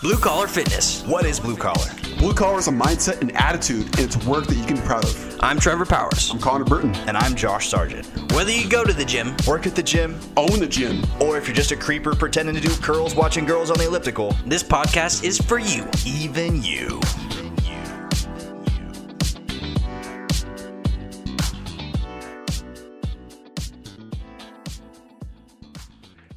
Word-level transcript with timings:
Blue 0.00 0.16
Collar 0.16 0.46
Fitness. 0.46 1.02
What 1.06 1.24
is 1.26 1.40
blue 1.40 1.56
collar? 1.56 1.90
Blue 2.18 2.32
collar 2.32 2.58
is 2.58 2.68
a 2.68 2.70
mindset 2.70 3.20
and 3.20 3.34
attitude, 3.36 3.84
and 3.86 4.00
it's 4.00 4.16
work 4.26 4.46
that 4.46 4.54
you 4.56 4.64
can 4.64 4.76
be 4.76 4.82
proud 4.82 5.04
of. 5.04 5.36
I'm 5.40 5.58
Trevor 5.58 5.84
Powers. 5.86 6.30
I'm 6.30 6.38
Connor 6.38 6.64
Burton. 6.64 6.94
And 7.08 7.16
I'm 7.16 7.34
Josh 7.34 7.68
Sargent. 7.68 8.06
Whether 8.32 8.52
you 8.52 8.68
go 8.68 8.84
to 8.84 8.92
the 8.92 9.04
gym, 9.04 9.34
Work 9.46 9.66
at 9.66 9.74
the 9.74 9.82
gym, 9.82 10.18
Own 10.36 10.60
the 10.60 10.68
gym. 10.68 11.02
or 11.20 11.36
if 11.36 11.48
you're 11.48 11.56
just 11.56 11.72
a 11.72 11.76
creeper 11.76 12.14
pretending 12.14 12.54
to 12.54 12.60
do 12.60 12.72
curls 12.76 13.16
watching 13.16 13.44
girls 13.44 13.72
on 13.72 13.78
the 13.78 13.86
elliptical, 13.86 14.36
this 14.46 14.62
podcast 14.62 15.24
is 15.24 15.38
for 15.40 15.58
you. 15.58 15.84
even 16.06 16.62
you. 16.62 17.00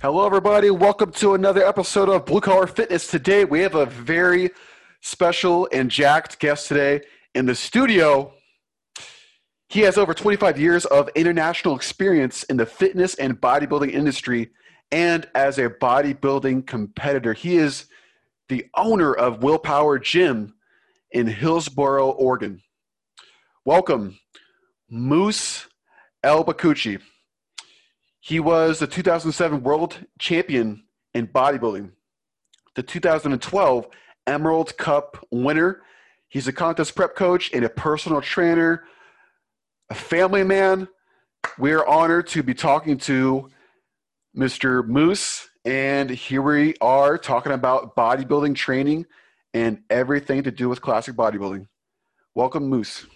Hello, 0.01 0.25
everybody. 0.25 0.71
Welcome 0.71 1.11
to 1.11 1.35
another 1.35 1.63
episode 1.63 2.09
of 2.09 2.25
Blue 2.25 2.41
Collar 2.41 2.65
Fitness. 2.65 3.05
Today, 3.05 3.45
we 3.45 3.59
have 3.59 3.75
a 3.75 3.85
very 3.85 4.49
special 5.01 5.69
and 5.71 5.91
jacked 5.91 6.39
guest 6.39 6.67
today 6.67 7.01
in 7.35 7.45
the 7.45 7.53
studio. 7.53 8.33
He 9.69 9.81
has 9.81 9.99
over 9.99 10.15
25 10.15 10.59
years 10.59 10.85
of 10.85 11.07
international 11.09 11.75
experience 11.75 12.41
in 12.45 12.57
the 12.57 12.65
fitness 12.65 13.13
and 13.13 13.39
bodybuilding 13.39 13.91
industry 13.91 14.49
and 14.91 15.29
as 15.35 15.59
a 15.59 15.69
bodybuilding 15.69 16.65
competitor. 16.65 17.33
He 17.33 17.57
is 17.57 17.85
the 18.49 18.65
owner 18.75 19.13
of 19.13 19.43
Willpower 19.43 19.99
Gym 19.99 20.55
in 21.11 21.27
Hillsboro, 21.27 22.09
Oregon. 22.09 22.63
Welcome, 23.65 24.17
Moose 24.89 25.67
El. 26.23 26.43
He 28.23 28.39
was 28.39 28.77
the 28.77 28.85
2007 28.85 29.63
world 29.63 29.97
champion 30.19 30.83
in 31.15 31.27
bodybuilding, 31.27 31.89
the 32.75 32.83
2012 32.83 33.87
Emerald 34.27 34.77
Cup 34.77 35.25
winner. 35.31 35.81
He's 36.27 36.47
a 36.47 36.53
contest 36.53 36.95
prep 36.95 37.15
coach 37.15 37.49
and 37.51 37.65
a 37.65 37.69
personal 37.69 38.21
trainer, 38.21 38.83
a 39.89 39.95
family 39.95 40.43
man. 40.43 40.87
We 41.57 41.71
are 41.71 41.85
honored 41.85 42.27
to 42.27 42.43
be 42.43 42.53
talking 42.53 42.99
to 42.99 43.49
Mr. 44.37 44.87
Moose, 44.87 45.49
and 45.65 46.07
here 46.07 46.43
we 46.43 46.75
are 46.79 47.17
talking 47.17 47.53
about 47.53 47.95
bodybuilding 47.95 48.53
training 48.53 49.07
and 49.55 49.81
everything 49.89 50.43
to 50.43 50.51
do 50.51 50.69
with 50.69 50.79
classic 50.79 51.15
bodybuilding. 51.15 51.65
Welcome, 52.35 52.69
Moose. 52.69 53.07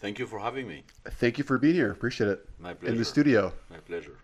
Thank 0.00 0.18
you 0.18 0.26
for 0.26 0.38
having 0.38 0.68
me. 0.68 0.84
Thank 1.04 1.38
you 1.38 1.44
for 1.44 1.58
being 1.58 1.74
here. 1.74 1.90
Appreciate 1.90 2.28
it. 2.28 2.48
My 2.58 2.74
pleasure. 2.74 2.92
In 2.92 2.98
the 2.98 3.04
studio. 3.04 3.52
My 3.70 3.78
pleasure. 3.78 4.16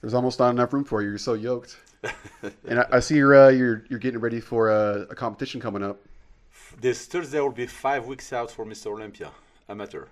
There's 0.00 0.14
almost 0.14 0.38
not 0.38 0.50
enough 0.50 0.72
room 0.72 0.84
for 0.84 1.02
you. 1.02 1.08
You're 1.08 1.18
so 1.18 1.34
yoked. 1.34 1.78
and 2.68 2.80
I, 2.80 2.86
I 2.92 3.00
see 3.00 3.16
you're 3.16 3.34
uh, 3.34 3.48
you're 3.48 3.84
you're 3.88 3.98
getting 3.98 4.20
ready 4.20 4.40
for 4.40 4.70
a, 4.70 5.06
a 5.10 5.14
competition 5.14 5.60
coming 5.60 5.82
up. 5.82 5.98
This 6.80 7.06
Thursday 7.06 7.40
will 7.40 7.50
be 7.50 7.66
five 7.66 8.06
weeks 8.06 8.32
out 8.32 8.50
for 8.50 8.64
Mr. 8.64 8.86
Olympia, 8.86 9.30
amateur. 9.68 10.06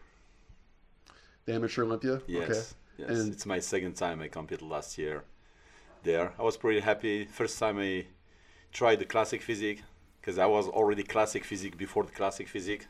The 1.45 1.55
Amateur 1.55 1.85
Olympia. 1.85 2.23
Yes. 2.27 2.43
Okay. 2.43 2.61
Yes. 2.97 3.11
And 3.11 3.33
It's 3.33 3.45
my 3.45 3.59
second 3.59 3.95
time 3.95 4.21
I 4.23 4.29
competed 4.29 4.67
last 4.67 4.97
year 4.97 5.25
there. 6.03 6.33
I 6.39 6.43
was 6.43 6.57
pretty 6.57 6.81
happy. 6.81 7.27
First 7.27 7.59
time 7.59 7.79
I 7.79 8.07
tried 8.73 8.99
the 9.01 9.05
classic 9.05 9.43
physique 9.43 9.83
because 10.21 10.39
I 10.39 10.47
was 10.47 10.67
already 10.69 11.03
classic 11.03 11.45
physique 11.45 11.77
before 11.77 12.05
the 12.05 12.13
classic 12.13 12.49
physique. 12.49 12.87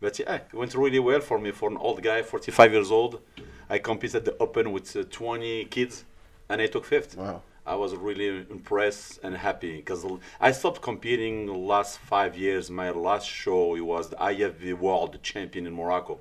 But 0.00 0.18
yeah, 0.18 0.36
it 0.36 0.54
went 0.54 0.74
really 0.74 0.98
well 0.98 1.20
for 1.20 1.38
me 1.38 1.50
for 1.50 1.70
an 1.70 1.76
old 1.76 2.02
guy, 2.02 2.22
45 2.22 2.72
years 2.72 2.90
old. 2.90 3.20
I 3.68 3.78
competed 3.78 4.16
at 4.16 4.24
the 4.24 4.36
Open 4.42 4.72
with 4.72 4.96
uh, 4.96 5.04
20 5.10 5.66
kids 5.66 6.04
and 6.48 6.60
I 6.60 6.66
took 6.66 6.84
fifth. 6.84 7.16
wow. 7.16 7.42
I 7.66 7.74
was 7.76 7.94
really 7.94 8.46
impressed 8.50 9.20
and 9.22 9.36
happy 9.36 9.76
because 9.76 10.04
I 10.40 10.50
stopped 10.50 10.80
competing 10.80 11.46
last 11.46 11.98
five 11.98 12.36
years. 12.36 12.70
My 12.70 12.90
last 12.90 13.28
show 13.28 13.76
it 13.76 13.82
was 13.82 14.08
the 14.08 14.16
IFBB 14.16 14.78
World 14.78 15.18
Champion 15.22 15.66
in 15.66 15.74
Morocco. 15.74 16.18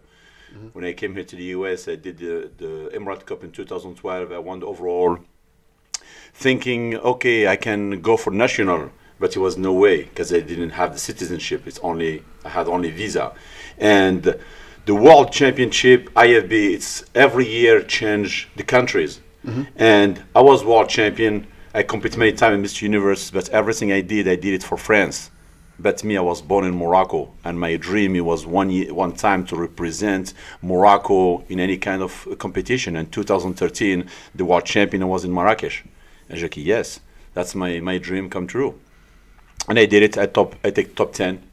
When 0.73 0.83
I 0.83 0.93
came 0.93 1.14
here 1.14 1.23
to 1.23 1.36
the 1.36 1.43
US, 1.55 1.87
I 1.87 1.95
did 1.95 2.17
the, 2.17 2.52
the 2.58 2.89
Emerald 2.93 3.25
Cup 3.25 3.43
in 3.43 3.52
2012. 3.52 4.31
I 4.31 4.39
won 4.39 4.59
the 4.59 4.65
overall, 4.65 5.20
thinking, 6.33 6.95
okay, 6.98 7.48
I 7.48 7.55
can 7.55 8.02
go 8.02 8.17
for 8.17 8.31
national, 8.31 8.92
but 9.19 9.35
it 9.35 9.39
was 9.39 9.57
no 9.57 9.73
way 9.73 10.03
because 10.03 10.33
I 10.33 10.39
didn't 10.39 10.71
have 10.71 10.93
the 10.93 10.99
citizenship. 10.99 11.67
It's 11.67 11.80
only 11.80 12.23
I 12.45 12.49
had 12.49 12.67
only 12.67 12.91
visa, 12.91 13.33
and 13.77 14.35
the 14.85 14.95
World 14.95 15.31
Championship 15.31 16.09
IFBB. 16.13 16.73
It's 16.73 17.03
every 17.13 17.47
year 17.47 17.81
change 17.83 18.49
the 18.55 18.63
countries, 18.63 19.21
mm-hmm. 19.45 19.63
and 19.75 20.23
I 20.35 20.41
was 20.41 20.63
world 20.63 20.89
champion. 20.89 21.47
I 21.73 21.83
competed 21.83 22.17
many 22.17 22.31
times 22.33 22.55
in 22.55 22.63
Mr. 22.63 22.81
Universe, 22.81 23.30
but 23.30 23.47
everything 23.49 23.91
I 23.91 24.02
did, 24.02 24.27
I 24.27 24.35
did 24.35 24.53
it 24.53 24.63
for 24.63 24.77
France. 24.77 25.30
But 25.81 26.03
me, 26.03 26.17
I 26.17 26.21
was 26.21 26.41
born 26.41 26.65
in 26.65 26.75
Morocco, 26.75 27.31
and 27.45 27.57
my 27.57 27.77
dream 27.77 28.15
it 28.15 28.25
was 28.25 28.45
one 28.45 28.69
year, 28.69 28.93
one 28.93 29.13
time 29.13 29.45
to 29.45 29.55
represent 29.55 30.33
Morocco 30.61 31.45
in 31.47 31.59
any 31.59 31.77
kind 31.77 32.01
of 32.01 32.27
competition. 32.37 32.97
And 32.97 33.09
2013, 33.11 34.09
the 34.36 34.43
world 34.43 34.65
champion 34.65 35.07
was 35.07 35.23
in 35.23 35.33
Marrakesh. 35.33 35.86
And 36.27 36.37
Jackie, 36.37 36.61
yes, 36.61 36.99
that's 37.33 37.55
my, 37.55 37.80
my 37.80 37.97
dream 37.97 38.30
come 38.30 38.45
true. 38.45 38.80
And 39.69 39.77
I 39.80 39.85
did 39.85 40.03
it. 40.03 40.17
I 40.17 40.25
top 40.25 40.55
I 40.63 40.71
take 40.71 40.95
top 40.95 41.13
ten. 41.13 41.43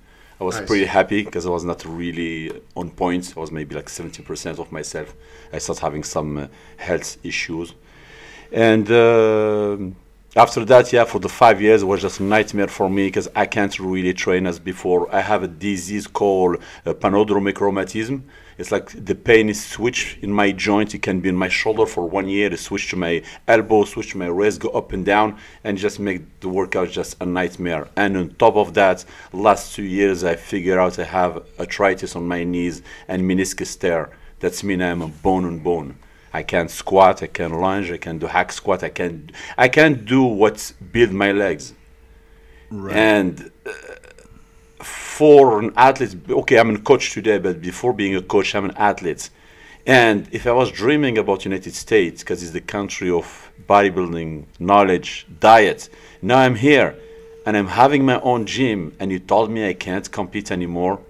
I 0.40 0.44
was 0.44 0.56
Nice. 0.58 0.66
pretty 0.68 0.84
happy 0.84 1.22
because 1.22 1.46
I 1.46 1.50
was 1.50 1.64
not 1.64 1.84
really 1.84 2.52
on 2.74 2.90
point. 2.90 3.32
I 3.36 3.40
was 3.40 3.50
maybe 3.50 3.74
like 3.74 3.86
70% 3.86 4.58
of 4.58 4.70
myself. 4.70 5.14
I 5.50 5.56
started 5.56 5.80
having 5.80 6.04
some 6.04 6.36
uh, 6.36 6.46
health 6.76 7.16
issues, 7.24 7.72
and 8.52 8.90
uh, 8.90 9.78
after 10.36 10.62
that, 10.66 10.92
yeah, 10.92 11.04
for 11.04 11.20
the 11.20 11.30
five 11.30 11.62
years, 11.62 11.82
it 11.82 11.86
was 11.86 12.02
just 12.02 12.20
a 12.20 12.22
nightmare 12.22 12.68
for 12.68 12.90
me 12.90 13.06
because 13.06 13.28
I 13.34 13.46
can't 13.46 13.78
really 13.78 14.12
train 14.12 14.46
as 14.46 14.58
before. 14.58 15.08
I 15.14 15.20
have 15.20 15.42
a 15.42 15.48
disease 15.48 16.06
called 16.06 16.56
uh, 16.84 16.92
palindromic 16.92 17.58
rheumatism. 17.58 18.22
It's 18.58 18.72
like 18.72 19.04
the 19.04 19.14
pain 19.14 19.48
is 19.50 19.62
switch 19.62 20.18
in 20.22 20.32
my 20.32 20.50
joint. 20.52 20.94
It 20.94 21.02
can 21.02 21.20
be 21.20 21.28
in 21.28 21.36
my 21.36 21.48
shoulder 21.48 21.84
for 21.84 22.08
one 22.08 22.28
year. 22.28 22.52
It 22.52 22.58
switch 22.58 22.88
to 22.90 22.96
my 22.96 23.22
elbow, 23.46 23.84
switch 23.84 24.12
to 24.12 24.18
my 24.18 24.26
wrist, 24.26 24.60
go 24.60 24.70
up 24.70 24.92
and 24.92 25.04
down, 25.04 25.38
and 25.62 25.76
just 25.76 26.00
make 26.00 26.40
the 26.40 26.48
workout 26.48 26.90
just 26.90 27.16
a 27.20 27.26
nightmare. 27.26 27.88
And 27.96 28.16
on 28.16 28.30
top 28.30 28.56
of 28.56 28.72
that, 28.74 29.04
last 29.32 29.74
two 29.74 29.82
years, 29.84 30.24
I 30.24 30.36
figured 30.36 30.78
out 30.78 30.98
I 30.98 31.04
have 31.04 31.44
arthritis 31.60 32.16
on 32.16 32.26
my 32.26 32.44
knees 32.44 32.82
and 33.08 33.22
meniscus 33.22 33.78
tear. 33.78 34.10
That's 34.40 34.64
mean 34.64 34.80
I'm 34.80 35.02
a 35.02 35.08
bone 35.08 35.44
on 35.44 35.58
bone. 35.58 35.98
I 36.32 36.42
can't 36.42 36.70
squat, 36.70 37.22
I 37.22 37.28
can 37.28 37.52
lunge, 37.52 37.90
I 37.90 37.96
can 37.96 38.18
do 38.18 38.26
hack 38.26 38.52
squat, 38.52 38.82
I 38.82 38.90
can't. 38.90 39.32
I 39.56 39.68
can't 39.68 40.04
do 40.04 40.22
what 40.22 40.72
build 40.92 41.12
my 41.12 41.32
legs. 41.32 41.72
Right. 42.70 42.96
And 42.96 43.50
uh, 43.64 43.72
for 45.16 45.60
an 45.60 45.72
athlete, 45.78 46.14
okay, 46.28 46.58
I'm 46.58 46.74
a 46.74 46.78
coach 46.78 47.14
today, 47.14 47.38
but 47.38 47.62
before 47.62 47.94
being 47.94 48.14
a 48.16 48.20
coach, 48.20 48.54
I'm 48.54 48.66
an 48.66 48.76
athlete. 48.76 49.30
And 49.86 50.28
if 50.30 50.46
I 50.46 50.52
was 50.52 50.70
dreaming 50.70 51.16
about 51.16 51.46
United 51.46 51.74
States, 51.74 52.22
because 52.22 52.42
it's 52.42 52.52
the 52.52 52.60
country 52.60 53.10
of 53.10 53.26
bodybuilding, 53.66 54.44
knowledge, 54.58 55.26
diet, 55.40 55.88
now 56.20 56.38
I'm 56.38 56.54
here 56.54 56.96
and 57.46 57.56
I'm 57.56 57.68
having 57.68 58.04
my 58.04 58.20
own 58.20 58.44
gym, 58.44 58.94
and 59.00 59.10
you 59.10 59.18
told 59.18 59.50
me 59.50 59.66
I 59.66 59.72
can't 59.72 60.06
compete 60.10 60.50
anymore, 60.50 61.00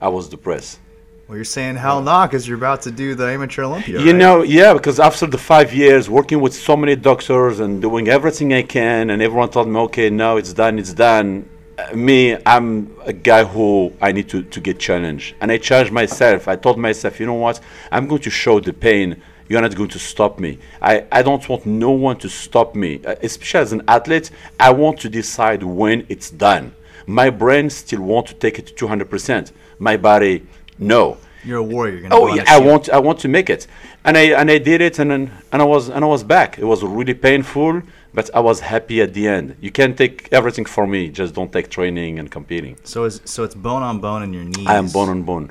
I 0.00 0.08
was 0.08 0.28
depressed. 0.28 0.78
Well, 1.26 1.36
you're 1.36 1.44
saying 1.44 1.76
hell 1.76 2.00
nah 2.00 2.26
because 2.28 2.46
you're 2.46 2.58
about 2.58 2.82
to 2.82 2.92
do 2.92 3.16
the 3.16 3.26
amateur 3.26 3.64
Olympia. 3.64 3.98
You 3.98 4.12
right? 4.12 4.14
know, 4.22 4.42
yeah, 4.42 4.72
because 4.72 5.00
after 5.00 5.26
the 5.26 5.38
five 5.52 5.74
years 5.74 6.08
working 6.08 6.40
with 6.40 6.54
so 6.54 6.76
many 6.76 6.94
doctors 6.94 7.58
and 7.58 7.82
doing 7.82 8.06
everything 8.06 8.52
I 8.52 8.62
can, 8.62 9.10
and 9.10 9.20
everyone 9.20 9.48
told 9.50 9.66
me, 9.68 9.80
okay, 9.88 10.10
now 10.10 10.36
it's 10.36 10.52
done, 10.52 10.78
it's 10.78 10.94
done. 10.94 11.48
Me, 11.94 12.36
I'm 12.44 12.94
a 13.04 13.12
guy 13.12 13.44
who 13.44 13.92
I 14.00 14.12
need 14.12 14.28
to, 14.30 14.42
to 14.42 14.60
get 14.60 14.78
challenged. 14.78 15.36
And 15.40 15.52
I 15.52 15.58
challenged 15.58 15.92
myself. 15.92 16.48
I 16.48 16.56
told 16.56 16.78
myself, 16.78 17.20
you 17.20 17.26
know 17.26 17.34
what? 17.34 17.60
I'm 17.92 18.08
going 18.08 18.22
to 18.22 18.30
show 18.30 18.58
the 18.60 18.72
pain. 18.72 19.22
You're 19.48 19.62
not 19.62 19.74
going 19.74 19.88
to 19.90 19.98
stop 19.98 20.38
me. 20.38 20.58
I, 20.82 21.04
I 21.10 21.22
don't 21.22 21.48
want 21.48 21.66
no 21.66 21.90
one 21.90 22.18
to 22.18 22.28
stop 22.28 22.74
me. 22.74 23.00
Uh, 23.04 23.14
especially 23.22 23.60
as 23.60 23.72
an 23.72 23.82
athlete, 23.88 24.30
I 24.58 24.70
want 24.70 25.00
to 25.00 25.08
decide 25.08 25.62
when 25.62 26.04
it's 26.08 26.30
done. 26.30 26.74
My 27.06 27.30
brain 27.30 27.70
still 27.70 28.02
want 28.02 28.26
to 28.26 28.34
take 28.34 28.58
it 28.58 28.66
to 28.66 28.86
200%. 28.86 29.52
My 29.78 29.96
body, 29.96 30.46
no. 30.78 31.16
You're 31.44 31.58
a 31.58 31.62
warrior. 31.62 31.98
You're 31.98 32.08
Oh 32.12 32.34
yeah, 32.34 32.44
I 32.48 32.60
want 32.60 32.90
I 32.90 32.98
want 32.98 33.20
to 33.20 33.28
make 33.28 33.48
it, 33.48 33.66
and 34.04 34.18
I 34.18 34.22
and 34.38 34.50
I 34.50 34.58
did 34.58 34.80
it, 34.80 34.98
and 34.98 35.10
then 35.10 35.32
and 35.52 35.62
I 35.62 35.64
was 35.64 35.88
and 35.88 36.04
I 36.04 36.08
was 36.08 36.24
back. 36.24 36.58
It 36.58 36.64
was 36.64 36.82
really 36.82 37.14
painful, 37.14 37.82
but 38.18 38.26
I 38.34 38.40
was 38.50 38.58
happy 38.74 38.98
at 39.06 39.10
the 39.14 39.24
end. 39.36 39.46
You 39.66 39.70
can't 39.78 39.96
take 40.02 40.16
everything 40.38 40.66
from 40.74 40.86
me. 40.96 41.02
Just 41.20 41.30
don't 41.38 41.52
take 41.56 41.68
training 41.78 42.12
and 42.20 42.26
competing. 42.38 42.74
So 42.94 42.98
it's 43.08 43.18
so 43.34 43.38
it's 43.46 43.58
bone 43.66 43.84
on 43.90 43.96
bone 44.06 44.22
in 44.26 44.30
your 44.38 44.46
knees. 44.52 44.66
I 44.72 44.74
am 44.82 44.88
bone 44.96 45.10
on 45.14 45.22
bone. 45.30 45.46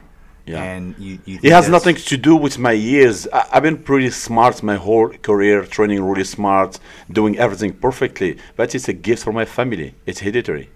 Yeah. 0.52 0.72
And 0.72 0.84
you, 1.06 1.14
you 1.30 1.36
it 1.48 1.52
has 1.60 1.68
nothing 1.78 1.96
to 2.12 2.16
do 2.30 2.34
with 2.46 2.56
my 2.68 2.76
years. 2.92 3.18
I, 3.40 3.42
I've 3.54 3.66
been 3.68 3.80
pretty 3.90 4.10
smart 4.26 4.56
my 4.72 4.78
whole 4.86 5.08
career, 5.30 5.58
training 5.78 6.02
really 6.12 6.28
smart, 6.38 6.72
doing 7.20 7.34
everything 7.46 7.72
perfectly. 7.86 8.32
But 8.58 8.76
it's 8.76 8.90
a 8.96 8.98
gift 9.08 9.22
for 9.26 9.34
my 9.40 9.46
family. 9.58 9.90
It's 10.10 10.20
hereditary. 10.26 10.68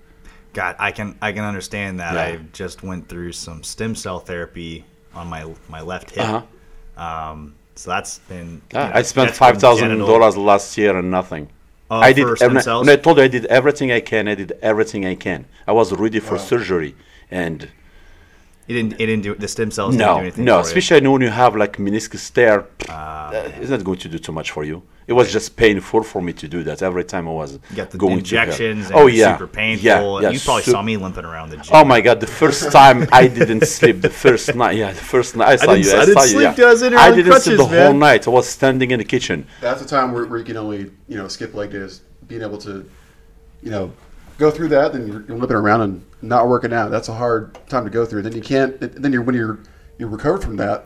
God, 0.59 0.73
I 0.87 0.91
can 0.97 1.09
I 1.27 1.29
can 1.35 1.43
understand 1.51 1.93
that. 2.03 2.13
Yeah. 2.13 2.27
I 2.27 2.31
just 2.63 2.77
went 2.89 3.03
through 3.09 3.33
some 3.45 3.59
stem 3.73 3.93
cell 4.03 4.19
therapy 4.29 4.73
on 5.19 5.25
my 5.35 5.43
my 5.75 5.81
left 5.91 6.07
hip. 6.15 6.23
Uh-huh. 6.29 7.05
Um, 7.07 7.37
so 7.75 7.85
that's 7.93 8.13
been. 8.31 8.49
you 8.73 8.79
Ah, 8.79 8.87
know, 8.87 8.99
I 8.99 9.01
spent 9.13 9.31
five 9.43 9.55
thousand 9.65 9.91
dollars 10.11 10.35
last 10.51 10.77
year 10.81 10.93
and 11.01 11.09
nothing. 11.19 11.45
Uh, 11.91 11.97
I 11.97 12.13
did. 12.13 12.37
stem 12.37 12.57
cells? 12.61 12.87
when 12.87 12.97
I 12.97 13.01
told 13.01 13.17
you 13.17 13.23
I 13.23 13.27
did 13.27 13.45
everything 13.47 13.91
I 13.91 13.99
can, 13.99 14.29
I 14.29 14.35
did 14.35 14.53
everything 14.61 15.05
I 15.05 15.15
can. 15.15 15.43
I 15.67 15.73
was 15.73 15.91
ready 15.91 16.21
for 16.21 16.37
surgery, 16.39 16.95
and 17.29 17.67
It 18.71 18.75
didn't. 18.77 18.93
It 19.01 19.05
didn't 19.09 19.23
do 19.27 19.31
the 19.43 19.47
stem 19.55 19.69
cells. 19.75 19.91
didn't 19.95 20.07
do 20.07 20.13
no, 20.13 20.19
anything 20.25 20.45
no, 20.51 20.55
for 20.61 20.67
especially 20.69 21.07
when 21.13 21.21
you 21.27 21.33
have 21.43 21.53
like 21.63 21.73
meniscus 21.85 22.23
tear, 22.37 22.57
Ah, 22.89 23.29
uh, 23.29 23.61
it's 23.61 23.69
not 23.75 23.83
going 23.89 23.99
to 24.05 24.09
do 24.15 24.17
too 24.27 24.33
much 24.39 24.49
for 24.55 24.63
you. 24.71 24.77
It 25.11 25.13
was 25.19 25.27
just 25.37 25.49
painful 25.63 26.01
for 26.11 26.21
me 26.27 26.31
to 26.41 26.45
do 26.55 26.59
that 26.67 26.77
every 26.89 27.03
time 27.13 27.25
I 27.27 27.35
was 27.41 27.51
You 27.71 27.75
got 27.83 27.89
the 27.93 27.97
going 28.03 28.19
injections. 28.19 28.59
to 28.87 28.93
And 28.93 28.95
hell. 28.95 28.99
Oh 29.03 29.07
yeah, 29.07 29.33
super 29.33 29.47
painful. 29.61 29.85
yeah, 29.85 29.99
yeah, 30.23 30.29
you 30.35 30.39
probably 30.39 30.63
su- 30.63 30.71
saw 30.75 30.81
me 30.89 30.95
limping 31.05 31.25
around 31.31 31.47
the 31.53 31.57
gym. 31.63 31.73
Oh 31.77 31.83
my 31.93 31.99
god, 32.07 32.17
the 32.27 32.33
first 32.43 32.71
time 32.79 32.97
I 33.21 33.23
didn't 33.39 33.65
sleep. 33.77 33.97
The 34.09 34.13
first 34.25 34.47
night, 34.61 34.75
yeah, 34.81 34.91
the 35.01 35.07
first 35.15 35.31
night 35.35 35.49
I 35.53 35.55
saw 35.57 35.73
didn't- 35.73 35.85
you. 35.87 35.91
I 36.01 36.05
didn't 36.05 36.13
saw 36.19 36.23
you, 36.23 36.35
sleep, 36.37 36.57
yeah. 36.57 36.65
I 36.65 36.69
was 36.75 36.81
in 36.87 36.93
I 36.93 37.09
didn't 37.17 37.33
sleep 37.41 37.57
the 37.57 37.65
crutches, 37.65 37.77
whole 37.85 37.93
night. 38.09 38.21
I 38.29 38.31
was 38.39 38.47
standing 38.57 38.89
in 38.95 38.99
the 39.03 39.09
kitchen. 39.15 39.37
That's 39.59 39.81
the 39.83 39.87
time 39.95 40.07
where, 40.13 40.25
where 40.29 40.39
you 40.39 40.45
can 40.51 40.57
only 40.65 40.81
you 41.11 41.17
know 41.19 41.27
skip 41.27 41.51
leg 41.59 41.69
days, 41.77 41.93
being 42.31 42.43
able 42.47 42.59
to, 42.67 42.73
you 43.65 43.71
know, 43.75 43.85
go 44.41 44.51
through 44.51 44.69
that. 44.69 44.91
Then 44.91 45.07
you're, 45.07 45.21
you're 45.27 45.37
limping 45.37 45.55
around 45.55 45.81
and 45.81 46.05
not 46.21 46.47
working 46.47 46.73
out. 46.73 46.91
That's 46.91 47.09
a 47.09 47.13
hard 47.13 47.57
time 47.69 47.85
to 47.85 47.89
go 47.89 48.05
through. 48.05 48.23
Then 48.23 48.33
you 48.33 48.41
can't. 48.41 48.79
Then 48.79 49.13
you're 49.13 49.21
when 49.21 49.35
you're 49.35 49.59
you're 49.97 50.09
recovered 50.09 50.43
from 50.43 50.57
that, 50.57 50.85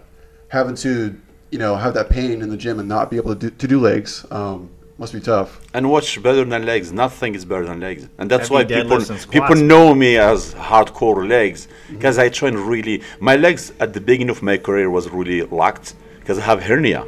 having 0.50 0.76
to 0.86 1.20
you 1.52 1.60
know 1.60 1.76
have 1.76 1.94
that 1.96 2.10
pain 2.10 2.42
in 2.44 2.50
the 2.50 2.58
gym 2.58 2.80
and 2.80 2.88
not 2.88 3.10
be 3.10 3.18
able 3.18 3.34
to 3.36 3.50
do, 3.50 3.50
to 3.50 3.68
do 3.68 3.80
legs 3.80 4.26
um, 4.30 4.70
must 4.98 5.14
be 5.14 5.22
tough. 5.22 5.50
And 5.74 5.90
what's 5.90 6.16
better 6.18 6.44
than 6.44 6.66
legs? 6.66 6.92
Nothing 6.92 7.34
is 7.34 7.46
better 7.46 7.66
than 7.66 7.80
legs, 7.80 8.08
and 8.20 8.30
that's 8.30 8.50
Heavy 8.50 8.74
why 8.74 8.82
people 8.82 9.00
people 9.38 9.56
know 9.56 9.96
me 9.96 10.18
as 10.18 10.54
hardcore 10.54 11.28
legs 11.28 11.68
because 11.90 12.18
I 12.18 12.30
train 12.30 12.56
really. 12.56 13.02
My 13.20 13.36
legs 13.36 13.72
at 13.80 13.94
the 13.94 14.02
beginning 14.02 14.30
of 14.36 14.44
my 14.44 14.58
career 14.58 14.90
was 14.90 15.10
really 15.10 15.42
locked 15.62 15.96
because 16.20 16.38
I 16.38 16.44
have 16.52 16.62
hernia. 16.62 17.04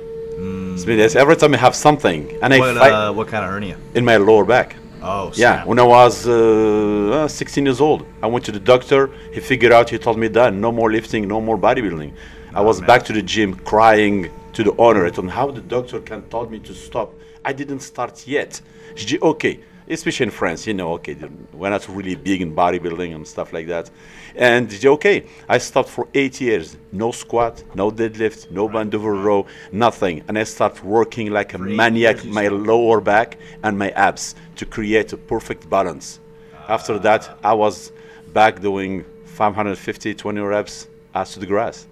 It's 0.79 1.15
every 1.15 1.35
time 1.35 1.53
I 1.55 1.57
have 1.57 1.75
something, 1.75 2.21
and 2.41 2.53
I 2.53 2.59
fight 2.59 2.91
uh, 2.91 3.11
what 3.11 3.27
kind 3.27 3.43
of 3.43 3.49
hernia? 3.51 3.77
in 3.95 4.05
my 4.05 4.17
lower 4.17 4.45
back. 4.45 4.77
Oh, 5.01 5.31
Yeah, 5.35 5.63
when 5.65 5.79
I 5.79 5.83
was 5.83 6.27
uh, 6.27 7.25
uh, 7.25 7.27
16 7.27 7.65
years 7.65 7.79
old, 7.81 8.05
I 8.21 8.27
went 8.27 8.45
to 8.45 8.51
the 8.51 8.59
doctor. 8.59 9.11
He 9.33 9.39
figured 9.39 9.71
out. 9.71 9.89
He 9.89 9.97
told 9.97 10.17
me 10.17 10.27
that 10.29 10.53
no 10.53 10.71
more 10.71 10.91
lifting, 10.91 11.27
no 11.27 11.39
more 11.39 11.57
bodybuilding. 11.57 12.13
I 12.53 12.61
was 12.61 12.81
back 12.81 13.03
to 13.05 13.13
the 13.13 13.21
gym 13.21 13.53
crying 13.53 14.31
to 14.53 14.63
the 14.63 14.75
owner. 14.77 15.05
I 15.05 15.09
told 15.09 15.25
him 15.25 15.31
how 15.31 15.51
the 15.51 15.61
doctor 15.61 15.99
can 15.99 16.23
tell 16.29 16.49
me 16.49 16.59
to 16.59 16.73
stop. 16.73 17.13
I 17.45 17.53
didn't 17.53 17.81
start 17.81 18.25
yet. 18.27 18.59
She 18.95 19.07
said, 19.07 19.21
okay, 19.21 19.59
especially 19.89 20.25
in 20.25 20.31
France, 20.31 20.67
you 20.67 20.73
know, 20.73 20.93
okay, 20.93 21.17
we're 21.53 21.69
not 21.69 21.87
really 21.87 22.15
big 22.15 22.41
in 22.41 22.55
bodybuilding 22.55 23.15
and 23.15 23.27
stuff 23.27 23.53
like 23.53 23.67
that. 23.67 23.89
And 24.35 24.71
she 24.71 24.77
said, 24.77 24.89
okay, 24.89 25.25
I 25.47 25.57
stopped 25.57 25.89
for 25.89 26.07
eight 26.13 26.39
years. 26.41 26.77
No 26.91 27.11
squat, 27.11 27.63
no 27.75 27.89
deadlift, 27.91 28.51
no 28.51 28.67
band 28.67 28.93
over 28.95 29.13
row, 29.13 29.45
nothing. 29.71 30.23
And 30.27 30.37
I 30.37 30.43
started 30.43 30.83
working 30.83 31.31
like 31.31 31.53
a 31.53 31.57
maniac, 31.57 32.23
my 32.25 32.47
lower 32.47 33.01
back 33.01 33.37
and 33.63 33.77
my 33.77 33.89
abs 33.91 34.35
to 34.57 34.65
create 34.65 35.13
a 35.13 35.17
perfect 35.17 35.69
balance. 35.69 36.19
After 36.67 36.99
that, 36.99 37.37
I 37.43 37.53
was 37.53 37.91
back 38.33 38.59
doing 38.61 39.05
550, 39.25 40.13
20 40.13 40.41
reps 40.41 40.87
as 41.15 41.33
to 41.33 41.39
the 41.39 41.45
grass. 41.45 41.87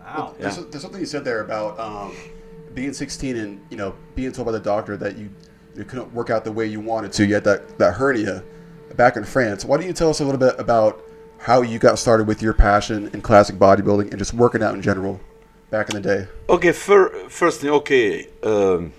Wow. 0.00 0.34
There's, 0.38 0.56
there's 0.66 0.82
something 0.82 1.00
you 1.00 1.06
said 1.06 1.24
there 1.24 1.40
about 1.40 1.78
um, 1.78 2.14
being 2.74 2.92
16 2.92 3.36
and 3.36 3.60
you 3.70 3.76
know 3.76 3.94
being 4.14 4.30
told 4.30 4.46
by 4.46 4.52
the 4.52 4.60
doctor 4.60 4.96
that 4.96 5.16
you 5.16 5.30
you 5.76 5.84
couldn't 5.84 6.12
work 6.12 6.30
out 6.30 6.44
the 6.44 6.52
way 6.52 6.66
you 6.66 6.80
wanted 6.80 7.12
to. 7.14 7.26
You 7.26 7.34
had 7.34 7.44
that 7.44 7.78
that 7.78 7.94
hernia 7.94 8.42
back 8.96 9.16
in 9.16 9.24
France. 9.24 9.64
Why 9.64 9.76
don't 9.76 9.86
you 9.86 9.92
tell 9.92 10.10
us 10.10 10.20
a 10.20 10.24
little 10.24 10.40
bit 10.40 10.58
about 10.58 11.02
how 11.38 11.62
you 11.62 11.78
got 11.78 11.98
started 11.98 12.26
with 12.26 12.42
your 12.42 12.54
passion 12.54 13.10
in 13.12 13.20
classic 13.20 13.56
bodybuilding 13.56 14.10
and 14.10 14.18
just 14.18 14.34
working 14.34 14.62
out 14.62 14.74
in 14.74 14.82
general 14.82 15.20
back 15.70 15.90
in 15.90 16.00
the 16.00 16.00
day? 16.00 16.28
Okay, 16.48 16.72
fir- 16.72 17.28
first 17.28 17.60
thing, 17.60 17.70
okay, 17.70 18.28
um, 18.42 18.92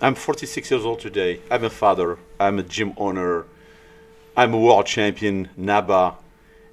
I'm 0.00 0.14
46 0.14 0.70
years 0.70 0.84
old 0.84 1.00
today. 1.00 1.40
I'm 1.50 1.64
a 1.64 1.70
father. 1.70 2.18
I'm 2.38 2.58
a 2.58 2.62
gym 2.62 2.94
owner. 2.96 3.46
I'm 4.36 4.54
a 4.54 4.58
world 4.58 4.86
champion, 4.86 5.50
NABA, 5.56 6.16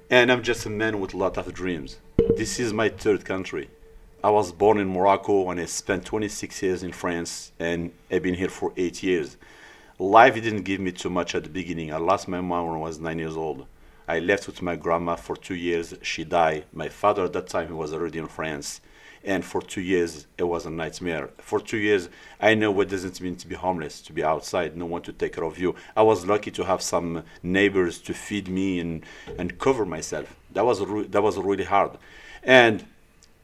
and 0.08 0.32
I'm 0.32 0.42
just 0.42 0.64
a 0.64 0.70
man 0.70 0.98
with 1.00 1.12
a 1.12 1.16
lot 1.16 1.36
of 1.36 1.52
dreams. 1.52 1.98
This 2.36 2.58
is 2.58 2.72
my 2.72 2.88
third 2.88 3.24
country. 3.24 3.68
I 4.22 4.28
was 4.28 4.52
born 4.52 4.76
in 4.76 4.88
Morocco 4.92 5.48
and 5.48 5.58
I 5.58 5.64
spent 5.64 6.04
26 6.04 6.62
years 6.62 6.82
in 6.82 6.92
France, 6.92 7.52
and 7.58 7.90
I've 8.10 8.22
been 8.22 8.34
here 8.34 8.50
for 8.50 8.70
eight 8.76 9.02
years. 9.02 9.38
Life 9.98 10.34
didn't 10.34 10.64
give 10.64 10.78
me 10.78 10.92
too 10.92 11.08
much 11.08 11.34
at 11.34 11.44
the 11.44 11.48
beginning. 11.48 11.90
I 11.90 11.96
lost 11.96 12.28
my 12.28 12.42
mom 12.42 12.66
when 12.66 12.76
I 12.76 12.80
was 12.80 12.98
nine 12.98 13.18
years 13.18 13.34
old. 13.34 13.66
I 14.06 14.18
left 14.18 14.46
with 14.46 14.60
my 14.60 14.76
grandma 14.76 15.16
for 15.16 15.36
two 15.36 15.54
years. 15.54 15.94
She 16.02 16.24
died. 16.24 16.66
My 16.74 16.90
father 16.90 17.24
at 17.24 17.32
that 17.32 17.46
time 17.46 17.68
he 17.68 17.72
was 17.72 17.94
already 17.94 18.18
in 18.18 18.26
France, 18.26 18.82
and 19.24 19.42
for 19.42 19.62
two 19.62 19.80
years 19.80 20.26
it 20.36 20.42
was 20.44 20.66
a 20.66 20.70
nightmare. 20.70 21.30
For 21.38 21.58
two 21.58 21.78
years, 21.78 22.10
I 22.42 22.54
know 22.54 22.70
what 22.70 22.90
does 22.90 23.06
it 23.06 23.22
mean 23.22 23.36
to 23.36 23.48
be 23.48 23.54
homeless, 23.54 24.02
to 24.02 24.12
be 24.12 24.22
outside, 24.22 24.76
no 24.76 24.84
one 24.84 25.00
to 25.02 25.14
take 25.14 25.32
care 25.32 25.44
of 25.44 25.58
you. 25.58 25.74
I 25.96 26.02
was 26.02 26.26
lucky 26.26 26.50
to 26.50 26.64
have 26.64 26.82
some 26.82 27.22
neighbors 27.42 27.98
to 28.00 28.12
feed 28.12 28.48
me 28.48 28.80
and 28.80 29.02
and 29.38 29.58
cover 29.58 29.86
myself. 29.86 30.36
That 30.52 30.66
was 30.66 30.82
re- 30.82 31.06
that 31.06 31.22
was 31.22 31.38
really 31.38 31.64
hard, 31.64 31.92
and 32.42 32.84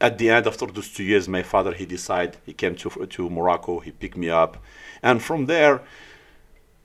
at 0.01 0.19
the 0.19 0.31
end 0.31 0.47
after 0.47 0.67
those 0.67 0.93
two 0.93 1.05
years 1.05 1.29
my 1.29 1.43
father 1.43 1.73
he 1.73 1.87
decided 1.87 2.37
he 2.45 2.53
came 2.53 2.75
to 2.75 2.89
to 3.07 3.31
morocco 3.31 3.81
he 3.81 3.91
picked 3.91 4.17
me 4.17 4.29
up. 4.29 4.57
And 5.03 5.23
from 5.23 5.47
there 5.47 5.83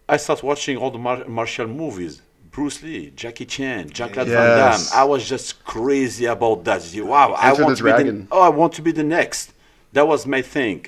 i 0.08 0.18
started 0.18 0.46
watching 0.46 0.78
all 0.78 0.92
the 0.92 0.98
mar- 1.00 1.28
martial 1.28 1.68
movies. 1.68 2.22
Bruce 2.52 2.84
lee 2.84 3.12
jackie 3.16 3.46
chan 3.46 3.90
jean-claude 3.90 4.28
van 4.28 4.58
damme. 4.58 4.82
I 4.94 5.04
was 5.06 5.28
just 5.28 5.64
crazy 5.64 6.26
about 6.26 6.64
that. 6.66 6.82
Wow 6.96 7.34
i 7.34 7.54
want 7.54 7.78
to 7.78 7.84
be 7.84 7.92
the, 8.04 8.28
oh 8.32 8.42
i 8.42 8.50
want 8.50 8.74
to 8.74 8.82
be 8.82 8.92
the 8.92 9.04
next. 9.04 9.54
That 9.94 10.08
was 10.08 10.26
my 10.26 10.42
thing. 10.42 10.86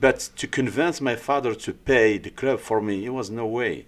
But 0.00 0.30
to 0.36 0.46
convince 0.46 1.00
my 1.00 1.16
father 1.16 1.54
to 1.54 1.72
pay 1.72 2.18
the 2.18 2.30
club 2.30 2.60
for 2.60 2.80
me 2.80 3.04
it 3.06 3.14
was 3.20 3.30
no 3.30 3.46
way. 3.46 3.86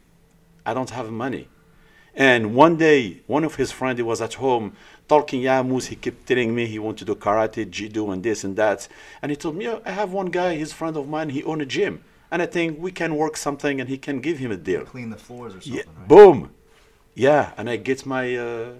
I 0.64 0.74
don't 0.74 0.90
have 0.90 1.10
money 1.10 1.48
and 2.18 2.52
one 2.56 2.76
day, 2.76 3.20
one 3.28 3.44
of 3.44 3.54
his 3.54 3.70
friends, 3.70 3.96
he 3.96 4.02
was 4.02 4.20
at 4.20 4.34
home 4.34 4.72
talking 5.06 5.40
Yamus. 5.40 5.86
He 5.86 5.94
kept 5.94 6.26
telling 6.26 6.52
me 6.52 6.66
he 6.66 6.80
wanted 6.80 6.98
to 6.98 7.04
do 7.04 7.14
karate, 7.14 7.70
judo, 7.70 8.10
and 8.10 8.24
this 8.24 8.42
and 8.42 8.56
that. 8.56 8.88
And 9.22 9.30
he 9.30 9.36
told 9.36 9.54
me, 9.56 9.68
"Oh, 9.68 9.80
I 9.86 9.92
have 9.92 10.12
one 10.12 10.26
guy, 10.26 10.56
he's 10.56 10.72
a 10.72 10.74
friend 10.74 10.96
of 10.96 11.08
mine. 11.08 11.30
He 11.30 11.44
own 11.44 11.60
a 11.60 11.64
gym, 11.64 12.02
and 12.32 12.42
I 12.42 12.46
think 12.46 12.80
we 12.80 12.90
can 12.90 13.14
work 13.14 13.36
something, 13.36 13.80
and 13.80 13.88
he 13.88 13.98
can 13.98 14.20
give 14.20 14.38
him 14.38 14.50
a 14.50 14.56
deal." 14.56 14.84
Clean 14.84 15.10
the 15.10 15.16
floors 15.16 15.54
or 15.54 15.60
something. 15.60 15.74
Yeah, 15.74 15.82
right? 15.96 16.08
boom, 16.08 16.50
yeah. 17.14 17.52
And 17.56 17.70
I 17.70 17.76
get 17.76 18.04
my, 18.04 18.36
uh, 18.36 18.72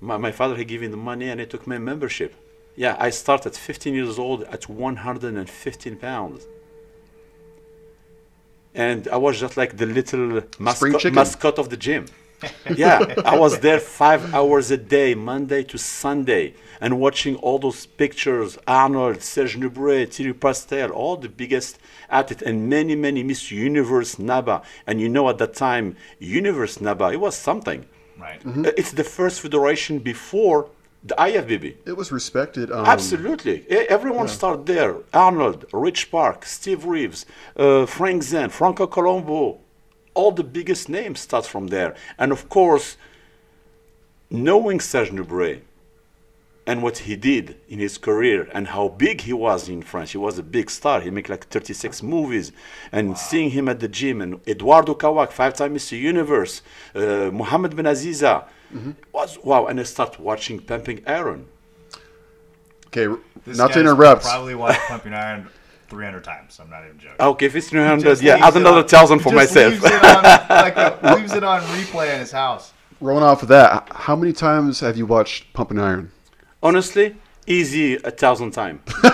my 0.00 0.16
my 0.16 0.30
father. 0.30 0.54
He 0.54 0.64
gave 0.64 0.80
me 0.80 0.86
the 0.86 1.04
money, 1.10 1.28
and 1.28 1.40
I 1.40 1.44
took 1.44 1.66
my 1.66 1.78
membership. 1.78 2.34
Yeah, 2.76 2.94
I 3.00 3.10
started 3.10 3.46
at 3.48 3.56
15 3.56 3.94
years 3.94 4.18
old 4.18 4.44
at 4.44 4.68
115 4.68 5.96
pounds. 5.96 6.46
And 8.74 9.08
I 9.08 9.16
was 9.16 9.40
just 9.40 9.56
like 9.56 9.78
the 9.78 9.86
little 9.86 10.42
mascot, 10.58 11.12
mascot 11.12 11.58
of 11.58 11.70
the 11.70 11.78
gym. 11.78 12.04
yeah, 12.76 13.14
I 13.24 13.38
was 13.38 13.60
there 13.60 13.80
five 13.80 14.34
hours 14.34 14.70
a 14.70 14.76
day, 14.76 15.14
Monday 15.14 15.62
to 15.64 15.78
Sunday, 15.78 16.54
and 16.80 17.00
watching 17.00 17.36
all 17.36 17.58
those 17.58 17.86
pictures 17.86 18.58
Arnold, 18.66 19.22
Serge 19.22 19.56
Nubret, 19.56 20.12
Thierry 20.12 20.34
Pastel, 20.34 20.90
all 20.90 21.16
the 21.16 21.28
biggest 21.28 21.78
at 22.10 22.30
it, 22.30 22.42
and 22.42 22.68
many, 22.68 22.94
many 22.94 23.22
Miss 23.22 23.50
Universe 23.50 24.18
NABA. 24.18 24.62
And 24.86 25.00
you 25.00 25.08
know, 25.08 25.28
at 25.28 25.38
that 25.38 25.54
time, 25.54 25.96
Universe 26.18 26.80
NABA, 26.80 27.12
it 27.12 27.20
was 27.20 27.34
something. 27.36 27.86
Right. 28.18 28.40
Uh, 28.46 28.72
It's 28.76 28.92
the 28.92 29.04
first 29.04 29.40
federation 29.40 29.98
before 29.98 30.68
the 31.04 31.14
IFBB. 31.14 31.76
It 31.86 31.96
was 31.96 32.10
respected. 32.12 32.70
Um, 32.70 32.84
Absolutely. 32.86 33.64
Everyone 33.70 34.28
started 34.28 34.66
there. 34.66 34.96
Arnold, 35.12 35.66
Reg 35.72 35.98
Park, 36.10 36.44
Steve 36.44 36.84
Reeves, 36.84 37.26
uh, 37.56 37.86
Frank 37.86 38.22
Zane, 38.22 38.48
Franco 38.48 38.86
Columbu. 38.86 39.58
All 40.16 40.32
the 40.32 40.48
biggest 40.58 40.88
names 40.88 41.20
start 41.20 41.46
from 41.46 41.66
there. 41.68 41.94
And 42.18 42.32
of 42.32 42.48
course, 42.48 42.96
knowing 44.30 44.80
Serge 44.80 45.10
Nubret 45.10 45.60
and 46.66 46.82
what 46.82 46.96
he 47.06 47.14
did 47.14 47.46
in 47.68 47.78
his 47.78 47.96
career 47.98 48.48
and 48.52 48.66
how 48.68 48.88
big 48.88 49.20
he 49.20 49.32
was 49.32 49.68
in 49.68 49.82
France, 49.82 50.10
he 50.12 50.18
was 50.18 50.38
a 50.38 50.42
big 50.42 50.68
star. 50.70 51.00
He 51.00 51.10
made 51.10 51.28
like 51.28 51.44
36 51.48 52.02
movies. 52.02 52.50
And 52.90 53.16
seeing 53.16 53.50
him 53.50 53.68
at 53.68 53.78
the 53.78 53.88
gym, 53.88 54.20
and 54.20 54.40
Eduardo 54.48 54.94
Kawak, 54.94 55.30
five-time 55.30 55.74
Mr. 55.74 56.00
Universe, 56.12 56.62
uh, 56.94 57.30
Mohammed 57.32 57.76
Ben 57.76 57.84
Aziza, 57.84 58.44
was 59.12 59.38
wow. 59.44 59.66
And 59.66 59.78
I 59.78 59.84
start 59.84 60.18
watching 60.18 60.58
Pumping 60.58 61.02
Iron. 61.06 61.46
Okay, 62.88 63.06
This 63.44 63.58
not 63.58 63.72
to 63.74 63.80
interrupt. 63.80 64.22
Probably 64.22 64.54
watched 64.54 64.80
Pumping 64.88 65.12
Iron 65.14 65.48
300 65.88 66.24
times. 66.24 66.58
I'm 66.60 66.70
not 66.70 66.84
even 66.84 66.98
joking. 66.98 67.16
Okay, 67.20 67.46
if 67.46 67.56
it's 67.56 67.68
300, 67.68 68.20
yeah, 68.20 68.34
leaves 68.34 68.44
add 68.44 68.56
it 68.56 68.60
another 68.60 68.78
on- 68.78 68.88
thousand 68.88 69.18
for 69.20 69.32
myself. 69.32 69.72
Leaves 69.72 69.84
it 69.84 70.04
on, 70.04 70.22
like 70.50 70.76
a, 70.76 71.14
leaves 71.16 71.32
it 71.34 71.44
on 71.44 71.60
replay 71.62 72.12
in 72.14 72.20
his 72.20 72.32
house. 72.32 72.72
Rolling 73.00 73.24
off 73.24 73.42
of 73.42 73.48
that, 73.48 73.88
how 73.92 74.16
many 74.16 74.32
times 74.32 74.80
have 74.80 74.96
you 74.96 75.06
watched 75.06 75.52
Pumping 75.52 75.78
Iron? 75.78 76.10
Honestly, 76.62 77.16
easy 77.46 77.96
a 77.96 78.10
thousand 78.10 78.52
times. 78.52 78.80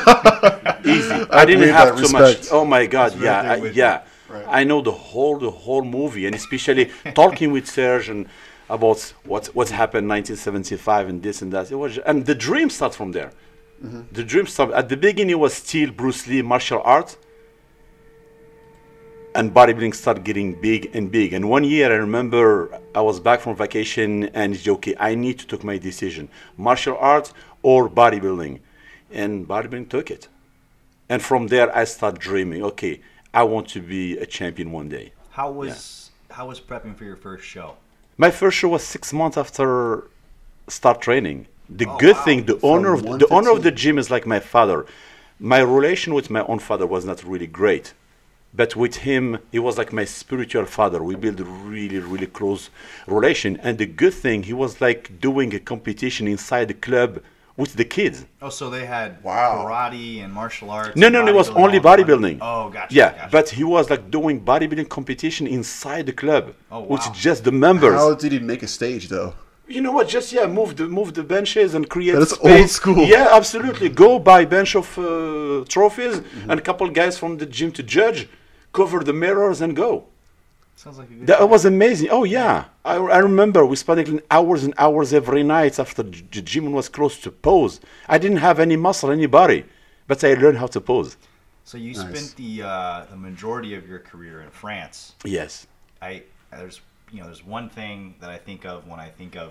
easy. 0.84 1.12
I, 1.30 1.44
didn't 1.44 1.68
have 1.68 1.96
that. 1.96 2.06
too 2.06 2.12
much. 2.12 2.46
Oh 2.50 2.64
my 2.64 2.86
God, 2.86 3.12
right 3.14 3.22
yeah, 3.22 3.52
I, 3.52 3.56
yeah. 3.56 4.02
Right. 4.28 4.44
I 4.48 4.64
know 4.64 4.80
the 4.80 4.92
whole 4.92 5.38
the 5.38 5.50
whole 5.50 5.82
movie, 5.82 6.26
and 6.26 6.34
especially 6.34 6.90
talking 7.14 7.52
with 7.52 7.66
Serge 7.68 8.08
and 8.08 8.26
about 8.70 9.00
what 9.24 9.48
what 9.48 9.68
happened 9.68 10.08
1975 10.08 11.08
and 11.08 11.22
this 11.22 11.42
and 11.42 11.52
that. 11.52 11.70
It 11.70 11.74
was, 11.74 11.98
and 11.98 12.24
the 12.24 12.34
dream 12.34 12.70
starts 12.70 12.96
from 12.96 13.12
there. 13.12 13.32
Mm-hmm. 13.82 14.02
The 14.12 14.24
dream 14.24 14.46
started 14.46 14.74
at 14.76 14.88
the 14.88 14.96
beginning 14.96 15.38
was 15.38 15.54
still 15.54 15.90
Bruce 15.90 16.26
Lee 16.26 16.42
martial 16.42 16.80
arts. 16.84 17.16
and 19.34 19.52
bodybuilding 19.54 19.94
started 19.94 20.24
getting 20.24 20.60
big 20.60 20.90
and 20.94 21.10
big. 21.10 21.32
And 21.32 21.48
one 21.48 21.64
year, 21.64 21.90
I 21.90 21.96
remember 21.96 22.78
I 22.94 23.00
was 23.00 23.18
back 23.20 23.40
from 23.40 23.56
vacation, 23.56 24.24
and 24.34 24.54
it's 24.54 24.68
okay. 24.68 24.94
I 24.98 25.14
need 25.14 25.38
to 25.40 25.46
take 25.46 25.64
my 25.64 25.78
decision: 25.78 26.28
martial 26.56 26.96
arts 26.98 27.32
or 27.62 27.88
bodybuilding. 27.88 28.60
And 29.10 29.46
bodybuilding 29.48 29.88
took 29.88 30.10
it. 30.10 30.28
And 31.08 31.22
from 31.22 31.48
there, 31.48 31.74
I 31.76 31.84
start 31.84 32.18
dreaming. 32.18 32.62
Okay, 32.62 33.00
I 33.34 33.42
want 33.44 33.68
to 33.68 33.80
be 33.80 34.16
a 34.18 34.26
champion 34.26 34.70
one 34.72 34.88
day. 34.88 35.12
How 35.30 35.50
was 35.50 36.10
how 36.30 36.48
was 36.48 36.60
prepping 36.60 36.96
for 36.96 37.04
your 37.04 37.16
first 37.16 37.44
show? 37.44 37.76
My 38.18 38.30
first 38.30 38.58
show 38.58 38.68
was 38.68 38.82
six 38.84 39.12
months 39.12 39.36
after 39.36 40.10
start 40.68 41.00
training. 41.00 41.46
The 41.74 41.86
Oh, 41.88 41.96
good 41.98 42.16
wow. 42.16 42.22
thing, 42.24 42.44
the 42.46 42.56
From 42.58 42.70
owner 42.70 42.92
of 42.94 43.02
the 43.02 43.26
owner 43.30 43.50
of 43.50 43.62
the 43.62 43.70
gym 43.70 43.96
is 43.98 44.10
like 44.10 44.26
my 44.26 44.40
father. 44.40 44.84
My 45.40 45.60
relation 45.60 46.12
with 46.14 46.28
my 46.30 46.42
own 46.44 46.58
father 46.58 46.86
was 46.86 47.04
not 47.04 47.24
really 47.24 47.46
great, 47.46 47.94
but 48.54 48.76
with 48.76 48.96
him, 49.08 49.38
he 49.50 49.58
was 49.58 49.78
like 49.78 49.92
my 49.92 50.04
spiritual 50.04 50.66
father. 50.66 51.02
We 51.02 51.14
built 51.14 51.40
a 51.40 51.44
really, 51.44 51.98
really 51.98 52.26
close 52.26 52.68
relation. 53.06 53.56
And 53.62 53.78
the 53.78 53.86
good 53.86 54.14
thing, 54.14 54.42
he 54.44 54.52
was 54.52 54.80
like 54.80 55.18
doing 55.20 55.54
a 55.54 55.58
competition 55.60 56.28
inside 56.28 56.68
the 56.68 56.74
club 56.74 57.20
with 57.56 57.74
the 57.74 57.84
kids. 57.84 58.26
Oh, 58.42 58.50
so 58.50 58.68
they 58.70 58.84
had 58.86 59.22
Wow. 59.22 59.64
karate 59.66 60.22
and 60.24 60.32
martial 60.32 60.70
arts. 60.70 60.94
No, 60.96 61.08
no, 61.08 61.22
no, 61.22 61.28
it 61.28 61.34
was 61.34 61.48
only 61.50 61.60
all 61.62 61.68
in 61.78 61.82
one- 61.82 61.98
bodybuilding. 61.98 62.38
Oh, 62.40 62.68
gotcha. 62.70 62.94
Yeah, 62.94 63.10
gotcha. 63.12 63.28
but 63.32 63.48
he 63.50 63.64
was 63.64 63.88
like 63.90 64.10
doing 64.10 64.40
bodybuilding 64.44 64.88
competition 64.88 65.46
inside 65.46 66.04
the 66.06 66.12
club, 66.12 66.54
Oh, 66.70 66.80
with 66.80 67.04
wow. 67.06 67.12
just 67.26 67.44
the 67.44 67.52
members. 67.52 67.94
How 67.94 68.14
did 68.14 68.32
he 68.32 68.38
make 68.38 68.62
a 68.62 68.68
stage 68.68 69.08
though? 69.08 69.34
You 69.74 69.80
know 69.84 69.92
what? 69.98 70.06
Just 70.16 70.28
yeah, 70.36 70.46
move 70.58 70.70
the 70.80 70.86
move 70.98 71.08
the 71.18 71.24
benches 71.34 71.70
and 71.76 71.84
create 71.94 72.12
That 72.16 72.22
is 72.22 72.30
space. 72.40 72.60
old 72.60 72.70
school. 72.80 73.04
Yeah, 73.16 73.26
absolutely. 73.40 73.88
Go 74.04 74.10
buy 74.30 74.40
bench 74.56 74.72
of 74.82 74.86
uh, 74.98 75.04
trophies 75.74 76.16
Mm-hmm. 76.20 76.50
and 76.50 76.56
a 76.62 76.64
couple 76.68 76.86
guys 77.02 77.14
from 77.22 77.32
the 77.40 77.46
gym 77.56 77.70
to 77.78 77.82
judge, 77.98 78.20
cover 78.78 78.98
the 79.08 79.14
mirrors 79.24 79.58
and 79.64 79.72
go. 79.84 79.90
sounds 80.82 80.98
like 81.00 81.10
a 81.10 81.14
good. 81.14 81.26
That 81.30 81.48
was 81.54 81.62
amazing. 81.74 82.08
Oh 82.18 82.24
yeah, 82.38 82.54
I, 82.92 82.94
I 83.18 83.20
remember 83.30 83.60
we 83.72 83.76
spent 83.76 83.98
hours 84.36 84.60
and 84.66 84.74
hours 84.84 85.08
every 85.20 85.42
night 85.56 85.74
after 85.84 86.02
the 86.08 86.14
the 86.36 86.42
gym 86.50 86.64
was 86.78 86.86
closed 86.96 87.18
to 87.26 87.30
pose. 87.48 87.74
I 88.14 88.16
didn't 88.22 88.42
have 88.48 88.56
any 88.66 88.76
muscle, 88.86 89.10
any 89.18 89.28
body, 89.40 89.60
but 90.08 90.18
I 90.28 90.30
learned 90.42 90.58
how 90.62 90.68
to 90.76 90.80
pose. 90.92 91.10
So 91.70 91.74
you 91.86 91.92
Nice. 91.94 92.00
spent 92.08 92.28
the 92.42 92.52
uh, 92.72 93.04
the 93.12 93.18
majority 93.28 93.72
of 93.78 93.82
your 93.90 94.00
career 94.10 94.36
in 94.46 94.50
France. 94.62 94.96
Yes. 95.38 95.52
I 96.08 96.12
there's 96.50 96.80
you 97.12 97.21
know 97.21 97.26
there's 97.26 97.45
one 97.45 97.69
thing 97.69 98.14
that 98.21 98.31
I 98.31 98.38
think 98.38 98.64
of 98.64 98.88
when 98.88 98.99
I 98.99 99.09
think 99.09 99.37
of 99.37 99.50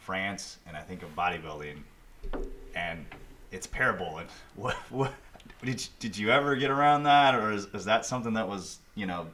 France 0.00 0.58
and 0.66 0.76
I 0.76 0.80
think 0.80 1.02
of 1.02 1.14
bodybuilding, 1.14 1.76
and 2.74 3.04
it's 3.50 3.66
Parabolan. 3.66 4.20
And 4.20 4.28
what 4.56 4.76
what 4.90 5.12
did 5.62 5.80
you, 5.80 5.88
did 5.98 6.16
you 6.16 6.30
ever 6.30 6.56
get 6.56 6.70
around 6.70 7.02
that, 7.02 7.34
or 7.34 7.52
is, 7.52 7.66
is 7.74 7.84
that 7.84 8.06
something 8.06 8.34
that 8.34 8.48
was 8.48 8.78
you 8.94 9.06
know 9.06 9.26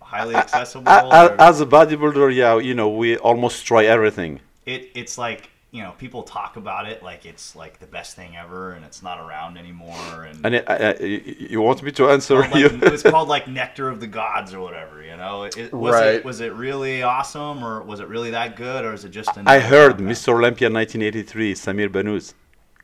highly 0.00 0.34
accessible? 0.34 0.88
I, 0.88 1.26
I, 1.28 1.48
as 1.48 1.60
a 1.60 1.66
bodybuilder, 1.66 2.34
yeah, 2.34 2.58
you 2.58 2.74
know, 2.74 2.88
we 2.88 3.16
almost 3.18 3.66
try 3.66 3.84
everything. 3.84 4.40
it 4.66 4.90
it's 4.94 5.18
like 5.18 5.50
you 5.72 5.82
know 5.82 5.92
people 5.98 6.22
talk 6.22 6.56
about 6.56 6.86
it 6.86 7.02
like 7.02 7.24
it's 7.24 7.56
like 7.56 7.80
the 7.80 7.86
best 7.86 8.14
thing 8.14 8.36
ever, 8.36 8.72
and 8.74 8.84
it's 8.84 9.02
not 9.02 9.18
around 9.18 9.56
anymore, 9.56 10.24
and. 10.28 10.36
And 10.46 10.56
I, 10.68 10.74
I, 10.90 10.94
you 11.50 11.60
want 11.62 11.82
me 11.82 11.90
to 11.92 12.10
answer 12.10 12.42
called 12.42 12.60
you? 12.60 12.68
like, 12.68 12.82
it 12.82 12.92
was 12.92 13.02
called 13.14 13.28
like 13.28 13.48
nectar 13.48 13.88
of 13.88 13.98
the 13.98 14.06
gods 14.06 14.52
or 14.54 14.60
whatever 14.60 15.02
you 15.02 15.16
know 15.16 15.44
it, 15.44 15.72
was 15.72 15.94
Right. 15.94 16.14
it 16.16 16.24
was 16.24 16.40
it 16.40 16.52
really 16.52 17.02
awesome 17.02 17.64
or 17.64 17.82
was 17.82 18.00
it 18.00 18.08
really 18.08 18.30
that 18.30 18.54
good 18.56 18.84
or 18.84 18.92
is 18.92 19.04
it 19.06 19.10
just 19.10 19.30
I 19.46 19.58
heard? 19.60 19.96
Mr. 19.98 20.28
Olympia 20.38 20.68
1983, 20.70 21.54
Samir 21.54 21.88
Bannout, 21.88 22.34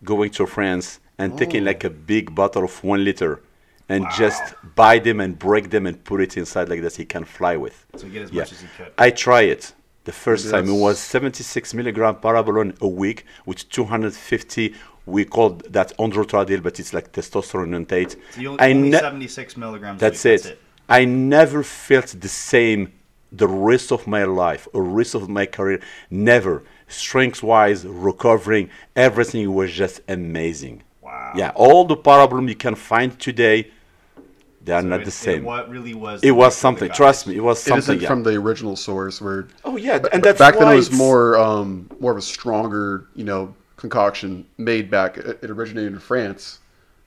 going 0.03 0.31
to 0.31 0.47
France 0.47 0.99
and 1.19 1.37
taking 1.37 1.65
like 1.65 1.85
a 1.85 1.91
big 1.91 2.35
bottle 2.35 2.65
of 2.65 2.83
one 2.83 3.05
liter 3.05 3.43
and 3.91 4.07
just 4.17 4.55
buy 4.75 4.99
them 4.99 5.21
and 5.21 5.39
break 5.39 5.71
them 5.71 5.85
and 5.87 6.03
put 6.05 6.21
it 6.23 6.37
inside 6.39 6.69
like 6.71 6.81
that 6.83 6.97
he 6.97 7.05
can 7.05 7.25
fly 7.25 7.57
with. 7.57 7.85
So 7.97 8.09
get 8.09 8.23
as 8.23 8.31
Yeah. 8.33 8.41
much 8.43 8.53
as 8.53 8.61
he 8.63 8.69
could. 8.79 8.93
I 8.97 9.11
try 9.11 9.43
it. 9.43 9.73
The 10.09 10.15
first 10.15 10.51
time 10.51 10.67
it 10.71 10.73
was 10.73 10.99
76 10.99 11.75
milligram 11.75 12.15
Parabolan 12.15 12.81
a 12.81 12.89
week 12.89 13.27
with 13.45 13.69
250. 13.69 14.75
We 15.05 15.27
called 15.27 15.71
that 15.71 15.95
Androtardyl, 15.99 16.63
but 16.63 16.81
it's 16.81 16.95
like 16.95 17.13
testosterone 17.13 17.77
intake. 17.77 18.17
Only, 18.39 18.59
I 18.59 18.73
ne- 18.73 18.91
76 18.93 19.59
milligrams. 19.59 20.01
that's 20.01 20.25
week, 20.25 20.47
it. 20.47 20.59
I 20.89 21.05
never 21.05 21.63
felt 21.63 22.07
the 22.19 22.29
same 22.31 22.91
the 23.31 23.47
rest 23.47 23.93
of 23.93 24.07
my 24.07 24.25
life 24.25 24.67
or 24.73 24.83
rest 24.83 25.15
of 25.15 25.29
my 25.29 25.45
career. 25.45 25.79
Never. 26.11 26.65
Strength 26.87 27.43
wise, 27.43 27.85
recovering, 27.85 28.71
everything 28.97 29.53
was 29.53 29.71
just 29.73 30.01
amazing. 30.09 30.85
Wow. 31.03 31.35
Yeah, 31.37 31.53
all 31.55 31.85
the 31.85 31.97
problem 31.97 32.49
you 32.49 32.57
can 32.57 32.77
find 32.77 33.21
today, 33.21 33.73
they 34.69 34.75
are 34.75 34.83
So 34.83 34.89
not 34.89 35.01
it- 35.01 35.05
the 35.07 35.11
same. 35.11 35.39
It, 35.43 35.45
what 35.45 35.69
really 35.69 35.95
was. 35.95 36.23
it 36.23 36.31
was 36.31 36.37
nectar 36.37 36.47
of 36.47 36.53
the 36.53 36.61
something. 36.61 36.91
Trust 36.97 37.27
me, 37.27 37.37
it 37.37 37.41
was 37.51 37.59
something. 37.63 37.79
isn't 37.79 38.01
yeah. 38.03 38.09
from 38.09 38.23
the 38.23 38.35
original 38.37 38.77
source 38.77 39.21
where 39.21 39.49
oh 39.65 39.77
yeah, 39.77 39.99
and 40.13 40.23
that's 40.23 40.39
back 40.39 40.59
then 40.59 40.73
it 40.73 40.77
was 40.77 40.87
it's- 40.89 40.99
more 40.99 41.37
um, 41.37 41.91
more 42.01 42.13
of 42.13 42.19
a 42.19 42.23
stronger 42.23 43.07
you 43.15 43.25
know 43.25 43.55
concoction 43.77 44.45
made 44.59 44.91
back. 44.91 45.19
It, 45.19 45.39
it 45.43 45.51
originated 45.51 45.93
in 45.95 45.99
France, 46.01 46.59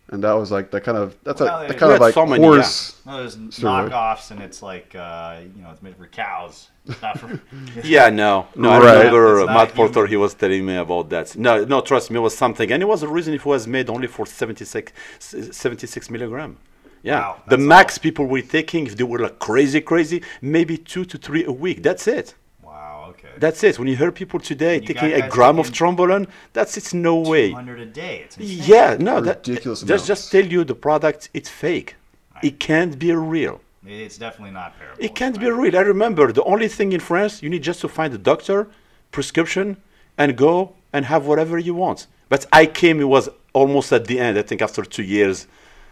and 0.10 0.24
that 0.24 0.34
was 0.34 0.50
like 0.51 0.72
that 0.72 0.82
kind 0.88 0.98
of 0.98 1.15
that's 1.24 1.41
Well, 1.41 1.60
a 1.60 1.63
it- 1.65 1.68
that 1.70 1.77
kind 1.77 1.91
of 1.94 2.00
like 2.00 2.13
so 2.13 2.25
many, 2.25 2.44
horse. 2.44 3.00
No, 3.06 3.18
there's 3.18 3.36
Steroid. 3.38 3.89
knockoffs, 3.89 4.32
and 4.32 4.41
it's 4.41 4.62
like 4.72 4.96
uh, 4.96 5.39
you 5.56 5.62
know, 5.62 5.70
it's 5.74 5.82
made 5.84 5.96
for 5.98 6.08
cows. 6.08 6.68
For. 7.22 7.39
Yeah, 7.84 8.10
no, 8.10 8.48
no. 8.56 8.70
I 8.72 8.80
Right. 8.80 8.98
remember 8.98 9.41
It's 9.41 9.50
uh, 9.50 9.53
Matt 9.53 9.72
human. 9.72 9.94
Porter. 9.94 10.08
He 10.08 10.18
was 10.18 10.34
telling 10.34 10.65
me 10.65 10.75
about 10.77 11.10
that. 11.13 11.38
No, 11.38 11.63
no. 11.74 11.77
Trust 11.82 12.10
me, 12.10 12.18
it 12.18 12.25
was 12.30 12.36
something, 12.36 12.72
and 12.72 12.82
it 12.82 12.88
was 12.88 13.03
a 13.03 13.08
reason 13.08 13.36
it 13.36 13.46
was 13.46 13.68
made 13.68 13.88
only 13.88 14.08
for 14.08 14.25
76, 14.25 14.91
s- 15.20 15.56
76 15.56 16.10
milligram. 16.10 16.58
Yeah, 17.03 17.20
Wow, 17.20 17.41
the 17.48 17.58
that's 17.58 17.67
max 17.67 17.98
people 17.98 18.25
were 18.27 18.41
taking, 18.41 18.86
if 18.88 18.96
they 18.98 19.03
were 19.03 19.20
like 19.20 19.39
crazy, 19.39 19.81
crazy, 19.81 20.22
maybe 20.41 20.77
two 20.77 21.05
to 21.05 21.17
three 21.17 21.43
a 21.46 21.51
week. 21.51 21.81
That's 21.84 22.08
it. 22.08 22.36
wow. 22.63 23.08
Okay. 23.10 23.29
That's 23.38 23.63
it. 23.63 23.79
When 23.79 23.88
you 23.88 23.96
hear 23.96 24.12
people 24.12 24.39
today 24.39 24.75
You 24.75 24.81
taking 24.89 25.12
a 25.13 25.27
gram 25.27 25.58
of 25.60 25.67
taking 25.72 25.96
trenbolone, 25.96 26.27
that's 26.53 26.77
it's 26.77 26.93
no 26.93 27.15
way. 27.17 27.50
200 27.50 27.79
a 27.79 27.86
day. 27.88 28.22
It's 28.25 28.38
insane. 28.38 28.60
Yeah, 28.72 28.98
no, 29.00 29.20
that, 29.22 29.48
Ridiculous 29.48 29.81
that's 29.81 30.05
just 30.05 30.31
amounts. 30.31 30.48
tell 30.50 30.51
you 30.53 30.63
the 30.63 30.75
product 30.75 31.29
it's 31.34 31.50
fake. 31.50 31.96
It 32.43 32.60
can't 32.60 32.98
be 32.98 33.12
real. 33.13 33.62
It's 33.86 34.17
definitely 34.17 34.51
not 34.53 34.75
Parabolan. 34.79 35.03
It 35.05 35.15
can't 35.15 35.39
be 35.39 35.50
real. 35.50 35.75
I 35.75 35.81
remember 35.81 36.31
the 36.31 36.43
only 36.43 36.67
thing 36.67 36.93
in 36.93 37.00
France, 37.00 37.41
you 37.43 37.50
need 37.50 37.63
just 37.63 37.81
to 37.81 37.88
find 37.88 38.13
a 38.13 38.17
doctor, 38.17 38.67
prescription, 39.12 39.77
and 40.17 40.38
go 40.38 40.74
and 40.93 41.05
have 41.05 41.25
whatever 41.25 41.58
you 41.58 41.74
want. 41.74 42.08
But 42.29 42.46
I 42.53 42.65
came, 42.67 43.00
it 43.01 43.05
was 43.17 43.27
almost 43.53 43.91
at 43.91 44.05
the 44.05 44.20
end. 44.20 44.38
I 44.38 44.43
think 44.43 44.62
after 44.62 44.84
two 44.84 45.03
years, 45.03 45.48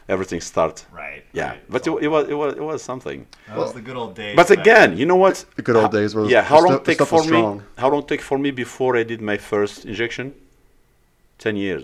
everything 0.09 0.41
started. 0.41 0.83
Right. 0.91 1.23
Yeah, 1.31 1.49
right. 1.49 1.61
but 1.69 1.87
it, 1.87 1.91
it 2.05 2.07
was 2.07 2.27
it 2.27 2.33
was 2.33 2.55
it 2.55 2.63
was 2.63 2.81
something. 2.81 3.27
That 3.47 3.57
was 3.57 3.73
the 3.73 3.81
good 3.81 3.95
old 3.95 4.15
days. 4.15 4.35
But 4.35 4.49
again, 4.51 4.97
you 4.97 5.05
know 5.05 5.15
what? 5.15 5.45
The 5.55 5.61
good 5.61 5.75
old 5.75 5.91
days 5.91 6.15
Were 6.15 6.25
yeah. 6.25 6.41
How 6.41 6.59
long 6.59 6.73
stuff- 6.73 6.83
take 6.83 7.01
for 7.07 7.23
me? 7.23 7.61
How 7.77 7.89
long 7.89 8.05
take 8.05 8.21
for 8.21 8.37
me 8.37 8.51
before 8.51 8.97
I 8.97 9.03
did 9.03 9.21
my 9.21 9.37
first 9.37 9.85
injection? 9.85 10.33
Ten 11.37 11.55
years. 11.55 11.83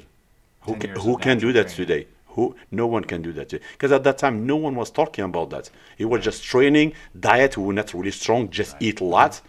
Who 0.62 0.72
10 0.74 0.79
can, 0.79 0.89
years 0.89 1.03
who 1.03 1.17
can 1.17 1.38
do 1.38 1.53
that 1.53 1.67
training. 1.67 1.88
today? 1.88 2.08
Who? 2.29 2.55
No 2.72 2.88
one 2.88 3.03
can 3.05 3.22
do 3.22 3.32
that 3.34 3.50
because 3.50 3.91
at 3.91 4.03
that 4.03 4.17
time 4.17 4.46
no 4.46 4.58
one 4.58 4.75
was 4.75 4.89
talking 4.91 5.24
about 5.24 5.51
that. 5.51 5.70
It 5.98 6.05
was 6.05 6.24
just 6.24 6.44
training, 6.44 6.94
diet. 7.17 7.55
We 7.58 7.63
were 7.63 7.74
not 7.74 7.94
really 7.94 8.12
strong. 8.12 8.50
Just 8.50 8.75
eat 8.79 9.00
a 9.00 9.05
lot, 9.05 9.41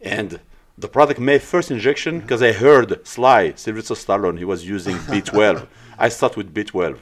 and 0.00 0.40
the 0.76 0.88
product 0.88 1.20
my 1.20 1.38
first 1.38 1.70
injection 1.70 2.14
mm-hmm. 2.14 2.22
because 2.22 2.42
I 2.42 2.52
heard 2.52 3.06
Sly 3.06 3.52
Sylvester 3.54 3.94
Stallone 3.94 4.38
he 4.38 4.44
was 4.44 4.66
using 4.66 4.96
B12. 4.96 5.66
I 5.98 6.08
start 6.08 6.36
with 6.36 6.52
B12. 6.52 6.98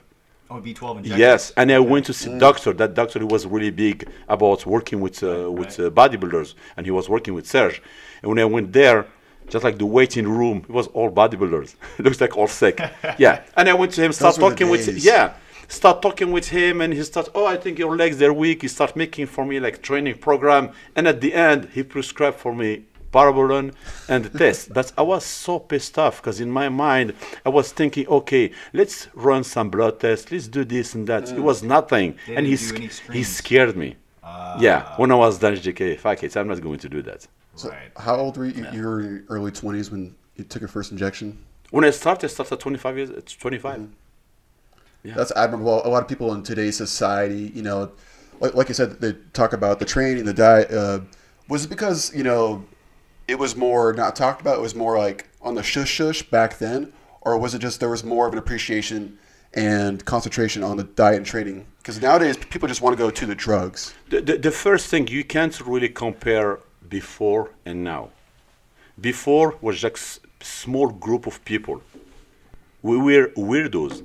Oh, 0.51 0.61
B12 0.61 0.97
injection. 0.97 1.19
Yes, 1.19 1.53
and 1.57 1.71
I 1.71 1.79
went 1.79 2.07
to 2.07 2.13
see 2.13 2.37
doctor. 2.37 2.73
That 2.73 2.95
doctor 2.95 3.21
he 3.21 3.25
was 3.25 3.47
really 3.47 3.71
big 3.71 4.09
about 4.29 4.67
working 4.67 5.01
with 5.01 5.23
uh, 5.23 5.51
with 5.51 5.79
uh, 5.79 5.91
bodybuilders, 5.91 6.55
and 6.77 6.85
he 6.85 6.91
was 6.91 7.09
working 7.09 7.35
with 7.35 7.47
Serge. 7.47 7.81
And 8.21 8.31
when 8.31 8.39
I 8.41 8.45
went 8.45 8.73
there, 8.73 9.07
just 9.49 9.63
like 9.63 9.79
the 9.79 9.87
waiting 9.87 10.27
room, 10.27 10.67
it 10.69 10.73
was 10.73 10.89
all 10.89 11.09
bodybuilders. 11.09 11.77
it 11.99 12.05
looks 12.05 12.21
like 12.21 12.37
all 12.37 12.49
sick. 12.49 12.81
yeah, 13.19 13.45
and 13.57 13.69
I 13.69 13.75
went 13.75 13.93
to 13.93 14.03
him, 14.03 14.13
start 14.13 14.35
Those 14.35 14.43
were 14.43 14.51
the 14.51 14.57
talking 14.57 14.71
with 14.71 14.87
days. 14.87 15.05
yeah, 15.05 15.35
start 15.69 16.03
talking 16.03 16.33
with 16.33 16.49
him, 16.49 16.81
and 16.81 16.93
he 16.93 17.03
starts. 17.05 17.29
Oh, 17.33 17.47
I 17.47 17.57
think 17.57 17.79
your 17.79 17.97
legs 17.97 18.19
they're 18.19 18.33
weak. 18.33 18.63
He 18.63 18.69
start 18.69 18.97
making 18.97 19.27
for 19.27 19.45
me 19.45 19.61
like 19.61 19.83
training 19.83 20.19
program, 20.19 20.73
and 20.97 21.07
at 21.07 21.21
the 21.21 21.33
end 21.33 21.69
he 21.75 21.85
prescribed 21.85 22.39
for 22.39 22.53
me 22.53 22.87
Parabolan 23.13 23.75
and 24.09 24.25
the 24.25 24.39
test. 24.39 24.73
But 24.73 24.93
I 24.97 25.03
was 25.03 25.25
so 25.25 25.59
pissed 25.59 25.99
off 25.99 26.21
because 26.23 26.41
in 26.41 26.51
my 26.51 26.69
mind 26.69 27.15
I 27.45 27.49
was 27.49 27.73
thinking, 27.73 28.07
okay, 28.07 28.53
let's 28.73 29.09
run 29.15 29.45
some 29.45 29.71
blood 29.71 30.01
tests, 30.01 30.31
let's 30.31 30.49
do 30.49 30.65
this 30.65 30.95
and 30.95 31.07
that. 31.09 31.31
It 31.31 31.41
was 31.41 31.63
nothing, 31.63 32.17
and 32.29 32.47
he 32.47 32.57
sc- 32.57 33.11
he 33.13 33.23
scared 33.23 33.77
me. 33.77 33.97
yeah, 34.59 34.95
when 34.97 35.11
I 35.11 35.17
was 35.17 35.39
done, 35.39 35.55
JK, 35.55 35.99
fuck 35.99 36.23
it, 36.23 36.37
I'm 36.37 36.49
not 36.49 36.61
going 36.61 36.79
to 36.81 36.89
do 36.89 37.03
that. 37.03 37.27
Right. 37.65 37.91
How 37.97 38.17
old 38.17 38.37
were 38.37 38.47
you? 38.47 38.67
You 38.73 38.83
were 38.83 39.01
in 39.01 39.07
your 39.15 39.23
early 39.29 39.51
twenties 39.51 39.91
when 39.91 40.15
you 40.37 40.45
took 40.45 40.61
your 40.63 40.69
first 40.69 40.93
injection. 40.93 41.45
When 41.71 41.85
I 41.85 41.91
started, 41.91 42.27
I 42.27 42.29
started 42.33 42.55
at 42.55 42.61
25 42.61 42.97
years. 42.97 43.11
It's 43.11 43.33
25. 43.35 43.89
Yeah, 45.03 45.15
That's 45.15 45.31
admirable. 45.37 45.87
A 45.87 45.89
lot 45.89 46.03
of 46.03 46.09
people 46.09 46.33
in 46.35 46.43
today's 46.43 46.77
society, 46.77 47.53
you 47.55 47.63
know, 47.63 47.93
like, 48.41 48.55
like 48.55 48.69
you 48.69 48.75
said, 48.75 49.01
they 49.01 49.13
talk 49.33 49.53
about 49.53 49.79
the 49.79 49.85
training, 49.85 50.25
the 50.25 50.35
diet. 50.35 50.71
Uh, 50.71 51.01
was 51.49 51.65
it 51.65 51.69
because 51.69 52.15
you 52.15 52.23
know 52.25 52.65
it 53.31 53.39
was 53.39 53.57
more 53.57 53.93
not 53.93 54.17
talked 54.17 54.41
about? 54.41 54.59
It 54.59 54.61
was 54.61 54.75
more 54.75 54.99
like 54.99 55.29
on 55.41 55.55
the 55.55 55.63
shush 55.63 55.89
shush 55.89 56.23
back 56.23 56.59
then, 56.59 56.93
or 57.21 57.39
was 57.39 57.55
it 57.55 57.61
just 57.61 57.81
there 57.81 57.89
was 57.89 58.05
more 58.05 58.27
of 58.27 58.33
an 58.33 58.39
appreciation 58.39 59.19
and 59.55 60.05
concentration 60.05 60.63
on 60.63 60.77
the 60.77 60.85
diet 60.85 61.17
and 61.19 61.27
training? 61.27 61.67
Because 61.79 62.01
nowadays 62.01 62.37
people 62.37 62.69
just 62.69 62.83
want 62.83 62.97
to 62.97 63.03
go 63.03 63.11
to 63.11 63.27
the 63.27 63.35
drugs. 63.35 63.95
The, 64.11 64.21
the, 64.21 64.39
the 64.39 64.51
first 64.51 64.89
thing 64.89 65.09
you 65.09 65.25
can't 65.25 65.59
really 65.61 65.89
compare 65.89 66.61
before 66.89 67.53
and 67.65 67.83
now. 67.85 68.11
Before 69.01 69.57
was 69.61 69.81
just 69.81 70.21
small 70.43 70.89
group 70.89 71.27
of 71.27 71.45
people. 71.45 71.83
We 72.83 72.97
were 72.97 73.29
weirdos 73.29 74.03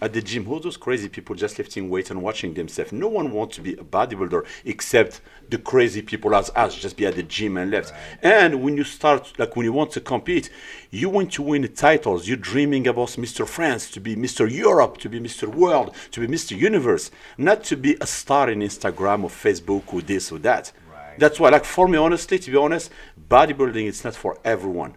at 0.00 0.12
the 0.12 0.22
gym. 0.22 0.44
Who 0.44 0.60
those 0.60 0.76
crazy 0.76 1.08
people 1.08 1.34
just 1.34 1.58
lifting 1.58 1.88
weights 1.88 2.10
and 2.10 2.22
watching 2.22 2.54
themselves? 2.54 2.92
No 2.92 3.08
one 3.08 3.32
wants 3.32 3.56
to 3.56 3.62
be 3.62 3.74
a 3.74 3.84
bodybuilder 3.84 4.46
except 4.64 5.20
the 5.48 5.58
crazy 5.58 6.02
people 6.02 6.34
as 6.34 6.50
us, 6.56 6.74
just 6.74 6.96
be 6.96 7.06
at 7.06 7.14
the 7.14 7.22
gym 7.22 7.56
and 7.56 7.70
left. 7.70 7.92
And 8.22 8.62
when 8.62 8.76
you 8.76 8.84
start, 8.84 9.32
like 9.38 9.56
when 9.56 9.64
you 9.64 9.72
want 9.72 9.92
to 9.92 10.00
compete, 10.00 10.50
you 10.90 11.08
want 11.08 11.32
to 11.32 11.42
win 11.42 11.66
titles. 11.74 12.28
You're 12.28 12.36
dreaming 12.36 12.86
about 12.86 13.10
Mr. 13.10 13.46
France, 13.46 13.90
to 13.92 14.00
be 14.00 14.16
Mr. 14.16 14.50
Europe, 14.50 14.98
to 14.98 15.08
be 15.08 15.20
Mr. 15.20 15.46
World, 15.46 15.94
to 16.12 16.20
be 16.20 16.26
Mr. 16.26 16.56
Universe, 16.56 17.10
not 17.38 17.64
to 17.64 17.76
be 17.76 17.96
a 18.00 18.06
star 18.06 18.50
in 18.50 18.60
Instagram 18.60 19.24
or 19.24 19.30
Facebook 19.30 19.92
or 19.92 20.00
this 20.00 20.32
or 20.32 20.38
that. 20.40 20.72
Right. 20.92 21.18
That's 21.18 21.40
why, 21.40 21.50
like 21.50 21.64
for 21.64 21.88
me, 21.88 21.98
honestly, 21.98 22.38
to 22.38 22.50
be 22.50 22.56
honest, 22.56 22.90
bodybuilding 23.30 23.86
is 23.86 24.04
not 24.04 24.14
for 24.14 24.38
everyone. 24.44 24.94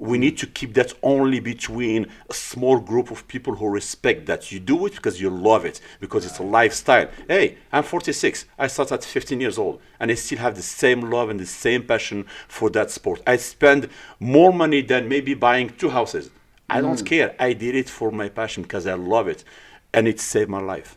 We 0.00 0.16
need 0.16 0.38
to 0.38 0.46
keep 0.46 0.72
that 0.74 0.94
only 1.02 1.40
between 1.40 2.06
a 2.30 2.32
small 2.32 2.78
group 2.80 3.10
of 3.10 3.28
people 3.28 3.54
who 3.54 3.68
respect 3.68 4.24
that. 4.26 4.50
You 4.50 4.58
do 4.58 4.86
it 4.86 4.94
because 4.94 5.20
you 5.20 5.28
love 5.28 5.66
it, 5.66 5.82
because 6.00 6.24
it's 6.24 6.38
a 6.38 6.42
lifestyle. 6.42 7.08
Hey, 7.28 7.58
I'm 7.70 7.82
46. 7.82 8.46
I 8.58 8.66
started 8.66 8.94
at 8.94 9.04
15 9.04 9.40
years 9.42 9.58
old, 9.58 9.80
and 10.00 10.10
I 10.10 10.14
still 10.14 10.38
have 10.38 10.56
the 10.56 10.62
same 10.62 11.02
love 11.02 11.28
and 11.28 11.38
the 11.38 11.44
same 11.44 11.82
passion 11.82 12.24
for 12.48 12.70
that 12.70 12.90
sport. 12.90 13.20
I 13.26 13.36
spend 13.36 13.90
more 14.18 14.54
money 14.54 14.80
than 14.80 15.06
maybe 15.06 15.34
buying 15.34 15.68
two 15.68 15.90
houses. 15.90 16.30
I 16.70 16.80
don't 16.80 16.98
mm. 16.98 17.06
care. 17.06 17.36
I 17.38 17.52
did 17.52 17.74
it 17.74 17.90
for 17.90 18.10
my 18.10 18.30
passion 18.30 18.62
because 18.62 18.86
I 18.86 18.94
love 18.94 19.28
it, 19.28 19.44
and 19.92 20.08
it 20.08 20.18
saved 20.18 20.48
my 20.48 20.60
life. 20.62 20.96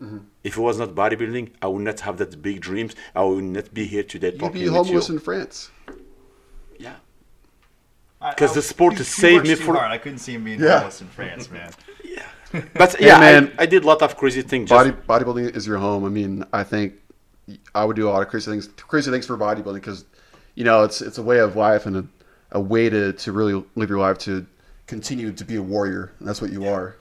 Mm-hmm. 0.00 0.18
If 0.44 0.56
it 0.56 0.60
was 0.60 0.78
not 0.78 0.90
bodybuilding, 0.90 1.50
I 1.62 1.66
would 1.66 1.82
not 1.82 2.00
have 2.00 2.18
that 2.18 2.40
big 2.40 2.60
dreams. 2.60 2.94
I 3.14 3.24
would 3.24 3.44
not 3.44 3.72
be 3.72 3.86
here 3.86 4.02
today 4.02 4.32
You'd 4.38 4.52
be 4.52 4.66
homeless 4.66 5.08
in 5.08 5.18
France. 5.18 5.70
Yeah. 8.24 8.30
I- 8.30 8.34
'Cause 8.34 8.54
the 8.54 8.62
sport 8.62 8.94
he- 8.94 8.98
has 8.98 9.08
saved 9.08 9.44
me 9.46 9.54
too 9.54 9.64
for- 9.64 9.74
hard. 9.74 9.90
I 9.92 9.98
couldn't 9.98 10.18
see 10.18 10.32
him 10.34 10.44
being 10.44 10.60
Yeah. 10.60 10.78
homeless 10.78 11.00
in 11.00 11.08
France, 11.08 11.50
man. 11.50 11.70
Yeah, 12.04 12.62
but 12.74 13.00
yeah, 13.00 13.18
man. 13.18 13.52
I, 13.58 13.62
I 13.64 13.66
did 13.66 13.82
a 13.82 13.86
lot 13.86 14.00
of 14.02 14.16
crazy 14.16 14.42
things. 14.42 14.70
Body 14.70 14.90
Just, 14.92 15.06
bodybuilding 15.08 15.56
is 15.56 15.66
your 15.66 15.78
home. 15.78 16.04
I 16.04 16.08
mean, 16.08 16.44
I 16.52 16.62
think 16.62 16.94
I 17.74 17.84
would 17.84 17.96
do 17.96 18.08
a 18.08 18.10
lot 18.10 18.22
of 18.22 18.28
crazy 18.28 18.50
things, 18.50 18.68
crazy 18.92 19.10
things 19.10 19.26
for 19.26 19.36
bodybuilding 19.36 19.74
because, 19.74 20.04
you 20.54 20.62
know, 20.64 20.84
it's 20.84 21.00
it's 21.02 21.18
a 21.18 21.22
way 21.22 21.38
of 21.40 21.56
life 21.56 21.86
and 21.86 21.96
a, 21.96 22.04
a 22.52 22.60
way 22.60 22.88
to, 22.88 23.12
to 23.12 23.32
really 23.32 23.64
live 23.74 23.90
your 23.90 23.98
life 23.98 24.18
to 24.18 24.46
continue 24.86 25.32
to 25.32 25.44
be 25.44 25.56
a 25.56 25.62
warrior. 25.62 26.12
And 26.20 26.28
that's 26.28 26.40
what 26.40 26.52
you 26.52 26.66
are. 26.68 26.94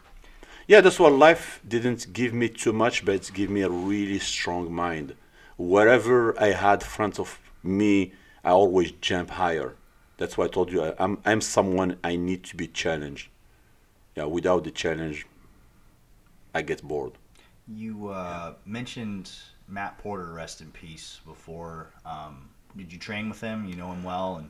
yeah, 0.68 0.82
that's 0.82 1.00
why 1.00 1.10
life 1.10 1.60
didn't 1.68 2.12
give 2.14 2.34
me 2.34 2.50
too 2.50 2.74
much, 2.74 3.06
but 3.06 3.14
it 3.16 3.32
gave 3.36 3.50
me 3.52 3.62
a 3.62 3.70
really 3.70 4.18
strong 4.20 4.74
mind. 4.74 5.14
Wherever 5.58 6.34
I 6.42 6.54
had 6.54 6.82
front 6.82 7.20
of 7.20 7.40
me, 7.62 8.14
I 8.44 8.50
always 8.50 8.92
jump 9.02 9.30
higher. 9.32 9.76
That's 10.24 10.38
why 10.38 10.46
I 10.46 10.48
told 10.48 10.72
you 10.72 10.82
I, 10.86 10.94
I'm 11.04 11.18
I'm 11.26 11.42
someone 11.42 11.98
I 12.02 12.16
need 12.16 12.42
to 12.46 12.56
be 12.56 12.68
challenged. 12.84 13.28
Yeah, 14.16 14.24
without 14.38 14.64
the 14.64 14.72
challenge, 14.72 15.26
I 16.58 16.62
get 16.62 16.82
bored. 16.82 17.12
You 17.68 18.08
uh, 18.08 18.54
mentioned 18.66 19.30
Matt 19.68 19.98
Porter, 19.98 20.32
rest 20.32 20.62
in 20.62 20.72
peace. 20.72 21.20
Before, 21.26 21.92
um, 22.06 22.48
did 22.78 22.94
you 22.94 23.00
train 23.00 23.28
with 23.28 23.42
him? 23.42 23.66
You 23.70 23.76
know 23.76 23.92
him 23.92 24.02
well, 24.06 24.32
and 24.40 24.50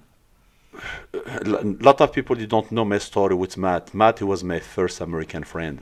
A 1.47 1.83
lot 1.83 2.01
of 2.01 2.13
people 2.13 2.35
they 2.35 2.45
don't 2.45 2.71
know 2.71 2.85
my 2.85 2.99
story 2.99 3.33
with 3.33 3.57
Matt. 3.57 3.95
Matt 3.95 4.19
he 4.19 4.25
was 4.25 4.43
my 4.43 4.59
first 4.59 5.01
American 5.01 5.43
friend. 5.43 5.77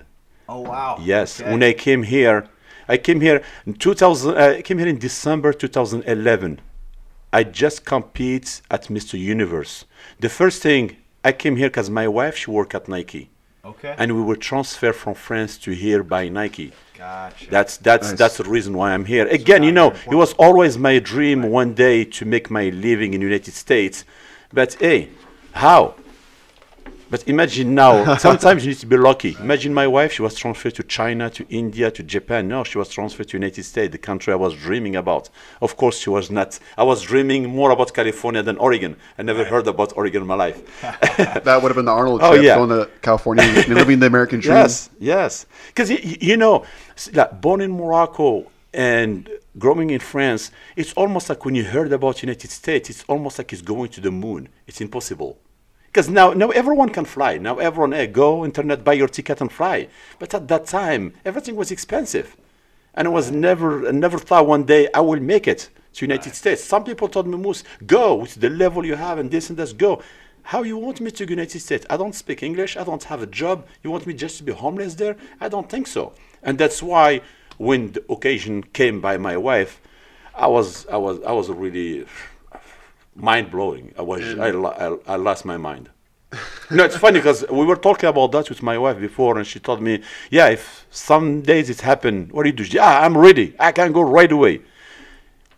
oh 0.48 0.62
wow, 0.62 0.92
Yes, 1.02 1.42
Okay. 1.42 1.52
when 1.52 1.62
I 1.64 1.74
came 1.74 2.04
here, 2.04 2.48
I 2.88 2.96
came 2.98 3.20
here 3.20 3.42
in 3.66 3.74
2000. 3.74 4.38
Uh, 4.38 4.56
I 4.58 4.62
came 4.62 4.78
here 4.80 4.88
in 4.88 5.00
December 5.00 5.52
2011. 5.52 6.62
I 7.34 7.44
just 7.44 7.86
compete 7.86 8.62
at 8.70 8.84
Mr. 8.86 9.18
Universe. 9.20 9.86
The 10.20 10.30
first 10.30 10.62
thing 10.62 10.98
I 11.24 11.32
came 11.32 11.56
here 11.56 11.70
because 11.70 11.90
my 11.90 12.08
wife 12.08 12.36
she 12.38 12.52
worked 12.52 12.76
at 12.76 12.88
Nike, 12.88 13.30
okay, 13.64 13.96
and 13.98 14.16
we 14.16 14.22
were 14.22 14.36
transferred 14.36 14.96
from 14.96 15.14
France 15.14 15.58
to 15.60 15.72
here 15.72 16.04
by 16.04 16.28
Nike. 16.30 16.74
gotcha. 16.98 17.50
That's 17.50 17.78
that's 17.78 18.10
Nice. 18.10 18.18
that's 18.20 18.38
the 18.38 18.44
reason 18.44 18.74
why 18.76 18.94
I'm 18.94 19.06
here. 19.06 19.28
Again, 19.28 19.64
you 19.64 19.72
know, 19.72 19.92
it 20.12 20.16
was 20.16 20.34
always 20.34 20.78
my 20.78 21.00
dream 21.00 21.44
one 21.44 21.74
day 21.74 22.04
to 22.18 22.26
make 22.26 22.50
my 22.50 22.70
living 22.70 23.14
in 23.14 23.22
United 23.22 23.54
States. 23.54 24.04
But 24.54 24.74
hey, 24.76 25.10
how? 25.54 25.96
But 27.12 27.28
imagine 27.28 27.76
now, 27.76 28.16
sometimes 28.28 28.64
you 28.64 28.72
need 28.72 28.80
to 28.80 28.86
be 28.86 28.96
lucky. 28.96 29.36
Imagine 29.42 29.74
my 29.74 29.86
wife, 29.86 30.14
she 30.14 30.22
was 30.22 30.34
transferred 30.34 30.76
to 30.76 30.84
China, 30.84 31.30
to 31.32 31.46
India, 31.50 31.92
to 31.92 32.02
Japan. 32.04 32.48
No, 32.48 32.64
she 32.64 32.78
was 32.78 32.88
transferred 32.88 33.28
to 33.28 33.38
United 33.38 33.64
States, 33.64 33.92
the 33.92 33.98
country 33.98 34.32
I 34.32 34.38
was 34.38 34.56
dreaming 34.56 34.96
about. 34.96 35.30
Of 35.62 35.76
course, 35.76 35.98
she 36.00 36.10
was 36.10 36.32
not. 36.32 36.58
I 36.78 36.84
was 36.84 37.02
dreaming 37.02 37.44
more 37.50 37.72
about 37.72 37.94
California 37.94 38.42
than 38.42 38.56
Oregon. 38.58 38.96
I 39.18 39.24
never 39.24 39.44
heard 39.44 39.68
about 39.68 39.92
Oregon 39.98 40.22
in 40.22 40.28
my 40.28 40.36
life. 40.36 40.60
That 41.44 41.62
would 41.62 41.70
have 41.70 41.76
been 41.76 41.86
the 41.86 41.92
Arnold 41.92 42.22
Oh, 42.24 42.32
trip, 42.32 42.44
yeah. 42.46 42.56
going 42.56 42.70
to 42.70 42.90
California, 43.02 43.44
and 43.44 43.76
living 43.76 44.00
the 44.00 44.06
American 44.08 44.40
dream. 44.40 44.56
Yes, 44.56 44.90
yes. 45.00 45.46
Because 45.68 45.90
you, 45.92 46.00
you 46.02 46.38
know, 46.38 46.64
born 47.42 47.60
in 47.60 47.72
Morocco 47.72 48.50
and 48.74 49.30
growing 49.58 49.90
in 49.90 50.00
France, 50.00 50.52
it's 50.78 50.94
almost 50.94 51.28
like 51.30 51.44
when 51.44 51.56
you 51.56 51.66
heard 51.66 51.92
about 51.92 52.24
United 52.24 52.52
States, 52.52 52.90
it's 52.90 53.04
almost 53.10 53.38
like 53.38 53.52
it's 53.52 53.62
going 53.62 53.90
to 53.90 54.00
the 54.02 54.12
moon. 54.12 54.48
It's 54.66 54.80
impossible. 54.80 55.38
Because 55.92 56.10
now, 56.10 56.32
now 56.32 56.52
everyone 56.52 56.88
can 56.90 57.04
fly. 57.04 57.38
Now 57.38 57.58
everyone, 57.58 57.92
hey, 57.92 58.08
go 58.08 58.46
internet, 58.46 58.82
buy 58.86 58.94
your 58.94 59.10
ticket 59.10 59.42
and 59.42 59.52
fly. 59.52 59.90
But 60.20 60.34
at 60.34 60.48
that 60.48 60.66
time, 60.66 61.14
everything 61.26 61.58
was 61.58 61.70
expensive, 61.70 62.38
and 62.94 63.10
I 63.10 63.12
was 63.12 63.30
never, 63.30 63.92
never 63.92 64.18
thought 64.18 64.48
one 64.48 64.64
day 64.64 64.88
I 64.94 65.02
will 65.02 65.20
make 65.20 65.50
it 65.50 65.70
to 65.96 66.06
United 66.06 66.34
States. 66.34 66.64
Some 66.64 66.86
people 66.86 67.10
told 67.10 67.28
me, 67.28 67.38
Moose, 67.38 67.66
go 67.86 68.16
with 68.16 68.36
the 68.36 68.50
level 68.50 68.86
you 68.86 68.96
have 68.96 69.18
and 69.18 69.30
this 69.30 69.50
and 69.50 69.60
this, 69.60 69.74
go. 69.74 70.02
How 70.44 70.64
you 70.64 70.78
want 70.78 71.02
me 71.02 71.12
to 71.12 71.30
United 71.30 71.60
States? 71.60 71.86
I 71.90 71.98
don't 71.98 72.16
speak 72.16 72.42
English. 72.42 72.78
I 72.78 72.86
don't 72.86 73.04
have 73.04 73.22
a 73.22 73.28
job. 73.28 73.68
You 73.84 73.92
want 73.92 74.08
me 74.08 74.14
just 74.14 74.38
to 74.38 74.44
be 74.44 74.54
homeless 74.54 74.96
there? 74.96 75.18
I 75.42 75.50
don't 75.50 75.70
think 75.70 75.88
so. 75.88 76.14
And 76.42 76.58
that's 76.58 76.82
why 76.82 77.22
when 77.58 77.92
the 77.92 78.04
occasion 78.10 78.64
came 78.64 79.02
by 79.02 79.18
my 79.18 79.36
wife, 79.36 79.82
I 80.34 80.48
was, 80.48 80.88
I 80.88 80.96
was, 80.96 81.22
I 81.24 81.34
was 81.34 81.50
really 81.50 82.06
mind 83.16 83.52
blowing. 83.52 83.94
I 83.98 84.02
was, 84.02 84.22
I, 84.38 84.50
I, 84.50 84.98
I 85.08 85.16
lost 85.16 85.46
my 85.46 85.58
mind. 85.58 85.90
no, 86.72 86.86
it's 86.86 86.96
funny 86.96 87.20
because 87.20 87.46
we 87.50 87.66
were 87.66 87.76
talking 87.76 88.08
about 88.08 88.32
that 88.32 88.50
with 88.50 88.64
my 88.64 88.78
wife 88.78 89.00
before, 89.00 89.38
and 89.38 89.46
she 89.46 89.60
told 89.60 89.82
me, 89.82 90.02
"Yeah, 90.30 90.48
if 90.48 90.86
some 90.90 91.42
days 91.42 91.70
it 91.70 91.82
happened, 91.82 92.32
what 92.32 92.44
do 92.44 92.50
you 92.50 92.56
do?" 92.56 92.64
Yeah, 92.64 93.02
I'm 93.02 93.18
ready. 93.18 93.54
I 93.60 93.74
can 93.74 93.92
go 93.92 94.02
right 94.02 94.32
away. 94.32 94.62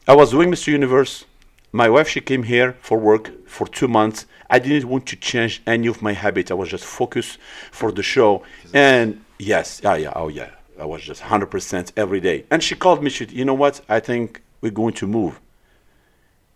I 0.08 0.16
was 0.16 0.32
doing 0.32 0.50
Mr. 0.50 0.68
Universe. 0.68 1.26
My 1.72 1.90
wife, 1.90 2.08
she 2.08 2.22
came 2.22 2.44
here 2.44 2.76
for 2.82 2.98
work 2.98 3.48
for 3.48 3.68
two 3.68 3.88
months. 3.88 4.26
I 4.50 4.60
didn't 4.60 4.88
want 4.90 5.06
to 5.08 5.16
change 5.16 5.62
any 5.66 5.88
of 5.88 6.02
my 6.02 6.14
habits. 6.14 6.52
I 6.52 6.54
was 6.56 6.70
just 6.70 6.86
focused 6.86 7.40
for 7.72 7.92
the 7.92 8.04
show. 8.04 8.44
And 8.74 9.24
yes, 9.40 9.82
yeah, 9.84 9.96
yeah, 9.96 10.14
oh 10.16 10.28
yeah, 10.28 10.52
I 10.80 10.86
was 10.86 11.02
just 11.02 11.22
100% 11.22 11.92
every 11.98 12.20
day. 12.20 12.46
And 12.52 12.62
she 12.62 12.76
called 12.76 13.04
me. 13.04 13.10
She, 13.10 13.26
you 13.26 13.46
know 13.46 13.54
what? 13.54 13.82
I 13.90 14.00
think 14.00 14.42
we're 14.62 14.72
going 14.72 14.94
to 14.96 15.08
move. 15.08 15.40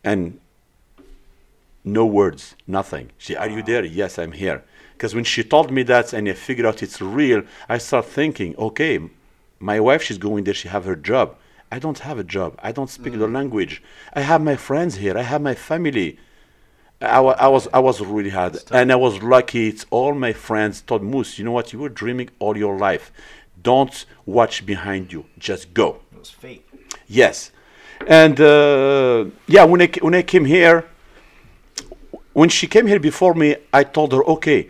And 0.04 0.40
no 1.88 2.06
words, 2.06 2.56
nothing. 2.68 3.12
She, 3.18 3.36
are 3.36 3.50
you 3.50 3.64
there? 3.64 3.84
Yes, 3.84 4.20
I'm 4.20 4.34
here. 4.34 4.64
Because 4.94 5.14
when 5.14 5.24
she 5.24 5.44
told 5.44 5.72
me 5.72 5.84
that 5.84 6.14
and 6.14 6.28
I 6.28 6.34
figured 6.34 6.66
out 6.66 6.82
it's 6.82 7.02
real, 7.02 7.44
I 7.70 7.78
start 7.78 8.06
thinking, 8.06 8.56
okay, 8.58 9.00
my 9.60 9.80
wife, 9.80 10.04
she's 10.04 10.18
going 10.18 10.44
there, 10.44 10.54
she 10.54 10.68
have 10.68 10.86
her 10.86 10.96
job. 10.96 11.36
I 11.72 11.80
don't 11.80 12.00
have 12.00 12.18
a 12.18 12.24
job. 12.24 12.60
I 12.64 12.72
don't 12.72 12.90
speak 12.90 13.14
the 13.14 13.28
language. 13.28 13.84
I 14.14 14.22
have 14.22 14.42
my 14.42 14.56
friends 14.56 14.96
here. 14.96 15.18
I 15.18 15.24
have 15.24 15.42
my 15.42 15.54
family. 15.54 16.18
I, 17.02 17.20
I 17.20 17.48
was 17.48 17.68
I 17.74 17.80
was 17.80 18.02
really 18.02 18.30
hard, 18.30 18.58
and 18.72 18.92
I 18.92 18.96
was 18.96 19.22
lucky. 19.22 19.68
It's 19.68 19.86
all 19.92 20.16
my 20.16 20.34
friends 20.34 20.82
told 20.82 21.04
Moose, 21.04 21.38
you 21.38 21.46
know 21.46 21.52
what? 21.52 21.74
You 21.74 21.80
were 21.80 21.90
dreaming 21.90 22.30
all 22.40 22.58
your 22.58 22.78
life. 22.78 23.12
Don't 23.62 24.06
watch 24.26 24.66
behind 24.66 25.12
you. 25.12 25.26
Just 25.38 25.74
go. 25.74 26.00
it 26.12 26.20
was 26.20 26.30
fate. 26.32 26.66
Yes, 27.08 27.52
and 28.08 28.40
uh, 28.42 29.26
yeah, 29.48 29.66
when 29.66 29.82
I 29.82 29.90
when 30.02 30.16
I 30.16 30.24
came 30.24 30.46
here, 30.46 30.86
when 32.38 32.50
she 32.50 32.68
came 32.68 32.86
here 32.86 33.00
before 33.00 33.34
me, 33.34 33.56
I 33.74 33.84
told 33.84 34.14
her, 34.14 34.24
okay, 34.36 34.70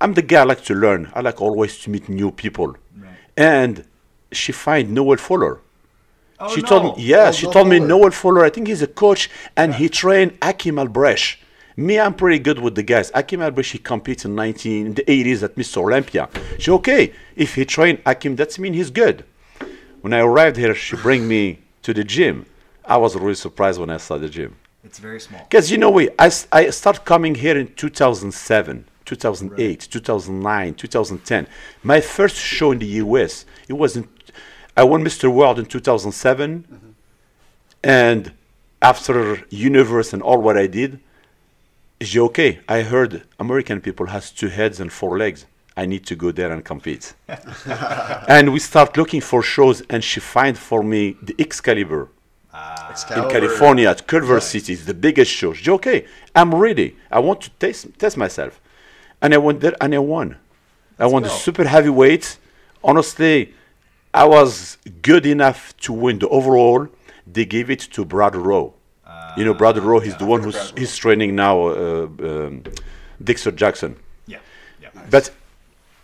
I'm 0.00 0.14
the 0.14 0.22
guy 0.30 0.40
I 0.40 0.42
like 0.42 0.64
to 0.64 0.74
learn. 0.74 1.12
I 1.14 1.20
like 1.20 1.40
always 1.40 1.78
to 1.82 1.90
meet 1.90 2.08
new 2.08 2.32
people, 2.32 2.74
and 3.36 3.84
she 4.32 4.50
find 4.50 4.90
Noel 4.90 5.16
Fuller. 5.16 5.60
Oh, 6.40 6.52
she 6.52 6.62
no. 6.62 6.66
told 6.68 6.82
me, 6.84 7.04
yeah, 7.04 7.28
Oh, 7.28 7.32
she 7.32 7.46
told 7.46 7.68
me 7.68 7.76
Fuller. 7.78 7.88
Noel 7.88 8.10
Fuller. 8.10 8.44
I 8.44 8.50
think 8.50 8.66
he's 8.66 8.82
a 8.82 8.88
coach, 8.88 9.30
and 9.56 9.76
he 9.76 9.88
trained 9.88 10.36
Achim 10.42 10.76
Albrecht. 10.80 11.38
Me, 11.76 12.00
I'm 12.00 12.14
pretty 12.14 12.40
good 12.40 12.58
with 12.58 12.74
the 12.74 12.82
guys. 12.82 13.12
Achim 13.14 13.42
Albrecht, 13.42 13.70
he 13.70 13.78
competes 13.78 14.24
in 14.24 14.34
19 14.34 14.86
in 14.86 14.94
the 14.94 15.04
80s 15.04 15.44
at 15.44 15.54
Mr. 15.54 15.76
Olympia. 15.76 16.28
She 16.58 16.72
okay. 16.72 17.12
If 17.36 17.54
he 17.54 17.64
trained 17.64 18.00
Achim, 18.04 18.34
that's 18.34 18.58
mean 18.58 18.74
he's 18.74 18.90
good. 18.90 19.24
When 20.00 20.12
I 20.12 20.18
arrived 20.18 20.56
here, 20.56 20.74
she 20.74 20.96
bring 20.96 21.28
me 21.28 21.60
to 21.82 21.94
the 21.94 22.02
gym. 22.02 22.44
I 22.84 22.96
was 22.96 23.14
really 23.14 23.34
surprised 23.36 23.78
when 23.78 23.88
I 23.90 23.98
saw 23.98 24.18
the 24.18 24.28
gym. 24.28 24.56
It's 24.86 25.00
very 25.00 25.20
small. 25.20 25.42
Because 25.42 25.70
you 25.70 25.78
know, 25.78 25.90
we 25.90 26.08
I, 26.18 26.30
I 26.52 26.70
start 26.70 27.04
coming 27.04 27.34
here 27.34 27.58
in 27.58 27.74
2007. 27.74 28.86
2008, 29.04 29.80
2009, 29.88 30.74
2010. 30.74 31.46
My 31.84 32.00
first 32.00 32.36
show 32.36 32.72
in 32.72 32.80
the 32.80 32.86
US, 33.04 33.46
it 33.68 33.74
wasn't. 33.74 34.08
I 34.76 34.82
won 34.82 35.02
Mr. 35.02 35.32
World 35.32 35.58
in 35.58 35.66
2007, 35.66 36.64
mm-hmm. 36.64 36.90
and 37.82 38.32
after 38.82 39.44
Universe 39.48 40.12
and 40.12 40.22
all 40.22 40.42
what 40.42 40.56
I 40.58 40.66
did, 40.66 41.00
is 42.00 42.16
okay. 42.16 42.58
I 42.68 42.82
heard 42.82 43.22
American 43.38 43.80
people 43.80 44.06
has 44.06 44.30
two 44.30 44.48
heads 44.48 44.80
and 44.80 44.92
four 44.92 45.16
legs. 45.16 45.46
I 45.76 45.86
need 45.86 46.04
to 46.06 46.16
go 46.16 46.32
there 46.32 46.52
and 46.52 46.64
compete. 46.64 47.14
and 48.28 48.52
we 48.52 48.58
start 48.58 48.96
looking 48.96 49.20
for 49.20 49.42
shows, 49.42 49.82
and 49.88 50.02
she 50.02 50.20
find 50.20 50.58
for 50.58 50.82
me 50.82 51.16
the 51.22 51.34
Excalibur 51.38 52.08
in 53.14 53.28
California 53.28 53.88
at 53.88 54.06
Culver 54.06 54.40
City. 54.40 54.72
It's 54.72 54.84
the 54.84 54.94
biggest 54.94 55.30
show. 55.30 55.52
She 55.52 55.64
said, 55.64 55.72
okay, 55.74 56.06
I'm 56.34 56.54
ready. 56.54 56.96
I 57.10 57.18
want 57.20 57.40
to 57.42 57.50
test 57.50 57.86
test 57.98 58.16
myself, 58.16 58.60
and 59.20 59.34
I 59.34 59.38
went 59.38 59.60
there 59.60 59.74
and 59.80 59.94
I 59.94 59.98
won. 59.98 60.36
I 60.98 61.06
won 61.06 61.22
the 61.22 61.28
super 61.28 61.64
heavyweight. 61.64 62.38
Honestly, 62.82 63.52
I 64.14 64.24
was 64.24 64.78
good 65.02 65.26
enough 65.26 65.76
to 65.78 65.92
win 65.92 66.18
the 66.18 66.28
overall. 66.28 66.88
They 67.26 67.44
gave 67.44 67.68
it 67.70 67.80
to 67.94 68.04
Brad 68.04 68.34
Rowe. 68.34 68.74
you 69.36 69.44
know, 69.44 69.52
Brad 69.54 69.76
Rowe. 69.78 70.00
He's 70.00 70.16
the 70.16 70.24
one 70.24 70.42
who's 70.42 70.72
he's 70.76 70.96
training 70.96 71.34
now. 71.34 71.66
Uh, 71.66 72.08
um, 72.20 72.62
Dexter 73.22 73.50
Jackson. 73.50 73.96
Yeah. 74.26 74.38
Yeah. 74.80 74.88
But 75.10 75.30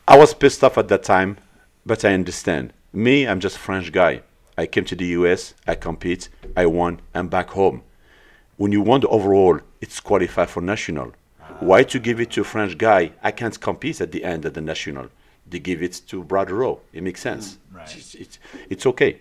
I 0.07 0.17
was 0.19 0.35
pissed 0.35 0.63
off 0.65 0.77
at 0.79 0.89
that 0.89 1.03
time, 1.03 1.39
but 1.87 2.05
I 2.05 2.13
understand. 2.15 2.73
Me, 2.93 3.27
I'm 3.27 3.41
just 3.41 3.57
a 3.57 3.61
French 3.61 3.93
guy. 3.93 4.23
I 4.57 4.67
came 4.67 4.85
to 4.87 4.97
the 4.97 5.07
US, 5.07 5.55
I 5.67 5.75
compete, 5.75 6.29
I 6.57 6.67
won, 6.67 7.01
I'm 7.15 7.29
back 7.29 7.51
home. 7.51 7.83
When 8.57 8.73
you 8.73 8.81
won 8.83 9.01
the 9.01 9.09
overall, 9.09 9.61
it's 9.81 9.99
qualified 10.01 10.51
for 10.51 10.61
national. 10.61 11.13
Why 11.61 11.85
to 11.85 11.99
give 11.99 12.21
it 12.21 12.31
to 12.33 12.43
a 12.43 12.45
French 12.45 12.77
guy? 12.77 13.13
I 13.23 13.31
can't 13.31 13.59
compete 13.61 14.01
at 14.01 14.13
the 14.13 14.25
end 14.25 14.45
of 14.45 14.55
the 14.55 14.61
national. 14.61 15.09
They 15.49 15.59
give 15.59 15.83
it 15.83 16.03
to 16.09 16.23
Brother 16.23 16.55
Rowe. 16.55 16.81
It 16.93 17.03
makes 17.03 17.21
sense. 17.21 17.59
right. 17.73 17.97
It's, 17.97 18.15
it's, 18.15 18.39
it's 18.69 18.87
okay. 18.87 19.19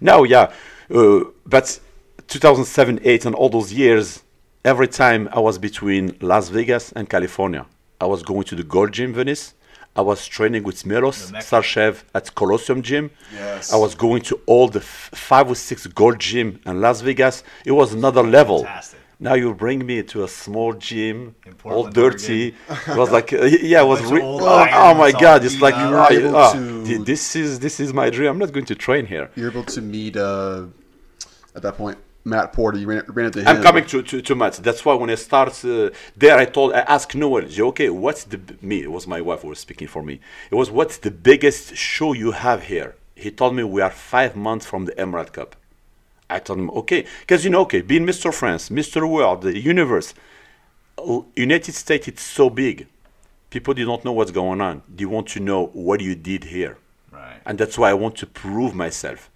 Now, 0.00 0.22
yeah, 0.24 0.52
uh, 0.94 1.24
but 1.44 1.80
2007, 2.28 3.00
8, 3.02 3.26
and 3.26 3.34
all 3.34 3.48
those 3.48 3.72
years, 3.72 4.22
every 4.64 4.88
time 4.88 5.28
I 5.32 5.40
was 5.40 5.58
between 5.58 6.16
Las 6.20 6.48
Vegas 6.48 6.92
and 6.92 7.08
California, 7.08 7.66
I 8.00 8.06
was 8.06 8.22
going 8.22 8.44
to 8.44 8.54
the 8.54 8.64
Gold 8.64 8.92
Gym 8.92 9.12
Venice. 9.12 9.54
I 9.96 10.02
was 10.02 10.26
training 10.26 10.62
with 10.62 10.84
Milos. 10.84 11.32
Sarcev 11.32 12.04
at 12.14 12.34
Colosseum 12.34 12.82
Gym. 12.82 13.10
Yes. 13.32 13.72
I 13.72 13.76
was 13.76 13.94
going 13.94 14.22
to 14.22 14.38
all 14.46 14.68
the 14.68 14.80
f- 14.80 15.10
five 15.14 15.48
or 15.48 15.54
six 15.54 15.86
Gold 15.86 16.18
Gym 16.18 16.60
in 16.66 16.80
Las 16.82 17.00
Vegas. 17.00 17.42
It 17.64 17.72
was 17.72 17.94
another 17.94 18.22
level. 18.22 18.64
Fantastic. 18.64 19.00
Now 19.18 19.32
you 19.32 19.54
bring 19.54 19.86
me 19.86 20.02
to 20.02 20.24
a 20.24 20.28
small 20.28 20.74
gym, 20.74 21.34
In 21.46 21.54
all 21.64 21.88
dirty. 21.88 22.54
it 22.68 22.96
was 22.96 23.10
like, 23.10 23.32
uh, 23.32 23.44
yeah, 23.44 23.80
it 23.80 23.86
was. 23.86 24.04
Re- 24.04 24.20
oh, 24.22 24.68
oh 24.70 24.94
my 24.94 25.10
God! 25.10 25.42
It's 25.42 25.58
like, 25.58 25.72
up. 25.74 25.80
You 25.80 25.90
were 25.90 26.36
ah, 26.36 26.54
able 26.54 26.84
to- 26.84 27.04
this 27.04 27.34
is 27.34 27.60
this 27.60 27.80
is 27.80 27.94
my 27.94 28.10
dream. 28.10 28.28
I'm 28.28 28.38
not 28.38 28.52
going 28.52 28.66
to 28.66 28.74
train 28.74 29.06
here. 29.06 29.30
You're 29.34 29.50
able 29.50 29.64
to 29.64 29.80
meet 29.80 30.18
uh, 30.18 30.66
at 31.54 31.62
that 31.62 31.78
point 31.78 31.96
Matt 32.26 32.52
Porter. 32.52 32.78
You 32.78 32.88
ran, 32.88 33.04
ran 33.08 33.26
into 33.26 33.40
him. 33.40 33.48
I'm 33.48 33.62
coming 33.62 33.86
to, 33.86 34.02
to, 34.02 34.20
to 34.20 34.34
Matt. 34.34 34.54
That's 34.54 34.84
why 34.84 34.94
when 34.94 35.10
I 35.10 35.14
start 35.14 35.64
uh, 35.64 35.90
there, 36.16 36.36
I 36.36 36.44
told, 36.44 36.72
I 36.72 36.80
asked 36.80 37.14
Noel, 37.14 37.44
"Yeah, 37.44 37.64
okay, 37.66 37.88
what's 37.88 38.24
the, 38.24 38.40
me, 38.60 38.82
it 38.82 38.90
was 38.90 39.06
my 39.06 39.20
wife 39.20 39.42
who 39.42 39.48
was 39.48 39.60
speaking 39.60 39.86
for 39.86 40.02
me. 40.02 40.20
It 40.50 40.56
was, 40.56 40.70
what's 40.70 40.98
the 40.98 41.10
biggest 41.10 41.76
show 41.76 42.12
you 42.12 42.32
have 42.32 42.64
here? 42.64 42.96
He 43.14 43.30
told 43.30 43.54
me 43.54 43.62
we 43.62 43.80
are 43.80 43.90
five 43.90 44.34
months 44.34 44.66
from 44.66 44.84
the 44.84 44.98
Emerald 45.00 45.32
Cup. 45.32 45.56
I 46.28 46.40
told 46.40 46.58
him, 46.58 46.70
okay, 46.70 47.06
because 47.20 47.44
you 47.44 47.50
know, 47.50 47.60
okay, 47.60 47.80
being 47.80 48.04
Mr. 48.04 48.34
France, 48.34 48.68
Mr. 48.68 49.08
World, 49.08 49.42
the 49.42 49.56
universe, 49.58 50.12
United 51.36 51.74
States, 51.74 52.08
it's 52.08 52.22
so 52.22 52.50
big. 52.50 52.88
People 53.50 53.74
do 53.74 53.86
not 53.86 54.04
know 54.04 54.12
what's 54.12 54.32
going 54.32 54.60
on. 54.60 54.82
They 54.92 55.04
want 55.04 55.28
to 55.28 55.40
know 55.40 55.66
what 55.66 56.00
you 56.00 56.16
did 56.16 56.44
here. 56.44 56.78
Right. 57.12 57.40
And 57.46 57.56
that's 57.56 57.78
why 57.78 57.90
I 57.90 57.94
want 57.94 58.16
to 58.16 58.26
prove 58.26 58.74
myself. 58.74 59.30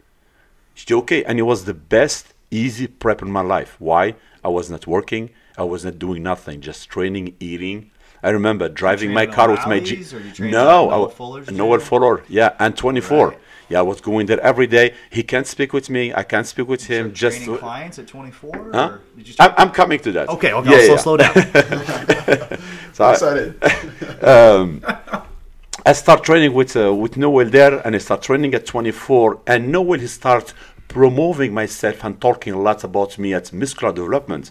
She 0.75 0.87
said, 0.87 0.97
okay. 0.97 1.23
And 1.25 1.39
it 1.39 1.43
was 1.43 1.65
the 1.65 1.75
best, 1.75 2.35
easy 2.51 2.87
prep 2.87 3.23
in 3.23 3.31
my 3.31 3.41
life. 3.43 3.77
Why? 3.79 4.15
I 4.45 4.49
was 4.49 4.71
not 4.71 4.87
working. 4.87 5.31
I 5.57 5.65
was 5.65 5.85
not 5.85 5.99
doing 5.99 6.23
nothing, 6.23 6.61
just 6.61 6.89
training, 6.89 7.37
eating. 7.41 7.91
I 8.23 8.31
remember 8.31 8.69
driving 8.69 9.13
my 9.13 9.27
car 9.27 9.51
with 9.51 9.61
my 9.67 9.77
rallies, 9.79 10.11
G. 10.11 10.17
or 10.17 10.21
you 10.21 10.33
training 10.33 10.53
No, 10.53 10.87
Noel 10.89 11.01
wa- 11.01 11.09
Fuller's 11.09 11.51
Noel? 11.51 11.79
Fuller, 11.81 12.23
yeah, 12.29 12.55
and 12.59 12.77
24. 12.77 13.29
Right. 13.29 13.39
Yeah, 13.71 13.79
I 13.79 13.83
was 13.83 14.01
going 14.01 14.27
there 14.27 14.41
every 14.41 14.67
day. 14.67 14.95
He 15.11 15.23
can't 15.23 15.47
speak 15.47 15.73
with 15.73 15.89
me. 15.89 16.13
I 16.13 16.23
can't 16.25 16.47
speak 16.47 16.67
with 16.69 16.85
him. 16.87 17.11
So 17.11 17.15
just 17.15 17.37
training 17.45 17.59
clients 17.59 17.99
at 18.01 18.09
24? 18.09 18.71
Huh? 18.73 18.79
Or 18.79 19.01
did 19.17 19.29
you 19.29 19.35
I'm, 19.39 19.53
I'm 19.57 19.71
coming 19.71 20.01
to 20.01 20.13
that. 20.13 20.29
okay, 20.29 20.53
okay, 20.53 20.71
Yeah, 20.71 20.77
I'll 20.77 20.81
yeah, 20.83 20.97
slow, 20.97 21.17
slow 21.17 21.17
down. 21.17 22.59
So 22.93 23.05
I- 23.05 23.13
excited. 23.13 23.55
I 25.87 25.93
start 25.95 26.25
training 26.25 26.53
with 26.53 26.77
uh, 26.77 26.93
with 26.95 27.17
Noel 27.17 27.49
there, 27.49 27.79
and 27.87 27.95
I 27.95 27.99
start 27.99 28.21
training 28.23 28.53
at 28.55 28.67
24. 28.67 29.41
And 29.47 29.73
Noel 29.73 29.99
he 29.99 30.07
starts 30.09 30.53
promoting 30.91 31.55
myself 31.55 32.05
and 32.05 32.21
talking 32.21 32.53
a 32.53 32.61
lot 32.61 32.83
about 32.85 33.17
me 33.17 33.33
at 33.33 33.53
muscular 33.53 33.93
development. 33.95 34.51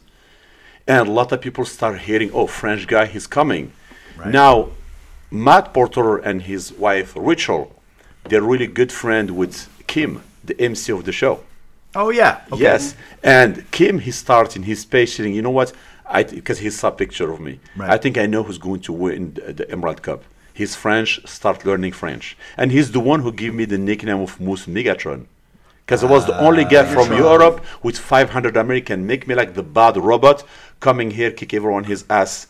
And 0.88 1.08
a 1.08 1.12
lot 1.12 1.32
of 1.34 1.42
people 1.42 1.66
start 1.66 2.00
hearing, 2.00 2.32
"Oh, 2.34 2.48
French 2.48 2.88
guy, 2.88 3.06
he's 3.06 3.28
coming." 3.28 3.66
Now, 4.26 4.70
Matt 5.30 5.66
Porter 5.74 6.18
and 6.18 6.42
his 6.42 6.64
wife 6.74 7.14
Rachel, 7.16 7.64
they're 8.28 8.42
really 8.54 8.68
good 8.68 8.92
friend 8.92 9.28
with 9.42 9.56
Kim, 9.88 10.12
the 10.44 10.56
MC 10.60 10.92
of 10.92 11.04
the 11.04 11.12
show. 11.22 11.36
oh, 11.96 12.10
yeah. 12.22 12.34
Okay. 12.52 12.64
Yes, 12.64 12.96
and 13.24 13.52
Kim, 13.72 14.00
he 14.08 14.12
starts 14.12 14.56
in 14.56 14.64
his 14.64 14.80
space 14.88 15.10
saying, 15.16 15.34
"You 15.38 15.44
know 15.48 15.56
what? 15.60 15.70
I 16.18 16.24
because 16.24 16.60
he 16.66 16.70
saw 16.70 16.88
a 16.88 16.98
picture 17.04 17.30
of 17.34 17.40
me. 17.48 17.54
Right. 17.76 17.92
I 17.96 17.98
think 18.02 18.18
I 18.24 18.26
know 18.32 18.42
who's 18.46 18.62
going 18.68 18.82
to 18.88 18.94
win 19.04 19.22
the, 19.36 19.54
the 19.60 19.66
Emerald 19.76 20.02
Cup. 20.08 20.22
He's 20.60 20.74
French. 20.84 21.10
Start 21.38 21.66
learning 21.70 21.94
French, 22.04 22.26
and 22.60 22.68
he's 22.76 22.90
the 22.98 23.04
one 23.12 23.20
who 23.24 23.32
gave 23.42 23.54
me 23.60 23.66
the 23.66 23.82
nickname 23.90 24.22
of 24.28 24.40
Moose 24.40 24.66
Megatron." 24.76 25.22
Because 25.90 26.04
I 26.04 26.08
was 26.08 26.28
the 26.28 26.40
only 26.40 26.66
guy 26.66 26.86
from 26.86 27.12
Europe 27.18 27.66
with 27.82 27.98
500 27.98 28.56
American, 28.56 29.08
make 29.08 29.28
me 29.28 29.34
like 29.34 29.56
the 29.56 29.64
bad 29.64 29.98
robot, 29.98 30.44
coming 30.80 31.10
here, 31.10 31.32
kick 31.32 31.52
everyone 31.52 31.86
his 31.86 32.06
ass, 32.12 32.46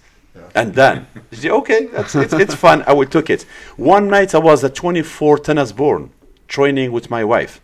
and 0.56 0.76
then 0.76 1.08
said, 1.32 1.52
okay, 1.52 1.86
that's, 1.86 2.16
it's, 2.16 2.34
it's 2.34 2.54
fun. 2.66 2.84
I 2.86 2.92
will 2.92 3.08
took 3.08 3.30
it. 3.30 3.44
One 3.78 4.10
night 4.10 4.36
I 4.36 4.40
was 4.40 4.66
at 4.66 4.76
24 4.76 5.38
Tanasbourne, 5.38 6.10
training 6.50 6.92
with 6.92 7.10
my 7.10 7.24
wife 7.24 7.62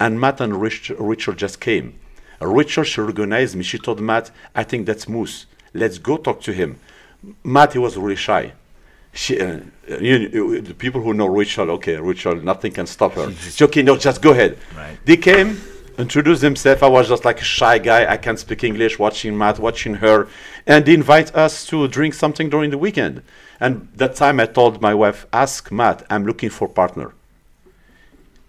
and 0.00 0.20
Matt 0.20 0.40
and 0.40 0.60
Rich, 0.60 0.90
Richard 0.98 1.38
just 1.38 1.60
came. 1.60 1.94
Richard, 2.40 2.86
she 2.86 3.00
recognized 3.00 3.54
me. 3.54 3.62
She 3.62 3.78
told 3.78 4.00
Matt, 4.00 4.32
I 4.56 4.64
think 4.64 4.86
that's 4.86 5.08
Moose. 5.08 5.46
Let's 5.72 5.98
go 5.98 6.16
talk 6.16 6.40
to 6.42 6.52
him. 6.52 6.80
Matt, 7.44 7.74
he 7.74 7.78
was 7.78 7.96
really 7.96 8.16
shy. 8.16 8.54
She, 9.16 9.40
uh, 9.40 9.60
you, 9.88 10.16
you- 10.36 10.60
the 10.60 10.74
people 10.74 11.00
who 11.00 11.12
know 11.14 11.26
Richard, 11.26 11.68
okay, 11.70 11.96
Richard, 11.96 12.44
nothing 12.44 12.72
can 12.72 12.86
stop 12.86 13.12
her. 13.14 13.30
She 13.32 13.50
said, 13.50 13.64
okay, 13.68 13.82
no, 13.82 13.96
just 13.96 14.20
go 14.20 14.30
ahead. 14.32 14.58
Right. 14.76 14.96
They 15.04 15.16
came, 15.16 15.58
introduced 15.98 16.42
themselves. 16.42 16.82
I 16.82 16.88
was 16.88 17.08
just 17.08 17.24
like 17.24 17.40
a 17.40 17.44
shy 17.44 17.78
guy. 17.78 18.00
I 18.14 18.18
can't 18.18 18.38
speak 18.38 18.62
English, 18.62 18.98
watching 18.98 19.36
Matt, 19.36 19.58
watching 19.58 19.94
her. 19.94 20.28
And 20.66 20.84
they 20.84 20.94
invite 20.94 21.34
us 21.34 21.66
to 21.68 21.88
drink 21.88 22.12
something 22.14 22.50
during 22.50 22.70
the 22.70 22.78
weekend. 22.78 23.22
And 23.58 23.88
that 23.94 24.16
time 24.16 24.38
I 24.38 24.46
told 24.46 24.82
my 24.82 24.92
wife, 24.92 25.26
ask 25.32 25.72
Matt, 25.72 26.04
I'm 26.10 26.26
looking 26.26 26.50
for 26.50 26.68
partner 26.68 27.12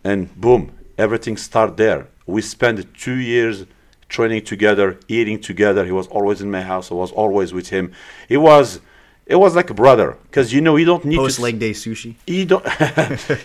and 0.03 0.34
boom, 0.39 0.71
everything 0.97 1.38
start 1.38 1.77
there. 1.77 2.08
We 2.25 2.41
spent 2.41 2.93
two 2.97 3.15
years 3.15 3.65
training 4.10 4.43
together, 4.45 4.99
eating 5.08 5.39
together. 5.39 5.86
He 5.86 5.91
was 5.91 6.08
always 6.08 6.41
in 6.41 6.49
my 6.51 6.62
house. 6.62 6.91
I 6.91 6.95
was 6.95 7.12
always 7.12 7.53
with 7.53 7.69
him. 7.69 7.91
He 8.30 8.38
was, 8.38 8.80
it 9.27 9.35
was 9.35 9.55
like 9.55 9.69
a 9.69 9.73
brother, 9.73 10.17
because 10.27 10.53
you 10.53 10.61
know 10.61 10.77
you 10.77 10.85
don't 10.85 11.03
need 11.03 11.17
Post 11.17 11.35
to. 11.35 11.41
leg 11.43 11.59
day 11.59 11.71
sushi. 11.71 12.15
you 12.25 12.45
don't, 12.45 12.65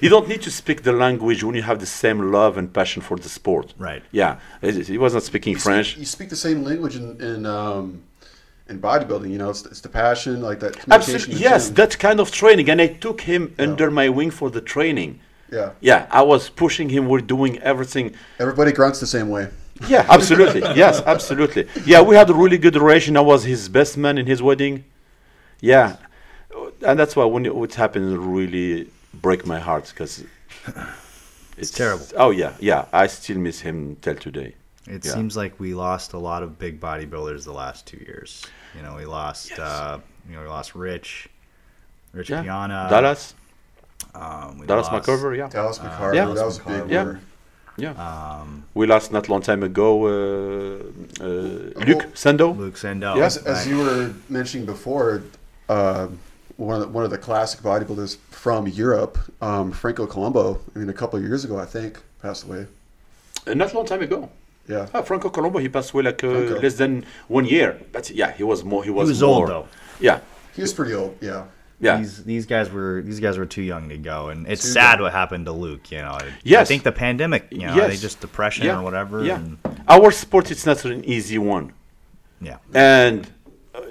you 0.03 0.09
don't 0.09 0.29
need 0.29 0.41
to 0.43 0.51
speak 0.51 0.85
the 0.85 0.93
language 0.93 1.43
when 1.43 1.57
you 1.57 1.63
have 1.63 1.81
the 1.81 1.87
same 1.87 2.31
love 2.31 2.57
and 2.57 2.73
passion 2.73 3.03
for 3.03 3.17
the 3.17 3.29
sport. 3.29 3.75
Right. 3.79 4.03
Yeah, 4.13 4.39
he 4.61 4.83
he 4.83 4.99
was 4.99 5.13
not 5.15 5.25
speaking 5.25 5.57
French. 5.57 5.97
You 5.97 6.07
speak 6.07 6.29
the 6.29 6.37
same 6.37 6.63
language 6.63 6.95
in 6.95 7.21
in, 7.21 7.47
um, 7.47 8.03
in 8.69 8.81
bodybuilding. 8.81 9.31
You 9.31 9.39
know, 9.39 9.51
it's, 9.51 9.67
it's 9.67 9.81
the 9.81 9.89
passion, 9.89 10.41
like 10.41 10.61
that. 10.61 10.73
Absolutely, 10.89 11.35
yes, 11.35 11.67
gym. 11.67 11.75
that 11.75 11.99
kind 11.99 12.21
of 12.21 12.31
training, 12.31 12.71
and 12.71 12.81
I 12.81 12.87
took 12.87 13.23
him 13.23 13.53
under 13.59 13.91
my 13.91 14.09
wing 14.09 14.31
for 14.31 14.51
the 14.51 14.61
training. 14.61 15.19
Yeah. 15.51 15.71
Yeah, 15.81 16.07
I 16.11 16.23
was 16.23 16.49
pushing 16.49 16.89
him. 16.91 17.09
We're 17.09 17.21
doing 17.37 17.59
everything. 17.59 18.15
Everybody 18.39 18.73
grunts 18.73 19.01
the 19.01 19.07
same 19.07 19.29
way. 19.29 19.49
Yeah, 19.89 20.07
absolutely. 20.09 20.61
yes, 20.61 21.03
absolutely. 21.05 21.67
Yeah, 21.85 22.01
we 22.03 22.15
had 22.15 22.31
a 22.31 22.35
really 22.35 22.57
good 22.57 22.77
relation. 22.77 23.17
I 23.17 23.21
was 23.21 23.43
his 23.45 23.69
best 23.69 23.97
man 23.97 24.17
in 24.17 24.27
his 24.27 24.41
wedding. 24.41 24.85
Yeah, 25.63 25.97
and 26.85 26.99
that's 26.99 27.15
why 27.17 27.25
when 27.25 27.47
it 27.47 27.55
would 27.55 27.73
happen, 27.75 28.03
really 28.35 28.89
break 29.15 29.47
my 29.47 29.59
heart 29.61 29.87
because 29.89 30.25
it's, 31.57 31.71
terrible. 31.71 32.05
Oh 32.17 32.31
yeah, 32.31 32.53
yeah. 32.61 32.87
I 32.93 33.07
still 33.07 33.39
miss 33.39 33.61
him 33.61 33.97
till 34.03 34.17
today. 34.17 34.55
It 34.89 35.05
Yeah. 35.05 35.13
seems 35.15 35.37
like 35.37 35.59
we 35.61 35.75
lost 35.75 36.13
a 36.15 36.19
lot 36.19 36.43
of 36.43 36.59
big 36.59 36.81
bodybuilders 36.81 37.45
the 37.45 37.53
last 37.53 37.87
two 37.87 37.99
years. 37.99 38.45
You 38.77 38.83
know, 38.83 38.97
we 38.97 39.05
lost, 39.07 39.51
Yes. 39.51 39.61
uh, 39.61 39.99
you 40.29 40.35
know, 40.35 40.43
we 40.43 40.49
lost 40.49 40.75
Rich, 40.75 41.29
Rich 42.13 42.31
Yeah, 42.31 42.43
Piana, 42.43 42.89
Dallas, 42.91 43.35
um, 44.17 44.59
we 44.59 44.67
Dallas 44.67 44.89
lost- 44.91 45.07
McCarver. 45.07 45.37
Yeah, 45.37 45.49
Dallas 45.49 45.79
McCarver, 45.79 46.15
Yeah. 46.17 46.25
that 46.35 46.45
was 46.45 46.59
a 46.59 46.65
big 46.65 46.91
Yeah. 46.91 47.15
yeah. 47.77 47.95
Um, 48.41 48.65
we 48.75 48.87
lost 48.87 49.13
not 49.13 49.29
long 49.29 49.43
time 49.43 49.63
ago. 49.63 49.89
Uh, 50.07 50.11
uh, 51.21 51.25
Luke 51.87 52.03
Well- 52.03 52.15
Sandoe. 52.23 52.57
Luke 52.59 52.75
Sandoe. 52.75 53.17
Yeah. 53.17 53.25
As, 53.27 53.37
as 53.47 53.69
you 53.69 53.79
were 53.79 54.11
mentioning 54.29 54.67
before, 54.67 55.23
uh, 55.73 56.09
one 56.57 56.75
of 56.77 56.83
the, 56.83 56.89
one 56.89 57.05
of 57.05 57.11
the 57.11 57.19
classic 57.29 57.61
bodybuilders 57.69 58.17
from 58.31 58.67
Europe, 58.69 59.19
um, 59.41 59.73
Franco 59.73 60.07
Columbu. 60.07 60.59
I 60.75 60.79
mean, 60.79 60.89
a 60.89 60.93
couple 61.01 61.19
of 61.19 61.25
years 61.25 61.45
ago, 61.47 61.59
I 61.59 61.65
think, 61.77 61.93
passed 62.21 62.45
away. 62.47 62.67
Uh, 63.47 63.55
not 63.55 63.73
a 63.73 63.77
long 63.77 63.87
time 63.87 64.03
ago. 64.03 64.29
Yeah. 64.69 64.87
Ah, 64.95 65.03
Franco 65.03 65.29
Columbu, 65.31 65.61
he 65.61 65.69
passed 65.69 65.91
away 65.93 66.05
like 66.05 66.23
uh, 66.23 66.29
less 66.65 66.75
than 66.83 67.05
one 67.29 67.47
year. 67.47 67.81
But 67.95 68.11
yeah, 68.11 68.31
he 68.39 68.45
was 68.45 68.63
more. 68.65 68.85
He 68.85 68.91
was, 68.91 69.09
was 69.09 69.23
more, 69.23 69.41
old, 69.41 69.49
though. 69.49 69.67
Yeah, 70.01 70.21
He 70.55 70.63
was 70.63 70.73
pretty 70.79 70.95
old. 70.95 71.17
Yeah. 71.21 71.45
yeah. 71.81 71.97
These 71.99 72.15
these 72.33 72.47
guys 72.47 72.71
were 72.71 73.03
these 73.09 73.19
guys 73.19 73.37
were 73.39 73.47
too 73.57 73.63
young 73.73 73.89
to 73.89 73.99
go, 73.99 74.29
and 74.31 74.47
it's 74.53 74.63
Too 74.63 74.69
sad 74.79 74.93
young. 74.95 75.03
what 75.05 75.13
happened 75.13 75.47
to 75.47 75.53
Luke. 75.65 75.91
You 75.91 76.03
know, 76.05 76.17
I- 76.21 76.61
I 76.63 76.65
think 76.65 76.83
the 76.85 76.93
pandemic. 77.07 77.43
You 77.51 77.67
know, 77.67 77.75
Yes. 77.79 77.89
they 77.91 77.97
just 78.09 78.21
depression 78.21 78.67
yeah. 78.67 78.79
or 78.79 78.83
whatever. 78.89 79.25
Yeah, 79.25 79.37
and- 79.41 79.59
our 79.89 80.11
sport 80.13 80.51
it's 80.53 80.65
not 80.71 80.85
an 80.85 81.05
easy 81.05 81.39
one, 81.39 81.73
yeah. 82.41 82.59
and 82.73 83.27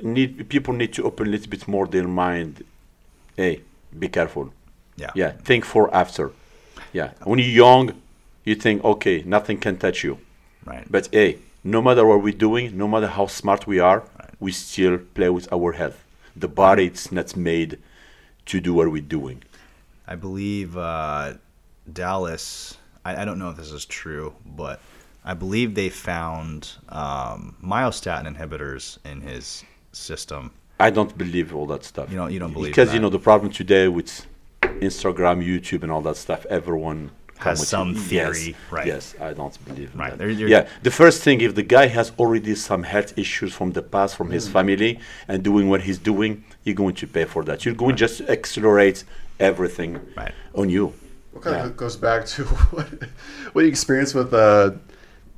need 0.02 0.50
people 0.50 0.74
need 0.74 0.94
to 0.94 1.04
open 1.04 1.28
a 1.28 1.30
little 1.32 1.50
bit 1.50 1.68
more 1.68 1.88
their 1.88 2.08
mind. 2.08 2.64
Hey, 3.36 3.62
be 3.98 4.08
careful. 4.08 4.54
Yeah. 4.96 5.12
Yeah, 5.16 5.32
think 5.32 5.66
for 5.66 5.94
after. 5.94 6.32
Yeah, 6.94 7.12
when 7.24 7.40
you're 7.40 7.48
young, 7.48 8.02
you 8.44 8.56
think 8.56 8.84
okay, 8.84 9.24
nothing 9.26 9.58
can 9.58 9.78
touch 9.78 10.04
you. 10.04 10.20
Right. 10.66 10.86
But 10.90 11.10
hey, 11.12 11.40
no 11.64 11.82
matter 11.82 12.06
what 12.06 12.22
we're 12.22 12.34
doing, 12.34 12.78
no 12.78 12.88
matter 12.88 13.08
how 13.08 13.28
smart 13.28 13.68
we 13.68 13.80
are, 13.80 14.04
we 14.40 14.52
still 14.52 14.98
play 14.98 15.30
with 15.30 15.52
our 15.52 15.74
health. 15.74 16.04
The 16.36 16.48
body 16.48 16.86
it's 16.86 17.12
not 17.12 17.36
made 17.36 17.80
to 18.48 18.60
do 18.60 18.74
what 18.74 18.92
we're 18.92 19.02
doing. 19.02 19.44
I 20.08 20.16
believe 20.16 20.78
uh, 20.78 21.34
Dallas. 21.92 22.78
I, 23.06 23.22
I 23.22 23.26
don't 23.26 23.40
know 23.40 23.50
if 23.50 23.58
this 23.58 23.72
is 23.72 23.86
true, 23.86 24.34
but 24.46 24.80
I 25.24 25.34
believe 25.34 25.76
they 25.76 25.90
found 25.90 26.72
um, 26.90 27.56
myostatin 27.64 28.36
inhibitors 28.36 28.98
in 29.06 29.22
his 29.22 29.64
system. 29.92 30.52
I 30.80 30.90
don't 30.90 31.16
believe 31.18 31.54
all 31.56 31.68
that 31.68 31.84
stuff. 31.84 32.10
You 32.10 32.18
don't- 32.18 32.32
you 32.32 32.40
don't 32.40 32.54
believe 32.54 32.72
because 32.72 32.94
you 32.94 33.00
know 33.00 33.10
the 33.10 33.20
problem 33.20 33.52
today 33.52 33.88
with 33.88 34.26
Instagram, 34.64 35.46
YouTube, 35.46 35.84
and 35.84 35.92
all 35.92 36.02
that 36.02 36.18
stuff. 36.18 36.46
Everyone 36.50 37.12
Has 37.38 37.44
come 37.44 37.52
with 37.60 37.68
some 37.68 37.90
it. 37.92 38.00
theory, 38.00 38.46
Yes, 38.48 38.56
right. 38.72 38.88
Yes, 38.88 39.16
I 39.22 39.34
don't 39.34 39.66
believe 39.66 39.92
Right, 39.96 40.10
that. 40.12 40.18
they're- 40.20 40.34
they're- 40.34 40.48
yeah, 40.48 40.68
the 40.84 40.92
first 40.92 41.22
thing 41.24 41.42
if 41.42 41.54
the 41.56 41.64
guy 41.64 41.88
has 41.88 42.12
already 42.18 42.56
some 42.56 42.84
health 42.84 43.14
issues 43.18 43.54
from 43.54 43.72
the 43.74 43.82
past, 43.82 44.16
from 44.16 44.30
Mm. 44.30 44.34
his 44.34 44.48
family, 44.48 45.00
and 45.28 45.44
doing 45.44 45.70
what 45.70 45.82
he's 45.82 45.98
doing, 45.98 46.44
you're 46.64 46.76
going 46.76 46.96
to 46.96 47.08
pay 47.08 47.26
for 47.26 47.44
that. 47.44 47.66
You're 47.66 47.76
going 47.76 47.96
just 47.96 48.20
to 48.20 48.32
accelerate 48.32 49.04
everything 49.40 50.00
Right. 50.18 50.32
on 50.56 50.70
you. 50.70 50.94
What 51.32 51.44
kind 51.44 51.58
Yeah. 51.58 51.66
of 51.66 51.78
goes 51.78 51.96
back 51.96 52.26
to 52.28 52.44
what, 52.74 52.88
what 53.54 53.62
you 53.64 53.68
experienced 53.68 54.16
with 54.16 54.34
uh, 54.34 54.72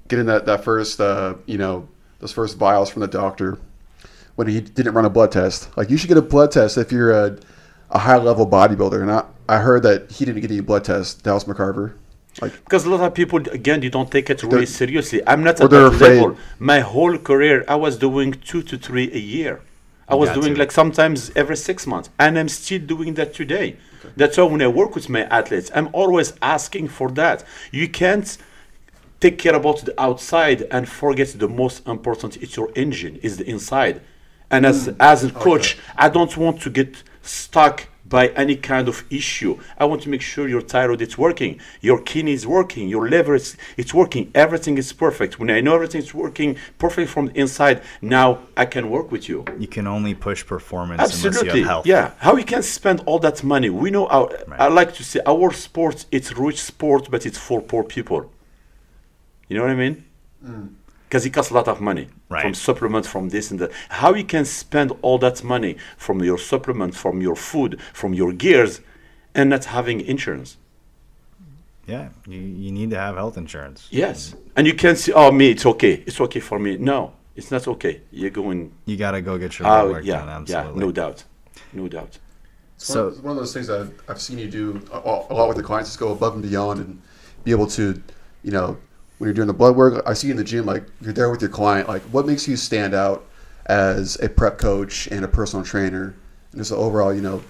getting 0.08 0.26
that 0.28 0.46
that 0.46 0.64
first 0.64 1.00
uh, 1.02 1.36
you 1.46 1.58
know 1.58 1.88
those 2.20 2.32
first 2.32 2.58
vials 2.58 2.90
from 2.90 3.02
the 3.02 3.08
doctor 3.08 3.58
when 4.36 4.48
he 4.48 4.62
didn't 4.62 4.94
run 4.94 5.06
a 5.06 5.10
blood 5.10 5.32
test. 5.32 5.76
Like 5.78 5.90
you 5.90 5.98
should 5.98 6.08
get 6.08 6.18
a 6.18 6.22
blood 6.22 6.52
test 6.52 6.78
if 6.78 6.92
you're 6.92 7.12
a, 7.12 7.38
a 7.90 8.00
high 8.00 8.18
level 8.18 8.48
bodybuilder. 8.48 9.02
And 9.02 9.12
I, 9.12 9.26
I 9.48 9.58
heard 9.60 9.84
that 9.84 10.12
he 10.12 10.26
didn't 10.26 10.42
get 10.42 10.52
any 10.52 10.62
blood 10.62 10.84
tests. 10.86 11.22
Dallas 11.22 11.44
McCarver. 11.44 11.96
Like 12.42 12.54
Because 12.64 12.86
a 12.86 12.90
lot 12.90 13.02
of 13.02 13.14
people, 13.14 13.40
again, 13.50 13.80
they 13.82 13.90
don't 13.90 14.12
take 14.12 14.30
it 14.30 14.42
really 14.44 14.66
seriously. 14.66 15.22
I'm 15.28 15.44
not 15.44 15.60
or 15.62 15.66
at 15.66 15.70
that 15.70 15.86
afraid. 15.86 16.16
level. 16.16 16.38
My 16.58 16.80
whole 16.80 17.18
career, 17.18 17.64
I 17.68 17.76
was 17.76 17.98
doing 17.98 18.32
two 18.34 18.64
to 18.64 18.78
three 18.78 19.12
a 19.14 19.20
year. 19.20 19.62
I 20.08 20.16
was 20.16 20.30
doing 20.32 20.54
to. 20.54 20.60
like 20.60 20.72
sometimes 20.72 21.32
every 21.36 21.56
six 21.56 21.88
months, 21.88 22.10
and 22.20 22.38
I'm 22.38 22.50
still 22.50 22.80
doing 22.80 23.14
that 23.16 23.34
today. 23.34 23.78
That's 24.18 24.38
why 24.38 24.44
when 24.44 24.62
I 24.62 24.68
work 24.68 24.96
with 24.96 25.10
my 25.10 25.22
athletes, 25.24 25.72
I'm 25.74 25.90
always 25.94 26.34
asking 26.42 26.90
for 26.90 27.10
that. 27.12 27.44
You 27.72 27.88
can't 27.88 28.38
take 29.22 29.38
care 29.38 29.56
about 29.56 29.86
the 29.86 30.00
outside 30.02 30.64
and 30.70 30.90
forget 30.90 31.30
the 31.30 31.48
most 31.48 31.88
important. 31.88 32.38
It's 32.44 32.58
your 32.58 32.70
engine, 32.76 33.16
is 33.24 33.38
the 33.38 33.50
inside. 33.50 34.02
And 34.54 34.66
as 34.66 34.88
mm. 34.88 34.96
as 35.00 35.24
a 35.24 35.32
coach, 35.32 35.68
I 36.06 36.08
don't 36.16 36.36
want 36.38 36.62
to 36.62 36.70
get 36.70 36.92
stuck 37.24 37.76
by 38.18 38.28
any 38.44 38.56
kind 38.56 38.88
of 38.88 39.04
issue. 39.10 39.54
I 39.82 39.86
want 39.86 40.02
to 40.04 40.10
make 40.10 40.22
sure 40.22 40.48
your 40.48 40.62
thyroid 40.74 41.02
is 41.02 41.18
working, 41.18 41.60
your 41.82 42.00
kidney 42.10 42.34
is 42.40 42.46
working, 42.46 42.88
your 42.88 43.10
liver 43.10 43.36
is 43.42 43.58
it's 43.82 43.94
working. 44.02 44.24
Everything 44.46 44.78
is 44.78 44.94
perfect. 45.06 45.40
When 45.40 45.50
I 45.50 45.60
know 45.62 45.74
everything 45.80 46.02
is 46.08 46.14
working 46.14 46.58
perfect 46.78 47.10
from 47.10 47.24
the 47.28 47.36
inside, 47.44 47.82
now 48.02 48.28
I 48.56 48.66
can 48.66 48.84
work 48.96 49.08
with 49.12 49.24
you. 49.30 49.40
You 49.64 49.70
can 49.76 49.88
only 49.88 50.14
push 50.14 50.46
performance 50.46 51.00
unless 51.02 51.24
you 51.24 51.30
Absolutely, 51.30 51.62
have 51.62 51.70
health. 51.74 51.86
yeah. 51.88 52.12
How 52.20 52.34
you 52.36 52.46
can 52.54 52.62
spend 52.62 52.98
all 53.08 53.20
that 53.28 53.44
money? 53.44 53.70
We 53.84 53.90
know 53.90 54.06
our. 54.18 54.30
I 54.66 54.68
like 54.68 54.92
to 55.00 55.04
say 55.04 55.20
our 55.26 55.52
sport. 55.66 56.06
It's 56.12 56.30
rich 56.48 56.62
sport, 56.62 57.04
but 57.10 57.26
it's 57.26 57.40
for 57.48 57.60
poor 57.72 57.84
people. 57.96 58.22
You 59.48 59.54
know 59.58 59.64
what 59.64 59.72
I 59.72 59.76
mean? 59.86 59.96
Mm. 60.46 60.70
Because 61.14 61.28
it 61.28 61.30
costs 61.30 61.52
a 61.52 61.54
lot 61.54 61.68
of 61.68 61.80
money 61.80 62.08
from 62.28 62.56
supplements, 62.56 63.08
from 63.08 63.30
this 63.30 63.52
and 63.52 63.60
that. 63.60 63.72
How 63.90 64.16
you 64.16 64.24
can 64.24 64.46
spend 64.46 64.92
all 65.04 65.20
that 65.20 65.44
money 65.44 65.78
from 65.96 66.24
your 66.24 66.40
supplements, 66.40 66.98
from 66.98 67.22
your 67.22 67.36
food, 67.36 67.80
from 67.94 68.16
your 68.16 68.34
gears, 68.34 68.82
and 69.36 69.52
not 69.52 69.66
having 69.66 70.02
insurance? 70.02 70.58
Yeah, 71.86 72.10
you, 72.28 72.40
you 72.40 72.72
need 72.72 72.90
to 72.90 72.98
have 72.98 73.14
health 73.14 73.38
insurance. 73.38 73.88
Yes, 73.92 74.34
and 74.56 74.66
you 74.66 74.74
can 74.74 74.96
say, 74.96 75.12
"Oh, 75.16 75.32
me, 75.32 75.52
it's 75.52 75.68
okay. 75.68 76.04
It's 76.08 76.20
okay 76.20 76.40
for 76.40 76.58
me." 76.58 76.78
No, 76.78 77.14
it's 77.36 77.52
not 77.52 77.68
okay. 77.68 78.02
You're 78.10 78.32
going. 78.32 78.74
You 78.86 78.98
got 78.98 79.12
to 79.12 79.22
go 79.22 79.38
get 79.38 79.60
your 79.60 79.68
ah, 79.68 79.84
blood 79.84 79.86
Oh, 79.86 79.92
work 79.92 80.06
yeah, 80.06 80.26
done. 80.26 80.46
yeah, 80.48 80.72
no 80.74 80.92
doubt, 80.92 81.26
no 81.74 81.88
doubt. 81.88 82.18
It's 82.76 82.86
So- 82.88 83.10
one, 83.10 83.14
of, 83.14 83.24
one 83.24 83.32
of 83.34 83.38
those 83.38 83.54
things 83.54 83.70
I've, 83.70 83.94
I've 84.08 84.20
seen 84.20 84.40
you 84.40 84.50
do 84.50 84.82
a, 84.92 84.98
a 84.98 85.34
lot 85.38 85.48
with 85.48 85.58
the 85.58 85.64
clients 85.64 85.92
is 85.92 85.98
go 85.98 86.12
above 86.12 86.34
and 86.34 86.42
beyond 86.42 86.80
and 86.80 87.00
be 87.44 87.52
able 87.52 87.68
to, 87.68 88.02
you 88.42 88.52
know, 88.52 88.80
when 89.24 89.30
you're 89.30 89.34
doing 89.34 89.48
the 89.48 89.54
blood 89.54 89.78
work, 89.78 90.04
I 90.06 90.12
see 90.12 90.28
you 90.28 90.32
in 90.32 90.38
the 90.38 90.44
gym, 90.44 90.66
like 90.66 90.84
you're 91.00 91.14
there 91.14 91.30
with 91.32 91.40
your 91.40 91.50
client. 91.50 91.88
Like, 91.88 92.02
what 92.12 92.26
makes 92.26 92.46
you 92.46 92.58
stand 92.58 92.94
out 92.94 93.24
as 93.68 94.20
a 94.22 94.28
prep 94.28 94.58
coach 94.58 95.08
and 95.08 95.24
a 95.24 95.30
personal 95.30 95.64
trainer 95.64 96.14
and 96.52 96.60
just 96.60 96.72
an 96.72 96.78
overall, 96.78 97.14
you 97.14 97.22
know, 97.22 97.42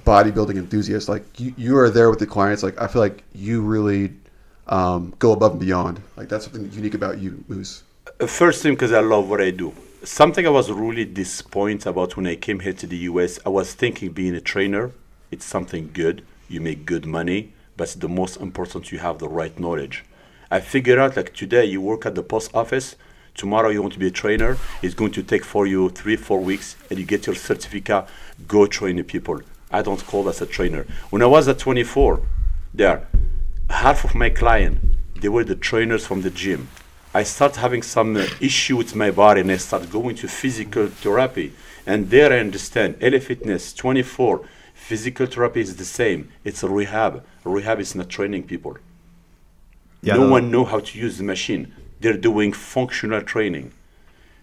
bodybuilding 0.00 0.56
enthusiast? 0.56 1.08
Like, 1.08 1.38
you, 1.38 1.54
you 1.56 1.78
are 1.78 1.90
there 1.90 2.10
with 2.10 2.18
the 2.18 2.26
clients. 2.26 2.64
Like, 2.64 2.80
I 2.80 2.88
feel 2.88 3.00
like 3.00 3.22
you 3.32 3.62
really 3.62 4.14
um, 4.66 5.14
go 5.20 5.30
above 5.30 5.52
and 5.52 5.60
beyond. 5.60 6.02
Like, 6.16 6.28
that's 6.28 6.46
something 6.46 6.68
unique 6.72 6.94
about 6.94 7.18
you, 7.18 7.44
Moose. 7.46 7.84
Uh, 8.18 8.26
First 8.26 8.60
thing, 8.64 8.72
because 8.72 8.92
I 8.92 8.98
love 8.98 9.30
what 9.30 9.40
I 9.40 9.52
do. 9.52 9.72
Something 10.02 10.44
I 10.44 10.50
was 10.50 10.72
really 10.72 11.04
disappointed 11.04 11.86
about 11.86 12.16
when 12.16 12.26
I 12.26 12.34
came 12.34 12.58
here 12.58 12.72
to 12.72 12.86
the 12.88 12.96
US, 13.10 13.38
I 13.46 13.50
was 13.50 13.74
thinking 13.74 14.10
being 14.10 14.34
a 14.34 14.40
trainer, 14.40 14.90
it's 15.30 15.44
something 15.44 15.90
good. 15.92 16.24
You 16.48 16.60
make 16.60 16.84
good 16.84 17.06
money, 17.06 17.52
but 17.76 17.90
the 17.90 18.08
most 18.08 18.40
important, 18.40 18.90
you 18.90 18.98
have 18.98 19.20
the 19.20 19.28
right 19.28 19.56
knowledge. 19.56 20.04
I 20.52 20.60
figured 20.60 20.98
out 20.98 21.16
like 21.16 21.32
today 21.32 21.64
you 21.64 21.80
work 21.80 22.04
at 22.04 22.14
the 22.14 22.22
post 22.22 22.50
office, 22.52 22.94
tomorrow 23.34 23.70
you 23.70 23.80
want 23.80 23.94
to 23.94 23.98
be 23.98 24.08
a 24.08 24.10
trainer, 24.10 24.58
it's 24.82 24.92
going 24.92 25.12
to 25.12 25.22
take 25.22 25.46
for 25.46 25.66
you 25.66 25.88
three, 25.88 26.14
four 26.14 26.40
weeks, 26.40 26.76
and 26.90 26.98
you 26.98 27.06
get 27.06 27.26
your 27.26 27.34
certificate, 27.34 28.04
go 28.46 28.66
train 28.66 28.96
the 28.96 29.02
people. 29.02 29.40
I 29.70 29.80
don't 29.80 30.06
call 30.06 30.24
that 30.24 30.42
a 30.42 30.44
trainer. 30.44 30.84
When 31.08 31.22
I 31.22 31.24
was 31.24 31.48
at 31.48 31.58
24, 31.58 32.20
there, 32.74 33.08
half 33.70 34.04
of 34.04 34.14
my 34.14 34.28
client, 34.28 34.78
they 35.18 35.30
were 35.30 35.42
the 35.42 35.56
trainers 35.56 36.06
from 36.06 36.20
the 36.20 36.28
gym. 36.28 36.68
I 37.14 37.22
start 37.22 37.56
having 37.56 37.80
some 37.80 38.14
uh, 38.18 38.26
issue 38.38 38.76
with 38.76 38.94
my 38.94 39.10
body 39.10 39.40
and 39.40 39.50
I 39.50 39.56
start 39.56 39.90
going 39.90 40.16
to 40.16 40.28
physical 40.28 40.86
therapy. 40.86 41.54
And 41.86 42.10
there 42.10 42.30
I 42.30 42.40
understand 42.40 42.98
LA 43.00 43.20
Fitness 43.20 43.72
24, 43.72 44.46
physical 44.74 45.24
therapy 45.24 45.62
is 45.62 45.76
the 45.76 45.86
same. 45.86 46.30
It's 46.44 46.62
a 46.62 46.68
rehab. 46.68 47.24
Rehab 47.42 47.80
is 47.80 47.94
not 47.94 48.10
training 48.10 48.42
people. 48.42 48.76
Yeah, 50.02 50.16
no 50.16 50.24
no. 50.24 50.30
one 50.30 50.50
know 50.50 50.64
how 50.64 50.80
to 50.80 50.98
use 50.98 51.18
the 51.18 51.24
machine. 51.24 51.72
They're 52.00 52.16
doing 52.16 52.52
functional 52.52 53.22
training. 53.22 53.72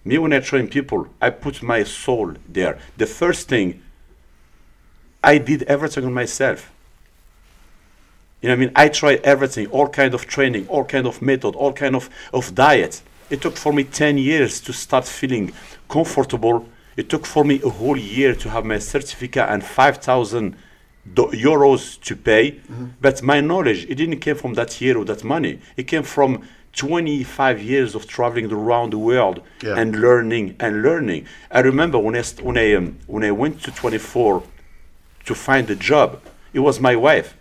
Me, 0.06 0.18
when 0.18 0.32
I 0.34 0.40
train 0.40 0.68
people, 0.70 1.08
I 1.22 1.30
put 1.30 1.62
my 1.62 1.84
soul 1.84 2.34
there. 2.48 2.80
The 2.98 3.06
first 3.06 3.50
thing, 3.50 3.82
I 5.24 5.38
did 5.38 5.64
everything 5.64 6.06
on 6.06 6.14
myself. 6.14 6.72
You 8.42 8.48
know 8.48 8.56
what 8.56 8.58
I 8.58 8.66
mean? 8.66 8.72
I 8.76 8.88
tried 8.88 9.20
everything, 9.26 9.68
all 9.68 9.90
kind 9.90 10.14
of 10.14 10.26
training, 10.26 10.68
all 10.70 10.86
kind 10.86 11.06
of 11.06 11.22
method, 11.22 11.56
all 11.56 11.74
kind 11.74 11.96
of, 11.96 12.10
of 12.34 12.56
diet. 12.56 13.02
It 13.30 13.42
took 13.42 13.58
for 13.58 13.74
me 13.74 13.84
10 13.84 14.18
years 14.18 14.62
to 14.62 14.72
start 14.74 15.06
feeling 15.06 15.52
comfortable. 15.90 16.66
It 16.96 17.10
took 17.10 17.26
for 17.26 17.44
me 17.44 17.62
a 17.64 17.70
whole 17.70 17.98
year 17.98 18.34
to 18.36 18.50
have 18.50 18.64
my 18.64 18.80
certificate 18.80 19.50
and 19.50 19.64
5,000 19.64 20.52
do- 20.52 20.58
euros 21.08 22.00
to 22.02 22.16
pay. 22.16 22.60
But 23.02 23.22
my 23.24 23.42
knowledge, 23.42 23.86
it 23.90 23.96
didn't 23.96 24.20
come 24.20 24.36
from 24.36 24.54
that 24.56 24.80
year 24.82 24.98
or 24.98 25.06
that 25.06 25.24
money. 25.24 25.60
It 25.78 25.84
came 25.88 26.04
from 26.04 26.44
25 26.74 27.62
years 27.62 27.96
of 27.96 28.06
traveling 28.08 28.52
around 28.52 28.92
the 28.94 28.98
world 28.98 29.42
Yeah. 29.64 29.76
and 29.80 29.96
learning 30.00 30.56
and 30.60 30.82
learning. 30.84 31.26
I 31.52 31.62
remember 31.62 31.98
when 31.98 32.16
I, 32.16 32.22
st- 32.22 32.46
when, 32.46 32.58
I, 32.58 32.74
um, 32.74 32.98
when 33.08 33.24
I 33.24 33.32
went 33.32 33.62
to 33.64 33.72
24 33.72 34.44
to 35.26 35.36
find 35.36 35.70
a 35.70 35.76
job, 35.76 36.22
it 36.54 36.60
was 36.60 36.80
my 36.80 36.96
wife. 36.96 37.36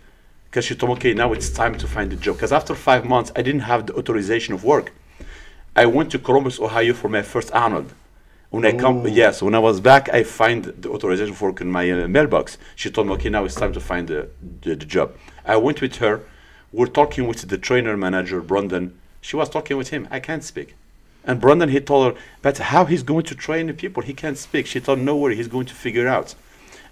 Because 0.49 0.65
she 0.65 0.73
told 0.75 0.89
me, 0.89 0.93
okay, 0.95 1.13
now 1.13 1.31
it's 1.31 1.49
time 1.51 1.77
to 1.77 1.87
find 1.87 2.11
a 2.11 2.15
job. 2.15 2.37
Because 2.37 2.51
after 2.51 2.73
five 2.73 3.05
months, 3.05 3.31
I 3.35 3.43
didn't 3.43 3.61
have 3.61 3.85
the 3.85 3.93
authorization 3.95 4.55
of 4.55 4.63
work. 4.63 4.91
I 5.75 5.85
went 5.85 6.11
to 6.11 6.19
Columbus, 6.19 6.59
Ohio 6.59 6.93
for 6.93 7.07
my 7.07 7.21
first 7.21 7.51
Arnold. 7.53 7.93
When 8.51 8.65
I 8.65 8.71
come, 8.71 9.07
yes, 9.07 9.43
when 9.43 9.53
I 9.53 9.59
was 9.59 9.79
back, 9.79 10.09
I 10.09 10.23
find 10.23 10.63
the 10.65 10.89
authorization 10.89 11.35
for 11.35 11.49
work 11.49 11.61
in 11.61 11.71
my 11.71 11.89
uh, 11.91 12.07
mailbox. 12.07 12.57
She 12.75 12.89
told 12.89 13.05
me, 13.05 13.13
okay, 13.13 13.29
now 13.29 13.45
it's 13.45 13.53
time 13.53 13.73
to 13.73 13.79
find 13.79 14.07
the, 14.07 14.27
the, 14.61 14.75
the 14.75 14.85
job. 14.85 15.15
I 15.45 15.55
went 15.57 15.81
with 15.81 15.97
her. 15.97 16.21
We're 16.71 16.87
talking 16.87 17.27
with 17.27 17.47
the 17.47 17.59
trainer 17.59 17.95
manager, 17.95 18.41
Brandon. 18.41 18.99
She 19.21 19.35
was 19.35 19.49
talking 19.49 19.77
with 19.77 19.89
him. 19.89 20.07
I 20.09 20.19
can't 20.19 20.43
speak. 20.43 20.75
And 21.23 21.39
Brandon, 21.39 21.69
he 21.69 21.79
told 21.79 22.15
her, 22.15 22.21
but 22.41 22.57
how 22.57 22.85
he's 22.85 23.03
going 23.03 23.25
to 23.25 23.35
train 23.35 23.67
the 23.67 23.73
people? 23.73 24.01
He 24.01 24.13
can't 24.15 24.37
speak. 24.37 24.65
She 24.65 24.79
told, 24.79 24.97
no 24.97 25.15
worry, 25.15 25.35
he's 25.35 25.47
going 25.47 25.67
to 25.67 25.75
figure 25.75 26.07
out. 26.07 26.33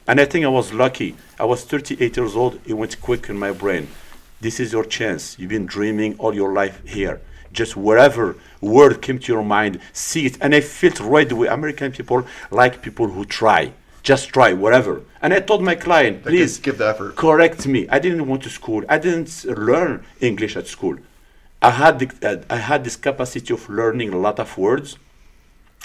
And 0.07 0.21
I 0.21 0.25
think 0.25 0.45
I 0.45 0.49
was 0.49 0.73
lucky. 0.73 1.15
I 1.39 1.45
was 1.45 1.65
38 1.65 2.15
years 2.15 2.35
old. 2.35 2.59
It 2.67 2.73
went 2.73 3.01
quick 3.01 3.29
in 3.29 3.39
my 3.39 3.51
brain. 3.51 3.87
This 4.39 4.59
is 4.59 4.73
your 4.73 4.85
chance. 4.85 5.39
You've 5.39 5.49
been 5.49 5.65
dreaming 5.65 6.19
all 6.19 6.35
your 6.35 6.53
life 6.53 6.87
here. 6.87 7.19
Just 7.57 7.75
wherever 7.75 8.35
word 8.61 9.01
came 9.01 9.17
to 9.19 9.33
your 9.33 9.43
mind, 9.43 9.79
see 9.91 10.27
it. 10.27 10.37
And 10.41 10.53
I 10.53 10.61
felt 10.61 10.99
right 10.99 11.29
away. 11.31 11.47
American 11.47 11.91
people 11.91 12.19
like 12.51 12.83
people 12.87 13.07
who 13.07 13.25
try. 13.25 13.73
Just 14.03 14.29
try 14.29 14.53
whatever. 14.53 15.01
And 15.23 15.33
I 15.33 15.39
told 15.39 15.61
my 15.63 15.73
client, 15.73 16.23
please 16.23 16.59
give 16.59 16.77
the 16.77 16.87
effort. 16.91 17.15
correct 17.15 17.65
me. 17.65 17.81
I 17.89 17.97
didn't 18.05 18.27
want 18.27 18.43
to 18.43 18.51
school. 18.59 18.81
I 18.87 18.99
didn't 18.99 19.31
learn 19.45 20.05
English 20.21 20.55
at 20.55 20.67
school. 20.67 20.97
I 21.59 21.71
had 21.71 21.97
the, 21.99 22.45
I 22.47 22.57
had 22.57 22.83
this 22.83 22.95
capacity 22.95 23.51
of 23.53 23.67
learning 23.67 24.13
a 24.13 24.19
lot 24.27 24.39
of 24.39 24.55
words. 24.55 24.97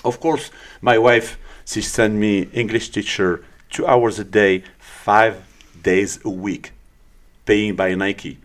Of 0.04 0.20
course, 0.20 0.50
my 0.82 0.98
wife 0.98 1.38
she 1.64 1.80
sent 1.80 2.14
me 2.14 2.48
English 2.52 2.90
teacher 2.90 3.44
two 3.70 3.86
hours 3.86 4.18
a 4.18 4.24
day, 4.24 4.64
five 4.78 5.34
days 5.82 6.20
a 6.24 6.28
week, 6.28 6.72
paying 7.46 7.76
by 7.76 7.94
Nike. 7.94 8.38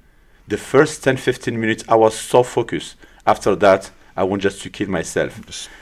The 0.48 0.58
first 0.58 1.04
10, 1.04 1.18
15 1.18 1.60
minutes, 1.60 1.84
I 1.90 1.96
was 1.96 2.18
so 2.18 2.42
focused. 2.42 2.96
After 3.28 3.56
that, 3.58 3.92
I 4.16 4.24
want 4.24 4.42
just 4.42 4.62
to 4.64 4.70
kill 4.70 4.90
myself. 4.90 5.32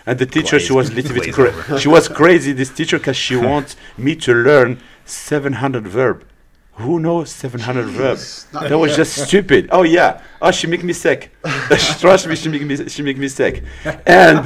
and 0.06 0.20
the 0.20 0.26
teacher, 0.26 0.60
she 0.60 0.74
was 0.74 0.90
a 0.90 0.94
little 0.94 1.14
bit 1.14 1.34
glaze 1.34 1.36
cra- 1.36 1.80
she 1.84 1.88
was 1.88 2.10
crazy. 2.10 2.52
This 2.52 2.72
teacher, 2.72 2.98
because 2.98 3.16
she 3.16 3.36
wants 3.50 3.78
me 3.98 4.16
to 4.26 4.34
learn 4.34 4.82
700 5.06 5.88
verb. 5.88 6.26
Who 6.74 7.00
knows 7.00 7.30
700 7.32 7.86
verb? 7.86 8.20
not 8.52 8.68
That 8.70 8.78
was 8.78 8.98
just 8.98 9.14
stupid. 9.28 9.70
Oh 9.72 9.84
yeah. 9.84 10.22
Oh, 10.42 10.52
she 10.52 10.68
make 10.68 10.84
me 10.84 10.92
sick. 10.92 11.32
Trust 12.02 12.28
me, 12.28 12.36
she 12.36 12.50
make 12.50 12.64
me 12.64 12.76
she 12.90 13.02
make 13.02 13.18
me 13.18 13.30
sick. 13.30 13.64
And 14.06 14.44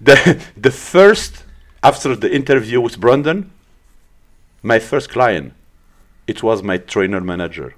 the 0.00 0.42
the 0.56 0.72
first 0.72 1.44
after 1.82 2.16
the 2.16 2.34
interview 2.34 2.80
with 2.80 2.98
Brandon, 2.98 3.52
my 4.62 4.78
first 4.80 5.10
client, 5.10 5.52
it 6.26 6.42
was 6.42 6.62
my 6.62 6.78
trainer 6.78 7.20
manager. 7.20 7.74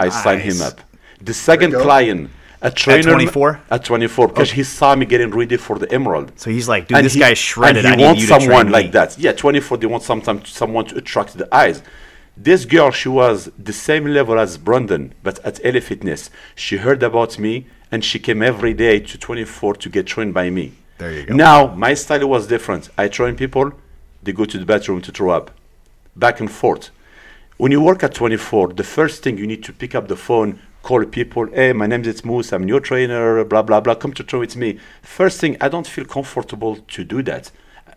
I 0.00 0.08
signed 0.08 0.42
him 0.42 0.60
up. 0.60 0.80
The 1.20 1.34
second 1.34 1.72
client, 1.74 2.30
a 2.62 2.70
trainer 2.70 3.02
24? 3.12 3.60
At 3.70 3.84
24, 3.84 4.28
because 4.28 4.52
he 4.52 4.62
saw 4.62 4.94
me 4.94 5.04
getting 5.06 5.30
ready 5.30 5.56
for 5.56 5.78
the 5.78 5.90
Emerald. 5.92 6.32
So 6.38 6.50
he's 6.50 6.68
like, 6.68 6.88
dude, 6.88 6.96
And 6.98 7.04
this 7.06 7.14
he- 7.14 7.20
guy's 7.20 7.38
shredded. 7.38 7.84
And 7.84 7.94
I 7.94 7.96
he 7.96 7.96
need 7.96 8.04
wants 8.06 8.28
someone 8.28 8.70
like 8.70 8.86
me. 8.86 8.90
that. 8.92 9.18
Yeah, 9.18 9.32
24. 9.32 9.78
They 9.78 9.86
want 9.86 10.02
sometime 10.02 10.44
someone 10.44 10.84
to 10.86 10.96
attract 10.96 11.36
the 11.36 11.52
eyes. 11.54 11.82
This 12.36 12.64
girl, 12.64 12.90
she 12.90 13.08
was 13.10 13.50
the 13.58 13.72
same 13.74 14.06
level 14.06 14.38
as 14.38 14.56
Brandon, 14.56 15.12
but 15.22 15.38
at 15.44 15.62
LA 15.64 15.80
Fitness. 15.80 16.30
She 16.54 16.78
heard 16.78 17.02
about 17.02 17.38
me, 17.38 17.66
and 17.90 18.02
she 18.04 18.18
came 18.18 18.42
every 18.42 18.72
day 18.72 19.00
to 19.00 19.18
24 19.18 19.74
to 19.76 19.88
get 19.90 20.06
trained 20.06 20.32
by 20.32 20.48
me. 20.48 20.72
There 20.98 21.12
you 21.12 21.24
go. 21.26 21.34
Now 21.34 21.74
my 21.74 21.94
style 21.94 22.26
was 22.28 22.46
different. 22.46 22.88
I 22.96 23.08
train 23.08 23.34
people. 23.36 23.72
They 24.22 24.32
go 24.32 24.44
to 24.46 24.56
the 24.58 24.64
bathroom 24.64 25.02
to 25.02 25.10
throw 25.12 25.30
up, 25.30 25.50
back 26.16 26.38
and 26.40 26.50
forth. 26.50 26.90
When 27.58 27.70
you 27.72 27.82
work 27.82 28.02
at 28.02 28.14
24, 28.14 28.68
the 28.74 28.84
first 28.84 29.22
thing 29.22 29.36
you 29.36 29.46
need 29.46 29.62
to 29.64 29.72
pick 29.72 29.94
up 29.94 30.08
the 30.08 30.16
phone, 30.16 30.58
call 30.82 31.04
people. 31.04 31.46
Hey, 31.46 31.72
my 31.72 31.86
name 31.86 32.04
is 32.04 32.24
Moose. 32.24 32.52
I'm 32.52 32.68
your 32.68 32.80
trainer. 32.80 33.44
Blah 33.44 33.62
blah 33.62 33.80
blah. 33.80 33.94
Come 33.94 34.12
to 34.14 34.24
train 34.24 34.40
with 34.40 34.56
me. 34.56 34.78
First 35.02 35.40
thing, 35.40 35.56
I 35.60 35.68
don't 35.68 35.86
feel 35.86 36.04
comfortable 36.04 36.76
to 36.76 37.04
do 37.04 37.22
that, 37.22 37.50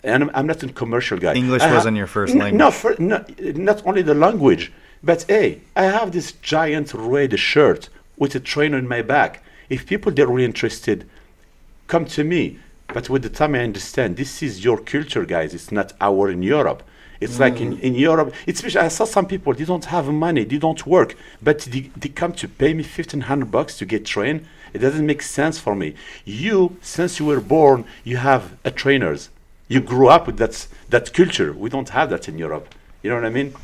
and 0.03 0.23
I'm, 0.23 0.31
I'm 0.33 0.47
not 0.47 0.63
a 0.63 0.67
commercial 0.69 1.17
guy. 1.17 1.33
English 1.33 1.61
I 1.61 1.73
wasn't 1.73 1.97
your 1.97 2.07
first 2.07 2.33
N- 2.33 2.39
language. 2.39 2.59
No, 2.59 2.71
fir- 2.71 2.95
no, 2.99 3.25
not 3.39 3.85
only 3.85 4.01
the 4.01 4.13
language, 4.13 4.71
but 5.03 5.25
hey, 5.27 5.61
I 5.75 5.83
have 5.83 6.11
this 6.11 6.31
giant 6.31 6.93
red 6.93 7.37
shirt 7.39 7.89
with 8.17 8.35
a 8.35 8.39
trainer 8.39 8.77
in 8.77 8.87
my 8.87 9.01
back. 9.01 9.43
If 9.69 9.85
people 9.87 10.11
they're 10.11 10.27
really 10.27 10.45
interested, 10.45 11.07
come 11.87 12.05
to 12.05 12.23
me. 12.23 12.59
But 12.93 13.09
with 13.09 13.23
the 13.23 13.29
time 13.29 13.55
I 13.55 13.59
understand, 13.59 14.15
this 14.15 14.43
is 14.43 14.63
your 14.63 14.77
culture, 14.77 15.25
guys. 15.25 15.55
It's 15.55 15.71
not 15.71 15.93
our 15.99 16.29
in 16.29 16.43
Europe. 16.43 16.83
It's 17.19 17.39
like 17.39 17.61
in, 17.61 17.79
in 17.79 17.95
Europe, 17.95 18.33
especially 18.47 18.81
I 18.81 18.89
saw 18.89 19.05
some 19.05 19.25
people, 19.25 19.53
they 19.53 19.65
don't 19.65 19.85
have 19.85 20.07
money, 20.07 20.43
they 20.43 20.57
don't 20.57 20.85
work, 20.85 21.15
but 21.41 21.59
they, 21.59 21.91
they 21.95 22.09
come 22.09 22.33
to 22.33 22.47
pay 22.47 22.73
me 22.73 22.83
1500 22.83 23.51
bucks 23.51 23.77
to 23.77 23.85
get 23.85 24.05
trained. 24.05 24.45
It 24.73 24.79
doesn't 24.79 25.05
make 25.05 25.21
sense 25.21 25.57
for 25.57 25.75
me. 25.75 25.95
You, 26.25 26.77
since 26.81 27.19
you 27.19 27.25
were 27.25 27.39
born, 27.39 27.85
you 28.03 28.17
have 28.17 28.57
a 28.65 28.71
trainers. 28.71 29.29
You 29.67 29.79
grew 29.79 30.09
up 30.09 30.27
with 30.27 30.37
that, 30.37 30.67
that 30.89 31.13
culture. 31.13 31.53
We 31.53 31.69
don't 31.69 31.89
have 31.89 32.09
that 32.09 32.27
in 32.27 32.37
Europe. 32.37 32.73
You 33.01 33.09
know 33.09 33.15
what 33.15 33.25
I 33.25 33.29
mean? 33.29 33.55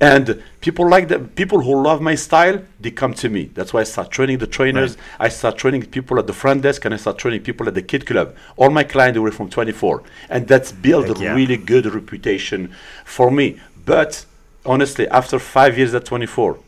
And 0.00 0.42
people 0.60 0.88
like 0.88 1.08
that, 1.08 1.34
people 1.34 1.60
who 1.60 1.82
love 1.82 2.00
my 2.00 2.14
style, 2.14 2.62
they 2.80 2.90
come 2.90 3.14
to 3.14 3.28
me. 3.28 3.44
That's 3.54 3.72
why 3.72 3.80
I 3.80 3.84
start 3.84 4.10
training 4.10 4.38
the 4.38 4.46
trainers. 4.46 4.96
I 5.18 5.28
start 5.28 5.56
training 5.56 5.86
people 5.86 6.18
at 6.18 6.26
the 6.26 6.32
front 6.32 6.62
desk, 6.62 6.84
and 6.84 6.92
I 6.92 6.96
start 6.96 7.18
training 7.18 7.42
people 7.42 7.68
at 7.68 7.74
the 7.74 7.82
kid 7.82 8.04
club. 8.04 8.34
All 8.56 8.70
my 8.70 8.84
clients 8.84 9.18
were 9.18 9.30
from 9.30 9.48
24, 9.48 10.02
and 10.28 10.46
that's 10.46 10.72
built 10.72 11.08
Heck 11.08 11.18
a 11.18 11.22
yeah. 11.22 11.34
really 11.34 11.56
good 11.56 11.86
reputation 11.86 12.74
for 13.04 13.30
me. 13.30 13.60
But 13.84 14.26
honestly, 14.66 15.08
after 15.08 15.38
five 15.38 15.78
years 15.78 15.94
at 15.94 16.04
24, 16.04 16.58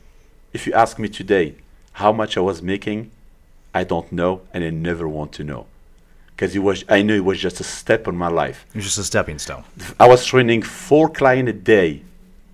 if 0.53 0.67
you 0.67 0.73
ask 0.73 0.99
me 0.99 1.09
today 1.09 1.57
how 1.95 2.13
much 2.13 2.37
I 2.37 2.41
was 2.41 2.63
making, 2.63 3.11
I 3.75 3.85
don't 3.85 4.11
know, 4.13 4.43
and 4.53 4.65
I 4.65 4.71
never 4.71 5.09
want 5.09 5.33
to 5.33 5.45
know, 5.45 5.67
because 6.29 6.55
it 6.55 6.61
was 6.61 6.85
I 6.89 7.03
knew 7.03 7.17
it 7.17 7.25
was 7.25 7.41
just 7.41 7.61
a 7.61 7.65
step 7.65 8.07
in 8.09 8.17
my 8.17 8.29
life. 8.29 8.65
It 8.71 8.77
was 8.77 8.85
just 8.85 8.99
a 8.99 9.05
stepping 9.05 9.39
stone. 9.39 9.65
I 9.99 10.09
was 10.09 10.25
training 10.25 10.63
four 10.63 11.09
clients 11.09 11.51
a 11.51 11.53
day. 11.53 12.03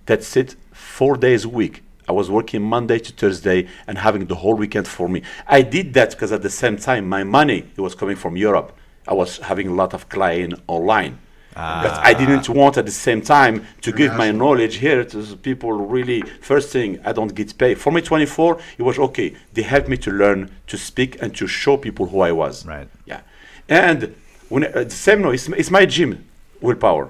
That's 0.05 0.35
it, 0.35 0.55
four 0.71 1.15
days 1.17 1.45
a 1.45 1.49
week. 1.49 1.83
I 2.07 2.13
was 2.13 2.29
working 2.29 2.61
Monday 2.61 2.99
to 2.99 3.13
Thursday 3.13 3.67
and 3.87 3.97
having 3.97 4.25
the 4.25 4.35
whole 4.35 4.55
weekend 4.55 4.87
for 4.87 5.07
me. 5.07 5.21
I 5.47 5.61
did 5.61 5.93
that 5.93 6.11
because 6.11 6.31
at 6.31 6.41
the 6.41 6.49
same 6.49 6.77
time, 6.77 7.07
my 7.07 7.23
money 7.23 7.59
it 7.75 7.81
was 7.81 7.95
coming 7.95 8.15
from 8.15 8.35
Europe. 8.35 8.75
I 9.07 9.13
was 9.13 9.37
having 9.37 9.67
a 9.67 9.73
lot 9.73 9.93
of 9.93 10.09
client 10.09 10.53
online. 10.67 11.19
But 11.53 11.99
I 11.99 12.13
didn't 12.13 12.47
want 12.49 12.77
at 12.77 12.85
the 12.85 12.91
same 12.91 13.21
time 13.21 13.65
to 13.81 13.91
give 13.91 14.15
my 14.15 14.31
knowledge 14.31 14.75
here 14.75 15.03
to 15.03 15.37
people 15.37 15.71
really. 15.73 16.21
First 16.41 16.71
thing, 16.71 16.99
I 17.03 17.11
don't 17.11 17.33
get 17.33 17.57
paid. 17.57 17.77
For 17.77 17.91
me, 17.91 18.01
24, 18.01 18.59
it 18.77 18.83
was 18.83 18.97
okay. 18.99 19.35
They 19.53 19.61
helped 19.61 19.89
me 19.89 19.97
to 19.97 20.11
learn 20.11 20.49
to 20.67 20.77
speak 20.77 21.21
and 21.21 21.35
to 21.35 21.47
show 21.47 21.77
people 21.77 22.07
who 22.07 22.21
I 22.21 22.31
was. 22.31 22.65
Right. 22.65 22.87
Yeah. 23.05 23.21
And 23.67 24.15
when 24.49 24.65
uh, 24.65 24.83
the 24.83 24.89
same 24.89 25.21
no, 25.21 25.31
it's, 25.31 25.47
it's 25.49 25.71
my 25.71 25.85
gym, 25.85 26.25
willpower. 26.61 27.09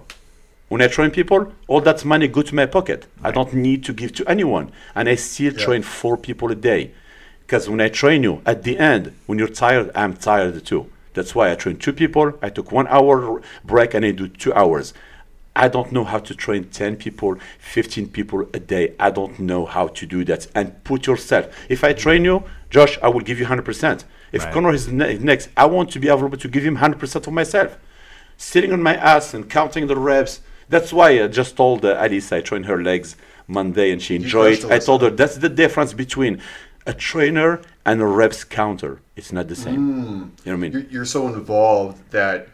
When 0.71 0.81
I 0.81 0.87
train 0.87 1.11
people, 1.11 1.51
all 1.67 1.81
that 1.81 2.05
money 2.05 2.29
go 2.29 2.41
to 2.43 2.55
my 2.55 2.65
pocket. 2.65 3.05
I 3.21 3.31
don't 3.31 3.53
need 3.53 3.83
to 3.83 3.91
give 3.91 4.13
to 4.13 4.25
anyone, 4.25 4.71
and 4.95 5.09
I 5.09 5.15
still 5.15 5.51
train 5.51 5.81
four 5.81 6.15
people 6.15 6.49
a 6.49 6.55
day. 6.55 6.91
Because 7.41 7.69
when 7.69 7.81
I 7.81 7.89
train 7.89 8.23
you, 8.23 8.41
at 8.45 8.63
the 8.63 8.77
end, 8.77 9.13
when 9.25 9.37
you're 9.37 9.49
tired, 9.49 9.91
I'm 9.93 10.15
tired 10.15 10.65
too. 10.65 10.89
That's 11.13 11.35
why 11.35 11.51
I 11.51 11.55
train 11.55 11.75
two 11.75 11.91
people. 11.91 12.39
I 12.41 12.49
took 12.49 12.71
one 12.71 12.87
hour 12.87 13.41
break 13.65 13.93
and 13.93 14.05
I 14.05 14.11
do 14.11 14.29
two 14.29 14.53
hours. 14.53 14.93
I 15.57 15.67
don't 15.67 15.91
know 15.91 16.05
how 16.05 16.19
to 16.19 16.33
train 16.33 16.69
10 16.69 16.95
people, 16.95 17.35
15 17.59 18.07
people 18.07 18.47
a 18.53 18.59
day. 18.61 18.93
I 18.97 19.11
don't 19.11 19.39
know 19.39 19.65
how 19.65 19.87
to 19.87 20.05
do 20.05 20.23
that. 20.23 20.47
And 20.55 20.81
put 20.85 21.05
yourself. 21.05 21.53
If 21.67 21.83
I 21.83 21.91
train 21.91 22.23
you, 22.23 22.45
Josh, 22.69 22.97
I 23.03 23.09
will 23.09 23.19
give 23.19 23.39
you 23.39 23.45
100%. 23.45 24.05
If 24.31 24.45
Right. 24.45 24.53
Connor 24.53 24.71
is 24.71 24.87
ne- 24.87 25.17
next, 25.17 25.49
I 25.57 25.65
want 25.65 25.91
to 25.91 25.99
be 25.99 26.07
able 26.07 26.29
to 26.29 26.47
give 26.47 26.63
him 26.63 26.77
100% 26.77 27.27
of 27.27 27.33
myself. 27.33 27.77
Sitting 28.37 28.71
on 28.71 28.81
my 28.81 28.95
ass 28.95 29.33
and 29.33 29.49
counting 29.49 29.87
the 29.87 29.97
reps. 29.97 30.39
That's 30.71 30.91
why 30.93 31.09
I 31.23 31.27
just 31.27 31.55
told 31.57 31.83
uh, 31.85 31.91
Alice 32.05 32.31
I 32.31 32.41
trained 32.41 32.65
her 32.65 32.81
legs 32.81 33.15
Monday 33.47 33.91
and 33.91 34.01
she 34.01 34.15
enjoyed 34.15 34.59
it. 34.59 34.65
I 34.65 34.79
told 34.79 35.01
her 35.03 35.09
that's 35.09 35.35
the 35.37 35.49
difference 35.49 35.93
between 35.93 36.41
a 36.87 36.93
trainer 36.93 37.61
and 37.85 38.01
a 38.01 38.05
reps 38.07 38.43
counter. 38.43 39.01
It's 39.17 39.31
not 39.31 39.47
the 39.49 39.55
same. 39.55 39.75
You 39.75 39.81
know 39.83 40.29
what 40.45 40.53
I 40.53 40.55
mean? 40.55 40.71
You're, 40.71 40.81
you're 40.93 41.05
so 41.05 41.27
involved 41.27 41.97
that 42.11 42.47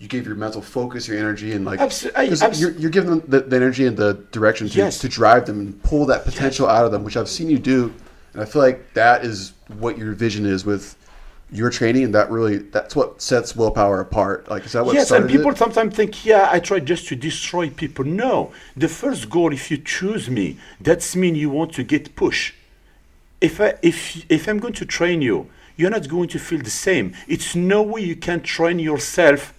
you 0.00 0.08
gave 0.08 0.26
your 0.26 0.34
mental 0.34 0.62
focus, 0.62 1.06
your 1.08 1.18
energy, 1.18 1.52
and 1.52 1.64
like 1.64 1.78
Abso- 1.78 2.10
I- 2.16 2.58
you're, 2.58 2.72
you're 2.72 2.90
giving 2.90 3.10
them 3.10 3.22
the, 3.28 3.40
the 3.40 3.56
energy 3.56 3.86
and 3.86 3.96
the 3.96 4.14
direction 4.32 4.68
to, 4.68 4.76
Yes. 4.76 4.98
to 4.98 5.08
drive 5.08 5.46
them 5.46 5.60
and 5.60 5.82
pull 5.82 6.06
that 6.06 6.24
potential 6.24 6.66
out 6.68 6.84
of 6.86 6.90
them, 6.92 7.04
which 7.04 7.16
I've 7.16 7.28
seen 7.28 7.48
you 7.48 7.58
do, 7.58 7.92
and 8.32 8.42
I 8.42 8.46
feel 8.46 8.62
like 8.62 8.92
that 8.94 9.24
is 9.24 9.52
what 9.78 9.96
your 9.96 10.12
vision 10.12 10.44
is 10.46 10.64
with 10.64 10.96
your 11.52 11.70
training, 11.70 12.04
and 12.04 12.14
that 12.14 12.30
really 12.30 12.58
that's 12.58 12.94
what 12.94 13.20
sets 13.20 13.56
willpower 13.56 14.00
apart. 14.00 14.48
Like, 14.48 14.64
is 14.64 14.72
that 14.72 14.84
what 14.84 14.94
yes, 14.94 15.10
and 15.10 15.24
started 15.24 15.30
people 15.30 15.50
it? 15.50 15.58
sometimes 15.58 15.94
think, 15.94 16.24
yeah, 16.24 16.48
I 16.50 16.60
try 16.60 16.80
just 16.80 17.08
to 17.08 17.16
destroy 17.16 17.70
people. 17.70 18.04
No, 18.04 18.52
the 18.76 18.88
first 18.88 19.28
goal, 19.30 19.52
if 19.52 19.70
you 19.70 19.78
choose 19.78 20.30
me, 20.30 20.58
that's 20.80 21.16
mean 21.16 21.34
you 21.34 21.50
want 21.50 21.72
to 21.74 21.82
get 21.82 22.14
push. 22.14 22.54
If 23.40 23.60
I, 23.60 23.74
if 23.82 24.24
if 24.30 24.48
I'm 24.48 24.58
going 24.58 24.74
to 24.74 24.86
train 24.86 25.22
you, 25.22 25.48
you're 25.76 25.90
not 25.90 26.08
going 26.08 26.28
to 26.28 26.38
feel 26.38 26.60
the 26.62 26.70
same. 26.70 27.14
It's 27.26 27.54
no 27.56 27.82
way 27.82 28.02
you 28.02 28.16
can 28.16 28.42
train 28.42 28.78
yourself 28.78 29.54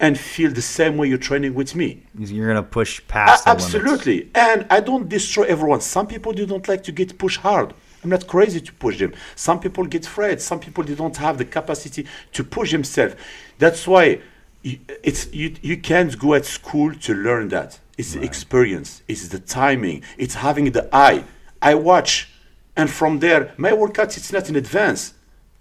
and 0.00 0.18
feel 0.18 0.50
the 0.50 0.62
same 0.62 0.96
way 0.96 1.08
you're 1.08 1.18
training 1.18 1.54
with 1.54 1.74
me. 1.74 2.02
You're 2.16 2.46
gonna 2.46 2.62
push 2.62 3.00
A- 3.00 3.02
past 3.02 3.44
the 3.44 3.50
limits. 3.50 3.74
absolutely. 3.74 4.30
And 4.34 4.66
I 4.70 4.80
don't 4.80 5.08
destroy 5.08 5.44
everyone. 5.44 5.80
Some 5.80 6.06
people 6.06 6.32
don't 6.32 6.66
like 6.68 6.84
to 6.84 6.92
get 6.92 7.18
pushed 7.18 7.40
hard. 7.40 7.74
I'm 8.02 8.10
not 8.10 8.26
crazy 8.26 8.60
to 8.60 8.72
push 8.72 8.98
them. 8.98 9.12
Some 9.34 9.60
people 9.60 9.84
get 9.84 10.06
afraid. 10.06 10.40
Some 10.40 10.60
people 10.60 10.84
they 10.84 10.94
don't 10.94 11.16
have 11.16 11.38
the 11.38 11.44
capacity 11.44 12.06
to 12.32 12.44
push 12.44 12.70
themselves. 12.72 13.16
That's 13.58 13.86
why 13.86 14.20
you, 14.62 14.78
it's 15.02 15.32
you, 15.32 15.54
you 15.62 15.76
can't 15.76 16.16
go 16.18 16.34
at 16.34 16.44
school 16.44 16.94
to 16.94 17.14
learn 17.14 17.48
that. 17.48 17.78
It's 17.96 18.14
the 18.14 18.22
experience. 18.22 19.02
It's 19.08 19.28
the 19.28 19.40
timing. 19.40 20.04
It's 20.16 20.34
having 20.34 20.70
the 20.70 20.88
eye. 20.94 21.24
I 21.60 21.74
watch, 21.74 22.30
and 22.76 22.88
from 22.88 23.18
there, 23.18 23.52
my 23.56 23.72
workouts 23.72 24.16
it's 24.16 24.32
not 24.32 24.48
in 24.48 24.54
advance. 24.54 25.14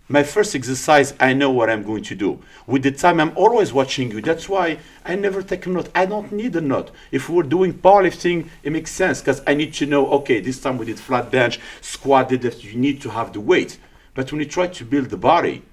My 0.10 0.24
first 0.24 0.56
exercise, 0.56 1.14
I 1.20 1.34
know 1.34 1.52
what 1.52 1.70
I'm 1.70 1.84
going 1.84 2.04
to 2.04 2.16
do. 2.16 2.40
With 2.66 2.84
the 2.84 2.92
time, 2.92 3.20
I'm 3.20 3.34
always 3.36 3.74
watching 3.74 4.10
you. 4.10 4.22
That's 4.22 4.48
why 4.48 4.80
I 5.04 5.16
never 5.16 5.42
take 5.42 5.66
a 5.66 5.70
note. 5.70 5.90
I 5.94 6.06
don't 6.06 6.32
need 6.32 6.56
a 6.56 6.62
note. 6.62 6.92
If 7.12 7.28
we're 7.30 7.44
doing 7.44 7.74
powerlifting, 7.74 8.48
it 8.64 8.72
makes 8.72 8.92
sense 8.92 9.20
because 9.20 9.42
I 9.46 9.54
need 9.54 9.74
to 9.76 9.86
know, 9.86 10.10
okay, 10.12 10.40
this 10.40 10.62
time 10.62 10.78
we 10.78 10.86
did 10.86 10.98
flat 10.98 11.30
bench, 11.30 11.60
squat, 11.82 12.30
did 12.30 12.44
that. 12.44 12.64
You 12.64 12.76
need 12.76 13.02
to 13.02 13.10
have 13.10 13.34
the 13.34 13.42
weight. 13.42 13.80
But 14.14 14.32
when 14.32 14.40
you 14.40 14.48
try 14.48 14.68
to 14.68 14.86
build 14.86 15.10
the 15.10 15.18
body, 15.18 15.64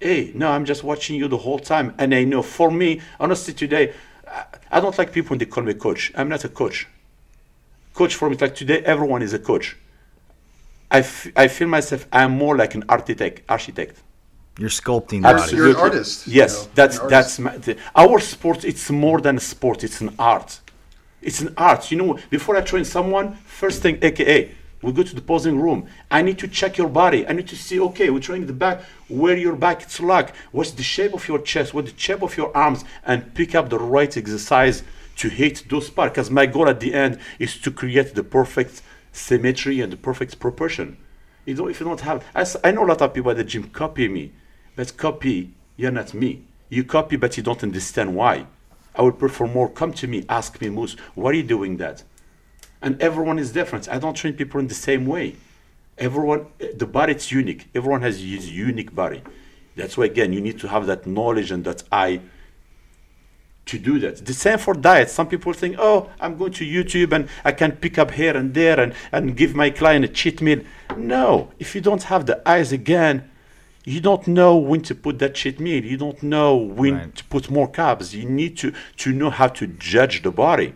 hey, 0.00 0.32
no, 0.34 0.50
I'm 0.50 0.64
just 0.64 0.82
watching 0.82 1.14
you 1.14 1.28
the 1.28 1.38
whole 1.38 1.60
time. 1.60 1.94
And 1.98 2.12
I 2.12 2.24
know 2.24 2.42
for 2.42 2.72
me, 2.72 3.00
honestly, 3.20 3.54
today, 3.54 3.92
I- 4.70 4.80
don't 4.80 4.98
like 4.98 5.12
people 5.12 5.30
when 5.30 5.38
they 5.38 5.46
call 5.46 5.62
me 5.62 5.74
coach. 5.74 6.12
I'm 6.16 6.28
not 6.28 6.44
a 6.44 6.48
coach. 6.48 6.88
Coach 7.94 8.16
for 8.16 8.28
me, 8.28 8.36
like 8.36 8.56
today, 8.56 8.80
everyone 8.80 9.22
is 9.22 9.32
a 9.32 9.38
coach. 9.38 9.76
I, 10.90 10.98
f- 11.00 11.28
I 11.36 11.48
feel 11.48 11.68
myself, 11.68 12.06
I'm 12.12 12.32
more 12.32 12.56
like 12.56 12.74
an 12.74 12.84
architect. 12.88 13.42
architect. 13.48 14.02
You're 14.58 14.70
sculpting 14.70 15.22
the 15.22 15.34
body. 15.34 15.56
You're 15.56 15.70
an 15.70 15.76
artist, 15.76 16.26
you 16.26 16.34
Yes, 16.34 16.64
know, 16.64 16.70
that's 16.74 16.98
that's 17.00 17.38
my, 17.38 17.56
the, 17.58 17.76
our 17.94 18.18
sport. 18.18 18.64
It's 18.64 18.90
more 18.90 19.20
than 19.20 19.36
a 19.36 19.40
sport. 19.40 19.84
It's 19.84 20.00
an 20.00 20.14
art. 20.18 20.60
It's 21.22 21.40
an 21.40 21.54
art. 21.56 21.90
You 21.90 21.98
know, 21.98 22.18
before 22.30 22.56
I 22.56 22.62
train 22.62 22.84
someone, 22.84 23.34
first 23.34 23.82
thing, 23.82 23.98
AKA, 24.02 24.50
we 24.82 24.92
go 24.92 25.02
to 25.02 25.14
the 25.14 25.20
posing 25.20 25.60
room. 25.60 25.86
I 26.10 26.22
need 26.22 26.38
to 26.38 26.48
check 26.48 26.76
your 26.78 26.88
body. 26.88 27.26
I 27.28 27.32
need 27.34 27.48
to 27.48 27.56
see, 27.56 27.78
okay, 27.80 28.10
we're 28.10 28.20
training 28.20 28.46
the 28.46 28.52
back, 28.52 28.82
where 29.08 29.36
your 29.36 29.54
back 29.56 29.82
it's 29.82 30.00
like, 30.00 30.34
what's 30.52 30.72
the 30.72 30.82
shape 30.82 31.14
of 31.14 31.26
your 31.28 31.40
chest, 31.40 31.74
what's 31.74 31.92
the 31.92 31.98
shape 31.98 32.22
of 32.22 32.36
your 32.36 32.56
arms, 32.56 32.84
and 33.04 33.32
pick 33.34 33.54
up 33.54 33.68
the 33.68 33.78
right 33.78 34.16
exercise 34.16 34.82
to 35.16 35.28
hit 35.28 35.64
those 35.68 35.90
parts. 35.90 36.12
Because 36.12 36.30
my 36.30 36.46
goal 36.46 36.68
at 36.68 36.80
the 36.80 36.94
end 36.94 37.18
is 37.38 37.58
to 37.58 37.70
create 37.70 38.14
the 38.14 38.24
perfect 38.24 38.82
symmetry 39.18 39.80
and 39.80 39.92
the 39.92 39.96
perfect 39.96 40.38
proportion. 40.38 40.96
You 41.44 41.54
know, 41.54 41.68
if 41.68 41.80
you 41.80 41.86
don't 41.86 42.00
have, 42.00 42.24
I 42.34 42.70
know 42.70 42.84
a 42.84 42.88
lot 42.88 43.02
of 43.02 43.14
people 43.14 43.30
at 43.30 43.36
the 43.36 43.44
gym 43.44 43.64
copy 43.64 44.08
me, 44.08 44.32
but 44.76 44.96
copy, 44.96 45.52
you're 45.76 45.90
not 45.90 46.14
me. 46.14 46.44
You 46.68 46.84
copy, 46.84 47.16
but 47.16 47.36
you 47.36 47.42
don't 47.42 47.62
understand 47.62 48.14
why. 48.14 48.46
I 48.94 49.02
would 49.02 49.18
prefer 49.18 49.46
more 49.46 49.70
come 49.70 49.92
to 49.94 50.06
me, 50.06 50.24
ask 50.28 50.60
me, 50.60 50.68
Moose, 50.68 50.96
why 51.14 51.30
are 51.30 51.34
you 51.34 51.42
doing 51.42 51.76
that? 51.78 52.02
And 52.82 53.00
everyone 53.00 53.38
is 53.38 53.52
different. 53.52 53.88
I 53.88 53.98
don't 53.98 54.14
train 54.14 54.34
people 54.34 54.60
in 54.60 54.68
the 54.68 54.74
same 54.74 55.06
way. 55.06 55.36
Everyone, 55.96 56.46
the 56.74 56.86
body 56.86 57.14
is 57.14 57.32
unique. 57.32 57.68
Everyone 57.74 58.02
has 58.02 58.20
his 58.20 58.50
unique 58.50 58.94
body. 58.94 59.22
That's 59.74 59.96
why, 59.96 60.04
again, 60.04 60.32
you 60.32 60.40
need 60.40 60.58
to 60.60 60.68
have 60.68 60.86
that 60.86 61.06
knowledge 61.06 61.50
and 61.50 61.64
that 61.64 61.82
eye 61.90 62.20
to 63.68 63.78
do 63.78 63.98
that. 64.00 64.24
The 64.24 64.34
same 64.34 64.58
for 64.58 64.74
diet. 64.74 65.08
Some 65.10 65.28
people 65.28 65.52
think, 65.52 65.76
oh, 65.78 66.10
I'm 66.20 66.36
going 66.36 66.52
to 66.52 66.64
YouTube 66.64 67.12
and 67.12 67.28
I 67.44 67.52
can 67.52 67.72
pick 67.72 67.98
up 67.98 68.10
here 68.10 68.36
and 68.36 68.52
there 68.54 68.78
and, 68.80 68.92
and 69.12 69.36
give 69.36 69.54
my 69.54 69.70
client 69.70 70.04
a 70.04 70.08
cheat 70.08 70.40
meal. 70.40 70.60
No, 70.96 71.50
if 71.58 71.74
you 71.74 71.80
don't 71.80 72.02
have 72.04 72.26
the 72.26 72.36
eyes 72.48 72.72
again, 72.72 73.30
you 73.84 74.00
don't 74.00 74.26
know 74.26 74.56
when 74.56 74.82
to 74.82 74.94
put 74.94 75.18
that 75.20 75.34
cheat 75.34 75.60
meal. 75.60 75.84
You 75.84 75.96
don't 75.96 76.22
know 76.22 76.56
when 76.56 76.94
Right. 76.94 77.14
to 77.16 77.24
put 77.24 77.50
more 77.50 77.68
carbs. 77.70 78.12
You 78.14 78.28
need 78.28 78.56
to, 78.58 78.72
to 79.02 79.12
know 79.12 79.30
how 79.30 79.48
to 79.58 79.66
judge 79.66 80.22
the 80.22 80.30
body. 80.30 80.74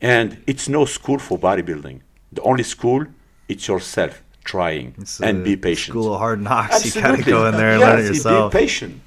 And 0.00 0.42
it's 0.46 0.68
no 0.68 0.84
school 0.84 1.18
for 1.18 1.38
bodybuilding. 1.38 2.00
The 2.32 2.42
only 2.42 2.64
school, 2.64 3.06
it's 3.48 3.68
yourself 3.68 4.22
trying 4.44 4.94
It's 4.98 5.20
and 5.20 5.44
be 5.44 5.54
uh, 5.54 5.68
patient. 5.68 5.92
School 5.92 6.12
of 6.14 6.18
hard 6.20 6.40
knocks. 6.40 6.84
You 6.84 7.02
gotta 7.02 7.22
go 7.22 7.46
in 7.48 7.56
there 7.56 7.72
and 7.72 7.80
yes, 7.80 7.88
learn 7.88 8.00
it 8.04 8.08
yourself. 8.08 8.52
Be 8.52 8.58
patient. 8.58 9.00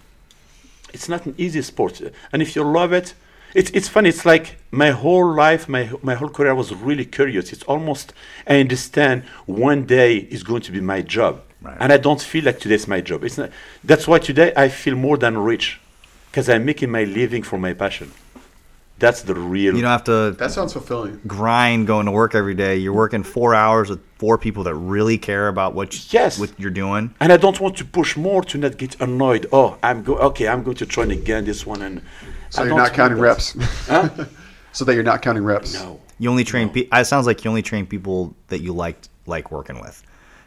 It's 0.94 1.08
not 1.10 1.26
an 1.26 1.36
easy 1.38 1.62
sport, 1.62 2.02
and 2.32 2.42
if 2.42 2.56
you 2.56 2.64
love 2.64 2.94
it, 2.94 3.14
it's 3.56 3.72
it's 3.72 3.88
funny. 3.88 4.10
It's 4.10 4.26
like 4.26 4.58
my 4.72 4.92
whole 4.92 5.34
life, 5.34 5.68
my 5.70 5.90
my 6.04 6.16
whole 6.16 6.30
career 6.30 6.54
was 6.56 6.74
really 6.74 7.06
curious. 7.06 7.52
It's 7.54 7.64
almost 7.64 8.14
I 8.48 8.60
understand 8.60 9.24
one 9.46 9.86
day 9.86 10.18
is 10.18 10.44
going 10.44 10.62
to 10.64 10.72
be 10.72 10.82
my 10.82 11.02
job, 11.02 11.42
Right. 11.62 11.78
and 11.80 11.92
I 11.92 11.98
don't 11.98 12.22
feel 12.22 12.44
like 12.46 12.60
today's 12.60 12.88
my 12.88 13.02
job. 13.02 13.24
It's 13.24 13.38
not. 13.38 13.50
That's 13.84 14.08
why 14.08 14.20
today 14.20 14.54
I 14.56 14.70
feel 14.70 14.96
more 14.96 15.18
than 15.18 15.38
rich, 15.38 15.80
because 16.32 16.48
I'm 16.50 16.64
making 16.66 16.90
my 16.92 17.04
living 17.06 17.44
for 17.44 17.58
my 17.58 17.74
passion. 17.74 18.12
That's 19.00 19.22
the 19.24 19.34
real. 19.36 19.76
You 19.76 19.82
don't 19.82 19.92
have 19.92 20.04
to 20.06 20.36
That 20.38 20.52
sounds 20.52 20.74
fulfilling. 20.74 21.22
grind 21.26 21.88
going 21.88 22.06
to 22.06 22.12
work 22.12 22.36
every 22.36 22.54
day. 22.54 22.78
You're 22.78 22.94
working 22.94 23.24
four 23.24 23.56
hours 23.56 23.90
with 23.90 24.02
four 24.18 24.38
people 24.38 24.64
that 24.66 24.76
really 24.76 25.18
care 25.18 25.48
about 25.48 25.74
what 25.74 25.94
you, 25.94 26.02
Yes. 26.12 26.38
what 26.40 26.52
you're 26.60 26.70
doing. 26.72 27.14
and 27.22 27.32
I 27.32 27.38
don't 27.38 27.60
want 27.60 27.78
to 27.78 27.86
push 27.86 28.18
more 28.18 28.44
to 28.44 28.58
not 28.58 28.78
get 28.78 29.00
annoyed. 29.00 29.48
Oh, 29.54 29.78
I'm 29.82 30.04
go 30.04 30.18
okay. 30.30 30.48
I'm 30.48 30.64
going 30.64 30.78
to 30.78 30.86
train 30.86 31.12
again 31.12 31.46
this 31.46 31.66
one, 31.66 31.82
and 31.82 32.02
So 32.50 32.62
I 32.62 32.66
you're 32.66 32.78
don't 32.78 32.94
counting 32.94 33.18
want 33.20 33.56
that. 33.56 34.18
reps. 34.18 34.30
so 34.74 34.86
that 34.86 34.94
you're 34.96 35.04
not 35.04 35.22
counting 35.22 35.44
reps. 35.44 35.74
No. 35.74 36.00
You 36.20 36.30
only 36.30 36.44
train. 36.44 36.70
Pe- 36.70 36.88
it 36.92 37.06
sounds 37.06 37.26
like 37.26 37.44
you 37.46 37.50
only 37.50 37.62
train 37.62 37.86
people 37.86 38.36
that 38.50 38.60
you 38.62 38.74
like 38.74 38.98
like 39.26 39.52
working 39.52 39.80
with. 39.80 40.04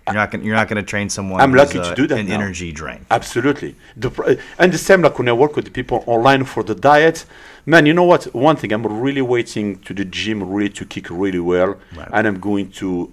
You're 0.06 0.14
not 0.16 0.30
gonna. 0.30 0.44
You're 0.44 0.56
not 0.56 0.68
gonna 0.68 0.82
train 0.82 1.08
someone. 1.08 1.40
I'm 1.40 1.54
lucky 1.54 1.78
uh, 1.78 1.88
to 1.90 1.94
do 1.94 2.06
that 2.08 2.18
An 2.18 2.26
now. 2.28 2.34
energy 2.34 2.72
drain. 2.72 3.06
Absolutely. 3.10 3.76
The, 3.96 4.10
pr- 4.10 4.32
and 4.58 4.72
the 4.72 4.78
same 4.78 5.02
like 5.02 5.16
when 5.18 5.28
I 5.28 5.32
work 5.32 5.54
with 5.56 5.64
the 5.66 5.70
people 5.70 6.02
online 6.06 6.44
for 6.44 6.62
the 6.64 6.74
diet, 6.74 7.24
man, 7.66 7.86
you 7.86 7.94
know 7.94 8.02
what? 8.04 8.24
One 8.34 8.56
thing, 8.56 8.72
I'm 8.72 8.84
really 8.86 9.22
waiting 9.22 9.78
to 9.80 9.94
the 9.94 10.04
gym 10.04 10.42
really 10.42 10.70
to 10.70 10.84
kick 10.84 11.08
really 11.10 11.38
well, 11.38 11.76
Right. 11.94 12.08
and 12.12 12.26
I'm 12.26 12.40
going 12.40 12.70
to 12.72 13.12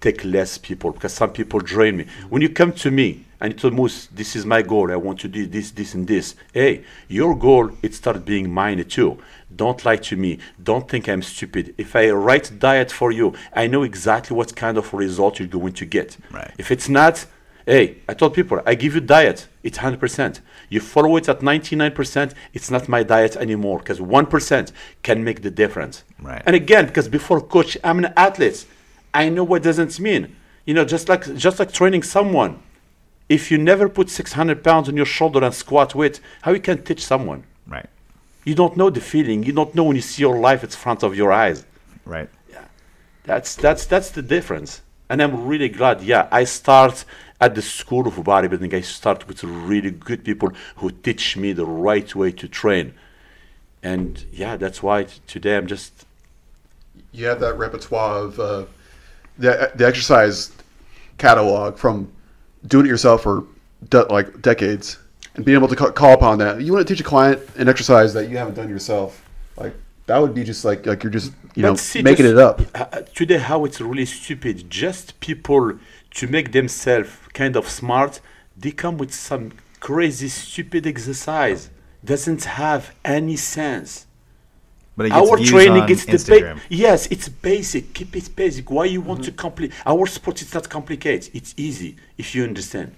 take 0.00 0.24
less 0.24 0.58
people 0.58 0.90
because 0.92 1.12
some 1.12 1.30
people 1.30 1.60
drain 1.60 1.96
me. 1.96 2.06
When 2.30 2.42
you 2.42 2.48
come 2.48 2.72
to 2.72 2.90
me 2.90 3.24
and 3.40 3.62
you 3.62 3.68
almost 3.68 4.14
this 4.14 4.34
is 4.36 4.44
my 4.44 4.62
goal, 4.62 4.90
I 4.90 4.96
want 4.96 5.20
to 5.20 5.28
do 5.28 5.46
this, 5.46 5.70
this, 5.70 5.94
and 5.94 6.06
this. 6.06 6.34
Hey, 6.52 6.84
your 7.08 7.36
goal, 7.36 7.70
it 7.82 7.94
starts 7.94 8.20
being 8.20 8.52
mine 8.52 8.84
too. 8.84 9.18
Don't 9.54 9.84
lie 9.84 9.96
to 9.96 10.16
me. 10.16 10.38
Don't 10.62 10.88
think 10.88 11.08
I'm 11.08 11.22
stupid. 11.22 11.74
If 11.78 11.96
I 11.96 12.10
write 12.10 12.58
diet 12.58 12.92
for 12.92 13.10
you, 13.12 13.34
I 13.52 13.66
know 13.66 13.82
exactly 13.82 14.36
what 14.36 14.54
kind 14.54 14.76
of 14.76 14.92
result 14.92 15.38
you're 15.38 15.48
going 15.48 15.72
to 15.74 15.86
get. 15.86 16.16
Right. 16.30 16.52
If 16.58 16.70
it's 16.70 16.88
not, 16.88 17.26
hey, 17.66 17.98
I 18.08 18.14
told 18.14 18.34
people, 18.34 18.60
I 18.66 18.74
give 18.74 18.94
you 18.94 19.00
diet, 19.00 19.48
it's 19.62 19.78
100%. 19.78 20.40
You 20.68 20.80
follow 20.80 21.16
it 21.16 21.28
at 21.28 21.40
99%, 21.40 22.34
it's 22.52 22.70
not 22.70 22.88
my 22.88 23.02
diet 23.02 23.36
anymore 23.36 23.78
because 23.78 24.00
1% 24.00 24.72
can 25.02 25.24
make 25.24 25.42
the 25.42 25.50
difference. 25.50 26.04
Right. 26.20 26.42
And 26.44 26.54
again, 26.54 26.86
because 26.86 27.08
before 27.08 27.40
coach, 27.40 27.78
I'm 27.82 27.98
an 27.98 28.12
athlete. 28.16 28.66
I 29.14 29.28
know 29.30 29.44
what 29.44 29.62
doesn't 29.62 29.98
mean. 29.98 30.36
You 30.66 30.74
know, 30.74 30.84
just 30.84 31.08
like 31.08 31.34
just 31.36 31.58
like 31.58 31.72
training 31.72 32.02
someone. 32.02 32.62
If 33.28 33.50
you 33.50 33.58
never 33.58 33.88
put 33.88 34.08
600 34.08 34.64
pounds 34.64 34.88
on 34.88 34.96
your 34.96 35.06
shoulder 35.06 35.44
and 35.44 35.54
squat 35.54 35.94
with, 35.94 36.20
how 36.42 36.52
you 36.52 36.60
can 36.60 36.82
teach 36.82 37.04
someone? 37.04 37.44
Right. 37.66 37.88
You 38.44 38.54
don't 38.54 38.76
know 38.76 38.88
the 38.88 39.00
feeling. 39.00 39.42
You 39.42 39.52
don't 39.52 39.74
know 39.74 39.84
when 39.84 39.96
you 39.96 40.02
see 40.02 40.22
your 40.22 40.38
life 40.38 40.64
it's 40.64 40.74
front 40.74 41.02
of 41.02 41.14
your 41.14 41.32
eyes. 41.32 41.66
Right. 42.06 42.30
Yeah. 42.50 42.64
That's 43.24 43.54
that's 43.54 43.84
that's 43.84 44.10
the 44.10 44.22
difference. 44.22 44.80
And 45.10 45.22
I'm 45.22 45.46
really 45.46 45.68
glad. 45.68 46.02
Yeah, 46.02 46.28
I 46.30 46.44
start 46.44 47.04
at 47.40 47.54
the 47.54 47.62
school 47.62 48.08
of 48.08 48.14
bodybuilding. 48.14 48.72
I 48.72 48.80
start 48.80 49.28
with 49.28 49.44
really 49.44 49.90
good 49.90 50.24
people 50.24 50.50
who 50.76 50.90
teach 50.90 51.36
me 51.36 51.52
the 51.52 51.66
right 51.66 52.14
way 52.14 52.32
to 52.32 52.48
train. 52.48 52.94
And 53.82 54.24
yeah, 54.32 54.56
that's 54.56 54.82
why 54.82 55.04
t- 55.04 55.20
today 55.26 55.56
I'm 55.56 55.66
just 55.66 56.06
You 57.12 57.26
have 57.26 57.40
that 57.40 57.58
repertoire 57.58 58.18
of 58.18 58.40
uh, 58.40 58.64
the 59.36 59.70
the 59.74 59.86
exercise 59.86 60.52
catalog 61.18 61.76
from 61.76 62.10
doing 62.66 62.86
it 62.86 62.88
yourself 62.88 63.22
for 63.22 63.44
de- 63.88 64.02
like 64.12 64.42
decades 64.42 64.98
and 65.34 65.44
being 65.44 65.56
able 65.56 65.68
to 65.68 65.76
ca- 65.76 65.92
call 65.92 66.12
upon 66.14 66.38
that. 66.38 66.60
You 66.60 66.72
want 66.72 66.86
to 66.86 66.92
teach 66.92 67.00
a 67.00 67.04
client 67.04 67.40
an 67.56 67.68
exercise 67.68 68.12
that 68.14 68.28
you 68.28 68.36
haven't 68.36 68.54
done 68.54 68.68
yourself, 68.68 69.24
like 69.56 69.74
that 70.06 70.18
would 70.18 70.34
be 70.34 70.44
just 70.44 70.64
like 70.64 70.86
like 70.86 71.02
you're 71.02 71.12
just 71.12 71.32
you 71.54 71.62
know 71.62 71.74
see, 71.74 72.02
making 72.02 72.24
just- 72.26 72.32
it 72.34 72.38
up. 72.38 72.60
uh, 72.74 73.00
today, 73.14 73.38
how 73.38 73.64
it's 73.64 73.80
really 73.80 74.06
stupid. 74.06 74.68
Just 74.70 75.18
people 75.20 75.78
to 76.14 76.26
make 76.26 76.52
themselves 76.52 77.10
kind 77.34 77.54
of 77.56 77.68
smart, 77.68 78.20
they 78.56 78.70
come 78.72 78.98
with 78.98 79.12
some 79.14 79.52
crazy, 79.80 80.28
stupid 80.28 80.86
exercise. 80.86 81.70
Doesn't 82.04 82.44
have 82.44 82.92
any 83.04 83.36
sense. 83.36 84.06
But 84.98 85.06
it 85.06 85.10
gets 85.10 85.30
Our 85.30 85.36
training 85.38 85.86
gets 85.86 86.04
the 86.06 86.12
Instagram. 86.12 86.54
ba- 86.56 86.62
yes, 86.70 87.06
it's 87.14 87.28
basic. 87.28 87.94
Keep 87.94 88.16
it 88.16 88.34
basic. 88.34 88.68
Why 88.68 88.84
you 88.86 88.98
Mm-hmm. 88.98 89.08
want 89.10 89.24
to 89.26 89.30
complicate? 89.44 89.76
Our 89.86 90.06
sport 90.08 90.42
is 90.42 90.52
not 90.52 90.68
complicated. 90.68 91.30
It's 91.32 91.54
easy 91.56 91.94
if 92.18 92.34
you 92.34 92.42
understand. 92.42 92.90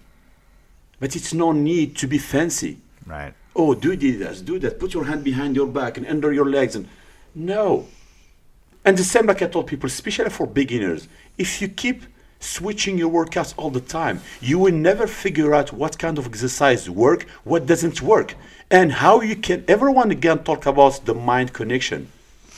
But 0.98 1.14
it's 1.14 1.34
no 1.34 1.52
need 1.52 1.96
to 1.96 2.06
be 2.06 2.16
fancy. 2.18 2.78
right. 3.06 3.34
Oh, 3.54 3.74
do 3.74 3.96
this, 3.96 4.40
do 4.40 4.58
that. 4.60 4.78
Put 4.78 4.94
your 4.94 5.04
hand 5.04 5.24
behind 5.24 5.56
your 5.56 5.66
back 5.66 5.98
and 5.98 6.06
under 6.06 6.32
your 6.32 6.48
legs, 6.48 6.74
and 6.76 6.88
no. 7.34 7.86
And 8.84 8.96
the 8.96 9.04
same 9.04 9.26
like 9.26 9.42
I 9.42 9.46
told 9.48 9.66
people, 9.66 9.88
especially 9.88 10.30
for 10.30 10.46
beginners, 10.46 11.06
if 11.36 11.60
you 11.60 11.68
keep 11.68 11.98
switching 12.40 12.98
your 12.98 13.10
workouts 13.10 13.54
all 13.56 13.70
the 13.70 13.80
time, 13.80 14.20
you 14.40 14.58
will 14.58 14.74
never 14.74 15.06
figure 15.06 15.54
out 15.54 15.72
what 15.72 15.98
kind 15.98 16.18
of 16.18 16.26
exercise 16.26 16.90
work, 16.90 17.22
what 17.44 17.66
doesn't 17.66 18.02
work, 18.02 18.34
and 18.70 18.92
how 18.92 19.20
you 19.20 19.36
can. 19.36 19.64
Everyone 19.68 20.10
again 20.10 20.42
talk 20.42 20.66
about 20.66 21.04
the 21.04 21.14
mind 21.14 21.52
connection. 21.52 22.08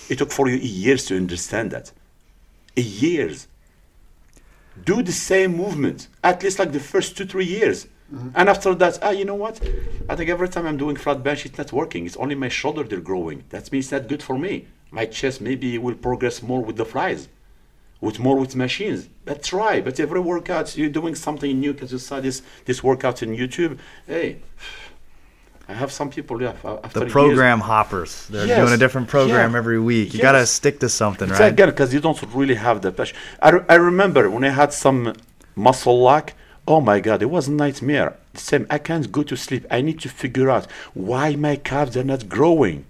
It 0.09 0.18
took 0.18 0.30
for 0.30 0.49
you 0.49 0.57
years 0.57 1.07
to 1.07 1.16
understand 1.16 1.72
that. 1.72 1.93
Years. 2.74 3.49
Do 4.85 5.03
the 5.03 5.12
same 5.12 5.57
movement, 5.57 6.09
at 6.24 6.43
least 6.43 6.59
like 6.59 6.72
the 6.72 6.80
first 6.80 7.16
two, 7.16 7.26
three 7.26 7.45
years. 7.45 7.87
And 8.35 8.49
after 8.49 8.74
that, 8.74 8.99
ah, 9.03 9.11
you 9.11 9.24
know 9.24 9.35
what? 9.35 9.59
I 10.09 10.16
think 10.16 10.28
every 10.28 10.49
time 10.49 10.66
I'm 10.66 10.76
doing 10.76 10.97
flat 10.97 11.22
bench, 11.22 11.47
it's 11.47 11.57
not 11.57 11.72
working. 11.72 12.05
It's 12.05 12.16
only 12.18 12.35
my 12.35 12.51
shoulder 12.51 12.83
they're 12.85 13.01
growing. 13.01 13.45
That 13.49 13.72
means 13.72 13.87
it's 13.87 13.93
not 13.93 14.07
good 14.07 14.22
for 14.22 14.39
me. 14.39 14.66
My 14.91 15.07
chest 15.07 15.41
maybe 15.41 15.78
will 15.78 15.95
progress 15.95 16.43
more 16.43 16.62
with 16.62 16.76
the 16.76 16.85
flies. 16.85 17.28
With 18.03 18.18
more 18.18 18.36
with 18.42 18.55
machines. 18.55 19.09
But 19.24 19.42
try. 19.42 19.80
But 19.80 19.98
every 19.98 20.20
workout 20.20 20.76
you're 20.76 20.90
doing 21.00 21.14
something 21.14 21.59
new 21.59 21.72
because 21.72 21.90
you 21.92 21.98
saw 21.98 22.20
this 22.20 22.42
this 22.66 22.78
workout 22.88 23.22
in 23.22 23.30
YouTube. 23.42 23.78
Hey, 24.07 24.28
I 25.68 25.74
have 25.82 25.92
some 25.92 26.11
people. 26.11 26.42
Yeah, 26.42 26.53
The 26.92 27.00
years- 27.00 27.12
program 27.12 27.61
hoppers. 27.61 28.26
They're 28.28 28.46
Yes. 28.46 28.59
doing 28.61 28.74
a 28.74 28.76
different 28.84 29.09
program 29.09 29.53
Yeah. 29.53 29.59
every 29.62 29.80
week. 29.80 30.09
You 30.12 30.18
Yes. 30.18 30.22
gotta 30.28 30.44
stick 30.59 30.76
to 30.80 30.88
something, 30.88 31.30
It's 31.30 31.40
right? 31.40 31.53
again 31.53 31.70
because 31.70 31.94
you 31.94 32.00
don't 32.00 32.20
really 32.34 32.57
have 32.66 32.82
the 32.82 32.90
passion. 32.92 33.16
I, 33.40 33.48
re- 33.50 33.64
I 33.74 33.76
remember 33.90 34.28
when 34.28 34.44
I 34.44 34.50
had 34.50 34.72
some 34.72 35.14
muscle 35.57 35.98
lock. 36.03 36.34
Oh 36.66 36.80
my 36.80 36.98
God, 37.00 37.22
it 37.22 37.30
was 37.30 37.48
a 37.48 37.53
nightmare. 37.53 38.14
Same. 38.34 38.66
I 38.70 38.78
can't 38.78 39.11
go 39.16 39.22
to 39.30 39.36
sleep. 39.36 39.64
I 39.70 39.80
need 39.80 39.98
to 40.00 40.09
figure 40.09 40.48
out 40.50 40.66
why 40.94 41.26
my 41.36 41.57
calves 41.57 41.96
are 41.96 42.05
not 42.12 42.28
growing. 42.28 42.84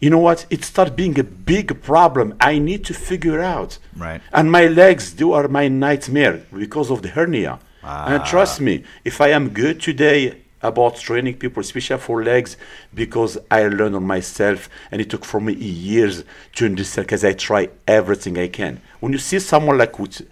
You 0.00 0.10
know 0.10 0.18
what? 0.18 0.46
It 0.50 0.64
started 0.64 0.96
being 0.96 1.18
a 1.18 1.24
big 1.24 1.82
problem. 1.82 2.34
I 2.40 2.58
need 2.58 2.84
to 2.86 2.94
figure 2.94 3.40
out. 3.40 3.78
Right. 3.96 4.20
And 4.32 4.50
my 4.50 4.66
legs, 4.66 5.14
they 5.14 5.24
are 5.24 5.48
my 5.48 5.68
nightmare 5.68 6.42
because 6.52 6.90
of 6.90 7.02
the 7.02 7.08
hernia. 7.08 7.58
And 7.82 8.22
ah. 8.22 8.26
trust 8.26 8.60
me, 8.60 8.84
if 9.04 9.20
I 9.20 9.28
am 9.28 9.50
good 9.50 9.80
today 9.80 10.40
about 10.62 10.96
training 10.96 11.34
people, 11.34 11.60
especially 11.60 12.00
for 12.00 12.24
legs, 12.24 12.56
because 12.94 13.36
I 13.50 13.68
learned 13.68 13.94
on 13.94 14.06
myself 14.06 14.70
and 14.90 15.00
it 15.00 15.10
took 15.10 15.24
for 15.24 15.38
me 15.40 15.52
years 15.52 16.24
to 16.54 16.64
understand 16.64 17.06
because 17.06 17.24
I 17.24 17.34
try 17.34 17.68
everything 17.86 18.38
I 18.38 18.48
can. 18.48 18.80
When 19.00 19.12
you 19.12 19.18
see 19.18 19.38
someone 19.38 19.76
like 19.76 19.98
with 19.98 20.26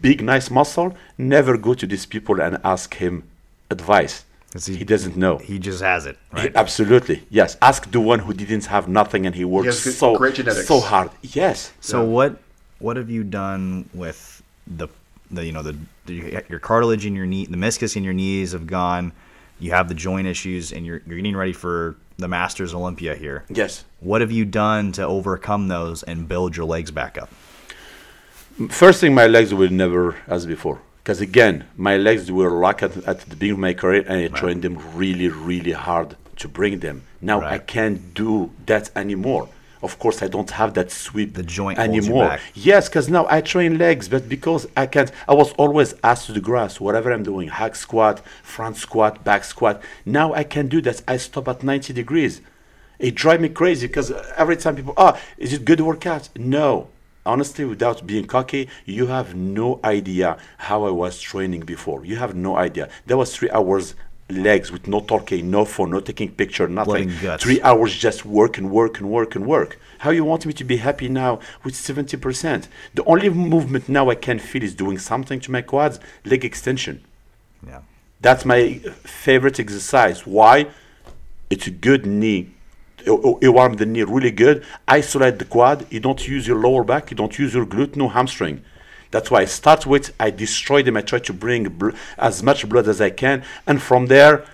big, 0.00 0.22
nice 0.22 0.50
muscle, 0.50 0.96
never 1.18 1.56
go 1.58 1.74
to 1.74 1.86
these 1.86 2.06
people 2.06 2.40
and 2.40 2.58
ask 2.62 2.94
him 2.94 3.24
advice. 3.70 4.24
'Cause 4.52 4.66
He, 4.66 4.82
doesn't 4.84 5.16
know. 5.16 5.38
He 5.38 5.58
just 5.60 5.80
has 5.80 6.06
it, 6.06 6.18
He- 6.36 6.50
absolutely, 6.56 7.22
yes. 7.30 7.56
Ask 7.62 7.90
the 7.90 8.00
one 8.00 8.18
who 8.18 8.32
didn't 8.34 8.66
have 8.66 8.88
nothing 8.88 9.24
and 9.26 9.34
he 9.34 9.44
worked 9.44 9.66
has 9.66 9.84
good- 9.84 9.94
so 9.94 10.16
great 10.16 10.34
genetics. 10.34 10.66
so 10.66 10.80
hard. 10.80 11.10
Yes. 11.22 11.72
So 11.80 12.04
what 12.04 12.40
what 12.80 12.96
have 12.96 13.10
you 13.10 13.22
done 13.24 13.88
with 13.94 14.42
the 14.66 14.88
the 15.30 15.44
you 15.46 15.52
know 15.52 15.62
the, 15.62 15.76
the 16.06 16.42
your 16.48 16.58
cartilage 16.58 17.06
in 17.06 17.14
your 17.14 17.26
knee, 17.26 17.46
the 17.46 17.56
meniscus 17.56 17.96
in 17.96 18.02
your 18.02 18.12
knees 18.14 18.50
have 18.52 18.66
gone. 18.66 19.12
You 19.60 19.70
have 19.72 19.88
the 19.88 19.94
joint 19.94 20.26
issues, 20.26 20.72
and 20.72 20.84
you're 20.86 21.00
you're 21.06 21.16
getting 21.16 21.36
ready 21.36 21.52
for 21.52 21.94
the 22.18 22.26
Masters 22.28 22.74
Olympia 22.74 23.14
here. 23.14 23.44
Yes. 23.48 23.84
What 24.00 24.20
have 24.20 24.32
you 24.32 24.44
done 24.44 24.90
to 24.92 25.02
overcome 25.06 25.68
those 25.68 26.02
and 26.02 26.26
build 26.26 26.56
your 26.56 26.66
legs 26.66 26.90
back 26.90 27.16
up? 27.18 27.28
First 28.70 29.00
thing, 29.00 29.14
my 29.14 29.26
legs 29.26 29.54
were 29.54 29.68
never 29.68 30.16
as 30.26 30.44
before. 30.46 30.80
Because 31.02 31.20
again, 31.20 31.64
my 31.76 31.96
legs 31.96 32.30
were 32.30 32.50
locked 32.50 32.82
at, 32.82 32.96
at 33.04 33.20
the 33.20 33.36
beginning 33.36 33.54
of 33.54 33.58
my 33.58 33.74
career, 33.74 34.04
and 34.06 34.18
I 34.24 34.28
trained 34.28 34.62
them 34.62 34.78
really, 34.94 35.28
really 35.28 35.72
hard 35.72 36.16
to 36.36 36.48
bring 36.48 36.80
them. 36.80 37.02
Now 37.20 37.40
I 37.42 37.58
can't 37.58 38.14
do 38.14 38.50
that 38.66 38.90
anymore. 38.96 39.48
Of 39.82 39.98
course, 39.98 40.22
I 40.22 40.28
don't 40.28 40.50
have 40.50 40.74
that 40.74 40.90
sweep 40.90 41.34
The 41.34 41.42
joint 41.42 41.78
anymore. 41.78 42.38
Yes, 42.54 42.88
because 42.88 43.08
now 43.08 43.26
I 43.30 43.40
train 43.40 43.78
legs, 43.78 44.08
but 44.08 44.28
because 44.28 44.66
I 44.76 44.86
can't, 44.86 45.10
I 45.26 45.32
was 45.32 45.52
always 45.52 45.94
asked 46.04 46.26
to 46.26 46.32
the 46.32 46.40
grass, 46.40 46.80
whatever 46.80 47.10
I'm 47.10 47.22
doing, 47.22 47.48
hack 47.48 47.76
squat, 47.76 48.20
front 48.42 48.76
squat, 48.76 49.24
back 49.24 49.42
squat. 49.44 49.82
Now 50.04 50.34
I 50.34 50.44
can 50.44 50.68
do 50.68 50.82
that. 50.82 51.02
I 51.08 51.16
stop 51.16 51.48
at 51.48 51.62
90 51.62 51.94
degrees. 51.94 52.42
It 52.98 53.14
drives 53.14 53.40
me 53.40 53.48
crazy 53.48 53.86
because 53.86 54.10
every 54.36 54.58
time 54.58 54.76
people, 54.76 54.92
oh, 54.98 55.18
is 55.38 55.54
it 55.54 55.64
good 55.64 55.80
workout? 55.80 56.28
No. 56.36 56.88
Honestly, 57.26 57.64
without 57.64 58.06
being 58.06 58.26
cocky, 58.26 58.68
you 58.86 59.06
have 59.08 59.34
no 59.34 59.78
idea 59.84 60.38
how 60.58 60.84
I 60.84 60.90
was 60.90 61.20
training 61.20 61.60
before. 61.60 62.04
You 62.04 62.16
have 62.16 62.34
no 62.34 62.56
idea. 62.56 62.88
There 63.06 63.16
was 63.16 63.36
three 63.36 63.50
hours 63.50 63.94
legs 64.30 64.70
with 64.70 64.86
no 64.86 65.00
talking, 65.00 65.50
no 65.50 65.64
phone, 65.64 65.90
no 65.90 66.00
taking 66.00 66.30
picture, 66.30 66.68
nothing. 66.68 67.10
Three 67.38 67.60
hours 67.62 67.96
just 67.96 68.24
work 68.24 68.58
and 68.58 68.70
work 68.70 68.98
and 68.98 69.10
work 69.10 69.34
and 69.34 69.46
work. 69.46 69.78
How 69.98 70.10
you 70.10 70.24
want 70.24 70.46
me 70.46 70.52
to 70.54 70.64
be 70.64 70.78
happy 70.78 71.08
now 71.08 71.40
with 71.62 71.74
70%? 71.74 72.68
The 72.94 73.04
only 73.04 73.28
movement 73.28 73.88
now 73.88 74.08
I 74.08 74.14
can 74.14 74.38
feel 74.38 74.62
is 74.62 74.74
doing 74.74 74.98
something 74.98 75.40
to 75.40 75.50
my 75.50 75.62
quads, 75.62 76.00
leg 76.24 76.44
extension. 76.44 77.04
Yeah. 77.66 77.80
That's 78.20 78.44
my 78.44 78.78
favorite 79.02 79.60
exercise. 79.60 80.26
Why? 80.26 80.68
It's 81.50 81.66
a 81.66 81.70
good 81.70 82.06
knee. 82.06 82.50
You 83.06 83.38
you 83.40 83.58
arm 83.58 83.74
the 83.74 83.86
knee 83.86 84.02
really 84.02 84.30
good. 84.30 84.64
Isolate 84.88 85.38
the 85.38 85.44
quad. 85.44 85.86
You 85.90 86.00
don't 86.00 86.26
use 86.26 86.46
your 86.46 86.58
lower 86.58 86.84
back. 86.84 87.10
You 87.10 87.16
don't 87.16 87.38
use 87.38 87.54
your 87.54 87.66
glute, 87.66 87.96
no 87.96 88.08
hamstring. 88.08 88.64
That's 89.10 89.30
why 89.30 89.40
I 89.40 89.44
start 89.46 89.86
with. 89.86 90.14
I 90.20 90.30
destroy 90.30 90.82
them. 90.82 90.96
I 90.96 91.02
try 91.02 91.18
to 91.18 91.32
bring 91.32 91.92
as 92.18 92.42
much 92.42 92.68
blood 92.68 92.88
as 92.88 93.00
I 93.00 93.10
can, 93.10 93.44
and 93.66 93.82
from 93.82 94.06
there, 94.06 94.44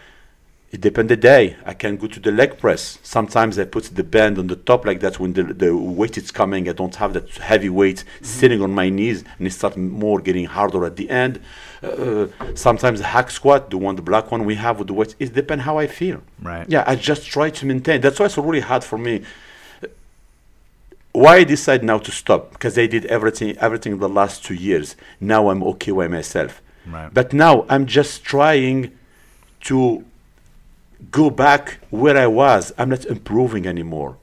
it 0.73 0.81
depends 0.81 1.09
the 1.09 1.17
day. 1.17 1.57
I 1.65 1.75
can 1.75 1.97
go 1.97 2.07
to 2.07 2.21
the 2.21 2.33
leg 2.33 2.59
press. 2.59 2.99
Sometimes 3.03 3.59
I 3.59 3.65
put 3.65 3.85
the 3.85 4.03
band 4.03 4.39
on 4.39 4.49
the 4.49 4.57
top 4.57 4.85
like 4.85 5.01
that 5.01 5.21
when 5.21 5.33
the, 5.33 5.45
the 5.45 5.77
weight 5.77 6.19
is 6.19 6.31
coming. 6.31 6.69
I 6.69 6.73
don't 6.73 6.95
have 6.97 7.13
that 7.13 7.31
heavy 7.39 7.69
weight 7.71 8.05
mm-hmm. 8.05 8.25
sitting 8.25 8.61
on 8.61 8.73
my 8.73 8.91
knees 8.91 9.23
and 9.39 9.47
it 9.47 9.53
starts 9.53 9.77
more 9.77 10.21
getting 10.21 10.47
harder 10.47 10.85
at 10.85 10.97
the 10.97 11.09
end. 11.09 11.41
Uh, 11.83 12.27
sometimes 12.55 13.01
the 13.01 13.07
hack 13.07 13.31
squat, 13.31 13.71
the 13.71 13.77
one, 13.79 13.97
the 13.97 14.03
black 14.03 14.31
one 14.31 14.45
we 14.45 14.55
have 14.55 14.79
with 14.79 14.89
the 14.89 14.95
weights, 14.95 15.15
it 15.19 15.35
depends 15.35 15.65
how 15.65 15.79
I 15.79 15.87
feel. 15.87 16.23
Right. 16.43 16.67
Yeah, 16.69 16.85
I 16.87 16.97
just 16.97 17.27
try 17.27 17.51
to 17.51 17.67
maintain. 17.67 18.01
That's 18.01 18.19
why 18.19 18.27
it's 18.27 18.39
really 18.39 18.61
hard 18.61 18.83
for 18.85 18.99
me. 18.99 19.23
Why 21.13 21.37
I 21.37 21.45
decide 21.45 21.83
now 21.83 21.99
to 21.99 22.11
stop? 22.11 22.53
Because 22.53 22.79
I 22.79 22.87
did 22.87 23.07
everything, 23.07 23.57
everything 23.59 23.99
the 23.99 24.09
last 24.09 24.45
two 24.45 24.55
years. 24.55 24.97
Now 25.21 25.49
I'm 25.51 25.63
okay 25.63 25.93
by 25.93 26.09
myself. 26.09 26.61
Right. 26.87 27.13
But 27.13 27.33
now 27.33 27.65
I'm 27.69 27.87
just 27.87 28.23
trying 28.23 28.93
to 29.63 30.05
go 31.11 31.31
back 31.31 31.79
where 31.91 32.17
I 32.17 32.27
was. 32.27 32.73
I'm 32.77 32.91
not 32.91 33.05
improving 33.07 33.67
anymore. 33.67 34.17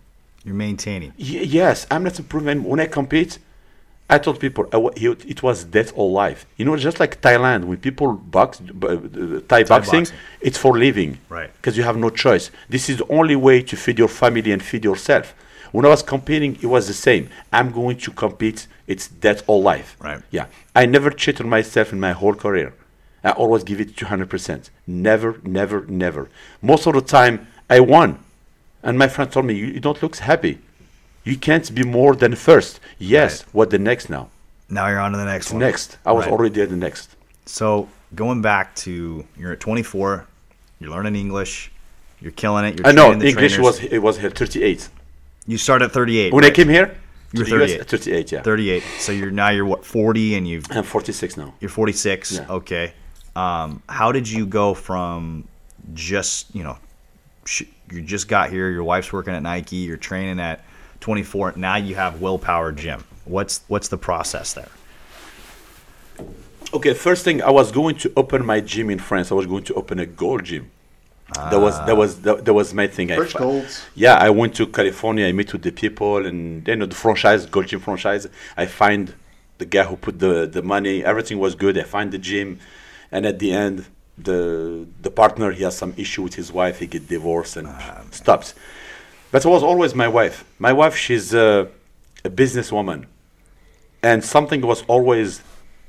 You're 0.44 0.56
maintaining. 0.56 1.10
Y- 1.18 1.24
yes, 1.60 1.88
I'm 1.90 2.04
not 2.04 2.20
improving. 2.20 2.64
When 2.64 2.80
I 2.80 2.86
compete, 2.86 3.40
I 4.14 4.20
told 4.20 4.40
people 4.40 4.64
I 4.72 4.78
it 4.96 5.42
was 5.42 5.64
death 5.64 5.92
or 5.96 6.08
life. 6.08 6.46
You 6.58 6.66
know, 6.66 6.78
just 6.78 7.00
like 7.00 7.20
Thailand, 7.20 7.64
when 7.64 7.78
people 7.78 8.14
box, 8.14 8.62
uh, 8.62 9.42
Thai, 9.48 9.64
boxing, 9.64 10.04
boxing. 10.04 10.08
it's 10.40 10.60
for 10.64 10.78
living. 10.78 11.18
Right. 11.30 11.52
Because 11.58 11.76
you 11.78 11.84
have 11.90 11.98
no 11.98 12.12
choice. 12.12 12.52
This 12.70 12.90
is 12.92 12.98
the 12.98 13.08
only 13.20 13.36
way 13.36 13.64
to 13.64 13.76
feed 13.76 13.98
your 13.98 14.08
family 14.08 14.52
and 14.52 14.62
feed 14.62 14.84
yourself. 14.84 15.34
When 15.72 15.84
I 15.84 15.90
was 15.90 16.04
competing, 16.04 16.52
it 16.62 16.68
was 16.68 16.88
the 16.88 16.94
same. 16.94 17.24
I'm 17.52 17.72
going 17.72 17.98
to 18.06 18.12
compete. 18.12 18.68
It's 18.86 19.08
death 19.08 19.42
or 19.48 19.60
life. 19.60 19.98
Right. 20.00 20.22
Yeah. 20.30 20.46
I 20.76 20.86
never 20.86 21.10
cheated 21.10 21.48
myself 21.48 21.92
in 21.92 22.00
my 22.00 22.12
whole 22.12 22.36
career. 22.36 22.76
I 23.24 23.32
always 23.32 23.64
give 23.64 23.82
it 23.82 23.96
200%. 23.96 24.70
Never, 24.86 25.40
never, 25.44 25.86
never. 25.88 26.30
Most 26.62 26.86
of 26.86 26.94
the 26.94 27.02
time, 27.02 27.48
I 27.68 27.80
won. 27.80 28.20
And 28.84 29.00
my 29.00 29.08
friend 29.08 29.32
told 29.32 29.48
me, 29.48 29.56
you, 29.56 29.68
you 29.68 29.80
don't 29.80 30.04
look 30.04 30.16
happy. 30.18 30.60
You 31.24 31.38
can't 31.38 31.74
be 31.74 31.84
more 31.84 32.16
than 32.16 32.36
first. 32.36 32.80
Yes. 33.00 33.44
Right. 33.44 33.54
What 33.56 33.70
the 33.70 33.80
next 33.80 34.10
now? 34.10 34.30
Now 34.70 34.88
you're 34.88 35.00
on 35.00 35.12
to 35.12 35.18
the 35.18 35.26
next 35.26 35.52
one. 35.52 35.60
Next. 35.60 35.98
I 36.06 36.12
was 36.12 36.26
Right. 36.26 36.32
already 36.34 36.62
at 36.62 36.70
the 36.70 36.76
next. 36.76 37.16
So 37.46 37.88
going 38.16 38.42
back 38.42 38.76
to 38.78 39.26
you're 39.38 39.54
at 39.54 39.60
24, 39.60 40.26
you're 40.80 40.90
learning 40.92 41.16
English, 41.16 41.72
you're 42.20 42.32
killing 42.32 42.66
it. 42.66 42.78
You're 42.80 42.88
I 42.88 42.92
know 42.92 43.14
the 43.14 43.28
English 43.28 43.54
trainers. 43.56 43.80
was 43.82 43.84
it 43.84 44.00
was 44.00 44.18
here 44.18 44.30
38. 44.30 44.90
You 45.48 45.58
start 45.58 45.82
at 45.82 45.92
38. 45.92 46.34
When 46.34 46.46
I 46.46 46.50
came 46.50 46.70
here, 46.70 46.96
you're 47.34 47.44
were 47.46 47.50
the 47.66 47.66
US, 47.66 47.72
38. 47.86 47.88
38, 47.88 48.32
yeah. 48.32 48.42
38. 48.42 48.84
So 49.00 49.12
you're 49.12 49.32
now 49.32 49.50
you're 49.50 49.66
what 49.66 49.86
40 49.86 50.36
and 50.36 50.48
you've 50.48 50.66
I'm 50.72 50.84
46 50.84 51.38
now. 51.38 51.54
you're 51.60 51.70
46. 51.70 52.32
Yeah. 52.34 52.46
Okay. 52.50 52.94
Um, 53.36 53.82
how 53.90 54.12
did 54.12 54.30
you 54.30 54.46
go 54.46 54.74
from 54.74 55.48
just 55.94 56.54
you 56.56 56.64
know 56.64 56.78
sh- 57.46 57.64
you 57.92 58.02
just 58.02 58.28
got 58.28 58.50
here, 58.50 58.70
your 58.70 58.84
wife's 58.84 59.12
working 59.12 59.34
at 59.34 59.42
Nike, 59.44 59.78
you're 59.78 59.98
training 59.98 60.40
at 60.40 60.64
24. 61.04 61.54
Now 61.58 61.76
you 61.76 61.96
have 61.96 62.22
Willpower 62.22 62.72
Gym. 62.72 63.04
What's 63.26 63.62
what's 63.68 63.90
the 63.90 63.98
process 63.98 64.54
there? 64.54 64.70
Okay, 66.74 66.94
first 66.94 67.26
thing 67.26 67.42
I 67.42 67.52
was 67.52 67.74
going 67.74 67.96
to 67.98 68.14
open 68.16 68.46
my 68.46 68.62
gym 68.62 68.90
in 68.90 69.00
France. 69.00 69.30
I 69.30 69.36
was 69.36 69.46
going 69.46 69.66
to 69.66 69.74
open 69.74 70.00
a 70.00 70.06
gold 70.06 70.46
gym. 70.46 70.72
that 71.36 71.60
was 71.60 71.76
that 71.88 71.98
was 71.98 72.22
that, 72.22 72.46
that 72.46 72.54
was 72.54 72.74
my 72.74 72.88
thing. 72.88 73.12
I 73.12 73.18
Rich 73.18 73.36
Golds. 73.36 73.84
Yeah, 73.96 74.16
I 74.16 74.30
went 74.30 74.56
to 74.56 74.66
California. 74.66 75.28
I 75.28 75.34
met 75.34 75.52
with 75.52 75.64
the 75.64 75.72
people, 75.72 76.26
and 76.26 76.66
you 76.68 76.76
know 76.78 76.86
the 76.86 76.96
franchise, 76.96 77.46
gold 77.48 77.68
gym 77.68 77.82
franchise. 77.82 78.26
I 78.56 78.66
find 78.66 79.14
the 79.58 79.66
guy 79.66 79.84
who 79.84 79.98
put 79.98 80.20
the 80.20 80.34
the 80.56 80.64
money. 80.76 81.04
Everything 81.04 81.38
was 81.38 81.54
good. 81.64 81.78
I 81.78 81.84
find 81.84 82.08
the 82.14 82.22
gym, 82.30 82.60
and 83.12 83.26
at 83.26 83.40
the 83.40 83.52
end, 83.66 83.78
the 84.18 84.88
the 85.06 85.12
partner 85.12 85.52
he 85.52 85.64
has 85.64 85.76
some 85.84 85.94
issue 85.98 86.24
with 86.28 86.36
his 86.36 86.50
wife. 86.60 86.80
He 86.80 86.88
get 86.88 87.10
divorced 87.10 87.58
and 87.58 87.68
um, 87.68 88.08
stops. 88.12 88.50
But 88.54 88.83
it 89.34 89.50
was 89.50 89.64
always 89.64 89.96
my 89.96 90.08
wife. 90.08 90.46
My 90.60 90.74
wife, 90.74 90.96
she's 90.96 91.34
a, 91.34 91.68
a 92.24 92.30
businesswoman, 92.30 93.06
and 94.02 94.24
something 94.24 94.62
was 94.62 94.84
always 94.84 95.42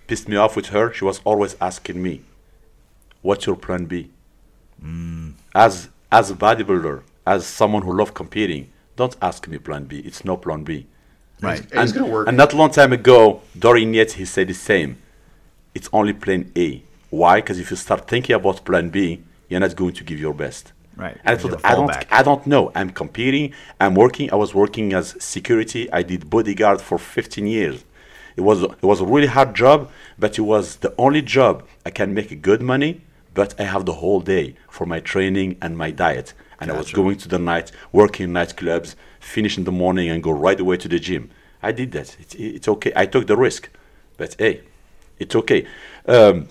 pissed 0.06 0.28
me 0.28 0.36
off 0.36 0.56
with 0.56 0.66
her. 0.68 0.92
She 0.92 1.04
was 1.04 1.20
always 1.24 1.56
asking 1.60 2.02
me, 2.02 2.22
"What's 3.22 3.46
your 3.46 3.56
plan 3.56 3.84
B?" 3.86 4.10
Mm. 4.82 5.34
As 5.54 5.88
as 6.10 6.30
a 6.30 6.34
bodybuilder, 6.34 7.02
as 7.26 7.46
someone 7.46 7.82
who 7.82 7.92
loves 7.96 8.12
competing, 8.12 8.70
don't 8.96 9.16
ask 9.20 9.46
me 9.48 9.58
plan 9.58 9.84
B. 9.84 9.98
It's 10.00 10.24
no 10.24 10.36
plan 10.36 10.64
B. 10.64 10.86
Right. 11.40 11.60
And 11.72 11.80
it's 11.80 11.92
gonna 11.92 12.10
work. 12.10 12.28
And 12.28 12.36
not 12.36 12.54
long 12.54 12.70
time 12.70 12.92
ago, 12.92 13.42
Dorian 13.58 13.92
Yates, 13.94 14.14
he 14.14 14.24
said 14.24 14.48
the 14.48 14.54
same. 14.54 14.98
It's 15.74 15.88
only 15.92 16.12
plan 16.12 16.52
A. 16.56 16.82
Why? 17.10 17.40
Because 17.40 17.58
if 17.58 17.70
you 17.70 17.76
start 17.76 18.08
thinking 18.08 18.34
about 18.34 18.64
plan 18.64 18.90
B, 18.90 19.22
you're 19.48 19.60
not 19.60 19.74
going 19.76 19.94
to 19.94 20.04
give 20.04 20.18
your 20.18 20.34
best. 20.34 20.72
Right. 20.96 21.18
And 21.24 21.36
I 21.38 21.40
thought, 21.40 21.62
have 21.62 21.76
don't, 21.76 21.88
fallback. 21.88 22.06
I 22.10 22.22
don't 22.22 22.46
know. 22.46 22.70
I'm 22.74 22.90
competing. 22.90 23.52
I'm 23.80 23.94
working. 23.94 24.32
I 24.32 24.36
was 24.36 24.54
working 24.54 24.92
as 24.92 25.16
security. 25.18 25.90
I 25.92 26.02
did 26.02 26.30
bodyguard 26.30 26.80
for 26.80 26.98
15 26.98 27.46
years. 27.46 27.84
It 28.36 28.40
was 28.40 28.62
it 28.62 28.82
was 28.82 29.00
a 29.00 29.04
really 29.04 29.28
hard 29.28 29.54
job, 29.54 29.90
but 30.18 30.38
it 30.38 30.42
was 30.42 30.76
the 30.76 30.92
only 30.98 31.22
job 31.22 31.64
I 31.86 31.90
can 31.90 32.14
make 32.14 32.42
good 32.42 32.62
money. 32.62 33.02
But 33.32 33.58
I 33.60 33.64
have 33.64 33.84
the 33.84 33.94
whole 33.94 34.20
day 34.20 34.56
for 34.68 34.86
my 34.86 35.00
training 35.00 35.56
and 35.60 35.76
my 35.76 35.90
diet, 35.90 36.34
and 36.60 36.70
I 36.70 36.76
was 36.76 36.92
going 36.92 37.16
to 37.18 37.28
the 37.28 37.38
night, 37.38 37.72
working 37.92 38.28
nightclubs, 38.28 38.94
finish 39.18 39.58
in 39.58 39.64
the 39.64 39.72
morning, 39.72 40.08
and 40.08 40.22
go 40.22 40.30
right 40.30 40.58
away 40.58 40.76
to 40.76 40.88
the 40.88 41.00
gym. 41.00 41.30
I 41.60 41.72
did 41.72 41.92
that. 41.92 42.16
It's, 42.20 42.34
it's 42.34 42.68
okay. 42.68 42.92
I 42.94 43.06
took 43.06 43.26
the 43.26 43.36
risk, 43.36 43.70
but 44.16 44.36
hey, 44.38 44.62
it's 45.18 45.34
okay. 45.34 45.66
Um, 46.06 46.48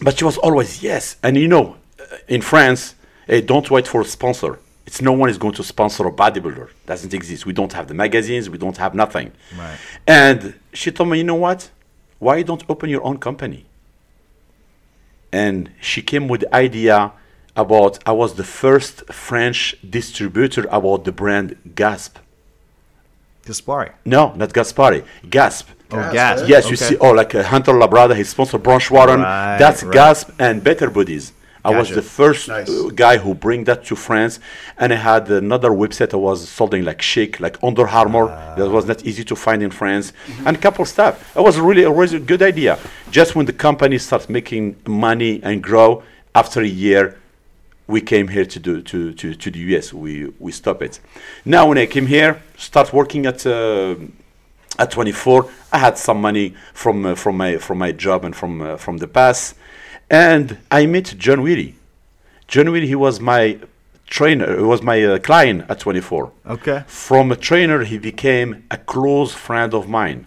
but 0.00 0.18
she 0.18 0.24
was 0.24 0.38
always 0.38 0.82
yes, 0.82 1.16
and 1.22 1.36
you 1.36 1.46
know, 1.46 1.76
uh, 2.00 2.16
in 2.26 2.42
France, 2.42 2.94
hey, 3.26 3.40
don't 3.40 3.70
wait 3.70 3.86
for 3.88 4.00
a 4.00 4.04
sponsor. 4.04 4.58
It's 4.86 5.00
no 5.00 5.12
one 5.12 5.30
is 5.30 5.38
going 5.38 5.54
to 5.54 5.64
sponsor 5.64 6.06
a 6.06 6.12
bodybuilder. 6.12 6.68
Doesn't 6.86 7.14
exist. 7.14 7.46
We 7.46 7.52
don't 7.54 7.72
have 7.72 7.88
the 7.88 7.94
magazines. 7.94 8.50
We 8.50 8.58
don't 8.58 8.76
have 8.76 8.94
nothing. 8.94 9.32
Right. 9.58 9.78
And 10.06 10.54
she 10.74 10.90
told 10.90 11.08
me, 11.08 11.18
you 11.18 11.24
know 11.24 11.34
what? 11.36 11.70
Why 12.18 12.36
you 12.36 12.44
don't 12.44 12.62
open 12.68 12.90
your 12.90 13.02
own 13.02 13.18
company? 13.18 13.64
And 15.32 15.70
she 15.80 16.02
came 16.02 16.28
with 16.28 16.42
the 16.42 16.54
idea 16.54 17.12
about 17.56 17.98
I 18.06 18.12
was 18.12 18.34
the 18.34 18.44
first 18.44 19.06
French 19.12 19.76
distributor 19.88 20.66
about 20.70 21.04
the 21.04 21.12
brand 21.12 21.56
Gasp. 21.74 22.18
Gaspari. 23.46 23.92
No, 24.04 24.32
not 24.34 24.50
Gaspari. 24.52 25.04
Gasp. 25.28 25.68
Oh, 25.90 25.96
Gasp, 25.96 26.12
gas. 26.12 26.40
eh? 26.42 26.46
Yes, 26.48 26.70
you 26.70 26.76
see, 26.76 26.96
oh, 26.98 27.10
like 27.12 27.34
uh, 27.34 27.42
Hunter 27.42 27.72
Labrada, 27.72 28.14
his 28.16 28.28
sponsor 28.30 28.58
Branch 28.58 28.90
Warren. 28.90 29.20
Right, 29.20 29.58
that's 29.58 29.82
right. 29.82 29.92
Gasp 29.92 30.30
and 30.38 30.64
Better 30.64 30.88
Bodies. 30.90 31.32
I 31.64 31.70
was 31.70 31.88
Gotcha. 31.88 31.94
the 31.94 32.02
first 32.02 32.48
Nice. 32.48 32.68
uh, 32.68 32.90
guy 32.94 33.16
who 33.16 33.34
bring 33.34 33.64
that 33.64 33.84
to 33.86 33.96
France, 33.96 34.38
and 34.76 34.92
I 34.92 34.96
had 34.96 35.30
another 35.30 35.70
website 35.70 36.12
I 36.12 36.18
was 36.18 36.46
selling 36.48 36.84
like 36.84 37.00
chic, 37.00 37.40
like 37.40 37.56
Under 37.62 37.88
Armour. 37.88 38.26
that 38.56 38.68
was 38.70 38.86
not 38.86 39.04
easy 39.04 39.24
to 39.24 39.34
find 39.36 39.62
in 39.62 39.70
France, 39.70 40.12
and 40.44 40.56
a 40.56 40.60
couple 40.60 40.84
stuff. 40.84 41.34
It 41.36 41.40
was 41.42 41.58
really 41.58 41.84
a 41.84 41.90
really 41.90 42.18
good 42.20 42.42
idea. 42.42 42.78
Just 43.10 43.34
when 43.34 43.46
the 43.46 43.52
company 43.54 43.96
starts 43.98 44.28
making 44.28 44.76
money 44.86 45.40
and 45.42 45.62
grow, 45.62 46.02
after 46.34 46.60
a 46.60 46.66
year, 46.66 47.16
we 47.86 48.00
came 48.00 48.28
here 48.28 48.44
to 48.46 48.58
do 48.58 48.82
to, 48.82 49.12
to, 49.12 49.34
to 49.34 49.50
the 49.50 49.58
US. 49.76 49.92
We 49.92 50.32
we 50.38 50.52
stop 50.52 50.82
it. 50.82 51.00
Now 51.44 51.68
when 51.68 51.78
I 51.78 51.86
came 51.86 52.06
here, 52.06 52.42
start 52.58 52.92
working 52.92 53.26
at 53.26 53.46
uh, 53.46 53.94
at 54.78 54.90
24, 54.90 55.48
I 55.72 55.78
had 55.78 55.96
some 55.98 56.20
money 56.20 56.54
from 56.72 57.06
uh, 57.06 57.14
from 57.14 57.36
my 57.36 57.56
from 57.58 57.78
my 57.78 57.92
job 57.92 58.24
and 58.24 58.34
from 58.34 58.60
uh, 58.62 58.76
from 58.76 58.98
the 58.98 59.06
past, 59.06 59.54
and 60.10 60.58
I 60.70 60.86
met 60.86 61.14
John 61.18 61.42
Weedy. 61.42 61.76
John 62.48 62.70
Weedy, 62.70 62.86
he 62.86 62.94
was 62.94 63.20
my 63.20 63.58
trainer. 64.06 64.56
He 64.56 64.62
was 64.62 64.82
my 64.82 65.02
uh, 65.02 65.18
client 65.18 65.64
at 65.68 65.80
24. 65.80 66.32
Okay. 66.46 66.84
From 66.86 67.32
a 67.32 67.36
trainer, 67.36 67.84
he 67.84 67.98
became 67.98 68.64
a 68.70 68.76
close 68.76 69.32
friend 69.32 69.74
of 69.74 69.88
mine. 69.88 70.26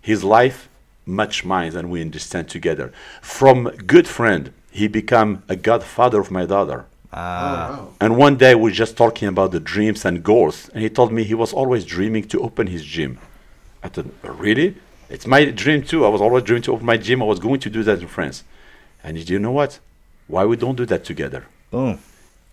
His 0.00 0.24
life 0.24 0.68
much 1.06 1.44
mine, 1.44 1.76
and 1.76 1.90
we 1.90 2.00
understand 2.00 2.48
together. 2.48 2.92
From 3.20 3.64
good 3.86 4.06
friend, 4.06 4.52
he 4.70 4.88
became 4.88 5.42
a 5.48 5.56
godfather 5.56 6.20
of 6.20 6.30
my 6.30 6.46
daughter. 6.46 6.86
Oh, 7.12 7.16
wow. 7.16 7.88
And 8.00 8.16
one 8.16 8.36
day 8.36 8.54
we 8.54 8.62
were 8.62 8.70
just 8.70 8.96
talking 8.96 9.28
about 9.28 9.50
the 9.50 9.60
dreams 9.60 10.04
and 10.04 10.22
goals, 10.22 10.70
and 10.70 10.82
he 10.82 10.88
told 10.88 11.12
me 11.12 11.24
he 11.24 11.34
was 11.34 11.52
always 11.52 11.84
dreaming 11.84 12.24
to 12.28 12.40
open 12.40 12.68
his 12.68 12.84
gym. 12.84 13.18
I 13.82 13.88
thought, 13.88 14.06
really? 14.22 14.76
It's 15.10 15.26
my 15.26 15.44
dream 15.44 15.82
too. 15.82 16.06
I 16.06 16.08
was 16.08 16.20
always 16.20 16.44
dreaming 16.44 16.62
to 16.62 16.72
open 16.72 16.86
my 16.86 16.96
gym. 16.96 17.22
I 17.22 17.26
was 17.26 17.38
going 17.38 17.60
to 17.60 17.70
do 17.70 17.82
that 17.82 18.00
in 18.00 18.08
France. 18.08 18.44
And 19.04 19.28
you 19.28 19.38
know 19.38 19.52
what? 19.52 19.78
Why 20.28 20.44
we 20.44 20.56
don't 20.56 20.76
do 20.76 20.86
that 20.86 21.04
together? 21.04 21.46
Boom. 21.70 21.98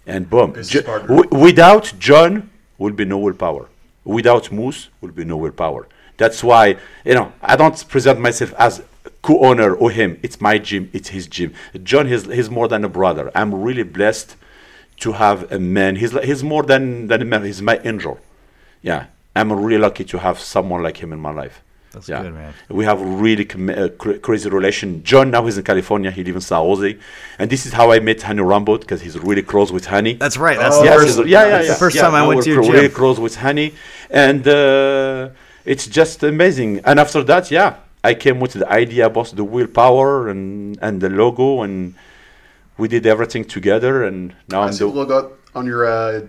And 0.06 0.30
boom. 0.30 0.54
Business 0.54 0.84
Jo- 0.84 1.24
without 1.32 1.94
John, 2.00 2.50
will 2.78 2.94
be 2.94 3.06
no 3.06 3.18
willpower. 3.18 3.70
Without 4.04 4.52
Moose, 4.52 4.90
will 5.02 5.12
be 5.12 5.26
no 5.26 5.38
willpower. 5.38 5.88
That's 6.18 6.44
why 6.44 6.78
you 7.06 7.14
know 7.14 7.32
I 7.42 7.56
don't 7.56 7.88
present 7.88 8.20
myself 8.20 8.54
as 8.58 8.82
co-owner 9.22 9.74
or 9.76 9.92
him. 9.92 10.20
It's 10.24 10.42
my 10.42 10.58
gym. 10.58 10.90
It's 10.94 11.10
his 11.10 11.28
gym. 11.28 11.54
John, 11.84 12.08
he's, 12.08 12.26
he's 12.26 12.50
more 12.50 12.68
than 12.68 12.84
a 12.84 12.90
brother. 12.90 13.32
I'm 13.36 13.54
really 13.54 13.84
blessed 13.84 14.36
to 14.98 15.14
have 15.14 15.52
a 15.52 15.60
man. 15.60 15.98
He's 15.98 16.12
he's 16.24 16.44
more 16.44 16.64
than 16.64 17.08
than 17.08 17.22
a 17.22 17.26
man. 17.26 17.44
He's 17.46 17.62
my 17.62 17.80
angel. 17.84 18.20
Yeah, 18.82 19.08
I'm 19.36 19.52
really 19.52 19.78
lucky 19.78 20.06
to 20.06 20.20
have 20.20 20.40
someone 20.40 20.82
like 20.82 20.98
him 20.98 21.14
in 21.14 21.20
my 21.20 21.32
life. 21.32 21.62
That's 21.92 22.08
yeah. 22.08 22.22
good, 22.22 22.34
man. 22.36 22.54
We 22.70 22.86
have 22.86 23.02
a 23.02 23.06
really 23.06 23.46
com- 23.46 23.70
uh, 23.70 23.88
cra- 23.98 24.20
crazy 24.20 24.48
relation. 24.50 25.04
John 25.04 25.32
now 25.32 25.48
is 25.48 25.58
in 25.58 25.64
California. 25.64 26.12
He 26.12 26.24
lives 26.24 26.36
in 26.36 26.42
San 26.42 26.60
Jose, 26.60 26.98
and 27.40 27.50
this 27.50 27.66
is 27.66 27.74
how 27.74 27.92
I 27.92 28.00
met 28.00 28.22
Hany 28.22 28.42
Rambod 28.44 28.82
because 28.82 29.02
he's 29.02 29.18
really 29.18 29.42
close 29.42 29.72
with 29.72 29.86
Hany. 29.86 30.14
That's 30.14 30.38
right. 30.38 30.58
That's 30.58 30.76
Oh, 30.76 30.80
the 30.82 30.86
Yes, 30.86 31.00
first. 31.02 31.18
he's- 31.18 31.28
yeah, 31.28 31.44
yeah, 31.44 31.50
that's 31.50 31.68
yeah. 31.68 31.74
the 31.74 31.80
first 31.80 31.96
Yeah, 31.96 32.02
time 32.04 32.14
I 32.16 32.28
went 32.28 32.44
to 32.44 32.50
your 32.52 32.62
cl- 32.64 32.74
really 32.76 32.88
gym. 32.90 32.96
close 32.96 33.20
with 33.20 33.36
Hany, 33.38 33.74
and 34.12 34.48
uh, 34.48 35.30
it's 35.66 35.88
just 35.88 36.22
amazing. 36.24 36.82
And 36.86 37.00
after 37.00 37.24
that, 37.24 37.50
yeah, 37.50 37.78
I 38.04 38.14
came 38.14 38.40
with 38.40 38.54
the 38.54 38.70
idea 38.72 39.08
about 39.08 39.30
the 39.36 39.44
willpower 39.44 40.30
and 40.30 40.78
and 40.82 41.02
the 41.02 41.10
logo, 41.10 41.64
and 41.64 41.96
we 42.78 42.88
did 42.88 43.06
everything 43.08 43.46
together. 43.46 44.04
And 44.04 44.36
now 44.48 44.62
I 44.62 44.68
I'm 44.68 44.74
see 44.74 44.86
the 44.86 44.92
the 44.92 45.00
logo 45.00 45.32
on 45.56 45.66
your 45.66 45.86
uh, 45.88 46.22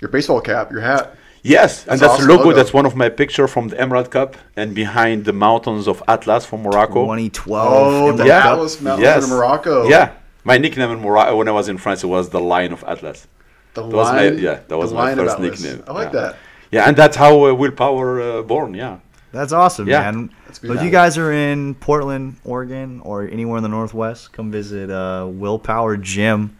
your 0.00 0.08
baseball 0.10 0.40
cap, 0.40 0.70
your 0.70 0.82
hat. 0.82 1.16
Yes, 1.42 1.82
and 1.82 1.90
That's 1.92 2.00
that's 2.00 2.12
awesome 2.14 2.26
the 2.26 2.32
logo. 2.32 2.44
logo. 2.44 2.56
That's 2.56 2.72
one 2.72 2.86
of 2.86 2.94
my 2.96 3.08
picture 3.08 3.46
from 3.48 3.68
the 3.68 3.80
Emerald 3.80 4.10
Cup, 4.10 4.36
and 4.56 4.74
behind 4.74 5.24
the 5.24 5.32
mountains 5.32 5.86
of 5.88 6.02
Atlas 6.08 6.44
from 6.46 6.62
Morocco. 6.62 7.04
2012. 7.04 7.68
Oh, 7.72 7.96
Emerald 7.98 8.18
the 8.18 8.26
Yeah. 8.26 8.42
Cup. 8.42 8.52
Atlas 8.54 8.80
Mountains 8.80 9.02
Yes. 9.04 9.24
in 9.24 9.30
Morocco. 9.30 9.88
Yeah, 9.88 10.10
my 10.44 10.58
nickname 10.58 10.90
in 10.90 11.00
Morocco 11.00 11.36
when 11.36 11.48
I 11.48 11.52
was 11.52 11.68
in 11.68 11.78
France 11.78 12.02
it 12.04 12.08
was 12.08 12.30
the 12.30 12.40
Lion 12.40 12.72
of 12.72 12.84
Atlas. 12.86 13.26
The 13.74 13.82
That 13.82 13.96
was 13.96 14.12
my- 14.12 14.28
yeah, 14.30 14.58
that 14.68 14.76
was 14.78 14.92
my 14.92 15.14
first 15.14 15.38
nickname. 15.38 15.82
I 15.88 15.92
like 15.92 16.12
Yeah. 16.12 16.20
that. 16.20 16.36
Yeah, 16.72 16.84
and 16.88 16.96
that's 16.96 17.16
how 17.16 17.32
uh, 17.46 17.52
willpower 17.54 18.20
uh, 18.20 18.42
born. 18.42 18.74
Yeah. 18.74 18.96
That's 19.32 19.52
awesome, 19.52 19.86
Yeah. 19.88 20.00
man. 20.02 20.30
That's 20.46 20.60
So 20.60 20.72
if 20.72 20.82
you 20.82 20.90
guys 20.90 21.16
are 21.16 21.30
in 21.32 21.74
Portland, 21.76 22.36
Oregon, 22.44 23.00
or 23.04 23.22
anywhere 23.22 23.58
in 23.58 23.62
the 23.62 23.68
Northwest, 23.68 24.32
come 24.32 24.50
visit 24.50 24.90
uh, 24.90 25.26
Willpower 25.28 25.96
Gym. 25.96 26.56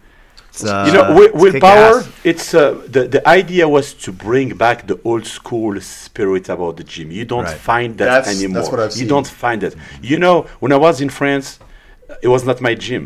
It's, 0.53 0.63
uh, 0.65 0.83
you 0.87 0.91
know, 0.93 1.03
wi- 1.17 1.31
it's 1.33 1.41
willpower. 1.43 2.03
It's 2.25 2.53
uh, 2.53 2.81
the 2.95 3.07
the 3.07 3.21
idea 3.27 3.65
was 3.77 3.93
to 4.05 4.11
bring 4.11 4.49
back 4.57 4.85
the 4.91 4.97
old 5.09 5.25
school 5.25 5.79
spirit 5.81 6.49
about 6.49 6.75
the 6.77 6.83
gym. 6.83 7.09
You 7.09 7.25
don't 7.25 7.45
Right. 7.45 7.57
find 7.71 7.97
that 7.99 8.05
That's- 8.05 8.35
anymore. 8.37 8.55
that's 8.61 8.69
what 8.71 8.79
I've 8.81 8.91
You 8.99 9.05
seen. 9.05 9.07
don't 9.15 9.27
find 9.27 9.63
it. 9.63 9.73
You 10.01 10.17
know, 10.19 10.35
when 10.59 10.71
I 10.73 10.79
was 10.87 10.99
in 10.99 11.09
France, 11.09 11.47
it 12.21 12.27
was 12.27 12.43
not 12.43 12.59
my 12.61 12.75
gym. 12.75 13.03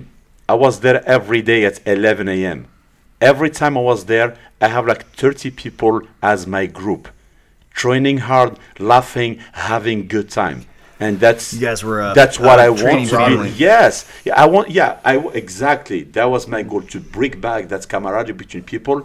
I 0.50 0.56
was 0.56 0.80
there 0.80 1.00
every 1.08 1.42
day 1.44 1.66
at 1.66 1.80
11 1.86 2.28
a.m. 2.30 2.60
Every 3.22 3.50
time 3.50 3.78
I 3.78 3.82
was 3.82 4.06
there, 4.06 4.30
I 4.60 4.68
have 4.68 4.86
like 4.88 5.04
30 5.16 5.52
people 5.52 6.02
as 6.22 6.48
my 6.48 6.66
group, 6.66 7.08
training 7.74 8.18
hard, 8.30 8.58
laughing, 8.80 9.38
having 9.54 10.08
good 10.08 10.30
time. 10.30 10.66
And 11.06 11.20
that's 11.20 11.54
You 11.54 11.62
guys 11.70 11.84
were, 11.84 12.02
uh, 12.02 12.14
that's 12.14 12.38
what 12.40 12.58
I 12.60 12.70
want 12.70 13.10
to 13.10 13.16
family. 13.16 13.50
be. 13.50 13.56
Yes, 13.70 13.94
yeah, 14.28 14.42
I 14.44 14.46
want. 14.54 14.68
Yeah, 14.80 14.92
I 15.12 15.14
w- 15.22 15.36
exactly. 15.44 16.00
That 16.16 16.26
was 16.36 16.44
my 16.56 16.62
goal 16.64 16.82
to 16.94 17.00
bring 17.00 17.40
back 17.48 17.62
that 17.72 17.88
camaraderie 17.94 18.34
between 18.44 18.64
people. 18.64 18.98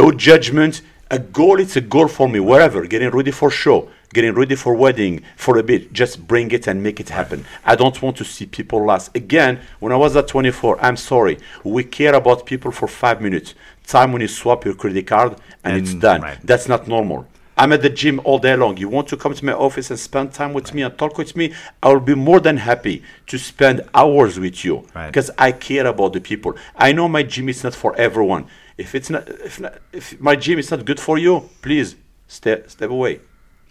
No 0.00 0.10
judgment. 0.28 0.74
A 1.10 1.18
goal. 1.18 1.56
It's 1.60 1.76
a 1.76 1.80
goal 1.94 2.08
for 2.08 2.26
me. 2.34 2.40
Wherever, 2.40 2.80
getting 2.86 3.10
ready 3.18 3.30
for 3.40 3.50
show, 3.50 3.78
getting 4.14 4.32
ready 4.40 4.54
for 4.54 4.72
wedding, 4.84 5.14
for 5.36 5.58
a 5.58 5.62
bit. 5.62 5.92
Just 5.92 6.14
bring 6.32 6.50
it 6.52 6.66
and 6.66 6.82
make 6.82 6.98
it 7.04 7.10
happen. 7.10 7.44
I 7.70 7.74
don't 7.76 7.98
want 8.04 8.16
to 8.20 8.24
see 8.24 8.46
people 8.46 8.80
last. 8.90 9.06
Again, 9.14 9.60
when 9.82 9.92
I 9.92 9.96
was 10.04 10.16
at 10.16 10.26
24, 10.28 10.80
I'm 10.86 10.96
sorry. 10.96 11.36
We 11.64 11.84
care 11.84 12.14
about 12.14 12.46
people 12.46 12.70
for 12.72 12.88
five 12.88 13.20
minutes. 13.20 13.54
Time 13.86 14.12
when 14.12 14.22
you 14.22 14.28
swap 14.28 14.64
your 14.64 14.74
credit 14.74 15.06
card 15.06 15.36
and, 15.64 15.76
it's 15.76 15.92
done. 15.92 16.22
right. 16.22 16.38
That's 16.50 16.66
not 16.66 16.88
normal. 16.88 17.26
I'm 17.56 17.72
at 17.72 17.82
the 17.82 17.90
gym 17.90 18.20
all 18.24 18.38
day 18.38 18.56
long. 18.56 18.76
You 18.78 18.88
want 18.88 19.08
to 19.08 19.16
come 19.16 19.34
to 19.34 19.44
my 19.44 19.52
office 19.52 19.90
and 19.90 19.98
spend 19.98 20.32
time 20.32 20.52
with 20.52 20.72
me 20.74 20.82
and 20.82 20.96
talk 20.96 21.18
with 21.18 21.36
me? 21.36 21.52
I 21.82 21.88
will 21.92 22.00
be 22.00 22.14
more 22.14 22.40
than 22.40 22.56
happy 22.56 23.02
to 23.26 23.38
spend 23.38 23.82
hours 23.94 24.38
with 24.38 24.64
you 24.64 24.86
Right. 24.94 25.08
because 25.08 25.30
I 25.38 25.52
care 25.52 25.86
about 25.86 26.12
the 26.14 26.20
people. 26.20 26.54
I 26.76 26.92
know 26.92 27.08
my 27.08 27.22
gym 27.22 27.48
is 27.48 27.62
not 27.62 27.74
for 27.74 27.94
everyone. 27.96 28.46
If 28.78 28.94
it's 28.94 29.10
not, 29.10 29.28
if, 29.28 29.60
not, 29.60 29.74
if 29.92 30.18
my 30.20 30.34
gym 30.34 30.58
is 30.58 30.70
not 30.70 30.84
good 30.84 30.98
for 30.98 31.18
you, 31.18 31.48
please 31.60 31.94
step 32.26 32.70
step 32.70 32.90
away. 32.90 33.20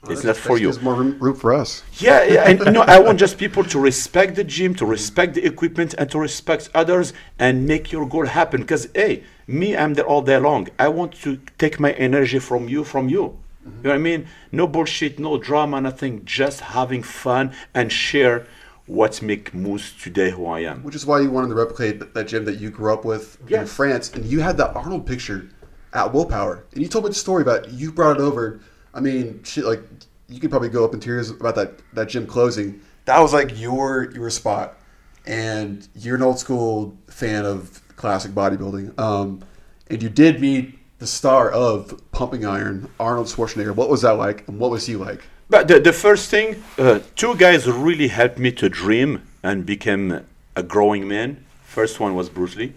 it's 0.09 0.23
not 0.23 0.38
for 0.38 0.57
you. 0.57 0.71
There's 0.71 0.82
more 0.82 0.95
room, 0.95 1.17
room 1.19 1.36
for 1.36 1.53
us. 1.53 1.84
Yeah, 1.97 2.23
yeah, 2.23 2.49
and 2.49 2.59
you 2.59 2.71
know, 2.71 2.82
I 2.82 2.99
want 2.99 3.19
just 3.19 3.38
people 3.38 3.63
to 3.65 3.79
respect 3.79 4.36
the 4.36 4.43
gym, 4.43 4.73
to 4.75 4.86
respect 4.86 5.34
the 5.36 5.43
equipment, 5.45 5.93
and 5.97 6.09
to 6.11 6.19
respect 6.19 6.69
others, 6.73 7.13
and 7.39 7.67
make 7.67 7.91
your 7.91 8.07
goal 8.07 8.25
happen. 8.25 8.61
Because 8.61 8.88
hey, 8.95 9.23
me, 9.47 9.75
I'm 9.75 9.93
there 9.95 10.05
all 10.05 10.21
day 10.21 10.38
long. 10.38 10.69
I 10.79 10.88
want 10.88 11.13
to 11.23 11.39
take 11.57 11.79
my 11.79 11.91
energy 11.93 12.39
from 12.39 12.67
you, 12.69 12.84
from 12.84 13.09
you. 13.09 13.38
You 13.66 13.72
know 13.84 13.89
what 13.89 13.95
I 13.95 13.99
mean? 13.99 14.28
No 14.51 14.68
bullshit, 14.68 15.20
no 15.20 15.38
drama, 15.38 15.82
nothing. 15.82 16.26
Just 16.26 16.62
having 16.62 17.03
fun 17.03 17.53
and 17.74 17.91
share 17.91 18.47
what 18.88 19.22
make 19.22 19.53
Moose 19.53 19.93
today 19.93 20.32
who 20.32 20.45
I 20.47 20.62
am. 20.62 20.84
Which 20.84 20.95
is 20.95 21.05
why 21.05 21.22
you 21.22 21.32
wanted 21.32 21.49
to 21.49 21.55
replicate 21.55 22.14
that, 22.14 22.28
gym 22.28 22.45
that 22.45 22.59
you 22.59 22.70
grew 22.70 22.93
up 22.93 23.05
with 23.05 23.38
in 23.49 23.66
France, 23.66 24.12
and 24.12 24.26
you 24.26 24.39
had 24.39 24.57
that 24.57 24.76
Arnold 24.76 25.05
picture 25.05 25.49
at 25.93 26.14
Willpower, 26.14 26.66
and 26.74 26.82
you 26.82 26.88
told 26.88 27.05
me 27.05 27.09
the 27.09 27.16
story 27.16 27.41
about 27.41 27.72
you 27.72 27.91
brought 27.91 28.18
it 28.18 28.22
over. 28.22 28.59
I 28.93 28.99
mean, 28.99 29.41
shit, 29.43 29.64
like 29.64 29.82
you 30.28 30.39
could 30.39 30.49
probably 30.49 30.70
go 30.70 30.84
up 30.84 30.93
in 30.93 30.99
tears 30.99 31.30
about 31.30 31.55
that 31.55 31.80
that 31.93 32.09
gym 32.09 32.26
closing. 32.26 32.82
That 33.05 33.20
was 33.20 33.34
like 33.34 33.59
your 33.59 34.12
your 34.12 34.30
spot, 34.30 34.78
and 35.26 35.88
you're 35.95 36.16
an 36.16 36.22
old 36.22 36.39
school 36.39 36.97
fan 37.07 37.45
of 37.45 37.82
classic 37.95 38.32
bodybuilding. 38.32 38.99
Um, 38.99 39.43
and 39.88 40.01
you 40.01 40.09
did 40.09 40.41
meet 40.41 40.80
the 41.02 41.08
star 41.08 41.49
of 41.49 41.99
Pumping 42.12 42.45
Iron, 42.45 42.88
Arnold 42.99 43.26
Schwarzenegger. 43.26 43.76
What 43.76 43.89
was 43.89 44.04
that 44.04 44.12
like, 44.12 44.47
and 44.47 44.60
what 44.60 44.70
was 44.70 44.86
he 44.86 44.95
like? 44.95 45.24
But 45.49 45.68
the, 45.68 45.80
the 45.80 45.91
first 45.91 46.30
thing, 46.30 46.64
uh, 46.78 46.99
two 47.16 47.36
guys 47.38 47.68
really 47.68 48.08
helped 48.08 48.38
me 48.38 48.52
to 48.52 48.70
dream 48.70 49.28
and 49.41 49.66
become 49.66 50.22
a 50.56 50.62
growing 50.62 51.08
man. 51.08 51.43
First 51.64 51.99
one 51.99 52.14
was 52.14 52.30
Bruce 52.30 52.56
Lee. 52.56 52.74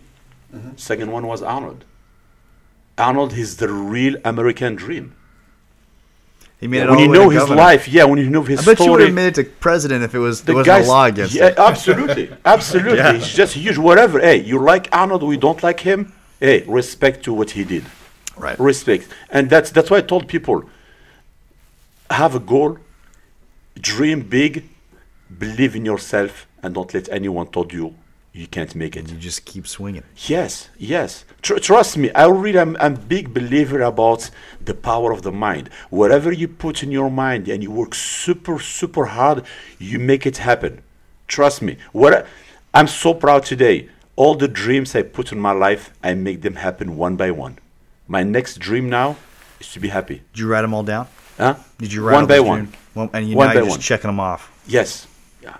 Second 0.77 1.13
one 1.13 1.27
was 1.27 1.43
Arnold. 1.43 1.85
Arnold 2.97 3.35
is 3.35 3.59
the 3.59 3.69
real 3.69 4.17
American 4.25 4.75
dream. 4.75 5.15
He 6.59 6.67
made 6.67 6.85
it 6.85 6.89
when 6.89 6.95
all 6.95 7.01
you 7.05 7.13
know 7.13 7.29
his 7.29 7.41
governor. 7.41 7.61
life, 7.61 7.89
yeah, 7.89 8.05
when 8.05 8.19
you 8.21 8.31
know 8.31 8.43
his 8.43 8.67
I 8.67 8.73
bet 8.73 8.81
you 8.81 8.91
would 8.91 9.01
have 9.03 9.13
made 9.13 9.27
it 9.27 9.35
to 9.35 9.45
president 9.45 10.03
if 10.03 10.15
it 10.15 10.19
was 10.19 10.41
the 10.41 10.47
there 10.47 10.55
wasn't 10.55 10.87
a 10.87 10.89
law 10.89 11.05
against 11.05 11.35
yeah, 11.35 11.49
it. 11.49 11.59
absolutely, 11.59 12.35
absolutely. 12.43 12.97
Yeah. 12.97 13.13
It's 13.13 13.35
just 13.35 13.53
huge. 13.53 13.77
Whatever. 13.77 14.19
Hey, 14.19 14.41
you 14.43 14.59
like 14.61 14.89
Arnold, 14.93 15.23
we 15.25 15.37
don't 15.37 15.63
like 15.63 15.81
him. 15.81 16.15
Hey, 16.41 16.65
respect 16.67 17.23
to 17.25 17.35
what 17.35 17.51
he 17.51 17.65
did. 17.65 17.85
Right. 18.37 18.59
Respect, 18.59 19.09
and 19.31 19.49
that's 19.49 19.71
that's 19.71 19.91
why 19.91 19.99
I 19.99 20.03
told 20.03 20.29
people: 20.29 20.65
have 22.11 22.35
a 22.35 22.41
goal, 22.41 22.79
dream 23.79 24.23
big, 24.23 24.65
believe 25.39 25.77
in 25.77 25.85
yourself, 25.85 26.47
and 26.63 26.75
don't 26.75 26.93
let 26.93 27.09
anyone 27.09 27.47
told 27.47 27.73
you 27.73 27.95
you 28.35 28.49
can't 28.49 28.75
make 28.75 28.97
it. 28.97 29.09
You 29.09 29.17
just 29.17 29.45
keep 29.45 29.67
swinging. 29.67 30.03
Yes, 30.27 30.69
yes. 30.77 31.25
Tr- 31.41 31.59
trust 31.59 31.97
me, 31.97 32.11
I 32.13 32.27
really 32.27 32.59
am 32.59 32.77
a 32.81 32.91
big 32.91 33.33
believer 33.33 33.81
about 33.83 34.29
the 34.61 34.75
power 34.75 35.13
of 35.13 35.23
the 35.23 35.31
mind. 35.31 35.71
Whatever 35.89 36.33
you 36.33 36.49
put 36.49 36.83
in 36.83 36.91
your 36.91 37.11
mind 37.11 37.49
and 37.49 37.63
you 37.63 37.71
work 37.71 37.95
super, 37.95 38.59
super 38.59 39.07
hard, 39.07 39.45
you 39.79 40.01
make 40.01 40.27
it 40.27 40.39
happen. 40.39 40.83
Trust 41.29 41.63
me. 41.63 41.77
What 41.93 42.13
I, 42.13 42.25
I'm 42.75 42.89
so 42.89 43.15
proud 43.15 43.45
today. 43.45 43.89
All 44.17 44.35
the 44.35 44.49
dreams 44.49 44.95
I 44.97 45.03
put 45.03 45.31
in 45.31 45.39
my 45.39 45.53
life, 45.53 45.93
I 46.03 46.15
make 46.15 46.43
them 46.43 46.57
happen 46.57 46.97
one 46.97 47.15
by 47.17 47.31
one. 47.31 47.59
My 48.07 48.23
next 48.23 48.59
dream 48.59 48.89
now 48.91 49.17
is 49.61 49.73
to 49.73 49.81
be 49.81 49.89
happy. 49.89 50.23
Did 50.33 50.41
you 50.41 50.49
write 50.49 50.63
them 50.63 50.75
all 50.75 50.83
down? 50.83 51.07
Huh? 51.39 51.57
Did 51.79 51.93
you 51.93 52.03
write 52.05 52.15
one 52.15 52.23
all 52.25 52.29
by 52.29 52.37
those 52.37 52.47
one? 52.47 52.59
dreams? 52.65 52.77
Well, 52.95 53.11
and 53.13 53.29
you 53.29 53.37
One 53.37 53.49
now 53.49 53.53
you're 53.55 53.63
just 53.65 53.71
one. 53.79 53.81
checking 53.81 54.09
them 54.09 54.21
off. 54.21 54.53
Yes. 54.67 55.07
Yeah. 55.43 55.57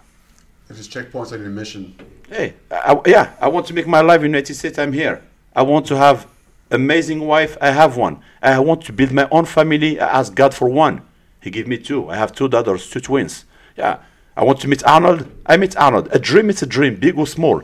If 0.71 0.79
It's 0.79 0.87
just 0.87 0.93
checkpoints 1.13 1.31
like 1.33 1.41
your 1.41 1.51
mission. 1.51 1.97
Hey, 2.29 2.55
I, 2.71 2.93
I- 2.95 3.01
yeah, 3.07 3.33
I 3.41 3.49
want 3.49 3.67
to 3.67 3.75
make 3.75 3.87
my 3.87 4.01
life 4.01 4.17
in 4.19 4.23
the 4.23 4.29
United 4.39 4.55
States. 4.55 4.79
I'm 4.79 4.93
here. 4.93 5.23
I 5.57 5.63
want 5.63 5.87
to 5.87 5.97
have 5.97 6.27
amazing 6.71 7.21
wife. 7.21 7.57
I 7.61 7.71
have 7.71 7.97
one. 7.97 8.21
I 8.43 8.59
want 8.61 8.83
to 8.85 8.93
build 8.93 9.13
my 9.13 9.27
own 9.31 9.47
family. 9.47 9.99
I 9.99 10.21
ask 10.21 10.35
God 10.35 10.55
for 10.55 10.69
one. 10.69 11.03
He 11.41 11.51
gave 11.51 11.67
me 11.67 11.77
two. 11.79 12.09
I 12.09 12.17
have 12.17 12.33
two 12.33 12.49
daughters, 12.49 12.89
two 12.89 13.01
twins. 13.01 13.45
Yeah. 13.77 13.99
I 14.37 14.45
want 14.45 14.61
to 14.61 14.69
meet 14.69 14.85
Arnold. 14.85 15.31
I 15.47 15.57
meet 15.57 15.77
Arnold. 15.77 16.09
A 16.13 16.19
dream 16.19 16.51
is 16.51 16.63
a 16.63 16.67
dream, 16.67 16.97
big 16.97 17.17
or 17.19 17.27
small. 17.27 17.63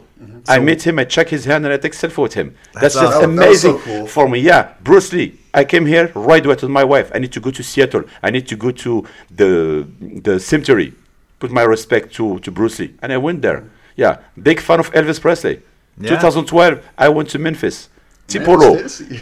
I 0.49 0.59
meet 0.59 0.87
him. 0.87 0.99
I 0.99 1.05
check 1.05 1.29
his 1.29 1.45
hand 1.45 1.65
and 1.65 1.73
I 1.73 1.77
take 1.77 1.93
selfie 1.93 2.23
with 2.23 2.35
him. 2.35 2.55
That's, 2.73 2.81
That's 2.83 2.95
just 2.95 3.17
awesome. 3.17 3.37
That 3.37 3.43
so 3.45 3.49
amazing 3.49 3.79
cool. 3.79 4.07
for 4.07 4.29
me. 4.29 4.39
Yeah, 4.41 4.73
Bruce 4.83 5.13
Lee. 5.13 5.39
I 5.53 5.65
came 5.65 5.87
here 5.87 6.11
right 6.15 6.45
away 6.45 6.55
to 6.57 6.69
my 6.69 6.85
wife. 6.85 7.11
I 7.15 7.19
need 7.19 7.33
to 7.33 7.41
go 7.41 7.51
to 7.51 7.63
Seattle. 7.63 8.05
I 8.23 8.31
need 8.31 8.47
to 8.49 8.57
go 8.57 8.71
to 8.71 9.05
the 9.31 9.87
the 10.23 10.39
cemetery. 10.41 10.95
Put 11.39 11.51
my 11.51 11.63
respect 11.63 12.15
to 12.17 12.39
to 12.41 12.51
Bruce 12.51 12.79
Lee, 12.79 12.95
and 13.03 13.13
I 13.13 13.17
went 13.19 13.43
there. 13.43 13.65
Yeah, 13.97 14.19
big 14.41 14.61
fan 14.61 14.79
of 14.81 14.91
Elvis 14.93 15.21
Presley. 15.21 15.63
Yeah. 15.99 16.11
2012, 16.11 16.83
I 16.97 17.09
went 17.11 17.29
to 17.31 17.39
Memphis, 17.39 17.89
Tupelo, 18.27 18.77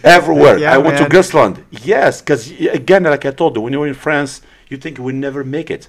everywhere. 0.04 0.58
Yeah, 0.58 0.74
I 0.74 0.78
went 0.78 1.00
man. 1.00 1.10
to 1.10 1.16
Graceland. 1.16 1.64
Yes, 1.70 2.20
because 2.20 2.50
again, 2.50 3.02
like 3.04 3.24
I 3.26 3.30
told 3.32 3.56
you, 3.56 3.62
when 3.62 3.72
you're 3.72 3.86
in 3.88 3.94
France, 3.94 4.42
you 4.68 4.76
think 4.76 4.98
we 4.98 5.12
never 5.12 5.42
make 5.42 5.70
it 5.70 5.88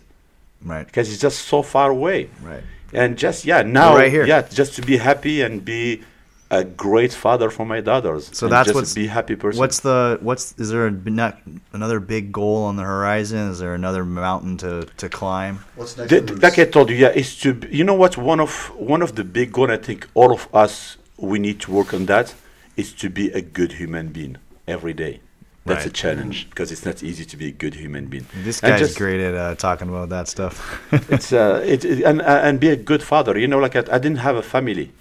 Right. 0.63 0.85
because 0.85 1.11
it's 1.11 1.21
just 1.21 1.39
so 1.47 1.61
far 1.61 1.91
away. 1.91 2.29
Right. 2.41 2.63
And 2.93 3.17
just 3.17 3.45
yeah, 3.45 3.61
now 3.61 3.95
right 3.95 4.11
here. 4.11 4.25
yeah, 4.25 4.41
just 4.41 4.75
to 4.75 4.81
be 4.81 4.97
happy 4.97 5.41
and 5.41 5.63
be 5.63 6.03
a 6.51 6.63
great 6.63 7.13
father 7.13 7.49
for 7.49 7.65
my 7.65 7.79
daughters. 7.79 8.29
So 8.33 8.47
and 8.47 8.53
that's 8.53 8.67
just 8.67 8.75
what's 8.75 8.93
be 8.93 9.07
happy 9.07 9.35
person. 9.35 9.59
What's 9.59 9.81
the 9.81 10.17
what's 10.21 10.53
is 10.57 10.69
there 10.69 10.87
a, 10.87 10.91
not 10.91 11.37
another 11.73 11.99
big 11.99 12.31
goal 12.31 12.63
on 12.63 12.75
the 12.75 12.83
horizon? 12.83 13.49
Is 13.51 13.59
there 13.59 13.75
another 13.75 14.03
mountain 14.03 14.57
to, 14.57 14.87
to 14.97 15.09
climb? 15.09 15.59
What's 15.75 15.97
next? 15.97 16.09
The- 16.09 16.35
like 16.35 16.57
I 16.57 16.65
told 16.65 16.89
you, 16.89 16.95
yeah, 16.95 17.09
is 17.09 17.37
to 17.41 17.59
you 17.69 17.83
know 17.83 17.93
what 17.93 18.17
one 18.17 18.39
of 18.39 18.71
one 18.75 19.01
of 19.01 19.15
the 19.15 19.23
big 19.23 19.51
goal 19.51 19.69
I 19.69 19.77
think 19.77 20.07
all 20.15 20.31
of 20.33 20.47
us 20.53 20.97
we 21.17 21.37
need 21.37 21.59
to 21.61 21.71
work 21.71 21.93
on 21.93 22.05
that 22.07 22.33
is 22.77 22.93
to 22.93 23.09
be 23.09 23.29
a 23.31 23.41
good 23.41 23.73
human 23.73 24.07
being 24.07 24.37
every 24.67 24.93
day. 24.93 25.21
That's 25.65 25.85
a 25.85 25.89
challenge 25.91 26.49
because 26.49 26.71
it's 26.71 26.85
not 26.85 27.03
easy 27.03 27.25
to 27.25 27.37
be 27.37 27.47
a 27.47 27.51
good 27.51 27.75
human 27.75 28.07
being. 28.07 28.25
This 28.43 28.59
guy's 28.61 28.79
just- 28.79 28.97
great 28.97 29.19
at 29.21 29.35
uh, 29.35 29.55
talking 29.55 29.89
about 29.89 30.09
that 30.09 30.27
stuff. 30.27 30.55
It's 31.09 31.31
uh, 31.33 31.61
it, 31.65 31.85
it- 31.85 32.03
and 32.03 32.21
uh, 32.21 32.41
and 32.47 32.59
be 32.59 32.69
a 32.69 32.75
good 32.75 33.03
father. 33.03 33.37
You 33.37 33.47
know, 33.47 33.59
like 33.59 33.75
I, 33.75 33.79
I 33.95 33.99
didn't 33.99 34.17
have 34.19 34.35
a 34.35 34.41
family. 34.43 34.91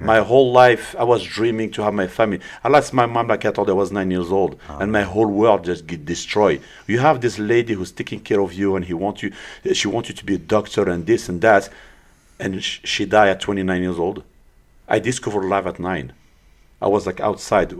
My 0.00 0.20
whole 0.20 0.52
life, 0.52 0.94
I 0.96 1.02
was 1.02 1.24
dreaming 1.24 1.72
to 1.72 1.82
have 1.82 1.92
my 1.92 2.06
family. 2.06 2.38
I 2.62 2.68
lost 2.68 2.92
my 2.92 3.06
mom 3.06 3.26
like 3.26 3.44
I 3.44 3.50
told 3.50 3.68
I 3.68 3.72
was 3.72 3.90
nine 3.90 4.12
years 4.12 4.30
old, 4.30 4.52
and 4.68 4.92
my 4.92 5.02
whole 5.02 5.26
world 5.26 5.64
just 5.64 5.88
get 5.88 6.04
destroyed. 6.06 6.62
You 6.86 7.00
have 7.00 7.20
this 7.20 7.36
lady 7.36 7.74
who's 7.74 7.90
taking 7.90 8.20
care 8.20 8.40
of 8.40 8.52
you, 8.52 8.76
and 8.76 8.84
he 8.84 8.94
wants 8.94 9.24
you. 9.24 9.32
She 9.72 9.88
wants 9.88 10.08
you 10.08 10.14
to 10.14 10.24
be 10.24 10.36
a 10.36 10.38
doctor 10.38 10.88
and 10.88 11.04
this 11.04 11.28
and 11.28 11.40
that, 11.40 11.68
and 12.38 12.62
sh- 12.62 12.78
she 12.84 13.06
died 13.06 13.30
at 13.30 13.40
29 13.40 13.82
years 13.82 13.98
old. 13.98 14.22
I 14.88 15.00
discovered 15.00 15.42
life 15.48 15.66
at 15.66 15.80
nine. 15.80 16.12
I 16.80 16.86
was 16.86 17.04
like 17.04 17.18
outside. 17.18 17.74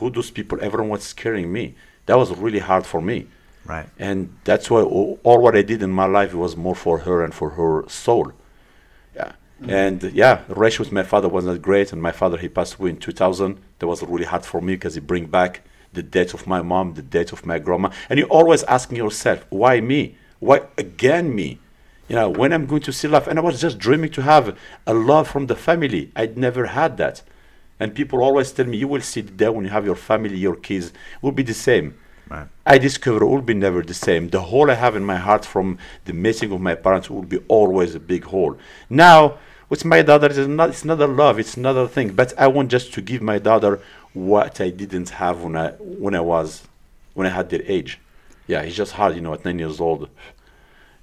Who 0.00 0.06
who 0.06 0.10
those 0.10 0.30
people? 0.30 0.58
Everyone 0.60 0.88
was 0.88 1.02
scaring 1.04 1.52
me. 1.52 1.74
That 2.06 2.16
was 2.18 2.30
really 2.36 2.58
hard 2.58 2.86
for 2.86 3.00
me. 3.00 3.26
right. 3.64 3.88
And 3.98 4.36
that's 4.44 4.70
why 4.70 4.80
all, 4.80 5.20
all 5.22 5.40
what 5.40 5.54
I 5.56 5.62
did 5.62 5.82
in 5.82 5.90
my 5.90 6.06
life 6.06 6.34
was 6.34 6.56
more 6.56 6.74
for 6.74 6.98
her 7.00 7.22
and 7.24 7.32
for 7.32 7.50
her 7.50 7.88
soul. 7.88 8.32
Yeah. 9.14 9.32
Mm-hmm. 9.60 9.70
And 9.70 10.02
yeah, 10.12 10.42
the 10.48 10.54
relationship 10.54 10.86
with 10.86 10.92
my 10.92 11.02
father 11.02 11.28
was 11.28 11.44
not 11.44 11.62
great. 11.62 11.92
And 11.92 12.02
my 12.02 12.12
father, 12.12 12.38
he 12.38 12.48
passed 12.48 12.74
away 12.78 12.90
in 12.90 12.96
2000. 12.96 13.60
That 13.78 13.86
was 13.86 14.02
really 14.02 14.24
hard 14.24 14.44
for 14.44 14.60
me 14.60 14.74
because 14.74 14.94
he 14.94 15.00
bring 15.00 15.26
back 15.26 15.62
the 15.92 16.02
death 16.02 16.34
of 16.34 16.46
my 16.46 16.62
mom, 16.62 16.94
the 16.94 17.02
death 17.02 17.32
of 17.32 17.44
my 17.46 17.58
grandma. 17.58 17.90
And 18.08 18.18
you're 18.18 18.28
always 18.28 18.62
asking 18.64 18.96
yourself, 18.96 19.44
why 19.50 19.80
me? 19.80 20.16
Why 20.38 20.62
again 20.78 21.34
me? 21.34 21.58
You 22.08 22.16
know, 22.16 22.30
when 22.30 22.52
I'm 22.52 22.66
going 22.66 22.82
to 22.82 22.92
see 22.92 23.06
love. 23.06 23.28
And 23.28 23.38
I 23.38 23.42
was 23.42 23.60
just 23.60 23.78
dreaming 23.78 24.10
to 24.12 24.22
have 24.22 24.58
a 24.86 24.94
love 24.94 25.28
from 25.28 25.46
the 25.46 25.54
family. 25.54 26.10
I'd 26.16 26.36
never 26.36 26.66
had 26.66 26.96
that. 26.96 27.22
And 27.80 27.94
people 27.94 28.22
always 28.22 28.52
tell 28.52 28.66
me, 28.66 28.76
you 28.76 28.86
will 28.86 29.00
see 29.00 29.22
the 29.22 29.32
day 29.32 29.48
when 29.48 29.64
you 29.64 29.70
have 29.70 29.86
your 29.86 29.96
family, 29.96 30.36
your 30.36 30.54
kids, 30.54 30.88
it 30.88 31.22
will 31.22 31.32
be 31.32 31.42
the 31.42 31.54
same. 31.54 31.94
Right. 32.28 32.46
I 32.64 32.78
discovered 32.78 33.22
it 33.22 33.26
will 33.26 33.42
be 33.42 33.54
never 33.54 33.82
the 33.82 33.94
same. 33.94 34.28
The 34.28 34.42
hole 34.42 34.70
I 34.70 34.74
have 34.74 34.94
in 34.94 35.04
my 35.04 35.16
heart 35.16 35.44
from 35.44 35.78
the 36.04 36.12
missing 36.12 36.52
of 36.52 36.60
my 36.60 36.76
parents 36.76 37.10
will 37.10 37.22
be 37.22 37.38
always 37.48 37.96
a 37.96 38.00
big 38.00 38.24
hole. 38.24 38.56
Now, 38.88 39.38
with 39.68 39.84
my 39.84 40.02
daughter, 40.02 40.26
it's 40.26 40.38
not 40.38 40.68
it's 40.68 40.84
another 40.84 41.08
love, 41.08 41.38
it's 41.40 41.56
another 41.56 41.88
thing. 41.88 42.12
But 42.12 42.38
I 42.38 42.46
want 42.46 42.70
just 42.70 42.92
to 42.94 43.00
give 43.00 43.22
my 43.22 43.38
daughter 43.38 43.80
what 44.12 44.60
I 44.60 44.70
didn't 44.70 45.10
have 45.10 45.42
when 45.42 45.56
I 45.56 45.70
when 45.70 46.14
I 46.14 46.20
was 46.20 46.62
when 47.14 47.26
I 47.26 47.30
had 47.30 47.50
their 47.50 47.62
age. 47.66 47.98
Yeah, 48.46 48.60
it's 48.62 48.76
just 48.76 48.92
hard, 48.92 49.14
you 49.14 49.20
know, 49.20 49.32
at 49.32 49.44
nine 49.44 49.58
years 49.58 49.80
old. 49.80 50.08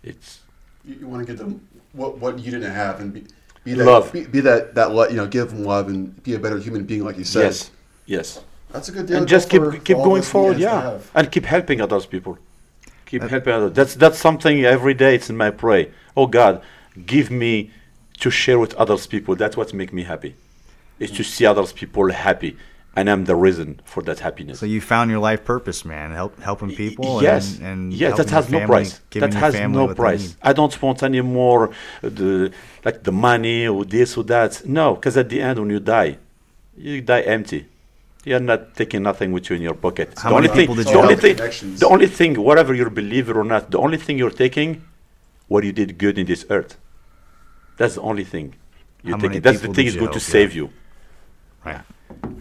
It's 0.03 0.41
You, 0.85 0.95
you 1.01 1.07
want 1.07 1.25
to 1.25 1.33
give 1.33 1.39
them 1.39 1.67
what 1.93 2.17
what 2.19 2.39
you 2.39 2.51
didn't 2.51 2.71
have 2.71 2.99
and 3.01 3.13
be, 3.13 3.23
be 3.67 3.73
that 3.73 3.85
Love. 3.85 4.13
Be, 4.13 4.25
be 4.25 4.39
that 4.41 4.75
that 4.75 4.89
you 5.11 5.17
know 5.17 5.27
give 5.27 5.49
them 5.49 5.65
love 5.65 5.89
and 5.89 6.23
be 6.23 6.35
a 6.35 6.39
better 6.39 6.57
human 6.57 6.85
being 6.85 7.03
like 7.03 7.17
you 7.17 7.25
said. 7.25 7.43
yes, 7.43 7.71
yes. 8.05 8.41
That's 8.71 8.87
a 8.87 8.93
good 8.93 9.07
deal. 9.07 9.17
and 9.17 9.27
just 9.27 9.49
keep 9.49 9.61
keep 9.83 9.97
going 9.97 10.21
forward, 10.21 10.57
yeah. 10.57 10.99
and 11.13 11.29
keep 11.29 11.43
helping 11.43 11.81
others 11.81 12.05
people. 12.05 12.37
Keep 13.05 13.23
helping 13.23 13.53
others. 13.53 13.73
That's 13.73 13.95
that's 13.95 14.19
something 14.19 14.63
every 14.63 14.93
day. 14.93 15.15
It's 15.15 15.29
in 15.29 15.35
my 15.35 15.49
pray. 15.49 15.91
Oh 16.15 16.27
God, 16.27 16.61
give 17.05 17.29
me 17.29 17.71
to 18.21 18.29
share 18.29 18.57
with 18.57 18.73
others 18.75 19.05
people. 19.05 19.35
That's 19.35 19.57
what 19.57 19.73
make 19.73 19.91
me 19.91 20.03
happy. 20.03 20.35
Is 20.99 21.11
to 21.11 21.23
see 21.23 21.45
others 21.45 21.73
people 21.73 22.09
happy, 22.09 22.55
and 22.97 23.09
I'm 23.11 23.25
the 23.25 23.35
reason 23.35 23.79
for 23.85 24.01
that 24.07 24.19
happiness. 24.19 24.59
So 24.59 24.65
you 24.65 24.81
found 24.81 25.11
your 25.11 25.19
life 25.29 25.45
purpose, 25.45 25.85
man. 25.85 26.07
Help 26.21 26.33
helping 26.49 26.71
people. 26.83 27.21
yes, 27.21 27.57
And, 27.57 27.65
and 27.67 27.93
yes, 27.93 28.17
that 28.17 28.29
has 28.31 28.49
your 28.49 28.61
no 28.61 28.67
price. 28.73 28.91
That 29.11 29.33
has 29.35 29.53
no 29.79 29.93
price. 29.93 30.35
I 30.41 30.51
don't 30.59 30.75
want 30.81 31.03
any 31.03 31.21
more 31.21 31.61
uh, 31.69 32.09
the 32.19 32.51
like 32.83 33.03
the 33.03 33.11
money 33.29 33.67
or 33.67 33.85
this 33.85 34.17
or 34.17 34.23
that. 34.35 34.51
No, 34.65 34.95
because 34.95 35.15
at 35.15 35.29
the 35.29 35.39
end 35.47 35.59
when 35.59 35.69
you 35.69 35.79
die, 35.79 36.17
you 36.75 37.01
die 37.01 37.21
empty. 37.21 37.61
You're 38.25 38.45
not 38.51 38.61
taking 38.75 39.03
nothing 39.03 39.31
with 39.31 39.45
you 39.49 39.55
in 39.59 39.61
your 39.61 39.75
pocket. 39.85 40.07
How 40.17 40.29
the 40.29 40.35
many 40.35 40.49
only 40.49 40.61
people 40.61 40.75
thing, 40.75 40.83
did 40.83 40.93
the 40.93 40.97
you 40.97 41.03
only 41.05 41.15
thing, 41.15 41.75
the 41.83 41.87
only 41.95 42.07
thing, 42.19 42.31
whatever 42.49 42.73
you 42.73 42.89
believe 42.89 43.29
it 43.29 43.37
or 43.37 43.45
not, 43.53 43.71
the 43.71 43.79
only 43.85 43.97
thing 43.97 44.17
you're 44.17 44.37
taking, 44.45 44.83
what 45.47 45.63
you 45.63 45.71
did 45.71 45.97
good 45.97 46.17
in 46.17 46.25
this 46.25 46.45
earth. 46.49 46.77
That's 47.77 47.95
the 47.95 48.01
only 48.01 48.25
thing 48.33 48.55
you're 49.03 49.15
How 49.17 49.21
taking. 49.21 49.41
That's 49.41 49.61
the 49.61 49.71
thing 49.75 49.85
is 49.85 49.93
you 49.93 50.01
going 50.01 50.13
to 50.13 50.19
save 50.19 50.49
Yeah. 50.53 50.61
you 50.63 50.69
Right. 51.67 51.81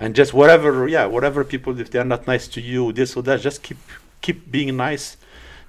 And 0.01 0.14
just 0.14 0.35
whatever 0.35 0.89
yeah 0.89 1.07
whatever 1.07 1.45
people 1.45 1.79
if 1.81 1.91
they're 1.91 2.05
not 2.05 2.27
nice 2.27 2.47
to 2.49 2.61
you 2.61 2.93
this 2.93 3.16
or 3.16 3.22
that 3.22 3.41
just 3.41 3.62
keep 3.62 3.79
keep 4.20 4.51
being 4.51 4.77
nice 4.77 5.16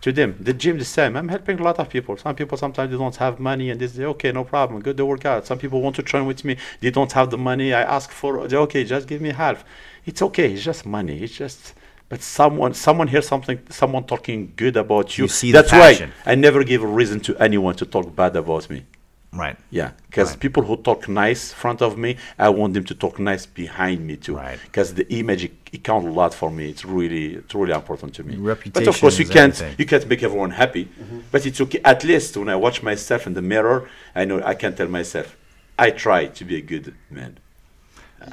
to 0.02 0.12
them. 0.12 0.36
The 0.40 0.54
gym 0.54 0.78
the 0.78 0.86
same. 0.86 1.16
I'm 1.18 1.28
helping 1.28 1.60
a 1.60 1.64
lot 1.64 1.80
of 1.80 1.90
people. 1.90 2.18
Some 2.18 2.36
people 2.36 2.58
sometimes 2.58 2.92
they 2.92 2.98
don't 2.98 3.16
have 3.16 3.40
money 3.40 3.70
and 3.70 3.80
they 3.80 3.88
say 3.88 4.06
okay 4.06 4.32
no 4.32 4.44
problem. 4.44 4.82
Good 4.82 4.98
to 4.98 5.06
work 5.06 5.26
out. 5.26 5.46
Some 5.46 5.58
people 5.58 5.82
want 5.82 5.96
to 5.98 6.04
train 6.04 6.26
with 6.26 6.44
me. 6.46 6.58
They 6.82 6.92
don't 6.92 7.12
have 7.14 7.30
the 7.30 7.38
money. 7.38 7.74
I 7.74 7.82
ask 7.82 8.12
for 8.12 8.48
they, 8.48 8.58
okay 8.58 8.84
just 8.84 9.08
give 9.08 9.22
me 9.22 9.32
half. 9.32 9.64
It's 10.06 10.22
okay. 10.22 10.54
It's 10.54 10.64
just 10.64 10.86
money. 10.86 11.24
It's 11.24 11.36
just 11.36 11.74
but 12.10 12.22
someone 12.22 12.74
someone 12.74 13.08
hears 13.08 13.28
something 13.28 13.60
someone 13.70 14.04
talking 14.06 14.54
good 14.56 14.78
about 14.78 15.18
you, 15.18 15.26
You 15.26 15.28
see 15.28 15.52
that's 15.52 15.72
why 15.74 16.10
i 16.26 16.36
never 16.36 16.64
give 16.64 16.82
a 16.82 16.88
reason 16.88 17.20
to 17.22 17.36
anyone 17.38 17.76
to 17.76 17.86
talk 17.86 18.16
bad 18.16 18.36
about 18.38 18.70
me 18.70 18.86
Right. 19.34 19.58
Yeah, 19.70 19.92
because 20.10 20.30
Right. 20.32 20.40
people 20.40 20.64
who 20.64 20.78
talk 20.78 21.08
nice 21.10 21.52
in 21.52 21.56
front 21.58 21.82
of 21.82 21.98
me, 21.98 22.16
I 22.40 22.50
want 22.50 22.74
them 22.74 22.86
to 22.86 22.96
talk 22.96 23.20
nice 23.20 23.46
behind 23.46 24.08
me 24.08 24.16
too. 24.16 24.38
Right. 24.38 24.58
Because 24.64 24.94
the 24.94 25.06
image 25.14 25.44
it, 25.44 25.52
it 25.74 25.84
counts 25.84 26.08
a 26.08 26.12
lot 26.12 26.34
for 26.34 26.50
me. 26.50 26.70
It's 26.70 26.86
really, 26.86 27.36
it's 27.36 27.54
really 27.54 27.74
important 27.74 28.14
to 28.16 28.24
me. 28.24 28.36
Reputation 28.38 28.86
but 28.86 28.88
of 28.88 29.00
course, 29.00 29.20
you 29.20 29.26
can't, 29.26 29.54
everything. 29.54 29.76
you 29.78 29.86
can't 29.86 30.08
make 30.08 30.24
everyone 30.24 30.52
happy. 30.52 30.86
Mm-hmm. 30.86 31.20
But 31.32 31.46
it's 31.46 31.60
okay. 31.62 31.82
At 31.84 32.04
least 32.04 32.38
when 32.38 32.50
I 32.50 32.56
watch 32.56 32.82
myself 32.82 33.28
in 33.28 33.34
the 33.34 33.42
mirror, 33.42 33.90
I 34.16 34.26
know 34.26 34.42
I 34.44 34.54
can 34.56 34.74
tell 34.76 34.88
myself, 34.88 35.36
I 35.78 35.92
try 35.92 36.28
to 36.28 36.46
be 36.46 36.56
a 36.56 36.62
good 36.62 36.96
man. 37.12 37.38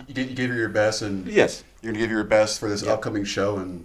You 0.08 0.14
gave, 0.14 0.30
you 0.30 0.36
gave 0.36 0.50
it 0.50 0.56
your 0.56 0.68
best, 0.70 1.02
and 1.02 1.26
Yes. 1.26 1.64
you're 1.82 1.92
gonna 1.92 2.02
give 2.02 2.10
your 2.10 2.24
best 2.24 2.58
for 2.60 2.68
this 2.68 2.82
upcoming 2.82 3.24
show. 3.24 3.58
And 3.58 3.84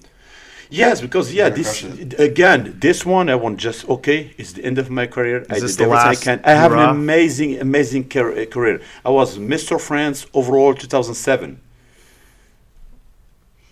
Yes, 0.69 1.01
because 1.01 1.33
yeah, 1.33 1.49
this 1.49 1.83
again, 2.19 2.75
this 2.79 3.03
one 3.03 3.27
I 3.29 3.35
want 3.35 3.57
just 3.57 3.89
okay. 3.89 4.33
It's 4.37 4.53
the 4.53 4.63
end 4.63 4.77
of 4.77 4.89
my 4.91 5.07
career. 5.07 5.45
I 5.49 5.59
this 5.59 5.75
did 5.75 5.79
the 5.79 5.91
everything 5.91 6.05
last 6.05 6.27
I 6.27 6.35
can. 6.35 6.41
I 6.45 6.51
have 6.51 6.71
an 6.73 6.79
amazing, 6.79 7.59
amazing 7.59 8.07
car- 8.07 8.37
uh, 8.37 8.45
career. 8.45 8.79
I 9.03 9.09
was 9.09 9.37
Mr. 9.39 9.81
France 9.81 10.27
overall 10.31 10.75
2007. 10.75 11.59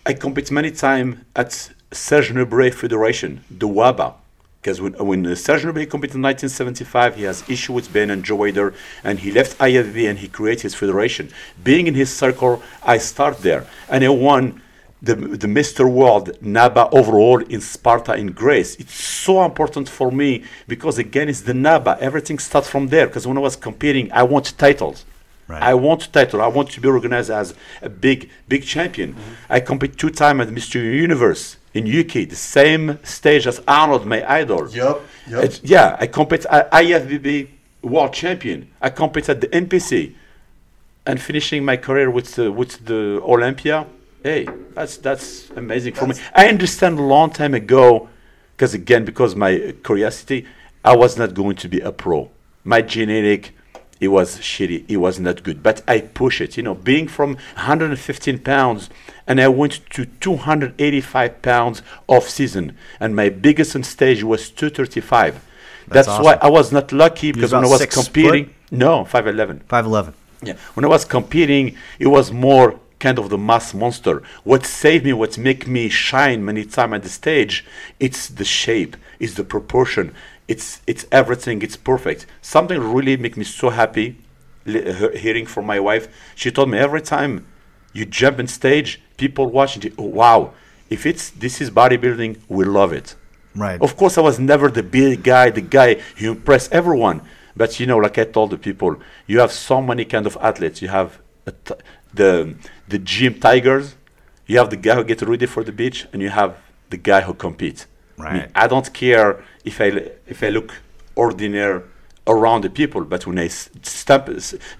I 0.04 0.12
compete 0.14 0.50
many 0.50 0.72
times 0.72 1.18
at 1.36 1.70
Serge 1.92 2.32
Nubret 2.32 2.74
Federation, 2.74 3.44
the 3.50 3.68
WABBA. 3.68 4.14
Because 4.60 4.80
when, 4.80 4.94
when 4.94 5.24
uh, 5.24 5.34
Serge 5.36 5.62
Nubret 5.62 5.88
competed 5.88 6.16
in 6.16 6.22
1975, 6.22 7.14
he 7.14 7.22
has 7.24 7.48
issue 7.48 7.72
with 7.74 7.92
Ben 7.92 8.10
and 8.10 8.24
Joe 8.24 8.38
Weider, 8.38 8.74
and 9.04 9.20
he 9.20 9.30
left 9.30 9.56
IFBB 9.58 10.08
and 10.10 10.18
he 10.18 10.26
created 10.26 10.62
his 10.62 10.74
federation. 10.74 11.30
Being 11.62 11.86
in 11.86 11.94
his 11.94 12.12
circle, 12.14 12.60
I 12.82 12.98
start 12.98 13.38
there, 13.38 13.66
and 13.88 14.02
I 14.02 14.08
won 14.08 14.62
the, 15.00 15.14
the 15.14 15.46
Mr. 15.46 15.90
World 15.90 16.30
NABBA 16.42 16.92
overall 16.92 17.40
in 17.40 17.60
Sparta 17.60 18.14
in 18.14 18.32
Greece. 18.32 18.76
It's 18.76 18.94
so 18.94 19.44
important 19.44 19.88
for 19.88 20.10
me 20.10 20.44
because 20.66 20.98
again, 20.98 21.28
it's 21.28 21.42
the 21.42 21.52
NABBA. 21.52 21.98
Everything 21.98 22.38
starts 22.38 22.68
from 22.68 22.88
there. 22.88 23.06
Because 23.06 23.26
when 23.26 23.36
I 23.36 23.40
was 23.40 23.56
competing, 23.56 24.10
I 24.12 24.24
want 24.24 24.56
titles. 24.58 25.04
Right. 25.46 25.62
I 25.62 25.74
want 25.74 26.12
title. 26.12 26.42
I 26.42 26.46
want 26.46 26.70
to 26.72 26.80
be 26.80 26.88
organized 26.88 27.30
as 27.30 27.54
a 27.80 27.88
big, 27.88 28.28
big 28.48 28.64
champion. 28.64 29.14
Mm-hmm. 29.14 29.52
I 29.52 29.60
compete 29.60 29.96
two 29.96 30.10
times 30.10 30.42
at 30.42 30.48
Mr. 30.48 30.74
Universe 30.74 31.56
in 31.72 31.86
UK, 31.86 32.28
the 32.28 32.36
same 32.36 32.98
stage 33.02 33.46
as 33.46 33.60
Arnold, 33.66 34.04
my 34.04 34.30
idol. 34.30 34.68
Yup, 34.70 35.00
yup. 35.26 35.44
It's- 35.44 35.60
yeah, 35.62 35.96
I 35.98 36.06
compete 36.06 36.44
at 36.46 36.70
IFBB 36.70 37.48
World 37.82 38.12
Champion. 38.12 38.68
I 38.82 38.90
compete 38.90 39.28
at 39.30 39.40
the 39.40 39.48
NPC, 39.48 40.14
and 41.06 41.20
finishing 41.20 41.64
my 41.64 41.78
career 41.78 42.10
with 42.10 42.34
the, 42.34 42.52
with 42.52 42.84
the 42.84 43.20
Olympia. 43.24 43.86
Hey, 44.22 44.48
that's 44.74 44.96
that's 44.96 45.50
amazing 45.50 45.94
for 45.94 46.06
me. 46.06 46.16
I 46.34 46.48
understand 46.48 46.98
a 46.98 47.02
long 47.02 47.30
time 47.30 47.54
ago, 47.54 48.08
because 48.56 48.74
again, 48.74 49.04
because 49.04 49.36
my 49.36 49.74
curiosity, 49.84 50.46
I 50.84 50.96
was 50.96 51.16
not 51.16 51.34
going 51.34 51.56
to 51.56 51.68
be 51.68 51.80
a 51.80 51.92
pro. 51.92 52.30
My 52.64 52.82
genetic, 52.82 53.54
it 54.00 54.08
was 54.08 54.38
shitty. 54.38 54.84
It 54.88 54.96
was 54.96 55.20
not 55.20 55.42
good. 55.44 55.62
But 55.62 55.82
I 55.86 56.00
push 56.00 56.40
it. 56.40 56.56
You 56.56 56.64
know, 56.64 56.74
being 56.74 57.06
from 57.06 57.34
115 57.54 58.40
pounds, 58.40 58.90
and 59.26 59.40
I 59.40 59.48
went 59.48 59.80
to 59.90 60.06
285 60.06 61.42
pounds 61.42 61.82
off 62.08 62.28
season, 62.28 62.76
and 62.98 63.14
my 63.14 63.28
biggest 63.28 63.76
on 63.76 63.84
stage 63.84 64.24
was 64.24 64.50
235. 64.50 65.44
That's 65.86 66.06
That's, 66.06 66.24
why. 66.24 66.38
I 66.42 66.50
was 66.50 66.72
not 66.72 66.92
lucky 66.92 67.32
because 67.32 67.52
when 67.52 67.64
I 67.64 67.68
was 67.68 67.86
competing, 67.86 68.46
foot? 68.46 68.54
no, 68.72 69.04
5'11. 69.04 69.62
Five 69.64 69.86
eleven. 69.86 70.14
Yeah. 70.42 70.54
When 70.74 70.84
I 70.84 70.88
was 70.88 71.04
competing, 71.04 71.76
it 71.98 72.08
was 72.08 72.30
more 72.30 72.78
kind 72.98 73.18
of 73.18 73.30
the 73.30 73.38
mass 73.38 73.74
monster. 73.74 74.22
What 74.44 74.66
saved 74.66 75.04
me, 75.04 75.12
what 75.12 75.38
make 75.38 75.66
me 75.66 75.88
shine 75.88 76.44
many 76.44 76.64
times 76.64 76.94
at 76.94 77.02
the 77.02 77.08
stage, 77.08 77.64
it's 78.00 78.28
the 78.28 78.44
shape, 78.44 78.96
it's 79.18 79.34
the 79.34 79.44
proportion, 79.44 80.14
it's 80.46 80.80
it's 80.86 81.06
everything, 81.12 81.62
it's 81.62 81.76
perfect. 81.76 82.26
Something 82.42 82.80
really 82.80 83.16
make 83.16 83.36
me 83.36 83.44
so 83.44 83.70
happy 83.70 84.16
hearing 84.64 85.46
from 85.46 85.66
my 85.66 85.80
wife. 85.80 86.08
She 86.34 86.50
told 86.50 86.70
me 86.70 86.78
every 86.78 87.00
time 87.00 87.46
you 87.92 88.04
jump 88.04 88.38
on 88.38 88.46
stage, 88.46 89.00
people 89.16 89.46
watching, 89.46 89.92
oh, 89.98 90.04
wow, 90.04 90.52
if 90.90 91.06
it's 91.06 91.30
this 91.30 91.60
is 91.60 91.70
bodybuilding, 91.70 92.38
we 92.48 92.64
love 92.64 92.92
it. 92.92 93.14
Right. 93.54 93.80
Of 93.80 93.96
course, 93.96 94.18
I 94.18 94.20
was 94.20 94.38
never 94.38 94.70
the 94.70 94.82
big 94.82 95.22
guy, 95.22 95.50
the 95.50 95.60
guy 95.60 95.94
who 96.16 96.32
impressed 96.32 96.72
everyone. 96.72 97.22
But 97.56 97.80
you 97.80 97.86
know, 97.86 97.98
like 97.98 98.18
I 98.18 98.24
told 98.24 98.50
the 98.50 98.58
people, 98.58 99.00
you 99.26 99.40
have 99.40 99.52
so 99.52 99.82
many 99.82 100.04
kind 100.04 100.26
of 100.26 100.38
athletes. 100.40 100.80
You 100.80 100.88
have 100.88 101.18
t- 101.52 101.74
the 102.14 102.54
the 102.88 102.98
gym 102.98 103.38
tigers. 103.40 103.94
You 104.46 104.58
have 104.58 104.70
the 104.70 104.76
guy 104.76 104.94
who 104.94 105.04
get 105.04 105.20
ready 105.22 105.46
for 105.46 105.62
the 105.62 105.72
beach, 105.72 106.06
and 106.12 106.22
you 106.22 106.30
have 106.30 106.56
the 106.90 106.96
guy 106.96 107.20
who 107.22 107.34
competes. 107.34 107.86
Right. 108.16 108.50
I 108.54 108.66
don't 108.66 108.92
care 108.92 109.42
if 109.64 109.80
I 109.80 109.86
if 110.26 110.42
I 110.42 110.48
look 110.48 110.72
ordinary 111.14 111.82
around 112.26 112.62
the 112.62 112.70
people, 112.70 113.04
but 113.04 113.26
when 113.26 113.38
I 113.38 113.48
step 113.48 114.28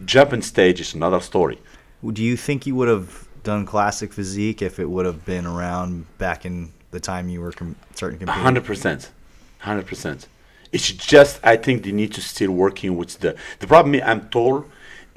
jump 0.05 0.33
on 0.33 0.43
stage, 0.43 0.81
it's 0.81 0.95
another 0.95 1.21
story. 1.21 1.59
Do 2.05 2.23
you 2.23 2.37
think 2.37 2.67
you 2.67 2.75
would 2.77 2.89
have 2.89 3.29
done 3.43 3.67
classic 3.67 4.13
physique 4.13 4.63
if 4.63 4.79
it 4.79 4.89
would 4.89 5.07
have 5.07 5.25
been 5.25 5.47
around 5.47 6.07
back 6.19 6.45
in 6.45 6.73
the 6.91 7.01
time 7.01 7.29
you 7.29 7.41
were 7.41 7.53
com- 7.53 7.77
starting 7.95 8.19
competing? 8.19 8.43
Hundred 8.43 8.65
percent, 8.65 9.11
hundred 9.59 9.87
percent. 9.87 10.29
It's 10.73 10.91
just 10.93 11.41
I 11.45 11.57
think 11.57 11.83
they 11.85 11.93
need 11.93 12.13
to 12.15 12.21
still 12.21 12.53
working 12.53 12.97
with 12.97 13.19
the 13.21 13.37
the 13.61 13.67
problem. 13.67 13.95
is 13.95 14.03
I'm 14.05 14.29
tall, 14.29 14.67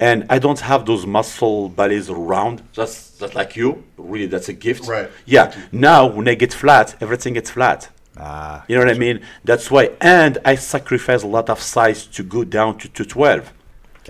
and 0.06 0.18
I 0.34 0.38
don't 0.44 0.60
have 0.70 0.80
those 0.90 1.04
muscle 1.18 1.58
bellies 1.78 2.08
around. 2.18 2.56
Just 2.80 3.20
just 3.20 3.34
like 3.40 3.50
you, 3.60 3.68
really, 4.12 4.28
that's 4.32 4.48
a 4.56 4.56
gift. 4.66 4.82
Right. 4.96 5.08
Yeah. 5.36 5.46
Now 5.88 6.00
when 6.16 6.26
I 6.32 6.34
get 6.44 6.52
flat, 6.62 6.86
everything 7.04 7.32
gets 7.38 7.50
flat. 7.56 7.80
Ah, 8.18 8.64
You 8.68 8.74
know 8.76 8.84
what 8.86 8.94
I 8.96 8.98
mean? 9.06 9.18
That's 9.48 9.66
why. 9.74 9.84
And 10.18 10.32
I 10.52 10.54
sacrifice 10.56 11.22
a 11.28 11.30
lot 11.36 11.46
of 11.54 11.58
size 11.76 12.00
to 12.16 12.22
go 12.36 12.40
down 12.58 12.70
to 12.80 12.86
two 12.96 13.06
twelve. 13.16 13.44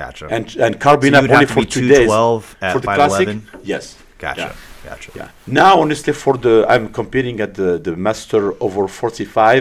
gotcha. 0.00 0.26
And 0.36 0.44
and 0.64 0.72
carbine 0.86 1.12
So 1.14 1.20
only 1.34 1.46
for 1.56 1.64
two 1.76 1.86
days. 1.96 2.08
212 2.08 2.56
for 2.72 2.80
the 2.84 2.88
classic, 2.98 3.28
5'11"? 3.28 3.42
yes. 3.72 3.84
gotcha. 4.24 4.40
Yeah. 4.40 4.54
Gotcha. 4.90 5.10
Yeah. 5.20 5.28
Now, 5.46 5.72
honestly, 5.82 6.12
for 6.24 6.34
the 6.46 6.54
I'm 6.72 6.86
competing 7.00 7.36
at 7.46 7.52
the 7.60 7.70
the 7.86 7.94
master 8.06 8.42
over 8.66 8.82
45. 8.88 9.60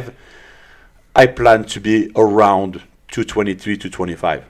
I 1.23 1.25
plan 1.39 1.59
to 1.73 1.79
be 1.89 1.97
around 2.15 2.71
223 3.11 3.77
to 3.83 3.89
25. 3.89 4.41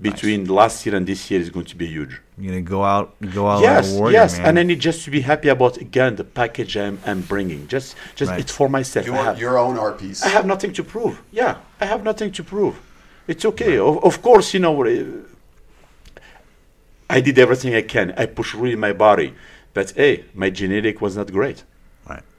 Between 0.00 0.44
last 0.46 0.86
year 0.86 0.94
and 0.94 1.04
this 1.06 1.28
year 1.28 1.40
is 1.40 1.50
going 1.50 1.66
to 1.66 1.74
be 1.76 1.86
huge. 1.86 2.20
You're 2.38 2.52
gonna 2.52 2.62
go 2.62 2.84
out, 2.84 3.16
go 3.34 3.48
out 3.48 3.62
yes, 3.62 3.90
like 3.90 3.98
warrior, 3.98 4.12
yes, 4.12 4.38
man. 4.38 4.46
and 4.46 4.58
I 4.60 4.62
need 4.62 4.78
just 4.78 5.04
to 5.06 5.10
be 5.10 5.20
happy 5.22 5.48
about 5.48 5.76
again 5.78 6.14
the 6.14 6.22
package 6.22 6.76
I'm, 6.76 7.00
I'm 7.04 7.22
bringing. 7.22 7.66
Just, 7.66 7.96
just 8.14 8.30
Right. 8.30 8.38
it's 8.40 8.52
for 8.52 8.68
myself. 8.68 9.06
you 9.06 9.12
want 9.12 9.26
have- 9.26 9.40
your 9.40 9.58
own 9.58 9.76
art 9.76 9.98
piece. 9.98 10.22
I 10.22 10.28
have 10.28 10.46
nothing 10.46 10.72
to 10.74 10.84
prove. 10.84 11.20
Yeah, 11.32 11.56
I 11.80 11.86
have 11.86 12.04
nothing 12.04 12.30
to 12.32 12.44
prove. 12.44 12.78
It's 13.26 13.44
okay. 13.44 13.76
Of, 13.76 14.04
of 14.04 14.22
course, 14.22 14.54
you 14.54 14.60
know, 14.60 14.84
uh, 14.84 15.04
I 17.10 17.20
did 17.20 17.38
everything 17.38 17.74
I 17.74 17.82
can. 17.82 18.14
I 18.16 18.26
pushed 18.26 18.54
really 18.54 18.76
my 18.76 18.92
body, 18.92 19.34
but 19.74 19.90
hey, 19.96 20.24
my 20.34 20.50
genetic 20.50 21.00
was 21.00 21.16
not 21.16 21.32
great. 21.32 21.64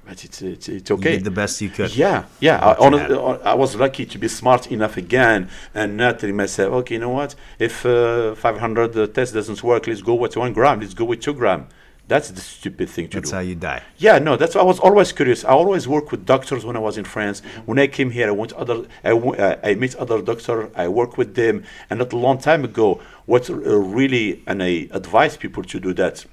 But 0.09 0.25
it's 0.25 0.41
it's, 0.41 0.67
it's 0.67 0.89
You 0.89 0.95
okay. 0.97 1.11
did 1.17 1.23
the 1.23 1.31
best 1.41 1.61
you 1.61 1.69
could. 1.69 1.95
Yeah, 1.95 2.25
yeah. 2.39 2.57
I, 2.57 2.67
What 2.69 2.79
you 2.79 2.85
honest, 2.85 3.09
had. 3.11 3.47
I 3.47 3.53
was 3.53 3.75
lucky 3.75 4.05
to 4.07 4.17
be 4.17 4.27
smart 4.27 4.71
enough 4.71 4.97
again 4.97 5.49
and 5.75 5.97
not 5.97 6.19
telling 6.19 6.35
myself, 6.35 6.73
okay, 6.79 6.95
you 6.95 6.99
know 7.01 7.09
what? 7.19 7.35
If 7.59 7.85
uh, 7.85 8.33
500 8.33 8.97
uh, 8.97 9.07
test 9.07 9.33
doesn't 9.35 9.61
work, 9.63 9.85
let's 9.85 10.01
go 10.01 10.15
with 10.15 10.35
one 10.35 10.51
gram. 10.53 10.79
Let's 10.79 10.95
go 10.95 11.05
with 11.05 11.21
two 11.21 11.33
gram. 11.35 11.67
That's 12.07 12.31
the 12.31 12.41
stupid 12.41 12.89
thing 12.89 13.07
to 13.09 13.17
That's 13.17 13.29
do. 13.29 13.35
how 13.35 13.41
you 13.43 13.53
die. 13.53 13.83
Yeah, 13.99 14.17
no, 14.17 14.35
that's 14.35 14.55
I 14.55 14.63
was 14.63 14.79
always 14.79 15.11
curious. 15.11 15.45
I 15.45 15.49
always 15.51 15.87
worked 15.87 16.09
with 16.09 16.25
doctors 16.25 16.65
when 16.65 16.75
I 16.75 16.79
was 16.79 16.97
in 16.97 17.03
France. 17.05 17.43
When 17.67 17.77
I 17.77 17.85
came 17.85 18.09
here, 18.09 18.29
I 18.29 18.31
went 18.31 18.51
other, 18.53 18.77
I, 19.03 19.09
w- 19.09 19.35
uh, 19.35 19.57
I 19.63 19.75
met 19.75 19.93
other 19.95 20.19
doctors. 20.23 20.71
I 20.75 20.87
worked 20.87 21.19
with 21.19 21.35
them, 21.35 21.63
and 21.87 21.99
not 21.99 22.11
a 22.11 22.17
long 22.17 22.39
time 22.39 22.65
ago, 22.65 22.99
what 23.27 23.47
uh, 23.51 23.53
really, 23.99 24.41
and 24.47 24.63
I 24.63 24.87
advise 24.89 25.37
people 25.37 25.61
to 25.65 25.79
do 25.79 25.93
that. 25.93 26.25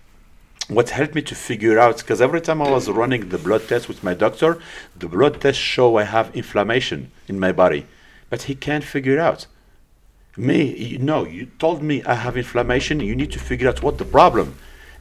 What 0.69 0.91
helped 0.91 1.15
me 1.15 1.23
to 1.23 1.35
figure 1.35 1.79
out, 1.79 1.99
because 1.99 2.21
every 2.21 2.41
time 2.41 2.61
I 2.61 2.71
was 2.71 2.89
running 2.89 3.29
the 3.29 3.39
blood 3.39 3.69
test 3.69 3.87
with 3.87 4.03
my 4.03 4.15
doctor, 4.15 4.59
the 4.97 5.07
blood 5.07 5.41
test 5.41 5.61
show 5.61 5.97
I 5.97 6.03
have 6.03 6.35
inflammation 6.35 7.13
in 7.29 7.39
my 7.39 7.53
body, 7.53 7.87
but 8.31 8.43
he 8.43 8.57
can't 8.57 8.83
figure 8.83 9.21
out. 9.21 9.47
Me, 10.37 10.77
you, 10.77 10.99
no, 10.99 11.25
you 11.25 11.47
told 11.59 11.83
me 11.83 12.03
I 12.03 12.15
have 12.15 12.37
inflammation. 12.37 13.01
You 13.01 13.15
need 13.15 13.31
to 13.33 13.39
figure 13.39 13.69
out 13.69 13.83
what 13.83 13.99
the 13.99 14.05
problem. 14.05 14.57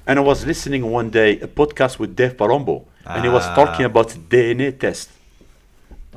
And 0.08 0.20
I 0.20 0.22
was 0.22 0.46
listening 0.46 0.92
one 0.92 1.10
day 1.10 1.40
a 1.40 1.48
podcast 1.48 1.98
with 1.98 2.16
Dave 2.16 2.38
Palumbo, 2.38 2.86
and 3.06 3.24
he 3.24 3.30
was 3.30 3.46
talking 3.48 3.86
about 3.86 4.10
DNA 4.10 4.80
test 4.80 5.10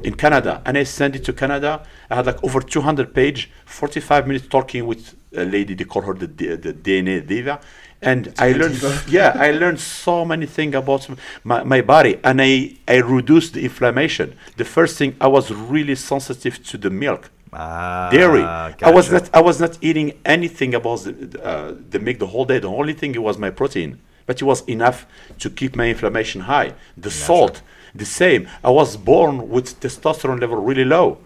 in 0.02 0.14
Canada. 0.14 0.62
And 0.66 0.76
I 0.76 0.84
sent 0.84 1.16
it 1.16 1.24
to 1.24 1.32
Canada. 1.32 1.82
I 2.10 2.16
had 2.16 2.26
like 2.26 2.44
over 2.44 2.60
200 2.60 3.14
page, 3.14 3.50
45 3.64 4.26
minutes 4.26 4.46
talking 4.46 4.86
with 4.86 5.14
a 5.34 5.44
lady. 5.44 5.74
They 5.74 5.84
call 5.84 6.02
her 6.02 6.14
the, 6.14 6.26
the 6.26 6.72
DNA 6.72 7.26
diva. 7.26 7.60
And 8.00 8.32
I 8.38 8.52
learned, 8.52 8.80
yeah, 9.08 9.32
I 9.34 9.50
learned 9.50 9.80
so 9.80 10.24
many 10.24 10.46
things 10.46 10.74
about 10.74 11.08
my, 11.44 11.62
my 11.64 11.80
body, 11.80 12.18
and 12.22 12.40
I, 12.40 12.76
I 12.86 12.96
reduced 12.98 13.54
the 13.54 13.64
inflammation. 13.64 14.36
The 14.56 14.64
first 14.64 14.96
thing, 14.98 15.16
I 15.20 15.26
was 15.26 15.50
really 15.50 15.94
sensitive 15.94 16.62
to 16.64 16.78
the 16.78 16.90
milk 16.90 17.30
Ah, 17.52 18.10
dairy. 18.10 18.42
I 18.42 18.90
was 18.90 19.10
not. 19.10 19.30
I 19.32 19.40
was 19.40 19.58
not 19.60 19.78
eating 19.80 20.12
anything 20.24 20.74
about 20.74 21.00
the, 21.04 21.40
uh, 21.42 21.74
the 21.90 21.98
milk 21.98 22.18
the 22.18 22.26
whole 22.26 22.44
day. 22.44 22.58
The 22.58 22.68
only 22.68 22.92
thing 22.92 23.14
it 23.14 23.22
was 23.22 23.38
my 23.38 23.50
protein, 23.50 23.98
but 24.26 24.40
it 24.40 24.44
was 24.44 24.62
enough 24.68 25.06
to 25.38 25.48
keep 25.50 25.74
my 25.74 25.88
inflammation 25.88 26.42
high. 26.42 26.74
The 26.96 27.10
salt, 27.10 27.62
the 27.94 28.04
same. 28.04 28.48
I 28.62 28.70
was 28.70 28.96
born 28.96 29.48
with 29.48 29.80
testosterone 29.80 30.40
level 30.40 30.56
really 30.56 30.84
low. 30.84 31.18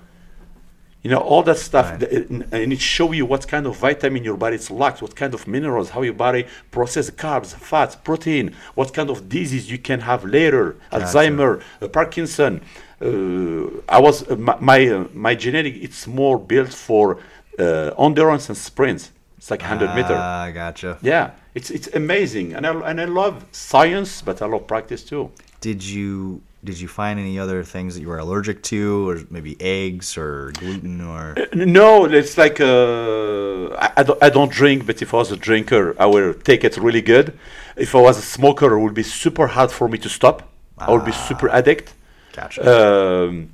You 1.04 1.10
know, 1.10 1.18
all 1.18 1.42
that 1.42 1.58
stuff, 1.58 1.90
Right. 1.90 2.00
th- 2.00 2.26
and 2.52 2.72
it 2.72 2.80
show 2.80 3.10
you 3.10 3.26
what 3.26 3.48
kind 3.48 3.66
of 3.66 3.76
vitamin 3.76 4.22
your 4.22 4.36
body's 4.36 4.70
lacks, 4.70 5.02
what 5.02 5.16
kind 5.16 5.34
of 5.34 5.48
minerals, 5.48 5.90
how 5.90 6.02
your 6.02 6.14
body 6.14 6.46
process 6.70 7.10
carbs, 7.10 7.54
fats, 7.54 7.96
protein, 7.96 8.54
what 8.76 8.94
kind 8.94 9.10
of 9.10 9.28
disease 9.28 9.68
you 9.72 9.78
can 9.78 10.00
have 10.00 10.24
later, 10.24 10.76
Alzheimer, 10.92 11.60
uh, 11.80 11.88
Parkinson. 11.88 12.60
Uh, 13.00 13.66
I 13.88 13.98
was 14.00 14.16
uh, 14.30 14.36
my 14.36 14.56
my, 14.60 14.86
uh, 14.86 15.04
my 15.12 15.34
genetic. 15.34 15.74
It's 15.86 16.06
more 16.06 16.38
built 16.38 16.72
for 16.72 17.18
uh, 17.58 17.90
endurance 17.98 18.48
and 18.48 18.56
sprints. 18.56 19.10
It's 19.38 19.50
like 19.50 19.60
100 19.62 19.94
meter. 19.96 20.14
Ah, 20.16 20.50
gotcha. 20.54 20.98
Yeah, 21.02 21.30
it's 21.54 21.70
it's 21.76 21.88
amazing, 21.94 22.54
and 22.54 22.64
I 22.64 22.72
and 22.90 23.00
I 23.00 23.06
love 23.06 23.34
science, 23.50 24.22
but 24.22 24.40
I 24.40 24.46
love 24.46 24.68
practice 24.68 25.02
too. 25.02 25.30
Did 25.60 25.82
you 25.84 26.42
did 26.64 26.78
you 26.78 26.88
find 26.88 27.18
any 27.18 27.38
other 27.38 27.64
things 27.64 27.94
that 27.94 28.00
you 28.00 28.08
were 28.08 28.18
allergic 28.18 28.62
to, 28.64 29.08
or 29.08 29.20
maybe 29.30 29.56
eggs 29.60 30.16
or 30.16 30.52
gluten 30.52 31.00
or? 31.00 31.34
No, 31.52 32.04
it's 32.04 32.38
like 32.38 32.60
uh, 32.60 33.74
I, 33.74 33.92
I, 33.96 34.02
don't, 34.02 34.22
I 34.22 34.30
don't 34.30 34.52
drink, 34.52 34.86
but 34.86 35.02
if 35.02 35.12
I 35.12 35.16
was 35.16 35.32
a 35.32 35.36
drinker, 35.36 35.96
I 36.00 36.06
will 36.06 36.34
take 36.34 36.62
it 36.64 36.76
really 36.76 37.02
good. 37.02 37.36
If 37.76 37.94
I 37.94 38.00
was 38.00 38.18
a 38.18 38.22
smoker, 38.22 38.72
it 38.72 38.80
would 38.80 38.94
be 38.94 39.02
super 39.02 39.48
hard 39.48 39.72
for 39.72 39.88
me 39.88 39.98
to 39.98 40.08
stop. 40.08 40.48
I 40.78 40.90
would 40.90 41.04
be 41.04 41.12
super 41.12 41.48
addict. 41.48 41.94
Gotcha. 42.32 43.26
Um, 43.26 43.52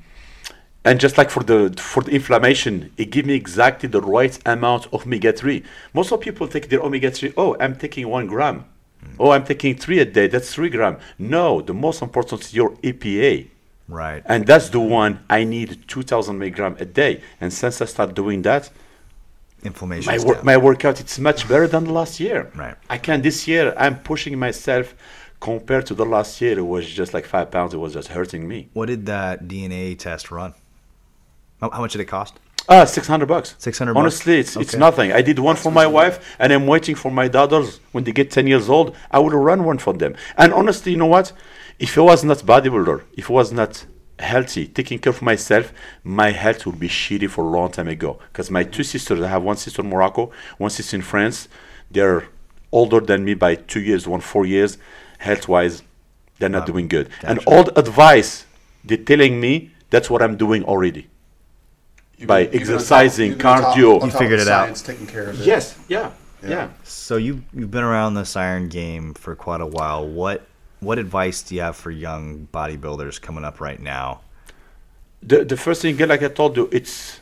and 0.85 1.01
just 1.01 1.19
like 1.19 1.31
for 1.31 1.43
the 1.43 1.75
for 1.79 2.03
the 2.03 2.13
inflammation, 2.13 2.93
it 2.97 3.11
gives 3.11 3.27
me 3.27 3.35
exactly 3.35 3.89
the 3.89 4.01
right 4.01 4.39
amount 4.47 4.87
of 4.87 5.07
omega 5.07 5.33
three. 5.33 5.65
Most 5.93 6.13
of 6.13 6.21
people 6.21 6.49
take 6.49 6.69
their 6.69 6.81
omega 6.81 7.11
three. 7.11 7.33
Oh, 7.37 7.57
I'm 7.61 7.77
taking 7.77 8.09
one 8.09 8.27
gram. 8.27 8.65
Mm. 9.05 9.15
Oh, 9.21 9.31
I'm 9.31 9.45
taking 9.45 9.77
three 9.77 9.99
a 10.01 10.05
day. 10.05 10.27
That's 10.29 10.53
three 10.55 10.69
gram. 10.71 10.99
No, 11.19 11.61
the 11.61 11.75
most 11.75 12.03
important 12.03 12.43
is 12.43 12.55
your 12.55 12.71
EPA. 12.83 13.49
right. 13.89 14.23
And 14.27 14.47
that's 14.47 14.69
the 14.71 14.81
one 14.81 15.25
I 15.31 15.45
need 15.45 15.87
2,000 15.89 16.39
milligram 16.39 16.77
a 16.81 16.85
day. 16.85 17.23
And 17.41 17.53
since 17.53 17.81
I 17.81 17.87
start 17.87 18.15
doing 18.15 18.43
that, 18.43 18.71
Inflammation. 19.65 20.13
my, 20.15 20.19
wor- 20.25 20.43
my 20.45 20.57
workout 20.57 21.01
it's 21.01 21.19
much 21.19 21.49
better 21.49 21.67
than 21.67 21.85
last 21.87 22.21
year. 22.21 22.51
Right. 22.55 22.77
I 22.89 22.99
can 22.99 23.23
this 23.23 23.49
year. 23.49 23.75
I'm 23.77 23.99
pushing 23.99 24.39
myself 24.39 24.95
compared 25.41 25.85
to 25.87 25.95
the 25.95 26.05
last 26.07 26.41
year. 26.41 26.59
It 26.59 26.63
was 26.63 26.87
just 26.89 27.13
like 27.13 27.25
five 27.27 27.51
pounds. 27.51 27.75
It 27.75 27.79
was 27.79 27.95
just 27.95 28.09
hurting 28.09 28.47
me. 28.47 28.69
what 28.73 28.87
did 28.87 29.07
that 29.07 29.49
DNA 29.49 29.99
test 29.99 30.31
run? 30.31 30.55
How, 31.61 31.71
how 31.71 31.81
much 31.81 31.93
did 31.93 32.01
it 32.01 32.05
cost? 32.07 32.35
Ah, 32.69 32.85
600 32.85 33.27
bucks. 33.27 33.55
600 33.59 33.95
bucks? 33.95 34.01
Honestly, 34.01 34.39
it's 34.41 34.57
it's 34.57 34.75
Okay. 34.75 34.79
nothing. 34.79 35.13
I 35.13 35.23
did 35.23 35.39
one 35.39 35.57
for 35.57 35.73
my 35.73 35.87
wife, 35.87 36.19
and 36.39 36.53
I'm 36.53 36.67
waiting 36.67 36.95
for 36.95 37.11
my 37.11 37.27
daughters 37.29 37.81
when 37.93 38.05
they 38.05 38.13
get 38.13 38.31
10 38.31 38.47
years 38.47 38.69
old. 38.69 38.95
I 39.11 39.19
will 39.21 39.31
run 39.31 39.65
one 39.65 39.79
for 39.79 39.95
them. 39.95 40.15
And 40.37 40.53
honestly, 40.53 40.93
you 40.93 40.99
know 40.99 41.07
what? 41.07 41.33
If 41.79 41.97
I 41.97 42.03
was 42.03 42.25
not 42.25 42.39
bodybuilder, 42.39 43.03
if 43.17 43.31
I 43.31 43.33
was 43.33 43.53
not 43.53 43.87
healthy, 44.19 44.67
taking 44.67 44.99
care 44.99 45.13
of 45.13 45.23
myself, 45.23 45.73
my 46.05 46.31
health 46.33 46.67
would 46.67 46.79
be 46.79 46.89
shitty 46.89 47.31
for 47.31 47.45
a 47.45 47.49
long 47.49 47.71
time 47.71 47.89
ago. 47.89 48.19
Because 48.33 48.51
my 48.51 48.65
two 48.65 48.83
sisters, 48.83 49.21
I 49.23 49.29
have 49.29 49.43
one 49.43 49.57
sister 49.57 49.81
in 49.83 49.89
Morocco, 49.89 50.31
one 50.59 50.71
sister 50.71 50.97
in 50.97 51.03
France. 51.03 51.49
They're 51.91 52.25
older 52.73 53.01
than 53.01 53.25
me 53.25 53.35
by 53.35 53.55
two 53.55 53.81
years, 53.81 54.07
one 54.07 54.21
four 54.21 54.45
years. 54.45 54.77
Health-wise, 55.19 55.83
they're 56.39 56.49
not 56.51 56.67
doing 56.67 56.87
good. 56.89 57.09
And 57.23 57.39
all 57.47 57.65
the 57.65 57.79
advice 57.79 58.45
they're 58.85 58.97
telling 58.99 59.41
me, 59.41 59.71
that's 59.91 60.09
what 60.11 60.21
I'm 60.23 60.37
doing 60.37 60.65
already. 60.65 61.09
You've 62.19 62.27
by 62.29 62.45
been- 62.45 62.53
you've 62.53 62.53
been 62.53 62.61
on 62.61 62.67
top- 62.67 62.75
exercising, 62.75 63.29
you've 63.31 63.39
been 63.39 63.47
on 63.47 63.61
top- 63.63 63.77
cardio. 63.77 64.01
on 64.01 64.07
You 64.07 64.13
top 64.13 64.21
figured 64.21 64.41
it 64.41 64.49
out. 64.49 64.65
science, 64.65 64.83
Taking 64.83 65.07
care 65.07 65.25
of 65.31 65.41
it. 65.41 65.47
Yes, 65.47 65.75
yeah, 65.89 66.11
Yeah. 66.43 66.49
yeah. 66.51 66.69
So 66.85 67.17
you 67.17 67.43
you've 67.55 67.71
been 67.71 67.85
around 67.85 68.15
this 68.15 68.37
iron 68.37 68.69
game 68.69 69.15
for 69.15 69.35
quite 69.35 69.61
a 69.61 69.67
while. 69.67 70.07
What 70.07 70.47
what 70.81 70.99
advice 70.99 71.43
do 71.43 71.55
you 71.57 71.61
have 71.63 71.77
for 71.77 71.91
young 71.91 72.47
bodybuilders 72.53 73.21
coming 73.21 73.45
up 73.45 73.61
right 73.61 73.81
now? 73.81 74.21
The 75.23 75.45
the 75.45 75.57
first 75.57 75.83
thing, 75.83 75.97
like 75.97 76.23
I 76.23 76.29
told 76.29 76.57
you, 76.57 76.69
it's 76.73 77.21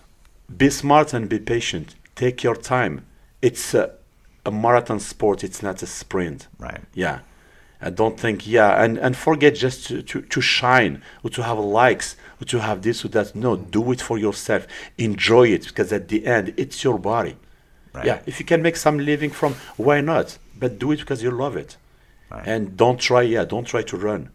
be 0.56 0.70
smart 0.70 1.12
and 1.14 1.28
be 1.28 1.38
patient. 1.38 1.94
Take 2.14 2.42
your 2.42 2.54
time. 2.56 3.04
It's 3.42 3.74
a, 3.74 3.90
a 4.44 4.50
marathon 4.50 5.00
sport. 5.00 5.42
It's 5.44 5.62
not 5.62 5.82
a 5.82 5.86
sprint. 5.86 6.48
Right. 6.58 6.80
Yeah. 6.94 7.18
I 7.80 7.90
don't 7.90 8.18
think, 8.18 8.46
yeah, 8.46 8.82
and, 8.82 8.98
and 8.98 9.16
forget 9.16 9.54
just 9.54 9.86
to, 9.88 10.02
to, 10.02 10.22
to 10.22 10.40
shine 10.40 11.02
or 11.22 11.30
to 11.30 11.42
have 11.42 11.58
likes 11.58 12.16
or 12.40 12.46
to 12.46 12.60
have 12.60 12.82
this 12.82 13.04
or 13.04 13.08
that. 13.08 13.34
No, 13.34 13.56
do 13.56 13.92
it 13.92 14.00
for 14.00 14.18
yourself. 14.18 14.66
Enjoy 14.96 15.48
it 15.48 15.66
because 15.66 15.92
at 15.92 16.08
the 16.08 16.26
end, 16.26 16.54
it's 16.56 16.82
your 16.82 16.98
body. 16.98 17.36
Right. 17.92 18.06
Yeah, 18.06 18.20
if 18.26 18.40
you 18.40 18.46
can 18.46 18.62
make 18.62 18.76
some 18.76 18.98
living 18.98 19.30
from, 19.30 19.54
why 19.76 20.00
not? 20.00 20.38
But 20.58 20.78
do 20.78 20.92
it 20.92 21.00
because 21.00 21.22
you 21.22 21.30
love 21.30 21.56
it. 21.56 21.76
Right. 22.30 22.46
And 22.46 22.76
don't 22.76 22.98
try, 22.98 23.22
yeah, 23.22 23.44
don't 23.44 23.66
try 23.66 23.82
to 23.82 23.96
run. 23.96 24.30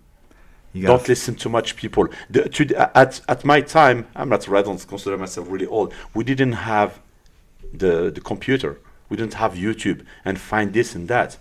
Don't 0.73 1.05
listen 1.07 1.35
to 1.35 1.49
much 1.49 1.75
people. 1.75 2.07
The, 2.29 2.47
to, 2.47 2.97
at, 2.97 3.19
at 3.27 3.43
my 3.43 3.59
time, 3.59 4.07
I'm 4.15 4.29
not, 4.29 4.47
I 4.47 4.61
don't 4.61 4.87
consider 4.87 5.17
myself 5.17 5.47
really 5.49 5.65
old. 5.65 5.93
We 6.13 6.23
didn't 6.23 6.53
have 6.53 6.99
the, 7.73 8.09
the 8.09 8.21
computer. 8.21 8.79
We 9.09 9.17
didn't 9.17 9.33
have 9.33 9.55
YouTube 9.55 10.05
and 10.23 10.39
find 10.39 10.71
this 10.71 10.95
and 10.95 11.09
that. 11.09 11.37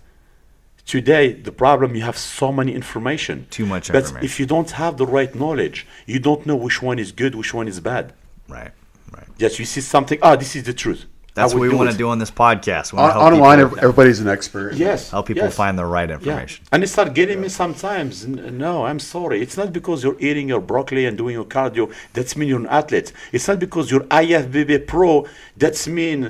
Today, 0.94 1.34
the 1.34 1.52
problem 1.52 1.94
you 1.94 2.02
have 2.02 2.18
so 2.18 2.50
many 2.50 2.72
information. 2.74 3.46
Too 3.48 3.64
much 3.64 3.92
But 3.92 3.98
information. 4.02 4.24
if 4.24 4.40
you 4.40 4.46
don't 4.54 4.72
have 4.72 4.96
the 4.96 5.06
right 5.06 5.32
knowledge, 5.42 5.86
you 6.04 6.18
don't 6.18 6.44
know 6.48 6.56
which 6.56 6.82
one 6.82 6.98
is 6.98 7.12
good, 7.12 7.32
which 7.36 7.54
one 7.54 7.68
is 7.68 7.78
bad. 7.78 8.12
right. 8.48 8.72
Right. 9.16 9.28
Yes, 9.38 9.52
you 9.60 9.64
see 9.74 9.80
something. 9.82 10.18
Ah, 10.20 10.34
this 10.34 10.56
is 10.56 10.64
the 10.64 10.72
truth. 10.72 11.04
That's 11.34 11.54
what 11.54 11.60
we 11.60 11.68
want 11.68 11.88
it. 11.90 11.92
to 11.92 11.98
do 11.98 12.08
on 12.08 12.18
this 12.18 12.32
podcast. 12.44 12.92
We 12.92 12.98
On, 12.98 13.02
wanna 13.04 13.12
help 13.12 13.24
online, 13.32 13.58
people- 13.58 13.78
ev- 13.78 13.84
everybody's 13.84 14.18
an 14.24 14.28
expert. 14.36 14.74
Yes. 14.74 15.10
help 15.10 15.26
people 15.26 15.44
yes. 15.44 15.54
find 15.62 15.78
the 15.78 15.84
right 15.96 16.08
Yeah. 16.08 16.16
information. 16.16 16.64
And 16.72 16.82
it 16.84 16.88
start 16.88 17.14
getting 17.14 17.40
me 17.40 17.48
sometimes. 17.48 18.26
No, 18.26 18.72
I'm 18.88 18.98
sorry. 18.98 19.40
It's 19.44 19.56
not 19.56 19.72
because 19.72 20.02
you're 20.04 20.20
eating 20.28 20.48
your 20.48 20.60
broccoli 20.72 21.06
and 21.06 21.14
doing 21.16 21.34
your 21.40 21.44
cardio. 21.56 21.84
That's 22.14 22.32
mean 22.36 22.48
you're 22.48 22.64
an 22.66 22.72
athlete. 22.80 23.12
It's 23.34 23.46
not 23.46 23.58
because 23.66 23.92
you're 23.92 24.06
IFBB 24.22 24.78
pro. 24.94 25.10
That's 25.56 25.86
mean 25.86 26.20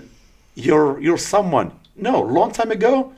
you're 0.54 1.00
you're 1.04 1.22
someone. 1.34 1.68
No, 1.96 2.14
long 2.38 2.50
time 2.58 2.70
ago, 2.78 3.12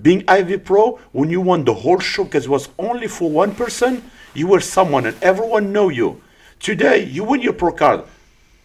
being 0.00 0.22
IV 0.28 0.64
pro, 0.64 0.98
when 1.12 1.30
you 1.30 1.40
won 1.40 1.64
the 1.64 1.74
whole 1.74 1.98
show 1.98 2.24
because 2.24 2.46
it 2.46 2.50
was 2.50 2.68
only 2.78 3.06
for 3.06 3.30
one 3.30 3.54
person, 3.54 4.02
you 4.34 4.46
were 4.48 4.60
someone 4.60 5.06
and 5.06 5.16
everyone 5.22 5.72
know 5.72 5.88
you. 5.88 6.20
Today, 6.60 7.04
you 7.04 7.24
win 7.24 7.40
your 7.42 7.52
pro 7.52 7.72
card. 7.72 8.04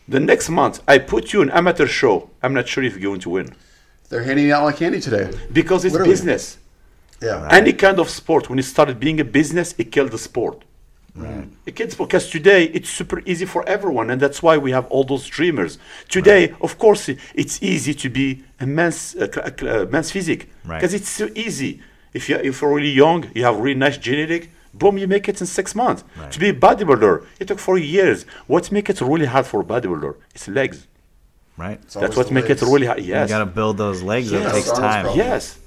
The 0.07 0.19
next 0.19 0.49
month, 0.49 0.81
I 0.87 0.97
put 0.97 1.33
you 1.33 1.41
in 1.41 1.49
amateur 1.51 1.85
show. 1.85 2.29
I'm 2.41 2.53
not 2.53 2.67
sure 2.67 2.83
if 2.83 2.93
you're 2.93 3.09
going 3.11 3.19
to 3.21 3.29
win 3.29 3.53
They're 4.09 4.23
handing 4.23 4.51
out 4.51 4.63
like 4.63 4.77
candy 4.77 4.99
today. 4.99 5.29
because 5.53 5.85
it's 5.85 5.93
Literally. 5.93 6.11
business. 6.13 6.57
Yeah. 7.21 7.47
Any 7.51 7.73
kind 7.73 7.99
of 7.99 8.09
sport, 8.09 8.49
when 8.49 8.57
it 8.57 8.63
started 8.63 8.99
being 8.99 9.19
a 9.19 9.25
business, 9.25 9.75
it 9.77 9.91
killed 9.91 10.11
the 10.11 10.17
sport. 10.17 10.63
It 11.65 11.75
kids' 11.75 11.95
because 11.95 12.29
today 12.29 12.65
it's 12.65 12.89
super 12.89 13.21
easy 13.25 13.45
for 13.45 13.67
everyone, 13.67 14.09
and 14.09 14.21
that's 14.21 14.41
why 14.41 14.57
we 14.57 14.71
have 14.71 14.85
all 14.87 15.03
those 15.03 15.27
dreamers. 15.27 15.77
Today, 16.07 16.53
of 16.61 16.77
course, 16.77 17.09
it's 17.35 17.61
easy 17.61 17.93
to 17.93 18.09
be 18.09 18.43
a 18.59 18.65
man's 18.65 19.15
uh, 19.15 19.27
cl- 19.31 19.49
cl- 19.57 19.81
uh, 19.81 19.85
man's 19.85 20.11
physique 20.11 20.49
Right. 20.65 20.77
because 20.79 20.93
it's 20.93 21.09
so 21.09 21.29
easy. 21.35 21.81
If 22.13 22.29
you 22.29 22.37
if 22.37 22.61
you're 22.61 22.73
really 22.73 22.89
young, 22.91 23.29
you 23.35 23.43
have 23.43 23.57
really 23.57 23.77
nice 23.79 23.97
genetic. 23.97 24.49
Boom, 24.73 24.97
you 24.97 25.07
make 25.07 25.27
it 25.29 25.41
in 25.41 25.47
six 25.47 25.75
months. 25.75 26.03
Right. 26.17 26.31
To 26.31 26.39
be 26.39 26.49
a 26.49 26.53
bodybuilder, 26.53 27.25
it 27.39 27.47
took 27.47 27.59
four 27.59 27.77
years. 27.77 28.25
What 28.47 28.71
makes 28.71 28.89
it 28.89 29.01
really 29.01 29.25
hard 29.25 29.45
for 29.45 29.61
a 29.61 29.63
bodybuilder? 29.63 30.15
It's 30.33 30.47
legs. 30.47 30.87
Right. 31.57 31.79
It's 31.83 31.95
That's 31.95 32.15
what 32.15 32.31
makes 32.31 32.49
it 32.49 32.61
really 32.61 32.85
hard. 32.87 32.99
Yes. 32.99 33.29
You 33.29 33.35
got 33.35 33.39
to 33.39 33.45
build 33.45 33.77
those 33.77 34.01
legs. 34.01 34.31
Yes. 34.31 34.49
It 34.51 34.55
takes 34.55 34.71
time. 34.71 35.03
problem. 35.03 35.17
Yes. 35.17 35.58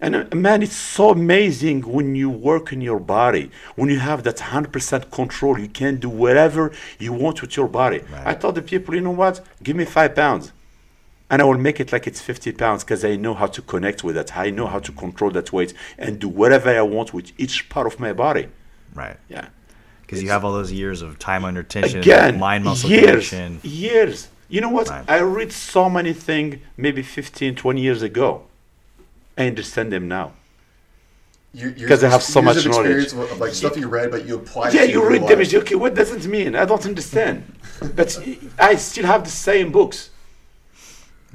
And 0.00 0.16
uh, 0.16 0.24
man, 0.34 0.62
it's 0.62 0.76
so 0.76 1.10
amazing 1.10 1.82
when 1.82 2.14
you 2.14 2.30
work 2.30 2.72
in 2.72 2.80
your 2.80 2.98
body, 3.00 3.50
when 3.76 3.90
you 3.90 3.98
have 3.98 4.22
that 4.24 4.36
100% 4.36 5.10
control. 5.10 5.58
You 5.58 5.68
can 5.68 5.96
do 5.96 6.08
whatever 6.08 6.72
you 6.98 7.12
want 7.12 7.42
with 7.42 7.56
your 7.56 7.68
body. 7.68 7.98
Right. 8.10 8.26
I 8.28 8.34
told 8.34 8.54
the 8.54 8.62
people, 8.62 8.94
you 8.94 9.02
know 9.02 9.10
what? 9.10 9.40
Give 9.62 9.76
me 9.76 9.84
five 9.84 10.14
pounds. 10.14 10.52
And 11.28 11.40
I 11.40 11.44
will 11.44 11.58
make 11.58 11.78
it 11.78 11.92
like 11.92 12.08
it's 12.08 12.20
50 12.20 12.52
pounds 12.52 12.82
because 12.82 13.04
I 13.04 13.14
know 13.14 13.34
how 13.34 13.46
to 13.46 13.62
connect 13.62 14.02
with 14.02 14.16
that. 14.16 14.36
I 14.36 14.50
know 14.50 14.66
how 14.66 14.80
to 14.80 14.90
control 14.90 15.30
that 15.32 15.52
weight 15.52 15.74
and 15.96 16.18
do 16.18 16.28
whatever 16.28 16.70
I 16.70 16.82
want 16.82 17.14
with 17.14 17.30
each 17.38 17.68
part 17.68 17.86
of 17.86 18.00
my 18.00 18.12
body. 18.12 18.48
Right. 18.94 19.16
Yeah. 19.28 19.48
Because 20.02 20.24
you 20.24 20.30
have 20.30 20.44
all 20.44 20.52
those 20.52 20.72
years 20.72 21.02
of 21.02 21.20
time 21.20 21.44
under 21.44 21.62
tension, 21.62 22.00
Again, 22.00 22.40
mind 22.40 22.64
muscle 22.64 22.90
years, 22.90 23.28
connection. 23.30 23.60
years. 23.62 24.28
You 24.48 24.60
know 24.60 24.70
what? 24.70 24.88
Right. 24.88 25.04
I 25.08 25.20
read 25.20 25.52
so 25.52 25.88
many 25.88 26.12
things 26.12 26.56
maybe 26.76 27.02
15, 27.02 27.54
20 27.54 27.80
years 27.80 28.02
ago. 28.02 28.42
I 29.40 29.46
understand 29.46 29.90
them 29.90 30.06
now. 30.06 30.32
because 31.54 32.04
I 32.04 32.10
have 32.10 32.22
so 32.22 32.40
much 32.42 32.66
knowledge. 32.66 33.12
Of, 33.12 33.18
of, 33.32 33.38
like 33.40 33.54
stuff 33.54 33.74
you 33.82 33.88
read, 33.88 34.10
but 34.14 34.26
you 34.26 34.34
apply. 34.36 34.68
it 34.68 34.74
Yeah, 34.74 34.86
to 34.86 34.92
you 34.94 35.00
read 35.02 35.22
real 35.22 35.28
them. 35.28 35.38
life. 35.38 35.54
it's 35.54 35.54
Okay, 35.62 35.76
what 35.84 35.94
does 35.94 36.10
it 36.12 36.26
mean? 36.36 36.54
I 36.62 36.64
don't 36.70 36.84
understand. 36.92 37.36
but 37.98 38.10
I 38.58 38.72
still 38.74 39.06
have 39.06 39.22
the 39.24 39.36
same 39.48 39.72
books. 39.72 40.10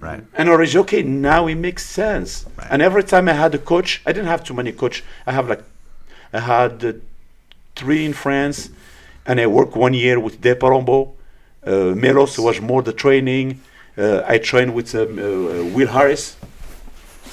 Right. 0.07 0.23
And 0.37 0.49
already, 0.49 0.77
okay, 0.83 1.01
now 1.03 1.47
it 1.47 1.55
makes 1.55 1.83
sense. 2.01 2.45
Right. 2.57 2.67
And 2.71 2.81
every 2.89 3.03
time 3.03 3.25
I 3.27 3.33
had 3.33 3.55
a 3.55 3.57
coach, 3.71 3.89
I 4.05 4.11
didn't 4.13 4.27
have 4.27 4.43
too 4.43 4.53
many 4.53 4.71
coach. 4.71 5.03
I 5.25 5.31
have 5.31 5.47
like, 5.49 5.63
I 6.31 6.41
had 6.41 6.73
uh, 6.85 6.93
three 7.75 8.05
in 8.05 8.13
France, 8.13 8.69
and 9.25 9.35
I 9.39 9.47
worked 9.47 9.75
one 9.75 9.93
year 9.95 10.19
with 10.19 10.41
Dave 10.41 10.59
Palumbo. 10.59 10.99
Uh, 11.65 11.95
Milos 12.03 12.37
was 12.37 12.61
more 12.61 12.81
the 12.83 12.93
training. 12.93 13.61
Uh, 13.97 14.21
I 14.33 14.37
trained 14.37 14.75
with 14.75 14.93
um, 14.93 15.17
uh, 15.17 15.75
Will 15.75 15.87
Harris. 15.87 16.35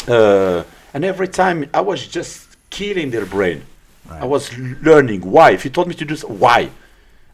Uh, 0.09 0.65
and 0.95 1.05
every 1.05 1.29
time 1.29 1.69
I 1.73 1.81
was 1.81 2.07
just 2.07 2.57
killing 2.71 3.11
their 3.11 3.27
brain. 3.27 3.63
I 4.11 4.27
was 4.27 4.57
learning 4.59 5.23
why. 5.23 5.53
If 5.53 5.65
you 5.65 5.71
told 5.71 5.89
me 5.89 5.95
to 5.95 6.05
do 6.05 6.17
so, 6.17 6.29
why? 6.29 6.71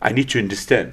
I 0.01 0.13
need 0.13 0.29
to 0.31 0.39
understand. 0.39 0.93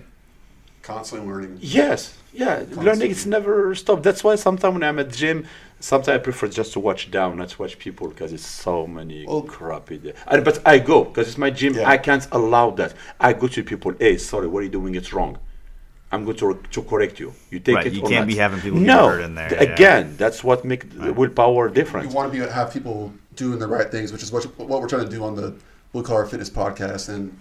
constantly 0.81 1.27
learning. 1.27 1.57
Yes, 1.61 2.15
yeah. 2.33 2.63
Learning 2.71 3.11
it's 3.11 3.25
never 3.25 3.75
stop. 3.75 4.01
That's 4.01 4.23
why 4.23 4.35
sometimes 4.35 4.73
when 4.73 4.83
I'm 4.83 4.99
at 4.99 5.09
the 5.11 5.15
gym, 5.15 5.45
sometimes 5.79 6.15
I 6.15 6.17
prefer 6.19 6.47
just 6.47 6.73
to 6.73 6.79
watch 6.79 7.11
down, 7.11 7.37
not 7.37 7.49
to 7.49 7.61
watch 7.61 7.77
people, 7.77 8.07
because 8.07 8.33
it's 8.33 8.45
so 8.45 8.87
many 8.87 9.25
Well- 9.27 9.41
crappy. 9.43 9.97
There. 9.97 10.13
And, 10.27 10.43
but 10.45 10.65
I 10.65 10.79
go 10.79 11.03
because 11.03 11.27
it's 11.27 11.37
my 11.37 11.49
gym. 11.51 11.73
Yeah. 11.75 11.89
I 11.89 11.97
can't 11.97 12.27
allow 12.31 12.71
that. 12.71 12.93
I 13.19 13.33
go 13.33 13.47
to 13.47 13.63
people. 13.63 13.93
Hey, 13.99 14.17
sorry, 14.17 14.47
what 14.47 14.59
are 14.59 14.63
you 14.63 14.69
doing? 14.69 14.95
It's 14.95 15.11
wrong. 15.13 15.37
I'm 16.15 16.25
going 16.25 16.37
to 16.37 16.59
to 16.75 16.81
correct 16.91 17.19
you. 17.19 17.33
You 17.51 17.59
take 17.59 17.75
Right, 17.75 17.87
it. 17.87 17.93
you 17.93 18.01
or 18.03 18.09
can't 18.09 18.21
not. 18.25 18.33
be 18.33 18.37
having 18.45 18.59
people 18.61 18.79
get 18.79 18.87
no, 18.87 19.09
hurt 19.09 19.21
in 19.21 19.35
there, 19.35 19.49
th- 19.49 19.61
yeah. 19.61 19.73
Again, 19.73 20.15
that's 20.17 20.43
what 20.43 20.65
makes 20.65 20.85
the 21.05 21.11
willpower 21.13 21.69
different. 21.69 22.09
You 22.09 22.15
want 22.15 22.31
to 22.31 22.39
be 22.39 22.45
have 22.59 22.71
people 22.73 23.13
doing 23.35 23.59
the 23.59 23.67
right 23.67 23.89
things, 23.91 24.11
which 24.13 24.23
is 24.23 24.31
what 24.31 24.43
what 24.57 24.81
we're 24.81 24.87
trying 24.95 25.05
to 25.09 25.11
do 25.17 25.23
on 25.23 25.35
the 25.35 25.53
Blue 25.91 26.03
Collar 26.03 26.25
Fitness 26.25 26.49
podcast, 26.49 27.09
and 27.13 27.37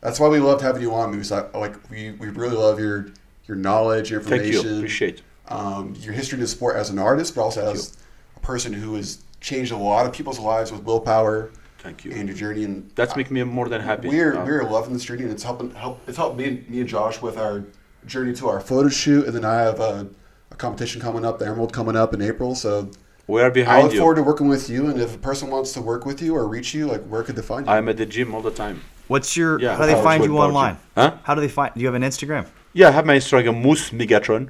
that's 0.00 0.18
why 0.20 0.28
we 0.28 0.38
loved 0.40 0.62
having 0.62 0.82
you 0.82 0.92
on. 0.94 1.10
Because 1.12 1.32
I, 1.32 1.40
like 1.64 1.74
we, 1.90 2.12
we 2.12 2.28
really 2.28 2.56
love 2.56 2.78
your 2.80 3.08
your 3.48 3.56
knowledge, 3.56 4.10
your 4.10 4.20
Thank 4.22 4.42
information, 4.44 4.70
you. 4.70 4.76
Appreciate. 4.78 5.22
um, 5.48 5.94
your 6.00 6.12
history 6.14 6.36
in 6.36 6.40
the 6.40 6.46
sport 6.48 6.76
as 6.76 6.90
an 6.90 6.98
artist, 6.98 7.34
but 7.34 7.42
also 7.42 7.70
as 7.72 7.96
a 8.36 8.40
person 8.40 8.72
who 8.72 8.94
has 8.94 9.22
changed 9.40 9.72
a 9.72 9.76
lot 9.76 10.06
of 10.06 10.12
people's 10.12 10.38
lives 10.38 10.70
with 10.72 10.82
willpower. 10.84 11.50
Thank 11.78 12.04
you. 12.04 12.12
And 12.12 12.28
your 12.28 12.36
journey, 12.36 12.62
and 12.62 12.88
That's 12.94 13.16
making 13.16 13.34
me 13.34 13.42
more 13.42 13.68
than 13.68 13.80
happy. 13.80 14.06
we're 14.08 14.38
Uh, 14.38 14.44
we're 14.46 14.62
loving 14.62 14.92
this 14.92 15.02
journey, 15.02 15.24
and 15.24 15.32
it's 15.32 15.42
helping 15.42 15.72
help. 15.74 15.98
It's 16.06 16.16
helped 16.16 16.36
me, 16.38 16.62
me 16.68 16.78
and 16.78 16.88
Josh 16.88 17.20
with 17.20 17.36
our 17.36 17.64
journey 18.06 18.34
to 18.34 18.48
our 18.48 18.60
photo 18.60 18.88
shoot, 18.88 19.26
and 19.26 19.34
then 19.34 19.44
I 19.44 19.60
have 19.60 19.80
a, 19.80 20.08
a 20.50 20.54
competition 20.56 21.00
coming 21.00 21.24
up, 21.24 21.38
the 21.38 21.46
Emerald 21.46 21.72
coming 21.72 21.96
up 21.96 22.14
in 22.14 22.22
April. 22.22 22.54
So 22.54 22.90
we 23.26 23.40
are 23.40 23.50
behind 23.50 23.78
I 23.78 23.82
look 23.82 23.92
you. 23.92 24.00
forward 24.00 24.16
to 24.16 24.22
working 24.22 24.48
with 24.48 24.68
you. 24.68 24.88
And 24.88 25.00
if 25.00 25.14
a 25.14 25.18
person 25.18 25.50
wants 25.50 25.72
to 25.74 25.80
work 25.80 26.04
with 26.06 26.20
you 26.22 26.34
or 26.34 26.46
reach 26.46 26.74
you, 26.74 26.86
like 26.86 27.02
where 27.04 27.22
could 27.22 27.36
they 27.36 27.42
find 27.42 27.66
you? 27.66 27.72
I'm 27.72 27.88
at 27.88 27.96
the 27.96 28.06
gym 28.06 28.34
all 28.34 28.42
the 28.42 28.50
time. 28.50 28.82
What's 29.08 29.36
your? 29.36 29.60
Yeah, 29.60 29.76
how 29.76 29.86
do 29.86 29.94
they 29.94 30.02
find 30.02 30.24
you 30.24 30.32
Willpower 30.32 30.48
Gym. 30.48 30.56
online? 30.56 30.78
Huh? 30.94 31.16
How 31.24 31.34
do 31.34 31.40
they 31.40 31.48
find? 31.48 31.74
Do 31.74 31.80
you 31.80 31.86
have 31.86 31.94
an 31.94 32.02
Instagram? 32.02 32.46
Yeah, 32.72 32.88
I 32.88 32.90
have 32.92 33.04
my 33.04 33.16
Instagram, 33.16 33.60
Moose 33.60 33.90
Megatron. 33.90 34.48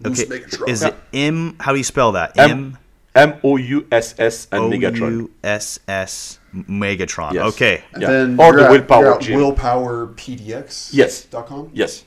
Moose 0.00 0.24
Megatron. 0.24 0.68
Is 0.68 0.82
it 0.82 0.94
M? 1.12 1.56
How 1.58 1.72
do 1.72 1.78
you 1.78 1.84
spell 1.84 2.12
that? 2.12 2.38
M 2.38 2.78
M 3.14 3.34
O 3.42 3.56
U 3.56 3.86
S 3.90 4.14
S 4.18 4.46
and 4.52 4.72
Megatron. 4.72 5.10
U 5.10 5.30
S 5.42 5.80
S 5.88 6.38
Megatron. 6.54 7.32
Yes. 7.32 7.46
Okay. 7.54 7.82
and 7.92 8.02
yeah. 8.02 8.10
then 8.10 8.40
Or 8.40 8.54
the 8.56 8.64
at- 8.64 8.70
Willpower 8.70 9.04
you're 9.04 9.14
at 9.14 9.20
willpowerpdx. 9.56 10.90
Yes. 10.92 11.24
Dot 11.24 11.46
com. 11.46 11.70
Yes. 11.72 12.04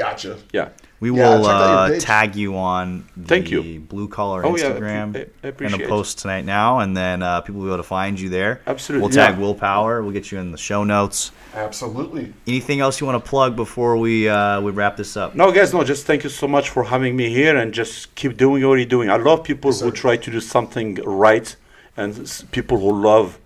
Gotcha. 0.00 0.38
Yeah. 0.50 0.70
We 0.98 1.10
Yeah, 1.10 1.36
will 1.36 1.42
check 1.44 1.50
out 1.52 1.86
your 1.88 1.96
uh, 1.96 2.00
tag 2.00 2.36
you 2.36 2.56
on 2.56 3.06
the 3.18 3.26
Thank 3.28 3.50
you. 3.50 3.80
blue 3.80 4.08
collar 4.08 4.44
Oh, 4.46 4.52
Instagram 4.54 5.12
appre- 5.12 5.16
I- 5.16 5.18
I 5.18 5.24
and 5.42 5.44
appreciate 5.44 5.80
a 5.82 5.88
post 5.88 6.18
tonight 6.20 6.44
now, 6.46 6.78
and 6.78 6.96
then 6.96 7.22
uh, 7.22 7.42
people 7.42 7.60
will 7.60 7.68
be 7.68 7.72
able 7.74 7.82
to 7.82 7.88
find 7.88 8.18
you 8.18 8.28
there. 8.30 8.60
Absolutely, 8.66 9.02
We'll 9.02 9.14
tag 9.14 9.34
yeah. 9.34 9.40
Willpower. 9.40 10.02
We'll 10.02 10.12
get 10.12 10.32
you 10.32 10.38
in 10.38 10.52
the 10.52 10.58
show 10.58 10.84
notes. 10.84 11.32
Absolutely. 11.54 12.32
Anything 12.46 12.80
else 12.80 12.98
you 13.00 13.06
want 13.06 13.22
to 13.22 13.28
plug 13.28 13.56
before 13.56 13.96
we 13.98 14.26
uh, 14.28 14.60
we 14.62 14.70
wrap 14.72 14.96
this 14.96 15.16
up? 15.18 15.34
No, 15.34 15.52
guys, 15.52 15.72
no, 15.74 15.84
just 15.84 16.06
thank 16.06 16.24
you 16.24 16.30
so 16.30 16.46
much 16.48 16.70
for 16.70 16.84
having 16.84 17.14
me 17.14 17.28
here 17.28 17.54
and 17.58 17.74
just 17.74 18.14
keep 18.14 18.36
doing 18.38 18.66
what 18.66 18.76
you're 18.76 18.86
doing. 18.96 19.10
I 19.10 19.16
love 19.16 19.44
people 19.44 19.70
who 19.72 19.90
try 19.90 20.16
to 20.16 20.30
do 20.30 20.40
something 20.40 20.94
right 21.04 21.48
and 21.96 22.10
people 22.52 22.78
who 22.78 22.90
love 23.10 23.38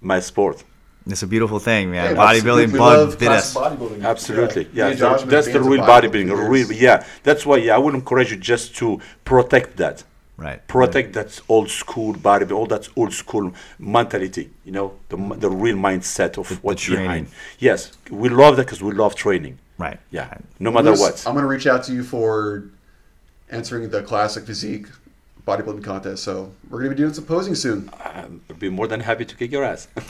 my 0.00 0.18
sport. 0.20 0.64
It's 1.06 1.22
a 1.22 1.26
beautiful 1.26 1.58
thing, 1.58 1.90
man. 1.90 2.14
Hey, 2.14 2.14
Bodybuilding 2.14 2.72
we 2.72 2.78
bug 2.78 2.98
love 2.98 3.18
did 3.18 3.28
us. 3.28 3.54
bodybuilding. 3.54 4.04
Absolutely. 4.04 4.64
Me 4.64 4.70
Yeah, 4.74 4.88
and 4.88 4.98
Josh 4.98 5.00
that- 5.00 5.20
have 5.20 5.28
been 5.28 5.28
that's 5.30 5.48
the 5.52 5.60
real 5.60 5.82
bodybuilding 5.82 6.28
bodybuilding. 6.28 6.48
Real, 6.50 6.72
yeah, 6.72 7.04
that's 7.22 7.46
why 7.46 7.56
yeah, 7.56 7.74
I 7.74 7.78
would 7.78 7.94
encourage 7.94 8.30
you 8.30 8.36
just 8.36 8.76
to 8.76 9.00
protect 9.24 9.76
that. 9.78 10.04
Right. 10.36 10.66
Protect 10.68 11.12
that 11.14 11.38
old 11.48 11.68
school 11.70 12.14
bodybuilding, 12.14 12.52
all 12.56 12.66
that 12.66 12.88
old 12.96 13.12
school 13.12 13.52
mentality, 13.78 14.50
you 14.64 14.72
know, 14.72 14.94
the, 15.10 15.16
the 15.36 15.50
real 15.50 15.76
mindset 15.76 16.38
of 16.38 16.62
what's 16.64 16.82
training. 16.82 17.04
behind. 17.04 17.26
Yes, 17.58 17.92
we 18.10 18.28
love 18.28 18.56
that 18.56 18.64
because 18.66 18.82
we 18.82 18.92
love 18.92 19.14
training. 19.14 19.58
Right. 19.78 19.98
Yeah, 20.10 20.38
no 20.58 20.70
matter 20.70 20.90
Moose, 20.90 21.00
what. 21.00 21.24
I'm 21.26 21.32
going 21.34 21.42
to 21.44 21.48
reach 21.48 21.66
out 21.66 21.82
to 21.84 21.92
you 21.92 22.02
for 22.02 22.64
answering 23.50 23.88
the 23.90 24.02
classic 24.02 24.44
physique 24.46 24.86
bodybuilding 25.50 25.82
contest. 25.84 26.22
So 26.22 26.52
we're 26.68 26.78
going 26.78 26.90
to 26.90 26.96
be 26.96 27.02
doing 27.02 27.12
some 27.14 27.24
posing 27.24 27.54
soon. 27.54 27.90
I'd 28.04 28.58
be 28.58 28.68
more 28.68 28.86
than 28.86 29.00
happy 29.00 29.24
to 29.24 29.34
kick 29.36 29.50
your 29.50 29.64
ass. 29.64 29.88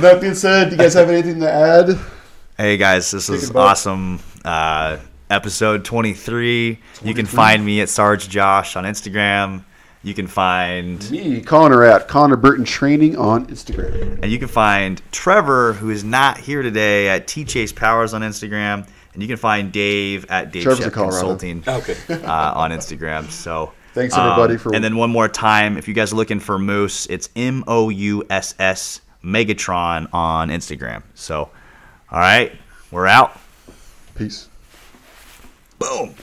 That 0.00 0.18
being 0.22 0.34
said, 0.34 0.70
do 0.70 0.76
you 0.76 0.78
guys 0.78 0.94
have 0.94 1.10
anything 1.10 1.40
to 1.40 1.52
add? 1.52 1.98
Hey 2.56 2.78
guys, 2.78 3.10
this 3.10 3.28
was 3.28 3.50
it 3.50 3.56
awesome. 3.56 4.18
Uh, 4.42 4.96
episode 5.28 5.84
23. 5.84 6.78
You 7.04 7.14
can 7.14 7.26
find 7.26 7.62
me 7.64 7.82
at 7.82 7.90
Sarge 7.90 8.28
Josh 8.30 8.76
on 8.76 8.84
Instagram. 8.84 9.62
You 10.02 10.14
can 10.14 10.26
find 10.26 11.10
Me, 11.10 11.42
Connor 11.42 11.84
at 11.84 12.08
Connor 12.08 12.36
Burton 12.36 12.64
Training 12.64 13.18
on 13.18 13.46
Instagram. 13.48 14.22
and 14.22 14.32
you 14.32 14.38
can 14.38 14.48
find 14.48 15.02
Trevor, 15.12 15.74
who 15.74 15.90
is 15.90 16.02
not 16.02 16.38
here 16.38 16.62
today, 16.62 17.10
at 17.10 17.26
T 17.26 17.44
Chase 17.44 17.72
Powers 17.72 18.14
on 18.14 18.22
Instagram, 18.22 18.88
and 19.12 19.22
you 19.22 19.28
can 19.28 19.36
find 19.36 19.72
Dave 19.72 20.26
at 20.30 20.52
Dave 20.52 20.62
Trevor's 20.62 20.80
in 20.80 20.84
Shep 20.84 20.92
Colorado. 20.92 21.36
Consulting 21.36 21.64
Okay. 21.68 22.24
uh, 22.24 22.52
on 22.54 22.70
Instagram. 22.70 23.30
So 23.30 23.72
Thanks, 23.94 24.16
everybody, 24.16 24.56
for- 24.56 24.74
and 24.74 24.82
then 24.84 24.96
one 24.96 25.10
more 25.10 25.28
time, 25.28 25.76
if 25.76 25.88
you 25.88 25.94
guys 25.94 26.12
are 26.12 26.16
looking 26.16 26.38
for 26.40 26.58
Moose, 26.58 27.06
it's 27.06 27.28
M 27.34 27.64
O 27.66 27.88
U 27.88 28.24
S 28.30 28.54
S 28.58 29.00
Megatron 29.24 30.08
on 30.14 30.48
Instagram. 30.48 31.02
So, 31.14 31.50
all 32.10 32.18
right, 32.18 32.52
we're 32.90 33.06
out. 33.06 33.38
Peace. 34.14 34.48
Boom. 35.78 36.14